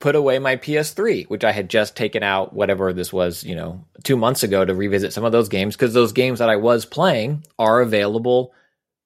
put 0.04 0.14
away 0.14 0.38
my 0.38 0.54
PS3, 0.54 1.30
which 1.30 1.44
I 1.44 1.52
had 1.52 1.70
just 1.70 1.96
taken 1.96 2.22
out, 2.22 2.52
whatever 2.52 2.92
this 2.92 3.10
was, 3.10 3.42
you 3.42 3.54
know, 3.54 3.86
two 4.02 4.18
months 4.18 4.42
ago 4.42 4.62
to 4.62 4.74
revisit 4.74 5.14
some 5.14 5.24
of 5.24 5.32
those 5.32 5.48
games 5.48 5.74
because 5.74 5.94
those 5.94 6.12
games 6.12 6.40
that 6.40 6.50
I 6.50 6.56
was 6.56 6.84
playing 6.84 7.42
are 7.58 7.80
available 7.80 8.52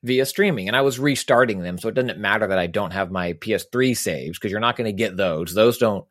via 0.02 0.26
streaming 0.26 0.66
and 0.66 0.76
I 0.76 0.80
was 0.80 0.98
restarting 0.98 1.62
them. 1.62 1.78
So 1.78 1.88
it 1.88 1.94
doesn't 1.94 2.18
matter 2.18 2.48
that 2.48 2.58
I 2.58 2.66
don't 2.66 2.90
have 2.90 3.12
my 3.12 3.34
PS3 3.34 3.96
saves 3.96 4.40
because 4.40 4.50
you're 4.50 4.58
not 4.58 4.74
going 4.74 4.86
to 4.86 4.92
get 4.92 5.16
those. 5.16 5.54
Those 5.54 5.78
don't 5.78 6.04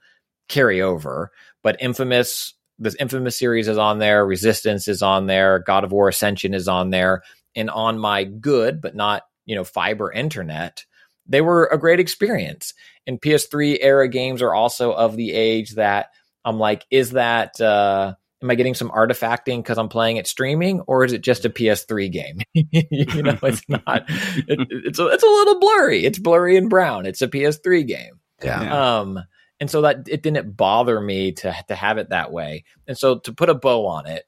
carry 0.47 0.81
over. 0.81 1.34
But 1.64 1.81
Infamous, 1.81 2.53
this 2.80 2.95
Infamous 2.95 3.38
series 3.38 3.68
is 3.68 3.77
on 3.77 3.99
there, 3.99 4.26
Resistance 4.26 4.88
is 4.88 5.01
on 5.01 5.26
there, 5.26 5.59
God 5.59 5.84
of 5.84 5.91
War 5.91 6.07
Ascension 6.07 6.53
is 6.53 6.69
on 6.69 6.91
there, 6.91 7.23
and 7.57 7.69
on 7.69 7.99
my 7.99 8.23
good 8.23 8.80
but 8.80 8.95
not 8.95 9.23
you 9.45 9.55
know 9.57 9.65
fiber 9.65 10.09
internet, 10.14 10.85
they 11.26 11.41
were 11.41 11.65
a 11.65 11.77
great 11.77 11.99
experience. 11.99 12.73
And 13.08 13.22
PS3 13.22 13.78
era 13.82 14.08
games 14.08 14.42
are 14.42 14.54
also 14.54 14.92
of 14.92 15.16
the 15.16 15.34
age 15.34 15.76
that 15.76 16.10
I'm 16.46 16.60
like, 16.60 16.86
is 16.92 17.12
that 17.12 17.60
uh, 17.60 18.14
am 18.44 18.52
I 18.52 18.56
getting 18.56 18.76
some 18.76 18.90
artifacting 18.90 19.58
because 19.58 19.78
I'm 19.78 19.90
playing 19.90 20.18
it 20.18 20.28
streaming, 20.28 20.82
or 20.82 21.04
is 21.06 21.14
it 21.14 21.22
just 21.22 21.46
a 21.46 21.50
PS3 21.50 22.12
game? 22.12 22.40
you 22.54 23.24
know, 23.24 23.38
it's 23.44 23.64
not. 23.70 24.06
It, 24.08 24.68
it's 24.86 25.00
a, 25.00 25.08
it's 25.08 25.24
a 25.24 25.28
little 25.28 25.60
blurry. 25.60 26.06
It's 26.06 26.20
blurry 26.20 26.58
and 26.58 26.70
brown. 26.70 27.06
It's 27.06 27.22
a 27.22 27.28
PS3 27.28 27.88
game. 27.88 28.20
Yeah. 28.44 28.62
Yeah. 28.62 29.00
Um, 29.00 29.20
and 29.60 29.72
so 29.72 29.82
that 29.82 30.08
it 30.08 30.22
didn't 30.22 30.56
bother 30.56 31.00
me 31.02 31.32
to 31.32 31.56
to 31.68 31.76
have 31.76 31.98
it 31.98 32.10
that 32.10 32.32
way. 32.32 32.64
And 32.88 32.98
so 32.98 33.20
to 33.20 33.34
put 33.34 33.50
a 33.50 33.56
bow 33.56 33.88
on 33.88 34.06
it, 34.06 34.26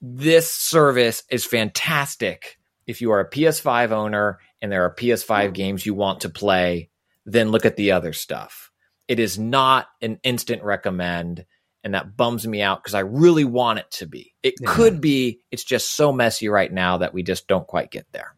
this 0.00 0.50
service 0.50 1.22
is 1.30 1.44
fantastic. 1.44 2.58
If 2.86 3.00
you 3.00 3.10
are 3.12 3.20
a 3.20 3.28
PS5 3.28 3.90
owner 3.90 4.38
and 4.62 4.70
there 4.70 4.84
are 4.84 4.94
PS5 4.94 5.52
games 5.52 5.84
you 5.84 5.92
want 5.92 6.20
to 6.20 6.28
play, 6.28 6.88
then 7.26 7.50
look 7.50 7.66
at 7.66 7.76
the 7.76 7.92
other 7.92 8.12
stuff. 8.14 8.70
It 9.08 9.18
is 9.20 9.38
not 9.38 9.86
an 10.00 10.18
instant 10.22 10.62
recommend, 10.64 11.44
and 11.84 11.94
that 11.94 12.16
bums 12.16 12.46
me 12.46 12.62
out 12.62 12.82
because 12.82 12.94
I 12.94 13.00
really 13.00 13.44
want 13.44 13.78
it 13.80 13.90
to 13.92 14.06
be. 14.06 14.32
It 14.42 14.54
Yeah. 14.60 14.72
could 14.74 15.00
be. 15.00 15.40
It's 15.50 15.64
just 15.64 15.94
so 15.94 16.12
messy 16.12 16.48
right 16.48 16.72
now 16.72 16.98
that 16.98 17.12
we 17.12 17.22
just 17.22 17.46
don't 17.46 17.66
quite 17.66 17.90
get 17.90 18.06
there. 18.12 18.34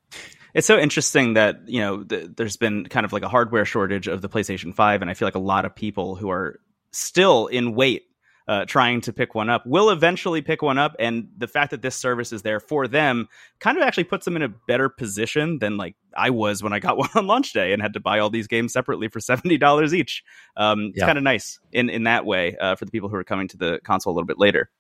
It's 0.55 0.67
so 0.67 0.79
interesting 0.79 1.35
that 1.35 1.61
you 1.69 1.81
know 1.81 2.03
th- 2.03 2.31
there's 2.37 2.57
been 2.57 2.85
kind 2.87 3.07
of 3.07 3.13
like 3.13 3.23
a 3.23 3.29
hardware 3.29 3.65
shortage 3.65 4.09
of 4.09 4.23
the 4.23 4.29
PlayStation 4.29 4.75
5, 4.75 5.03
and 5.03 5.11
I 5.11 5.15
feel 5.15 5.27
like 5.27 5.35
a 5.35 5.39
lot 5.41 5.65
of 5.65 5.75
people 5.75 6.17
who 6.17 6.31
are 6.31 6.59
still 6.91 7.47
in 7.47 7.75
wait 7.75 8.05
uh, 8.49 8.65
trying 8.65 9.01
to 9.03 9.13
pick 9.13 9.35
one 9.35 9.49
up 9.51 9.65
will 9.67 9.91
eventually 9.91 10.41
pick 10.43 10.63
one 10.63 10.79
up, 10.79 10.97
and 10.99 11.29
the 11.37 11.47
fact 11.47 11.71
that 11.71 11.83
this 11.83 11.95
service 11.95 12.33
is 12.33 12.43
there 12.43 12.59
for 12.61 12.89
them 12.89 13.29
kind 13.61 13.77
of 13.77 13.83
actually 13.85 14.05
puts 14.05 14.25
them 14.25 14.35
in 14.37 14.43
a 14.43 14.49
better 14.49 14.89
position 14.89 15.59
than 15.59 15.77
like 15.77 15.95
I 16.17 16.31
was 16.31 16.63
when 16.63 16.73
I 16.73 16.79
got 16.81 16.97
one 16.97 17.11
on 17.15 17.27
launch 17.27 17.53
day 17.53 17.73
and 17.73 17.81
had 17.83 17.93
to 17.93 18.01
buy 18.01 18.19
all 18.19 18.31
these 18.31 18.47
games 18.49 18.73
separately 18.73 19.09
for 19.09 19.21
seventy 19.21 19.59
dollars 19.59 19.95
each. 19.95 20.25
Um, 20.57 20.87
it's 20.89 20.99
Yeah. 20.99 21.07
kind 21.07 21.19
of 21.19 21.25
nice 21.25 21.61
in 21.73 21.91
in 21.91 22.05
that 22.05 22.25
way 22.25 22.57
uh, 22.57 22.75
for 22.75 22.85
the 22.87 22.91
people 22.91 23.09
who 23.09 23.17
are 23.17 23.25
coming 23.25 23.49
to 23.49 23.57
the 23.57 23.81
console 23.85 24.13
a 24.13 24.15
little 24.15 24.27
bit 24.27 24.39
later. 24.39 24.71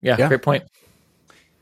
Yeah, 0.00 0.16
Yeah. 0.16 0.28
great 0.28 0.42
point. 0.42 0.64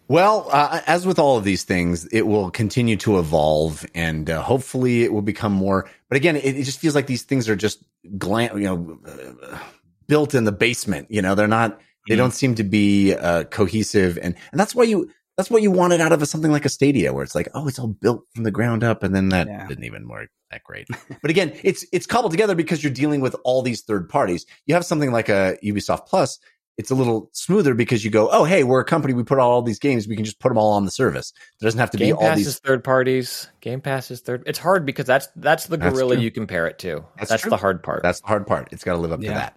Well, 0.09 0.49
uh, 0.53 0.81
as 0.87 1.07
with 1.07 1.19
all 1.19 1.39
of 1.39 1.45
these 1.45 1.63
things, 1.65 2.07
it 2.09 2.27
will 2.27 2.51
continue 2.51 2.97
to 2.99 3.19
evolve, 3.19 3.87
and 3.95 4.29
uh, 4.29 4.43
hopefully, 4.43 5.05
it 5.05 5.13
will 5.13 5.23
become 5.23 5.53
more. 5.53 5.89
But 6.11 6.17
again, 6.17 6.37
it, 6.37 6.45
it 6.57 6.65
just 6.65 6.81
feels 6.81 6.95
like 6.95 7.07
these 7.07 7.23
things 7.23 7.49
are 7.49 7.57
just 7.57 7.83
glam, 8.19 8.59
you 8.59 8.65
know, 8.65 8.99
uh, 9.07 9.59
built 10.07 10.35
in 10.35 10.45
the 10.45 10.53
basement. 10.53 11.09
You 11.11 11.23
know, 11.23 11.35
they're 11.35 11.47
not. 11.49 11.81
They 12.09 12.15
Mhm. 12.15 12.19
don't 12.19 12.35
seem 12.35 12.55
to 12.57 12.65
be 12.65 13.15
uh, 13.15 13.45
cohesive, 13.45 14.19
and 14.21 14.35
and 14.51 14.61
that's 14.61 14.75
why 14.75 14.85
you. 14.85 15.11
That's 15.39 15.51
what 15.51 15.63
you 15.63 15.71
wanted 15.71 16.03
out 16.03 16.13
of 16.13 16.21
a, 16.21 16.27
something 16.27 16.53
like 16.53 16.67
a 16.67 16.69
Stadia, 16.69 17.11
where 17.15 17.25
it's 17.25 17.35
like, 17.35 17.49
oh, 17.55 17.67
it's 17.67 17.79
all 17.79 17.87
built 17.87 18.25
from 18.35 18.45
the 18.45 18.51
ground 18.51 18.85
up, 18.85 19.03
and 19.03 19.15
then 19.15 19.31
that 19.31 19.47
Yeah. 19.47 19.67
didn't 19.67 19.85
even 19.85 20.07
work 20.07 20.29
that 20.51 20.63
great. 20.63 20.87
but 21.23 21.31
again, 21.31 21.53
it's 21.65 21.87
it's 21.91 22.07
cobbled 22.07 22.33
together 22.33 22.55
because 22.55 22.83
you're 22.85 22.93
dealing 22.93 23.23
with 23.23 23.35
all 23.43 23.63
these 23.63 23.81
third 23.81 24.11
parties. 24.11 24.45
You 24.67 24.75
have 24.75 24.85
something 24.85 25.11
like 25.11 25.31
a 25.31 25.57
Ubisoft 25.65 26.07
Plus, 26.07 26.39
it's 26.77 26.91
a 26.91 26.95
little 26.95 27.31
smoother 27.33 27.73
because 27.73 28.05
you 28.05 28.11
go, 28.11 28.29
oh, 28.31 28.45
hey, 28.45 28.63
we're 28.63 28.81
a 28.81 28.85
company. 28.85 29.15
We 29.15 29.25
put 29.25 29.39
all 29.39 29.63
these 29.63 29.79
games. 29.79 30.07
We 30.07 30.17
can 30.17 30.25
just 30.27 30.39
put 30.39 30.49
them 30.51 30.59
all 30.59 30.73
on 30.73 30.85
the 30.85 30.91
service. 30.91 31.33
There 31.61 31.67
doesn't 31.67 31.81
have 31.81 31.91
to 31.93 31.99
be 31.99 32.07
Game 32.07 32.17
all 32.17 32.23
Pass 32.29 32.37
these. 32.39 32.47
is 32.49 32.59
third 32.59 32.85
parties. 32.85 33.49
Game 33.63 33.81
Pass 33.81 34.11
is 34.11 34.21
third. 34.21 34.43
It's 34.47 34.59
hard 34.59 34.85
because 34.85 35.07
that's 35.07 35.29
that's 35.37 35.67
the 35.67 35.79
gorilla 35.79 36.17
you 36.17 36.31
compare 36.31 36.67
it 36.67 36.79
to. 36.81 37.05
That's 37.17 37.31
That's, 37.31 37.45
the 37.45 37.57
hard 37.57 37.83
part. 37.83 38.03
That's 38.03 38.21
the 38.21 38.27
hard 38.27 38.47
part. 38.47 38.69
It's 38.73 38.85
got 38.85 38.93
to 38.95 38.99
live 38.99 39.13
up 39.13 39.21
to 39.23 39.29
that. 39.29 39.57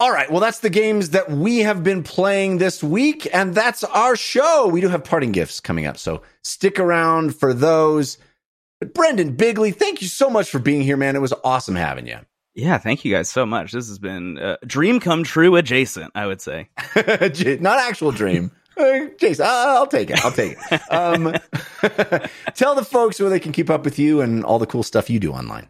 All 0.00 0.10
right. 0.10 0.30
Well, 0.30 0.40
that's 0.40 0.58
the 0.58 0.70
games 0.70 1.10
that 1.10 1.30
we 1.30 1.60
have 1.60 1.84
been 1.84 2.02
playing 2.02 2.58
this 2.58 2.82
week, 2.82 3.28
and 3.32 3.54
that's 3.54 3.84
our 3.84 4.16
show. 4.16 4.66
We 4.66 4.80
do 4.80 4.88
have 4.88 5.04
parting 5.04 5.30
gifts 5.32 5.60
coming 5.60 5.86
up, 5.86 5.98
so 5.98 6.22
stick 6.42 6.80
around 6.80 7.36
for 7.36 7.54
those. 7.54 8.18
But 8.80 8.92
Brendon 8.92 9.36
Bigley, 9.36 9.70
thank 9.70 10.02
you 10.02 10.08
so 10.08 10.28
much 10.28 10.50
for 10.50 10.58
being 10.58 10.82
here, 10.82 10.96
man. 10.96 11.14
It 11.14 11.20
was 11.20 11.32
awesome 11.44 11.76
having 11.76 12.08
you. 12.08 12.18
Yeah, 12.54 12.78
thank 12.78 13.04
you 13.04 13.12
guys 13.12 13.28
so 13.28 13.46
much. 13.46 13.72
This 13.72 13.88
has 13.88 13.98
been 13.98 14.38
uh, 14.38 14.56
dream 14.66 15.00
come 15.00 15.24
true 15.24 15.56
adjacent, 15.56 16.12
I 16.14 16.26
would 16.26 16.40
say. 16.40 16.68
Not 16.96 17.78
actual 17.78 18.10
dream. 18.12 18.50
Jason, 19.18 19.46
I'll 19.48 19.76
I'll 19.76 19.86
take 19.86 20.10
it. 20.10 20.24
I'll 20.24 20.32
take 20.32 20.56
it. 20.70 20.80
Um, 20.90 21.34
tell 22.54 22.74
the 22.74 22.84
folks 22.84 23.20
where 23.20 23.30
they 23.30 23.40
can 23.40 23.52
keep 23.52 23.70
up 23.70 23.84
with 23.84 23.98
you 23.98 24.20
and 24.20 24.44
all 24.44 24.58
the 24.58 24.66
cool 24.66 24.82
stuff 24.82 25.08
you 25.10 25.20
do 25.20 25.32
online. 25.32 25.68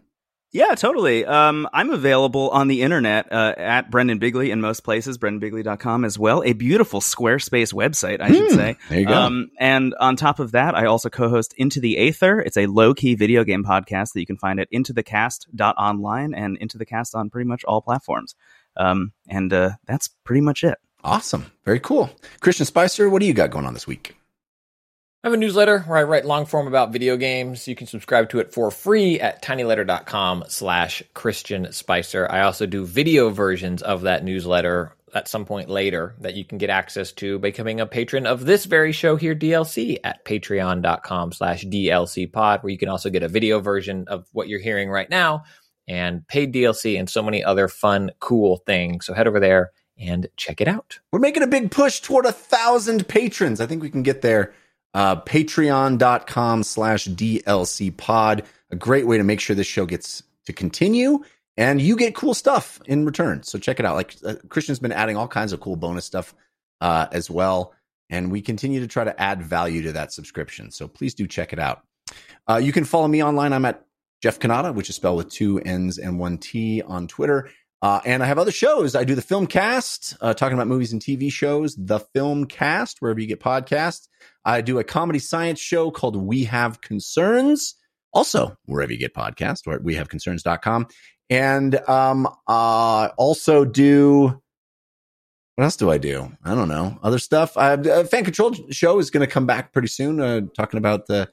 Yeah, 0.54 0.76
totally. 0.76 1.24
Um, 1.26 1.68
I'm 1.72 1.90
available 1.90 2.48
on 2.50 2.68
the 2.68 2.82
internet 2.82 3.30
uh, 3.32 3.54
at 3.58 3.90
Brendon 3.90 4.18
Bigley 4.18 4.52
in 4.52 4.60
most 4.60 4.84
places, 4.84 5.18
brendonbigley.com 5.18 6.04
as 6.04 6.16
well. 6.16 6.44
A 6.44 6.52
beautiful 6.52 7.00
Squarespace 7.00 7.74
website, 7.74 8.20
I 8.20 8.30
should 8.30 8.50
Hmm, 8.52 8.54
say. 8.56 8.76
there 8.88 9.00
you 9.00 9.06
go. 9.06 9.14
Um, 9.14 9.50
and 9.58 9.94
on 9.98 10.14
top 10.14 10.38
of 10.38 10.52
that, 10.52 10.76
I 10.76 10.86
also 10.86 11.10
co-host 11.10 11.54
Into 11.58 11.80
the 11.80 11.98
Aether. 11.98 12.38
It's 12.40 12.56
a 12.56 12.66
low-key 12.66 13.16
video 13.16 13.42
game 13.42 13.64
podcast 13.64 14.12
that 14.12 14.20
you 14.20 14.26
can 14.26 14.36
find 14.38 14.60
at 14.60 14.70
intothecast.online 14.72 16.34
and 16.34 16.56
Into 16.58 16.78
the 16.78 16.86
Cast 16.86 17.14
on 17.16 17.30
pretty 17.30 17.48
much 17.48 17.64
all 17.64 17.82
platforms. 17.82 18.36
Um, 18.76 19.12
and 19.28 19.52
uh, 19.52 19.70
that's 19.86 20.08
pretty 20.24 20.40
much 20.40 20.62
it. 20.64 20.78
Awesome. 21.02 21.50
Very 21.64 21.80
cool. 21.80 22.10
Christian 22.40 22.64
Spicer, 22.66 23.10
what 23.10 23.20
do 23.20 23.26
you 23.26 23.34
got 23.34 23.50
going 23.50 23.66
on 23.66 23.74
this 23.74 23.86
week? 23.86 24.16
I 25.24 25.28
have 25.28 25.32
a 25.32 25.38
newsletter 25.38 25.78
where 25.78 25.96
I 25.96 26.02
write 26.02 26.26
long 26.26 26.44
form 26.44 26.66
about 26.66 26.92
video 26.92 27.16
games. 27.16 27.66
You 27.66 27.74
can 27.74 27.86
subscribe 27.86 28.28
to 28.28 28.40
it 28.40 28.52
for 28.52 28.70
free 28.70 29.18
at 29.18 29.42
tinyletter.com 29.42 30.44
slash 30.48 31.02
Christian 31.14 31.72
Spicer. 31.72 32.30
I 32.30 32.42
also 32.42 32.66
do 32.66 32.84
video 32.84 33.30
versions 33.30 33.80
of 33.80 34.02
that 34.02 34.22
newsletter 34.22 34.94
at 35.14 35.26
some 35.26 35.46
point 35.46 35.70
later 35.70 36.14
that 36.20 36.34
you 36.34 36.44
can 36.44 36.58
get 36.58 36.68
access 36.68 37.10
to 37.12 37.38
becoming 37.38 37.80
a 37.80 37.86
patron 37.86 38.26
of 38.26 38.44
this 38.44 38.66
very 38.66 38.92
show 38.92 39.16
here, 39.16 39.34
DLC, 39.34 39.96
at 40.04 40.26
patreon.com 40.26 41.32
slash 41.32 41.64
DLC 41.64 42.30
pod, 42.30 42.62
where 42.62 42.70
you 42.70 42.76
can 42.76 42.90
also 42.90 43.08
get 43.08 43.22
a 43.22 43.28
video 43.28 43.60
version 43.60 44.04
of 44.08 44.28
what 44.32 44.48
you're 44.48 44.60
hearing 44.60 44.90
right 44.90 45.08
now 45.08 45.44
and 45.88 46.28
paid 46.28 46.52
DLC 46.52 46.98
and 46.98 47.08
so 47.08 47.22
many 47.22 47.42
other 47.42 47.66
fun, 47.66 48.10
cool 48.20 48.58
things. 48.58 49.06
So 49.06 49.14
head 49.14 49.26
over 49.26 49.40
there 49.40 49.70
and 49.96 50.28
check 50.36 50.60
it 50.60 50.68
out. 50.68 50.98
We're 51.10 51.18
making 51.18 51.44
a 51.44 51.46
big 51.46 51.70
push 51.70 52.00
toward 52.00 52.26
a 52.26 52.32
thousand 52.32 53.08
patrons. 53.08 53.62
I 53.62 53.66
think 53.66 53.80
we 53.80 53.88
can 53.88 54.02
get 54.02 54.20
there. 54.20 54.52
Uh, 54.94 55.20
Patreon.com 55.20 56.62
slash 56.62 57.06
DLC 57.06 57.94
pod. 57.94 58.44
A 58.70 58.76
great 58.76 59.06
way 59.06 59.18
to 59.18 59.24
make 59.24 59.40
sure 59.40 59.54
this 59.54 59.66
show 59.66 59.86
gets 59.86 60.22
to 60.46 60.52
continue 60.52 61.22
and 61.56 61.80
you 61.80 61.96
get 61.96 62.14
cool 62.14 62.34
stuff 62.34 62.80
in 62.86 63.04
return. 63.04 63.42
So 63.42 63.58
check 63.58 63.78
it 63.78 63.86
out. 63.86 63.96
Like 63.96 64.16
uh, 64.24 64.34
Christian's 64.48 64.78
been 64.78 64.92
adding 64.92 65.16
all 65.16 65.28
kinds 65.28 65.52
of 65.52 65.60
cool 65.60 65.76
bonus 65.76 66.04
stuff 66.04 66.34
uh, 66.80 67.06
as 67.12 67.30
well. 67.30 67.74
And 68.10 68.30
we 68.30 68.42
continue 68.42 68.80
to 68.80 68.86
try 68.86 69.04
to 69.04 69.20
add 69.20 69.42
value 69.42 69.82
to 69.82 69.92
that 69.92 70.12
subscription. 70.12 70.70
So 70.70 70.88
please 70.88 71.14
do 71.14 71.26
check 71.26 71.52
it 71.52 71.58
out. 71.58 71.82
Uh, 72.48 72.56
you 72.56 72.72
can 72.72 72.84
follow 72.84 73.08
me 73.08 73.22
online. 73.22 73.52
I'm 73.52 73.64
at 73.64 73.84
Jeff 74.22 74.38
Cannata, 74.38 74.74
which 74.74 74.90
is 74.90 74.96
spelled 74.96 75.16
with 75.16 75.30
two 75.30 75.58
N's 75.60 75.98
and 75.98 76.18
one 76.18 76.38
T 76.38 76.82
on 76.82 77.08
Twitter. 77.08 77.50
Uh, 77.84 78.00
and 78.06 78.22
I 78.22 78.26
have 78.26 78.38
other 78.38 78.50
shows. 78.50 78.94
I 78.94 79.04
do 79.04 79.14
the 79.14 79.20
film 79.20 79.46
cast, 79.46 80.16
uh, 80.22 80.32
talking 80.32 80.54
about 80.54 80.68
movies 80.68 80.94
and 80.94 81.02
TV 81.02 81.30
shows, 81.30 81.76
the 81.76 81.98
film 81.98 82.46
cast, 82.46 83.02
wherever 83.02 83.20
you 83.20 83.26
get 83.26 83.40
podcasts. 83.40 84.08
I 84.42 84.62
do 84.62 84.78
a 84.78 84.84
comedy 84.84 85.18
science 85.18 85.60
show 85.60 85.90
called 85.90 86.16
We 86.16 86.44
Have 86.44 86.80
Concerns, 86.80 87.74
also 88.14 88.56
wherever 88.64 88.90
you 88.90 88.98
get 88.98 89.12
podcasts, 89.12 89.66
or 89.66 89.74
at 89.74 89.82
wehaveconcerns.com. 89.82 90.86
And 91.28 91.74
um, 91.86 92.26
uh, 92.48 93.10
also 93.18 93.66
do 93.66 94.40
what 95.56 95.64
else 95.64 95.76
do 95.76 95.90
I 95.90 95.98
do? 95.98 96.32
I 96.42 96.54
don't 96.54 96.68
know. 96.68 96.98
Other 97.02 97.18
stuff. 97.18 97.54
I, 97.58 97.74
uh, 97.74 98.04
fan 98.04 98.24
control 98.24 98.54
show 98.70 98.98
is 98.98 99.10
going 99.10 99.26
to 99.26 99.30
come 99.30 99.44
back 99.44 99.74
pretty 99.74 99.88
soon, 99.88 100.20
uh, 100.20 100.40
talking 100.56 100.78
about 100.78 101.04
the 101.04 101.28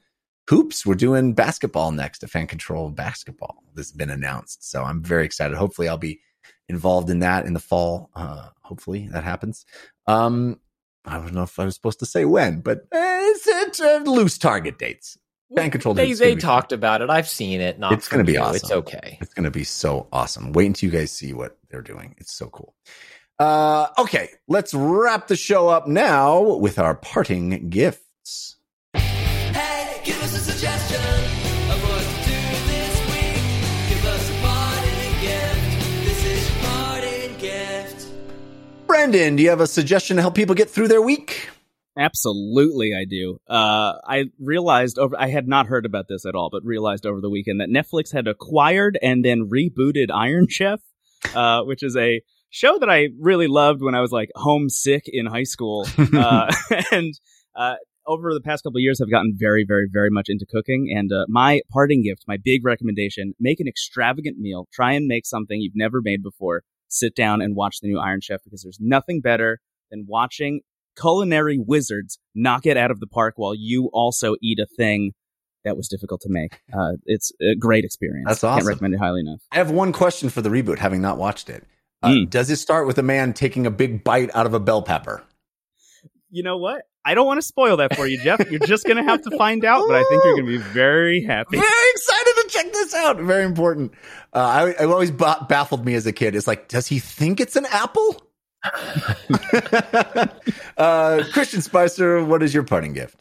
hoops. 0.50 0.84
We're 0.84 0.96
doing 0.96 1.32
basketball 1.32 1.92
next, 1.92 2.22
a 2.22 2.28
fan 2.28 2.46
control 2.46 2.90
basketball. 2.90 3.64
This 3.74 3.86
has 3.86 3.96
been 3.96 4.10
announced. 4.10 4.70
So 4.70 4.84
I'm 4.84 5.02
very 5.02 5.24
excited. 5.24 5.56
Hopefully, 5.56 5.88
I'll 5.88 5.96
be 5.96 6.20
involved 6.68 7.10
in 7.10 7.20
that 7.20 7.46
in 7.46 7.52
the 7.52 7.60
fall. 7.60 8.10
Uh, 8.14 8.48
hopefully, 8.62 9.08
that 9.12 9.24
happens. 9.24 9.64
Um, 10.06 10.58
I 11.04 11.16
don't 11.18 11.34
know 11.34 11.42
if 11.42 11.58
I 11.58 11.64
was 11.64 11.74
supposed 11.74 11.98
to 12.00 12.06
say 12.06 12.24
when, 12.24 12.60
but 12.60 12.80
uh, 12.92 13.20
it's, 13.22 13.46
it's 13.46 13.80
uh, 13.80 14.02
loose 14.04 14.38
target 14.38 14.78
dates. 14.78 15.18
Fan 15.56 15.70
control. 15.70 15.94
They 15.94 16.06
Hoops 16.06 16.12
is 16.14 16.18
they 16.20 16.34
be 16.34 16.40
talked 16.40 16.72
about 16.72 17.02
it. 17.02 17.10
I've 17.10 17.28
seen 17.28 17.60
it. 17.60 17.78
Not 17.78 17.92
It's 17.92 18.08
gonna 18.08 18.24
be 18.24 18.32
you. 18.34 18.40
awesome. 18.40 18.56
It's 18.56 18.70
okay. 18.70 19.18
It's 19.20 19.34
going 19.34 19.44
to 19.44 19.50
be 19.50 19.64
so 19.64 20.08
awesome. 20.12 20.52
Wait 20.52 20.66
until 20.66 20.88
you 20.90 20.98
guys 20.98 21.12
see 21.12 21.34
what 21.34 21.58
they're 21.70 21.82
doing. 21.82 22.14
It's 22.18 22.32
so 22.32 22.46
cool. 22.46 22.74
Uh, 23.38 23.88
okay, 23.98 24.30
let's 24.48 24.72
wrap 24.72 25.26
the 25.26 25.36
show 25.36 25.68
up 25.68 25.86
now 25.86 26.40
with 26.40 26.78
our 26.78 26.94
parting 26.94 27.68
gifts. 27.68 28.56
Hey, 28.94 30.00
give 30.04 30.22
us 30.22 30.34
a 30.36 30.52
suggestion 30.52 31.31
Brendon, 38.92 39.36
do 39.36 39.42
you 39.42 39.48
have 39.48 39.62
a 39.62 39.66
suggestion 39.66 40.16
to 40.16 40.22
help 40.22 40.34
people 40.34 40.54
get 40.54 40.68
through 40.68 40.88
their 40.88 41.00
week? 41.00 41.48
Absolutely, 41.96 42.92
I 42.94 43.06
do. 43.08 43.38
Uh, 43.48 43.94
I 44.06 44.24
realized 44.38 44.98
over, 44.98 45.16
I 45.18 45.28
had 45.28 45.48
not 45.48 45.66
heard 45.66 45.86
about 45.86 46.08
this 46.10 46.26
at 46.26 46.34
all, 46.34 46.50
but 46.52 46.62
realized 46.62 47.06
over 47.06 47.22
the 47.22 47.30
weekend 47.30 47.62
that 47.62 47.70
Netflix 47.70 48.12
had 48.12 48.28
acquired 48.28 48.98
and 49.00 49.24
then 49.24 49.48
rebooted 49.48 50.08
Iron 50.12 50.46
Chef, 50.46 50.80
uh, 51.34 51.62
which 51.62 51.82
is 51.82 51.96
a 51.96 52.20
show 52.50 52.78
that 52.80 52.90
I 52.90 53.08
really 53.18 53.46
loved 53.46 53.80
when 53.80 53.94
I 53.94 54.02
was 54.02 54.12
like 54.12 54.28
homesick 54.34 55.04
in 55.06 55.24
high 55.24 55.44
school. 55.44 55.88
Uh, 56.14 56.52
and, 56.92 57.14
uh, 57.56 57.76
over 58.06 58.34
the 58.34 58.42
past 58.42 58.62
couple 58.62 58.76
of 58.76 58.82
years, 58.82 59.00
I've 59.00 59.10
gotten 59.10 59.34
very, 59.38 59.64
very, 59.66 59.88
very 59.90 60.10
much 60.10 60.26
into 60.28 60.44
cooking. 60.44 60.92
And 60.94 61.10
uh, 61.10 61.24
my 61.28 61.62
parting 61.70 62.02
gift, 62.02 62.24
my 62.28 62.36
big 62.36 62.62
recommendation: 62.62 63.32
make 63.40 63.58
an 63.58 63.68
extravagant 63.68 64.38
meal. 64.38 64.68
Try 64.70 64.92
and 64.92 65.06
make 65.06 65.24
something 65.24 65.60
you've 65.60 65.76
never 65.76 66.02
made 66.02 66.22
before. 66.22 66.62
Sit 66.92 67.14
down 67.16 67.40
and 67.40 67.56
watch 67.56 67.80
the 67.80 67.88
new 67.88 67.98
Iron 67.98 68.20
Chef 68.20 68.40
because 68.44 68.62
there's 68.62 68.78
nothing 68.80 69.20
better 69.20 69.60
than 69.90 70.04
watching 70.06 70.60
culinary 71.00 71.58
wizards 71.58 72.18
knock 72.34 72.66
it 72.66 72.76
out 72.76 72.90
of 72.90 73.00
the 73.00 73.06
park 73.06 73.34
while 73.36 73.54
you 73.54 73.88
also 73.94 74.36
eat 74.42 74.58
a 74.58 74.66
thing 74.76 75.12
that 75.64 75.76
was 75.76 75.88
difficult 75.88 76.20
to 76.20 76.28
make. 76.30 76.60
Uh, 76.72 76.92
it's 77.06 77.32
a 77.40 77.54
great 77.54 77.84
experience. 77.84 78.26
That's 78.28 78.44
awesome. 78.44 78.58
Can't 78.60 78.66
recommend 78.68 78.94
it 78.94 78.98
highly 78.98 79.20
enough. 79.20 79.40
I 79.50 79.56
have 79.56 79.70
one 79.70 79.92
question 79.92 80.28
for 80.30 80.40
the 80.42 80.48
reboot, 80.50 80.78
having 80.78 81.00
not 81.02 81.18
watched 81.18 81.48
it. 81.50 81.64
Uh, 82.02 82.08
Mm. 82.08 82.30
Does 82.30 82.50
it 82.50 82.56
start 82.56 82.86
with 82.86 82.98
a 82.98 83.02
man 83.02 83.32
taking 83.32 83.66
a 83.66 83.70
big 83.70 84.02
bite 84.04 84.30
out 84.34 84.44
of 84.46 84.54
a 84.54 84.60
bell 84.60 84.82
pepper? 84.82 85.22
You 86.30 86.42
know 86.42 86.56
what? 86.58 86.82
I 87.04 87.14
don't 87.14 87.26
want 87.26 87.38
to 87.38 87.46
spoil 87.46 87.76
that 87.78 87.94
for 87.96 88.06
you, 88.06 88.18
Jeff. 88.22 88.48
You're 88.50 88.60
just 88.60 88.84
going 88.84 88.96
to 88.96 89.02
have 89.02 89.22
to 89.22 89.36
find 89.36 89.64
out, 89.64 89.84
but 89.88 89.96
I 89.96 90.04
think 90.08 90.24
you're 90.24 90.34
going 90.36 90.46
to 90.46 90.52
be 90.52 90.56
very 90.58 91.22
happy. 91.22 91.56
Very 91.58 91.90
excited 91.90 92.21
check 92.52 92.72
this 92.72 92.94
out. 92.94 93.18
Very 93.18 93.44
important. 93.44 93.92
Uh, 94.32 94.38
I, 94.38 94.68
it 94.70 94.84
always 94.86 95.10
ba- 95.10 95.46
baffled 95.48 95.84
me 95.84 95.94
as 95.94 96.06
a 96.06 96.12
kid. 96.12 96.34
It's 96.34 96.46
like, 96.46 96.68
does 96.68 96.86
he 96.86 96.98
think 96.98 97.40
it's 97.40 97.56
an 97.56 97.66
apple? 97.66 98.22
uh, 100.76 101.24
Christian 101.32 101.62
Spicer, 101.62 102.24
what 102.24 102.42
is 102.42 102.54
your 102.54 102.62
parting 102.62 102.92
gift? 102.92 103.18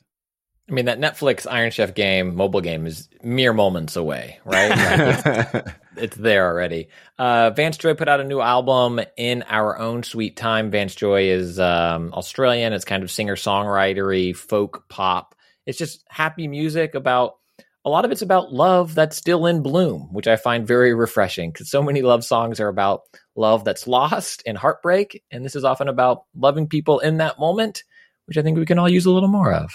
I 0.69 0.73
mean, 0.73 0.85
that 0.85 0.99
Netflix 0.99 1.45
Iron 1.49 1.71
Chef 1.71 1.93
game, 1.95 2.35
mobile 2.35 2.61
game, 2.61 2.87
is 2.87 3.09
mere 3.21 3.51
moments 3.51 3.97
away, 3.97 4.39
right? 4.45 4.69
Like, 4.69 4.99
it's, 5.25 5.69
it's 5.97 6.15
there 6.15 6.47
already. 6.47 6.87
Uh, 7.17 7.49
Vance 7.49 7.75
Joy 7.75 7.93
put 7.93 8.07
out 8.07 8.21
a 8.21 8.23
new 8.23 8.39
album 8.39 9.01
in 9.17 9.43
our 9.49 9.77
own 9.77 10.03
sweet 10.03 10.37
time. 10.37 10.71
Vance 10.71 10.95
Joy 10.95 11.29
is 11.29 11.59
um, 11.59 12.13
Australian. 12.13 12.71
It's 12.71 12.85
kind 12.85 13.03
of 13.03 13.11
singer 13.11 13.35
songwritery, 13.35 14.33
folk 14.33 14.87
pop. 14.87 15.35
It's 15.65 15.77
just 15.77 16.05
happy 16.07 16.47
music 16.47 16.95
about 16.95 17.35
a 17.83 17.89
lot 17.89 18.05
of 18.05 18.11
it's 18.11 18.21
about 18.21 18.53
love 18.53 18.93
that's 18.93 19.17
still 19.17 19.45
in 19.47 19.63
bloom, 19.63 20.09
which 20.11 20.27
I 20.27 20.35
find 20.35 20.67
very 20.67 20.93
refreshing 20.93 21.51
because 21.51 21.69
so 21.69 21.81
many 21.81 22.01
love 22.01 22.23
songs 22.23 22.59
are 22.59 22.67
about 22.67 23.01
love 23.35 23.63
that's 23.63 23.87
lost 23.87 24.43
and 24.45 24.57
heartbreak. 24.57 25.23
And 25.31 25.43
this 25.43 25.55
is 25.55 25.63
often 25.63 25.87
about 25.87 26.25
loving 26.35 26.67
people 26.67 26.99
in 26.99 27.17
that 27.17 27.39
moment, 27.39 27.83
which 28.25 28.37
I 28.37 28.43
think 28.43 28.57
we 28.57 28.65
can 28.65 28.77
all 28.77 28.89
use 28.89 29.05
a 29.05 29.11
little 29.11 29.29
more 29.29 29.51
of. 29.51 29.71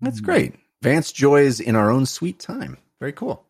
That's 0.00 0.20
great. 0.20 0.54
Vance 0.82 1.12
Joys 1.12 1.60
in 1.60 1.76
our 1.76 1.90
own 1.90 2.06
sweet 2.06 2.38
time. 2.38 2.78
Very 3.00 3.12
cool. 3.12 3.44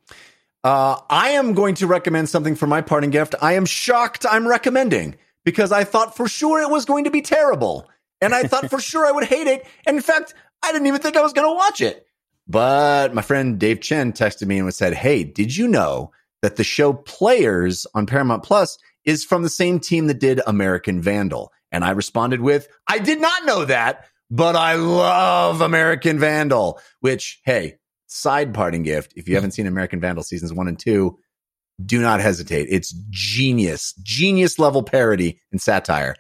Uh, 0.65 1.01
I 1.09 1.31
am 1.31 1.55
going 1.55 1.77
to 1.77 1.87
recommend 1.87 2.29
something 2.29 2.57
for 2.57 2.66
my 2.66 2.83
parting 2.83 3.11
gift. 3.11 3.35
I 3.41 3.55
am 3.55 3.66
shocked 3.66 4.27
I'm 4.29 4.47
recommending 4.47 5.16
because 5.45 5.73
I 5.73 5.85
thought 5.85 6.16
for 6.16 6.29
sure 6.29 6.61
it 6.61 6.70
was 6.70 6.85
going 6.85 7.05
to 7.05 7.11
be 7.11 7.23
terrible. 7.23 7.89
And 8.20 8.35
I 8.35 8.45
thought 8.45 8.70
for 8.70 8.81
sure 8.81 9.07
I 9.07 9.12
would 9.12 9.24
hate 9.24 9.47
it. 9.47 9.66
And 9.87 9.97
in 9.97 10.03
fact, 10.03 10.35
I 10.62 10.73
didn't 10.73 10.87
even 10.87 11.01
think 11.01 11.16
I 11.16 11.23
was 11.23 11.33
going 11.33 11.49
to 11.49 11.55
watch 11.55 11.81
it. 11.81 12.07
But 12.47 13.14
my 13.14 13.23
friend 13.23 13.59
Dave 13.59 13.81
Chen 13.81 14.12
texted 14.12 14.47
me 14.47 14.59
and 14.59 14.74
said, 14.74 14.94
Hey, 14.94 15.24
did 15.24 15.56
you 15.56 15.69
know 15.69 16.12
that 16.43 16.56
the 16.56 16.64
show 16.64 16.93
Players 16.93 17.86
on 17.94 18.06
Paramount 18.06 18.43
Plus 18.43 18.78
is 19.05 19.24
from 19.24 19.43
the 19.43 19.48
same 19.48 19.81
team 19.81 20.06
that 20.09 20.20
did 20.20 20.40
American 20.47 21.01
Vandal? 21.01 21.52
And 21.70 21.85
I 21.85 21.90
responded 21.90 22.40
with, 22.40 22.69
I 22.86 22.98
did 22.98 23.20
not 23.20 23.44
know 23.44 23.64
that, 23.64 24.06
but 24.31 24.56
I 24.56 24.74
love 24.74 25.60
American 25.60 26.19
Vandal, 26.19 26.81
which, 27.01 27.40
hey, 27.44 27.77
side 28.06 28.52
parting 28.52 28.82
gift. 28.82 29.14
If 29.16 29.28
you 29.28 29.35
haven't 29.35 29.52
seen 29.52 29.66
American 29.66 30.01
Vandal 30.01 30.24
seasons 30.24 30.52
one 30.52 30.69
and 30.69 30.78
two, 30.78 31.19
do 31.85 32.01
not 32.01 32.20
hesitate. 32.20 32.66
It's 32.70 32.94
genius, 33.10 33.94
genius 34.02 34.59
level 34.59 34.82
parody 34.82 35.40
and 35.51 35.60
satire. 35.60 36.16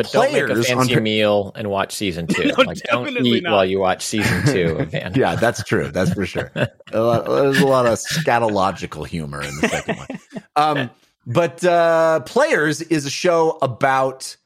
But 0.00 0.12
don't 0.12 0.32
make 0.32 0.48
a 0.48 0.56
on 0.56 0.62
fancy 0.62 0.98
meal 0.98 1.52
and 1.54 1.68
watch 1.68 1.94
season 1.94 2.26
two. 2.28 2.44
No, 2.46 2.54
like, 2.62 2.78
don't 2.84 3.10
eat 3.18 3.42
not. 3.42 3.52
while 3.52 3.66
you 3.66 3.80
watch 3.80 4.02
season 4.02 4.46
two 4.46 4.78
of 4.78 4.88
Van. 4.88 5.12
Yeah, 5.14 5.36
that's 5.36 5.62
true. 5.62 5.88
That's 5.88 6.14
for 6.14 6.24
sure. 6.24 6.50
A 6.92 7.00
lot, 7.00 7.26
there's 7.26 7.60
a 7.60 7.66
lot 7.66 7.84
of 7.86 7.98
scatological 7.98 9.06
humor 9.06 9.42
in 9.42 9.54
the 9.60 9.68
second 9.68 9.96
one. 9.98 10.08
Um, 10.56 10.90
but 11.26 11.62
uh, 11.62 12.20
Players 12.20 12.80
is 12.80 13.04
a 13.04 13.10
show 13.10 13.58
about 13.60 14.36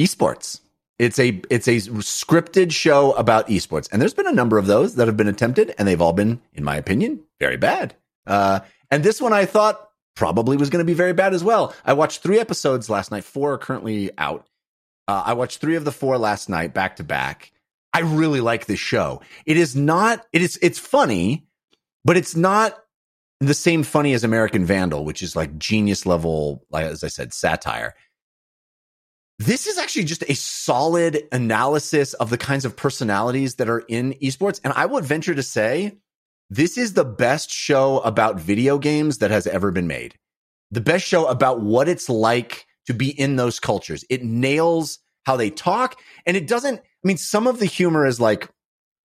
esports. 0.00 0.60
It's 0.98 1.18
a 1.18 1.40
it's 1.48 1.68
a 1.68 1.76
scripted 1.78 2.70
show 2.70 3.12
about 3.12 3.48
esports, 3.48 3.88
and 3.90 4.00
there's 4.02 4.14
been 4.14 4.26
a 4.26 4.32
number 4.32 4.58
of 4.58 4.66
those 4.66 4.96
that 4.96 5.08
have 5.08 5.16
been 5.16 5.26
attempted, 5.26 5.74
and 5.78 5.88
they've 5.88 6.00
all 6.00 6.12
been, 6.12 6.40
in 6.52 6.64
my 6.64 6.76
opinion, 6.76 7.20
very 7.40 7.56
bad. 7.56 7.94
Uh, 8.26 8.60
and 8.90 9.02
this 9.02 9.20
one 9.20 9.32
I 9.32 9.46
thought 9.46 9.87
probably 10.18 10.56
was 10.56 10.68
going 10.68 10.84
to 10.84 10.84
be 10.84 10.94
very 10.94 11.12
bad 11.12 11.32
as 11.32 11.44
well. 11.44 11.72
I 11.84 11.92
watched 11.92 12.22
three 12.22 12.40
episodes 12.40 12.90
last 12.90 13.12
night. 13.12 13.22
Four 13.22 13.52
are 13.52 13.58
currently 13.58 14.10
out. 14.18 14.48
Uh, 15.06 15.22
I 15.26 15.34
watched 15.34 15.60
three 15.60 15.76
of 15.76 15.84
the 15.84 15.92
four 15.92 16.18
last 16.18 16.48
night, 16.48 16.74
back 16.74 16.96
to 16.96 17.04
back. 17.04 17.52
I 17.94 18.00
really 18.00 18.40
like 18.40 18.66
this 18.66 18.80
show. 18.80 19.22
It 19.46 19.56
is 19.56 19.76
not. 19.76 20.26
It 20.32 20.42
is. 20.42 20.58
It's 20.60 20.78
funny, 20.78 21.46
but 22.04 22.16
it's 22.16 22.34
not 22.34 22.76
the 23.40 23.54
same 23.54 23.84
funny 23.84 24.12
as 24.12 24.24
American 24.24 24.64
Vandal, 24.64 25.04
which 25.04 25.22
is 25.22 25.36
like 25.36 25.56
genius 25.56 26.04
level. 26.04 26.64
Like 26.68 26.86
as 26.86 27.04
I 27.04 27.08
said, 27.08 27.32
satire. 27.32 27.94
This 29.38 29.68
is 29.68 29.78
actually 29.78 30.04
just 30.04 30.24
a 30.28 30.34
solid 30.34 31.28
analysis 31.30 32.14
of 32.14 32.28
the 32.28 32.38
kinds 32.38 32.64
of 32.64 32.74
personalities 32.74 33.54
that 33.54 33.68
are 33.68 33.84
in 33.86 34.14
esports, 34.14 34.60
and 34.64 34.72
I 34.72 34.84
would 34.84 35.04
venture 35.04 35.34
to 35.34 35.44
say 35.44 35.96
this 36.50 36.78
is 36.78 36.94
the 36.94 37.04
best 37.04 37.50
show 37.50 37.98
about 38.00 38.40
video 38.40 38.78
games 38.78 39.18
that 39.18 39.30
has 39.30 39.46
ever 39.46 39.70
been 39.70 39.86
made. 39.86 40.14
The 40.70 40.80
best 40.80 41.06
show 41.06 41.26
about 41.26 41.60
what 41.60 41.88
it's 41.88 42.08
like 42.08 42.66
to 42.86 42.94
be 42.94 43.08
in 43.18 43.36
those 43.36 43.60
cultures. 43.60 44.04
It 44.10 44.22
nails 44.24 44.98
how 45.26 45.36
they 45.36 45.50
talk, 45.50 46.00
and 46.26 46.36
it 46.36 46.46
doesn't. 46.46 46.78
I 46.78 46.82
mean, 47.06 47.16
some 47.18 47.46
of 47.46 47.58
the 47.58 47.66
humor 47.66 48.06
is 48.06 48.20
like 48.20 48.48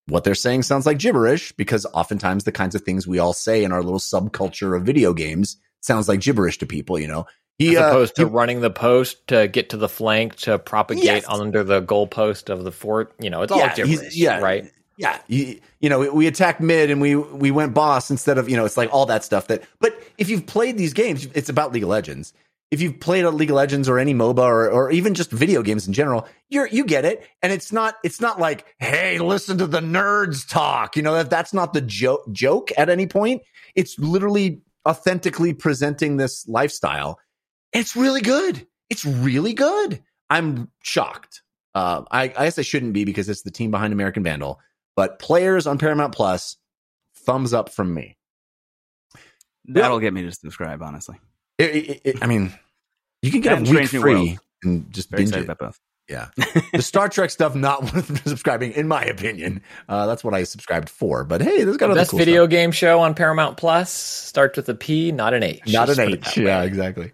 what 0.08 0.24
they're 0.24 0.36
saying 0.36 0.64
sounds 0.64 0.86
like 0.86 1.00
gibberish 1.00 1.52
because 1.54 1.86
oftentimes 1.94 2.44
the 2.44 2.52
kinds 2.52 2.76
of 2.76 2.82
things 2.82 3.08
we 3.08 3.20
all 3.20 3.34
say 3.34 3.64
in 3.64 3.72
our 3.72 3.82
little 3.84 4.00
subculture 4.00 4.76
of 4.76 4.84
video 4.84 5.14
games 5.14 5.58
sounds 5.82 6.08
like 6.10 6.20
gibberish 6.22 6.58
to 6.58 6.66
people. 6.66 7.00
You 7.00 7.08
know, 7.08 7.26
he, 7.58 7.76
As 7.78 7.82
uh, 7.84 7.88
opposed 7.88 8.16
to 8.18 8.24
he- 8.24 8.32
running 8.32 8.60
the 8.62 8.70
post 8.70 9.28
to 9.28 9.48
get 9.48 9.70
to 9.70 9.78
the 9.78 9.88
flank 9.90 10.36
to 10.38 10.60
propagate 10.60 11.04
Yes. 11.06 11.26
under 11.30 11.64
the 11.64 11.82
goalpost 11.82 12.50
of 12.50 12.64
the 12.66 12.72
fort. 12.72 13.14
You 13.20 13.30
know, 13.30 13.44
it's 13.44 13.52
all 13.52 13.60
Yeah, 13.60 13.74
gibberish, 13.76 14.16
yeah. 14.16 14.40
right? 14.40 14.70
Yeah, 14.98 15.20
you, 15.28 15.60
you 15.80 15.90
know, 15.90 16.12
we, 16.12 16.28
attacked 16.28 16.62
mid 16.62 16.92
and 16.92 17.02
we 17.02 17.16
we 17.16 17.52
went 17.52 17.74
boss 17.74 18.12
instead 18.12 18.38
of 18.38 18.50
you 18.50 18.56
know, 18.56 18.66
it's 18.66 18.78
like 18.78 18.94
all 18.94 19.06
that 19.08 19.24
stuff. 19.24 19.48
That, 19.48 19.64
but 19.80 20.02
if 20.18 20.30
you've 20.30 20.46
played 20.46 20.78
these 20.78 20.94
games, 20.94 21.28
it's 21.34 21.50
about 21.50 21.72
League 21.72 21.84
of 21.84 21.90
Legends. 21.90 22.34
If 22.72 22.82
you've 22.82 23.00
played 23.00 23.24
a 23.24 23.30
League 23.30 23.52
of 23.52 23.56
Legends 23.56 23.88
or 23.88 24.00
any 24.00 24.14
MOBA 24.14 24.40
or, 24.40 24.70
or 24.70 24.92
even 24.92 25.14
just 25.14 25.32
video 25.32 25.62
games 25.62 25.88
in 25.88 25.94
general, 25.94 26.28
you're 26.50 26.68
you 26.68 26.86
get 26.86 27.06
it. 27.06 27.28
And 27.42 27.52
it's 27.52 27.72
not 27.72 27.96
it's 28.04 28.22
not 28.22 28.40
like, 28.40 28.66
hey, 28.80 29.20
listen 29.20 29.58
to 29.60 29.68
the 29.68 29.80
nerds 29.80 30.48
talk. 30.48 30.96
You 30.96 31.02
know 31.02 31.14
that 31.14 31.30
that's 31.30 31.54
not 31.54 31.74
the 31.74 31.82
joke 31.82 32.24
joke 32.32 32.72
at 32.78 32.90
any 32.90 33.08
point. 33.08 33.42
It's 33.76 33.98
literally 33.98 34.62
authentically 34.88 35.54
presenting 35.54 36.18
this 36.18 36.48
lifestyle. 36.48 37.20
It's 37.72 37.96
really 37.96 38.22
good. 38.22 38.68
It's 38.90 39.06
really 39.06 39.54
good. 39.54 40.04
I'm 40.30 40.70
shocked. 40.82 41.42
Uh, 41.76 42.04
I, 42.12 42.24
I 42.24 42.46
guess 42.46 42.60
I 42.60 42.62
shouldn't 42.62 42.94
be 42.94 43.06
because 43.06 43.30
it's 43.30 43.42
the 43.42 43.52
team 43.52 43.72
behind 43.72 43.94
American 43.94 44.24
Vandal, 44.24 44.60
but 44.96 45.20
players 45.20 45.68
on 45.68 45.78
Paramount 45.78 46.14
Plus, 46.14 46.58
thumbs 47.26 47.54
up 47.54 47.70
from 47.70 47.94
me. 47.94 48.18
That'll 49.66 50.00
get 50.00 50.14
me 50.14 50.24
to 50.24 50.32
subscribe. 50.32 50.82
Honestly, 50.82 51.18
It- 51.58 51.76
it- 51.76 52.02
it- 52.04 52.18
I 52.24 52.28
mean, 52.28 52.52
you 53.22 53.32
can 53.32 53.42
get 53.42 53.54
And 53.58 53.68
a 53.68 53.72
week 53.72 53.88
free 53.90 54.00
World. 54.00 54.40
and 54.64 54.92
just 54.92 55.10
very 55.10 55.24
binge 55.24 55.36
it. 55.36 55.44
about 55.44 55.60
both. 55.60 55.80
Yeah, 56.10 56.28
the 56.74 56.82
Star 56.82 57.08
Trek 57.08 57.30
stuff 57.30 57.56
not 57.56 57.82
worth 57.94 58.28
subscribing, 58.28 58.74
in 58.74 58.90
my 58.90 59.04
opinion. 59.06 59.62
Uh, 59.88 60.06
that's 60.06 60.22
what 60.22 60.34
I 60.34 60.44
subscribed 60.44 60.90
for. 60.90 61.24
But 61.24 61.42
hey, 61.42 61.64
there's 61.64 61.78
got 61.78 61.92
other 61.92 62.02
Best 62.02 62.12
cool 62.12 62.20
video 62.20 62.44
stuff. 62.44 62.50
game 62.50 62.72
show 62.74 63.00
on 63.00 63.14
Paramount 63.14 63.56
Plus 63.56 63.90
starts 63.94 64.58
with 64.58 64.68
a 64.68 64.76
P, 64.76 65.14
not 65.14 65.34
an 65.34 65.44
H. 65.44 65.62
not 65.68 65.88
an 65.90 66.00
H. 66.02 66.20
that 66.26 66.38
way. 66.38 66.44
Yeah, 66.44 66.64
exactly. 66.64 67.12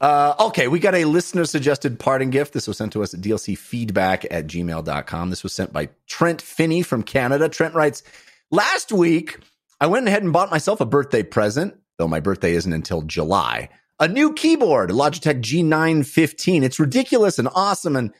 Uh, 0.00 0.34
okay, 0.38 0.68
we 0.68 0.78
got 0.78 0.94
a 0.94 1.04
listener 1.04 1.44
suggested 1.44 1.98
parting 1.98 2.30
gift. 2.30 2.52
This 2.52 2.66
was 2.66 2.76
sent 2.76 2.92
to 2.92 3.02
us 3.02 3.14
at 3.14 3.20
dlcfeedback 3.20 4.26
at 4.30 4.46
gmail.com. 4.46 5.30
This 5.30 5.42
was 5.42 5.52
sent 5.52 5.72
by 5.72 5.88
Trent 6.06 6.42
Finney 6.42 6.82
from 6.82 7.02
Canada. 7.02 7.48
Trent 7.48 7.74
writes, 7.74 8.02
Last 8.50 8.92
week, 8.92 9.38
I 9.80 9.86
went 9.86 10.06
ahead 10.08 10.22
and 10.22 10.32
bought 10.32 10.50
myself 10.50 10.80
a 10.80 10.86
birthday 10.86 11.22
present, 11.22 11.74
though 11.98 12.08
my 12.08 12.20
birthday 12.20 12.54
isn't 12.54 12.72
until 12.72 13.02
July. 13.02 13.70
A 14.00 14.08
new 14.08 14.32
keyboard, 14.32 14.90
Logitech 14.90 15.40
G915. 15.40 16.62
It's 16.62 16.80
ridiculous 16.80 17.38
and 17.38 17.48
awesome, 17.54 17.96
and 17.96 18.12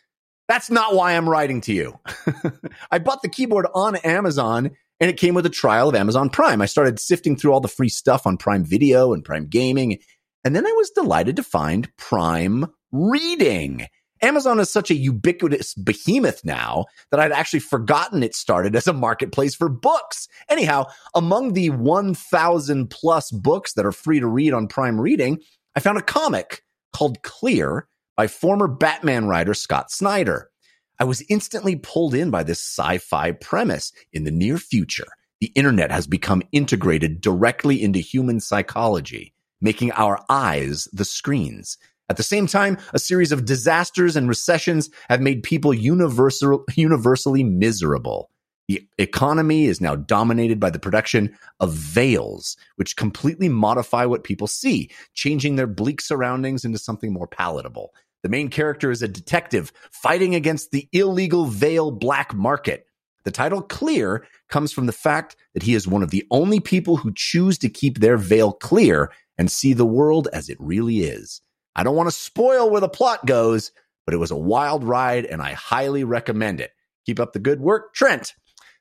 that's 0.48 0.70
not 0.70 0.94
why 0.94 1.12
I'm 1.12 1.28
writing 1.28 1.60
to 1.62 1.72
you. 1.72 1.98
I 2.90 2.98
bought 2.98 3.22
the 3.22 3.28
keyboard 3.28 3.66
on 3.74 3.96
Amazon 3.96 4.70
and 5.00 5.10
it 5.10 5.16
came 5.16 5.34
with 5.34 5.46
a 5.46 5.50
trial 5.50 5.88
of 5.88 5.94
Amazon 5.94 6.30
Prime. 6.30 6.62
I 6.62 6.66
started 6.66 7.00
sifting 7.00 7.36
through 7.36 7.52
all 7.52 7.60
the 7.60 7.68
free 7.68 7.88
stuff 7.88 8.26
on 8.26 8.36
Prime 8.36 8.64
Video 8.64 9.12
and 9.12 9.24
Prime 9.24 9.46
Gaming. 9.46 9.98
And 10.44 10.54
then 10.54 10.66
I 10.66 10.72
was 10.72 10.90
delighted 10.90 11.36
to 11.36 11.42
find 11.42 11.94
Prime 11.96 12.66
Reading. 12.92 13.86
Amazon 14.22 14.58
is 14.60 14.70
such 14.70 14.90
a 14.90 14.94
ubiquitous 14.94 15.74
behemoth 15.74 16.44
now 16.44 16.84
that 17.10 17.20
I'd 17.20 17.32
actually 17.32 17.60
forgotten 17.60 18.22
it 18.22 18.34
started 18.34 18.76
as 18.76 18.86
a 18.86 18.92
marketplace 18.92 19.54
for 19.54 19.68
books. 19.68 20.28
Anyhow, 20.48 20.86
among 21.14 21.52
the 21.52 21.70
1,000 21.70 22.88
plus 22.88 23.30
books 23.30 23.72
that 23.74 23.84
are 23.84 23.92
free 23.92 24.20
to 24.20 24.26
read 24.26 24.52
on 24.52 24.68
Prime 24.68 25.00
Reading, 25.00 25.40
I 25.74 25.80
found 25.80 25.98
a 25.98 26.02
comic 26.02 26.62
called 26.92 27.22
Clear 27.22 27.88
by 28.16 28.28
former 28.28 28.68
Batman 28.68 29.26
writer 29.26 29.54
Scott 29.54 29.90
Snyder. 29.90 30.50
I 30.98 31.04
was 31.04 31.24
instantly 31.28 31.76
pulled 31.76 32.14
in 32.14 32.30
by 32.30 32.44
this 32.44 32.60
sci 32.60 32.98
fi 32.98 33.32
premise. 33.32 33.92
In 34.12 34.24
the 34.24 34.30
near 34.30 34.58
future, 34.58 35.08
the 35.40 35.52
internet 35.54 35.90
has 35.90 36.06
become 36.06 36.42
integrated 36.52 37.20
directly 37.20 37.82
into 37.82 37.98
human 37.98 38.40
psychology, 38.40 39.33
making 39.64 39.90
our 39.92 40.24
eyes 40.28 40.86
the 40.92 41.04
screens. 41.04 41.78
At 42.08 42.18
the 42.18 42.22
same 42.22 42.46
time, 42.46 42.78
a 42.92 42.98
series 42.98 43.32
of 43.32 43.46
disasters 43.46 44.14
and 44.14 44.28
recessions 44.28 44.90
have 45.08 45.22
made 45.22 45.42
people 45.42 45.72
universal, 45.72 46.64
universally 46.76 47.42
miserable. 47.42 48.30
The 48.68 48.86
economy 48.98 49.64
is 49.64 49.80
now 49.80 49.94
dominated 49.96 50.60
by 50.60 50.70
the 50.70 50.78
production 50.78 51.36
of 51.60 51.72
veils, 51.72 52.56
which 52.76 52.96
completely 52.96 53.48
modify 53.48 54.04
what 54.04 54.24
people 54.24 54.46
see, 54.46 54.90
changing 55.14 55.56
their 55.56 55.66
bleak 55.66 56.00
surroundings 56.00 56.64
into 56.64 56.78
something 56.78 57.12
more 57.12 57.26
palatable. 57.26 57.94
The 58.22 58.30
main 58.30 58.48
character 58.48 58.90
is 58.90 59.02
a 59.02 59.08
detective 59.08 59.72
fighting 59.90 60.34
against 60.34 60.70
the 60.70 60.88
illegal 60.92 61.46
veil 61.46 61.90
black 61.90 62.34
market. 62.34 62.86
The 63.24 63.30
title 63.30 63.62
Clear 63.62 64.26
comes 64.48 64.72
from 64.72 64.86
the 64.86 64.92
fact 64.92 65.36
that 65.54 65.62
he 65.62 65.74
is 65.74 65.88
one 65.88 66.02
of 66.02 66.10
the 66.10 66.26
only 66.30 66.60
people 66.60 66.98
who 66.98 67.12
choose 67.14 67.58
to 67.58 67.70
keep 67.70 67.98
their 67.98 68.16
veil 68.18 68.52
clear 68.52 69.10
and 69.38 69.50
see 69.50 69.72
the 69.72 69.86
world 69.86 70.28
as 70.32 70.48
it 70.48 70.58
really 70.60 71.00
is. 71.00 71.40
I 71.76 71.82
don't 71.82 71.96
want 71.96 72.08
to 72.08 72.14
spoil 72.14 72.70
where 72.70 72.80
the 72.80 72.88
plot 72.88 73.26
goes, 73.26 73.72
but 74.06 74.14
it 74.14 74.18
was 74.18 74.30
a 74.30 74.36
wild 74.36 74.84
ride 74.84 75.24
and 75.24 75.42
I 75.42 75.52
highly 75.52 76.04
recommend 76.04 76.60
it. 76.60 76.72
Keep 77.06 77.20
up 77.20 77.32
the 77.32 77.38
good 77.38 77.60
work, 77.60 77.94
Trent. 77.94 78.34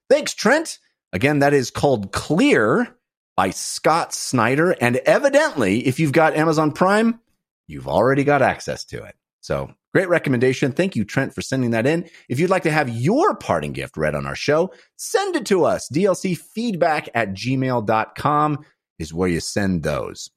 Thanks, 0.10 0.34
Trent. 0.34 0.80
Again, 1.12 1.40
that 1.40 1.54
is 1.54 1.72
called 1.72 2.12
Clear 2.12 2.96
by 3.36 3.50
Scott 3.50 4.14
Snyder. 4.14 4.72
And 4.72 4.98
evidently, 4.98 5.86
if 5.88 6.00
you've 6.00 6.12
got 6.12 6.36
Amazon 6.36 6.72
Prime, 6.72 7.20
you've 7.68 7.88
already 7.88 8.24
got 8.24 8.42
access 8.42 8.86
to 8.86 9.04
it. 9.04 9.16
So 9.42 9.74
great 9.94 10.10
recommendation. 10.10 10.72
Thank 10.72 10.96
you, 10.96 11.04
Trent, 11.04 11.34
for 11.34 11.42
sending 11.42 11.72
that 11.72 11.86
in. 11.86 12.10
If 12.30 12.40
you'd 12.40 12.50
like 12.50 12.64
to 12.64 12.72
have 12.72 12.90
your 12.90 13.36
parting 13.36 13.74
gift 13.74 13.98
read 13.98 14.16
on 14.16 14.26
our 14.26 14.36
show, 14.36 14.72
send 14.96 15.36
it 15.36 15.46
to 15.48 15.66
us. 15.66 15.90
DLC 15.90 16.38
feedback 16.38 17.10
at 17.14 17.34
gmail.com 17.34 18.66
is 19.00 19.14
where 19.14 19.30
you 19.30 19.40
send 19.40 19.84
those. 19.84 20.30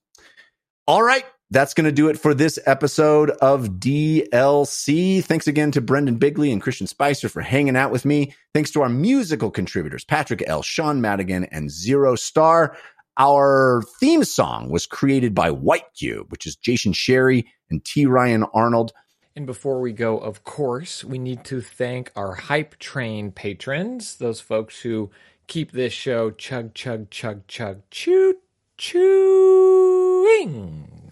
All 0.88 1.02
right. 1.02 1.24
That's 1.50 1.74
going 1.74 1.84
to 1.84 1.92
do 1.92 2.08
it 2.08 2.18
for 2.18 2.32
this 2.32 2.60
episode 2.64 3.30
of 3.30 3.70
DLC. 3.70 5.22
Thanks 5.24 5.48
again 5.48 5.72
to 5.72 5.80
Brendon 5.80 6.16
Bigley 6.16 6.52
and 6.52 6.62
Christian 6.62 6.86
Spicer 6.86 7.28
for 7.28 7.40
hanging 7.40 7.76
out 7.76 7.90
with 7.90 8.04
me. 8.04 8.34
Thanks 8.54 8.70
to 8.72 8.82
our 8.82 8.88
musical 8.88 9.50
contributors, 9.50 10.04
Patrick 10.04 10.44
L., 10.46 10.62
Sean 10.62 11.00
Madigan, 11.00 11.44
and 11.46 11.70
Zero 11.70 12.14
Star. 12.14 12.76
Our 13.16 13.82
theme 13.98 14.22
song 14.22 14.70
was 14.70 14.86
created 14.86 15.34
by 15.34 15.50
White 15.50 15.92
Cube, 15.96 16.30
which 16.30 16.46
is 16.46 16.54
Jason 16.54 16.92
Sherry 16.92 17.46
and 17.68 17.84
T. 17.84 18.06
Ryan 18.06 18.44
Arnold. 18.54 18.92
And 19.34 19.44
before 19.44 19.80
we 19.80 19.92
go, 19.92 20.18
of 20.18 20.44
course, 20.44 21.02
we 21.02 21.18
need 21.18 21.42
to 21.44 21.60
thank 21.60 22.12
our 22.14 22.34
Hype 22.34 22.78
Train 22.78 23.32
patrons, 23.32 24.16
those 24.16 24.40
folks 24.40 24.82
who 24.82 25.10
keep 25.48 25.72
this 25.72 25.92
show 25.92 26.30
chug, 26.30 26.74
chug, 26.74 27.10
chug, 27.10 27.46
chug, 27.48 27.82
choo, 27.90 28.36
chewing 28.78 30.32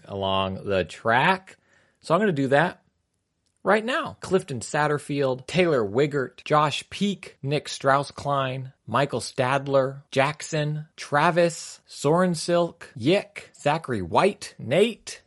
along 0.05 0.65
the 0.65 0.83
track. 0.85 1.57
So 2.01 2.13
I'm 2.13 2.19
going 2.21 2.27
to 2.27 2.41
do 2.41 2.47
that 2.49 2.81
right 3.63 3.83
now. 3.83 4.17
Clifton 4.21 4.59
Satterfield, 4.59 5.47
Taylor 5.47 5.83
Wiggert, 5.83 6.43
Josh 6.43 6.87
Peak, 6.89 7.37
Nick 7.41 7.67
Strauss 7.67 8.11
Klein, 8.11 8.71
Michael 8.87 9.19
Stadler, 9.19 10.03
Jackson, 10.11 10.87
Travis, 10.95 11.81
Soren 11.87 12.35
Silk, 12.35 12.91
Yick, 12.95 13.49
Zachary 13.55 14.01
White, 14.01 14.55
Nate. 14.59 15.21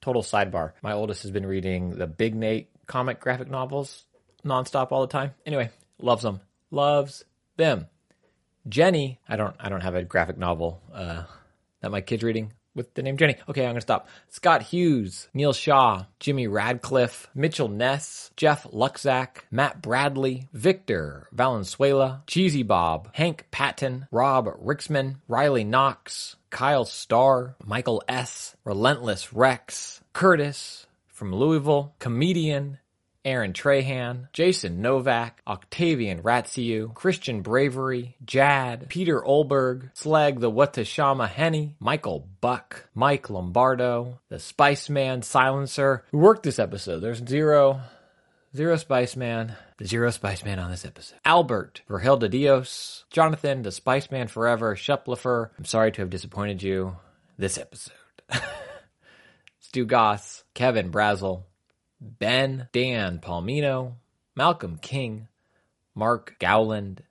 Total 0.00 0.22
sidebar. 0.22 0.72
My 0.82 0.92
oldest 0.92 1.22
has 1.22 1.30
been 1.30 1.44
reading 1.44 1.98
the 1.98 2.06
Big 2.06 2.34
Nate 2.34 2.68
comic 2.86 3.20
graphic 3.20 3.50
novels 3.50 4.04
nonstop 4.44 4.92
all 4.92 5.02
the 5.02 5.06
time. 5.12 5.34
Anyway, 5.44 5.70
loves 5.98 6.22
them. 6.22 6.40
Loves 6.70 7.24
them. 7.56 7.86
Jenny, 8.68 9.18
I 9.28 9.36
don't 9.36 9.56
I 9.58 9.68
don't 9.68 9.80
have 9.80 9.94
a 9.94 10.04
graphic 10.04 10.38
novel 10.38 10.82
uh, 10.92 11.24
that 11.80 11.90
my 11.90 12.00
kid's 12.00 12.22
reading 12.22 12.52
with 12.74 12.94
the 12.94 13.02
name 13.02 13.16
Jenny. 13.16 13.36
Okay, 13.48 13.64
I'm 13.64 13.70
gonna 13.70 13.80
stop. 13.80 14.08
Scott 14.28 14.62
Hughes, 14.62 15.28
Neil 15.34 15.52
Shaw, 15.52 16.04
Jimmy 16.18 16.46
Radcliffe, 16.46 17.28
Mitchell 17.34 17.68
Ness, 17.68 18.30
Jeff 18.36 18.64
Luxack, 18.64 19.42
Matt 19.50 19.82
Bradley, 19.82 20.48
Victor 20.52 21.28
Valenzuela, 21.32 22.22
Cheesy 22.26 22.62
Bob, 22.62 23.10
Hank 23.14 23.46
Patton, 23.50 24.06
Rob 24.10 24.46
Rixman, 24.62 25.16
Riley 25.28 25.64
Knox, 25.64 26.36
Kyle 26.50 26.84
Starr, 26.84 27.56
Michael 27.64 28.02
S., 28.08 28.56
Relentless 28.64 29.32
Rex, 29.32 30.00
Curtis 30.12 30.86
from 31.08 31.34
Louisville, 31.34 31.94
comedian 31.98 32.78
Aaron 33.24 33.52
Trahan, 33.52 34.28
Jason 34.32 34.80
Novak, 34.80 35.42
Octavian 35.46 36.22
Ratsiu, 36.22 36.94
Christian 36.94 37.42
Bravery, 37.42 38.16
Jad, 38.24 38.88
Peter 38.88 39.20
Olberg, 39.20 39.90
Slag 39.94 40.40
the 40.40 40.50
Watashama 40.50 41.28
Henny, 41.28 41.76
Michael 41.80 42.26
Buck, 42.40 42.88
Mike 42.94 43.28
Lombardo, 43.28 44.20
the 44.30 44.38
Spice 44.38 44.88
Man 44.88 45.20
Silencer, 45.20 46.04
who 46.10 46.18
worked 46.18 46.44
this 46.44 46.58
episode. 46.58 47.00
There's 47.00 47.22
zero, 47.26 47.82
zero 48.56 48.76
Spice 48.76 49.16
Man, 49.16 49.54
zero 49.84 50.10
Spice 50.10 50.42
Man 50.42 50.58
on 50.58 50.70
this 50.70 50.86
episode. 50.86 51.18
Albert, 51.24 51.82
Verhilda 51.90 52.30
Dios, 52.30 53.04
Jonathan, 53.10 53.60
the 53.60 53.72
Spice 53.72 54.10
Man 54.10 54.28
Forever, 54.28 54.74
Sheplifer. 54.76 55.50
I'm 55.58 55.66
sorry 55.66 55.92
to 55.92 56.00
have 56.02 56.10
disappointed 56.10 56.62
you 56.62 56.96
this 57.36 57.58
episode. 57.58 57.92
Stu 59.60 59.84
Goss, 59.84 60.42
Kevin 60.54 60.90
Brazel, 60.90 61.44
Ben, 62.00 62.68
Dan 62.72 63.18
Palmino, 63.18 63.94
Malcolm 64.34 64.78
King, 64.80 65.28
Mark 65.94 66.36
Gowland, 66.38 67.02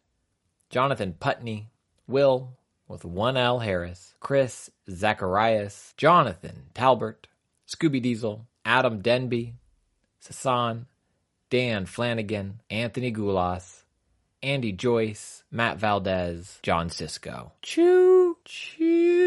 Jonathan 0.70 1.14
Putney, 1.20 1.70
Will 2.08 2.58
with 2.88 3.06
one 3.06 3.38
L 3.38 3.60
Harris, 3.60 4.16
Chris 4.20 4.72
Zacharias, 4.90 5.94
Jonathan 5.96 6.64
Talbert, 6.74 7.28
Scooby 7.68 8.02
Diesel, 8.02 8.48
Adam 8.66 9.02
Denby, 9.02 9.54
Sasan, 10.24 10.86
Dan 11.50 11.86
Flanagan, 11.86 12.62
Anthony 12.70 13.12
Goulas, 13.14 13.84
Andy 14.42 14.72
Joyce, 14.72 15.44
Matt 15.52 15.78
Valdez, 15.78 16.60
John 16.64 16.90
Cisco. 16.90 17.52
Choo 17.62 18.38
choo. 18.46 19.20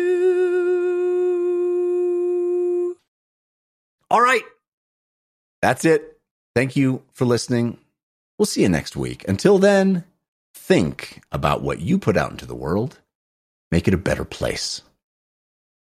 All 4.10 4.20
right. 4.20 4.42
That's 5.62 5.84
it. 5.84 6.18
Thank 6.54 6.76
you 6.76 7.02
for 7.12 7.24
listening. 7.24 7.78
We'll 8.38 8.46
see 8.46 8.62
you 8.62 8.68
next 8.68 8.96
week. 8.96 9.26
Until 9.28 9.58
then, 9.58 10.04
think 10.54 11.22
about 11.30 11.62
what 11.62 11.80
you 11.80 11.98
put 11.98 12.16
out 12.16 12.32
into 12.32 12.46
the 12.46 12.54
world. 12.54 12.98
Make 13.70 13.88
it 13.88 13.94
a 13.94 13.98
better 13.98 14.24
place. 14.24 14.82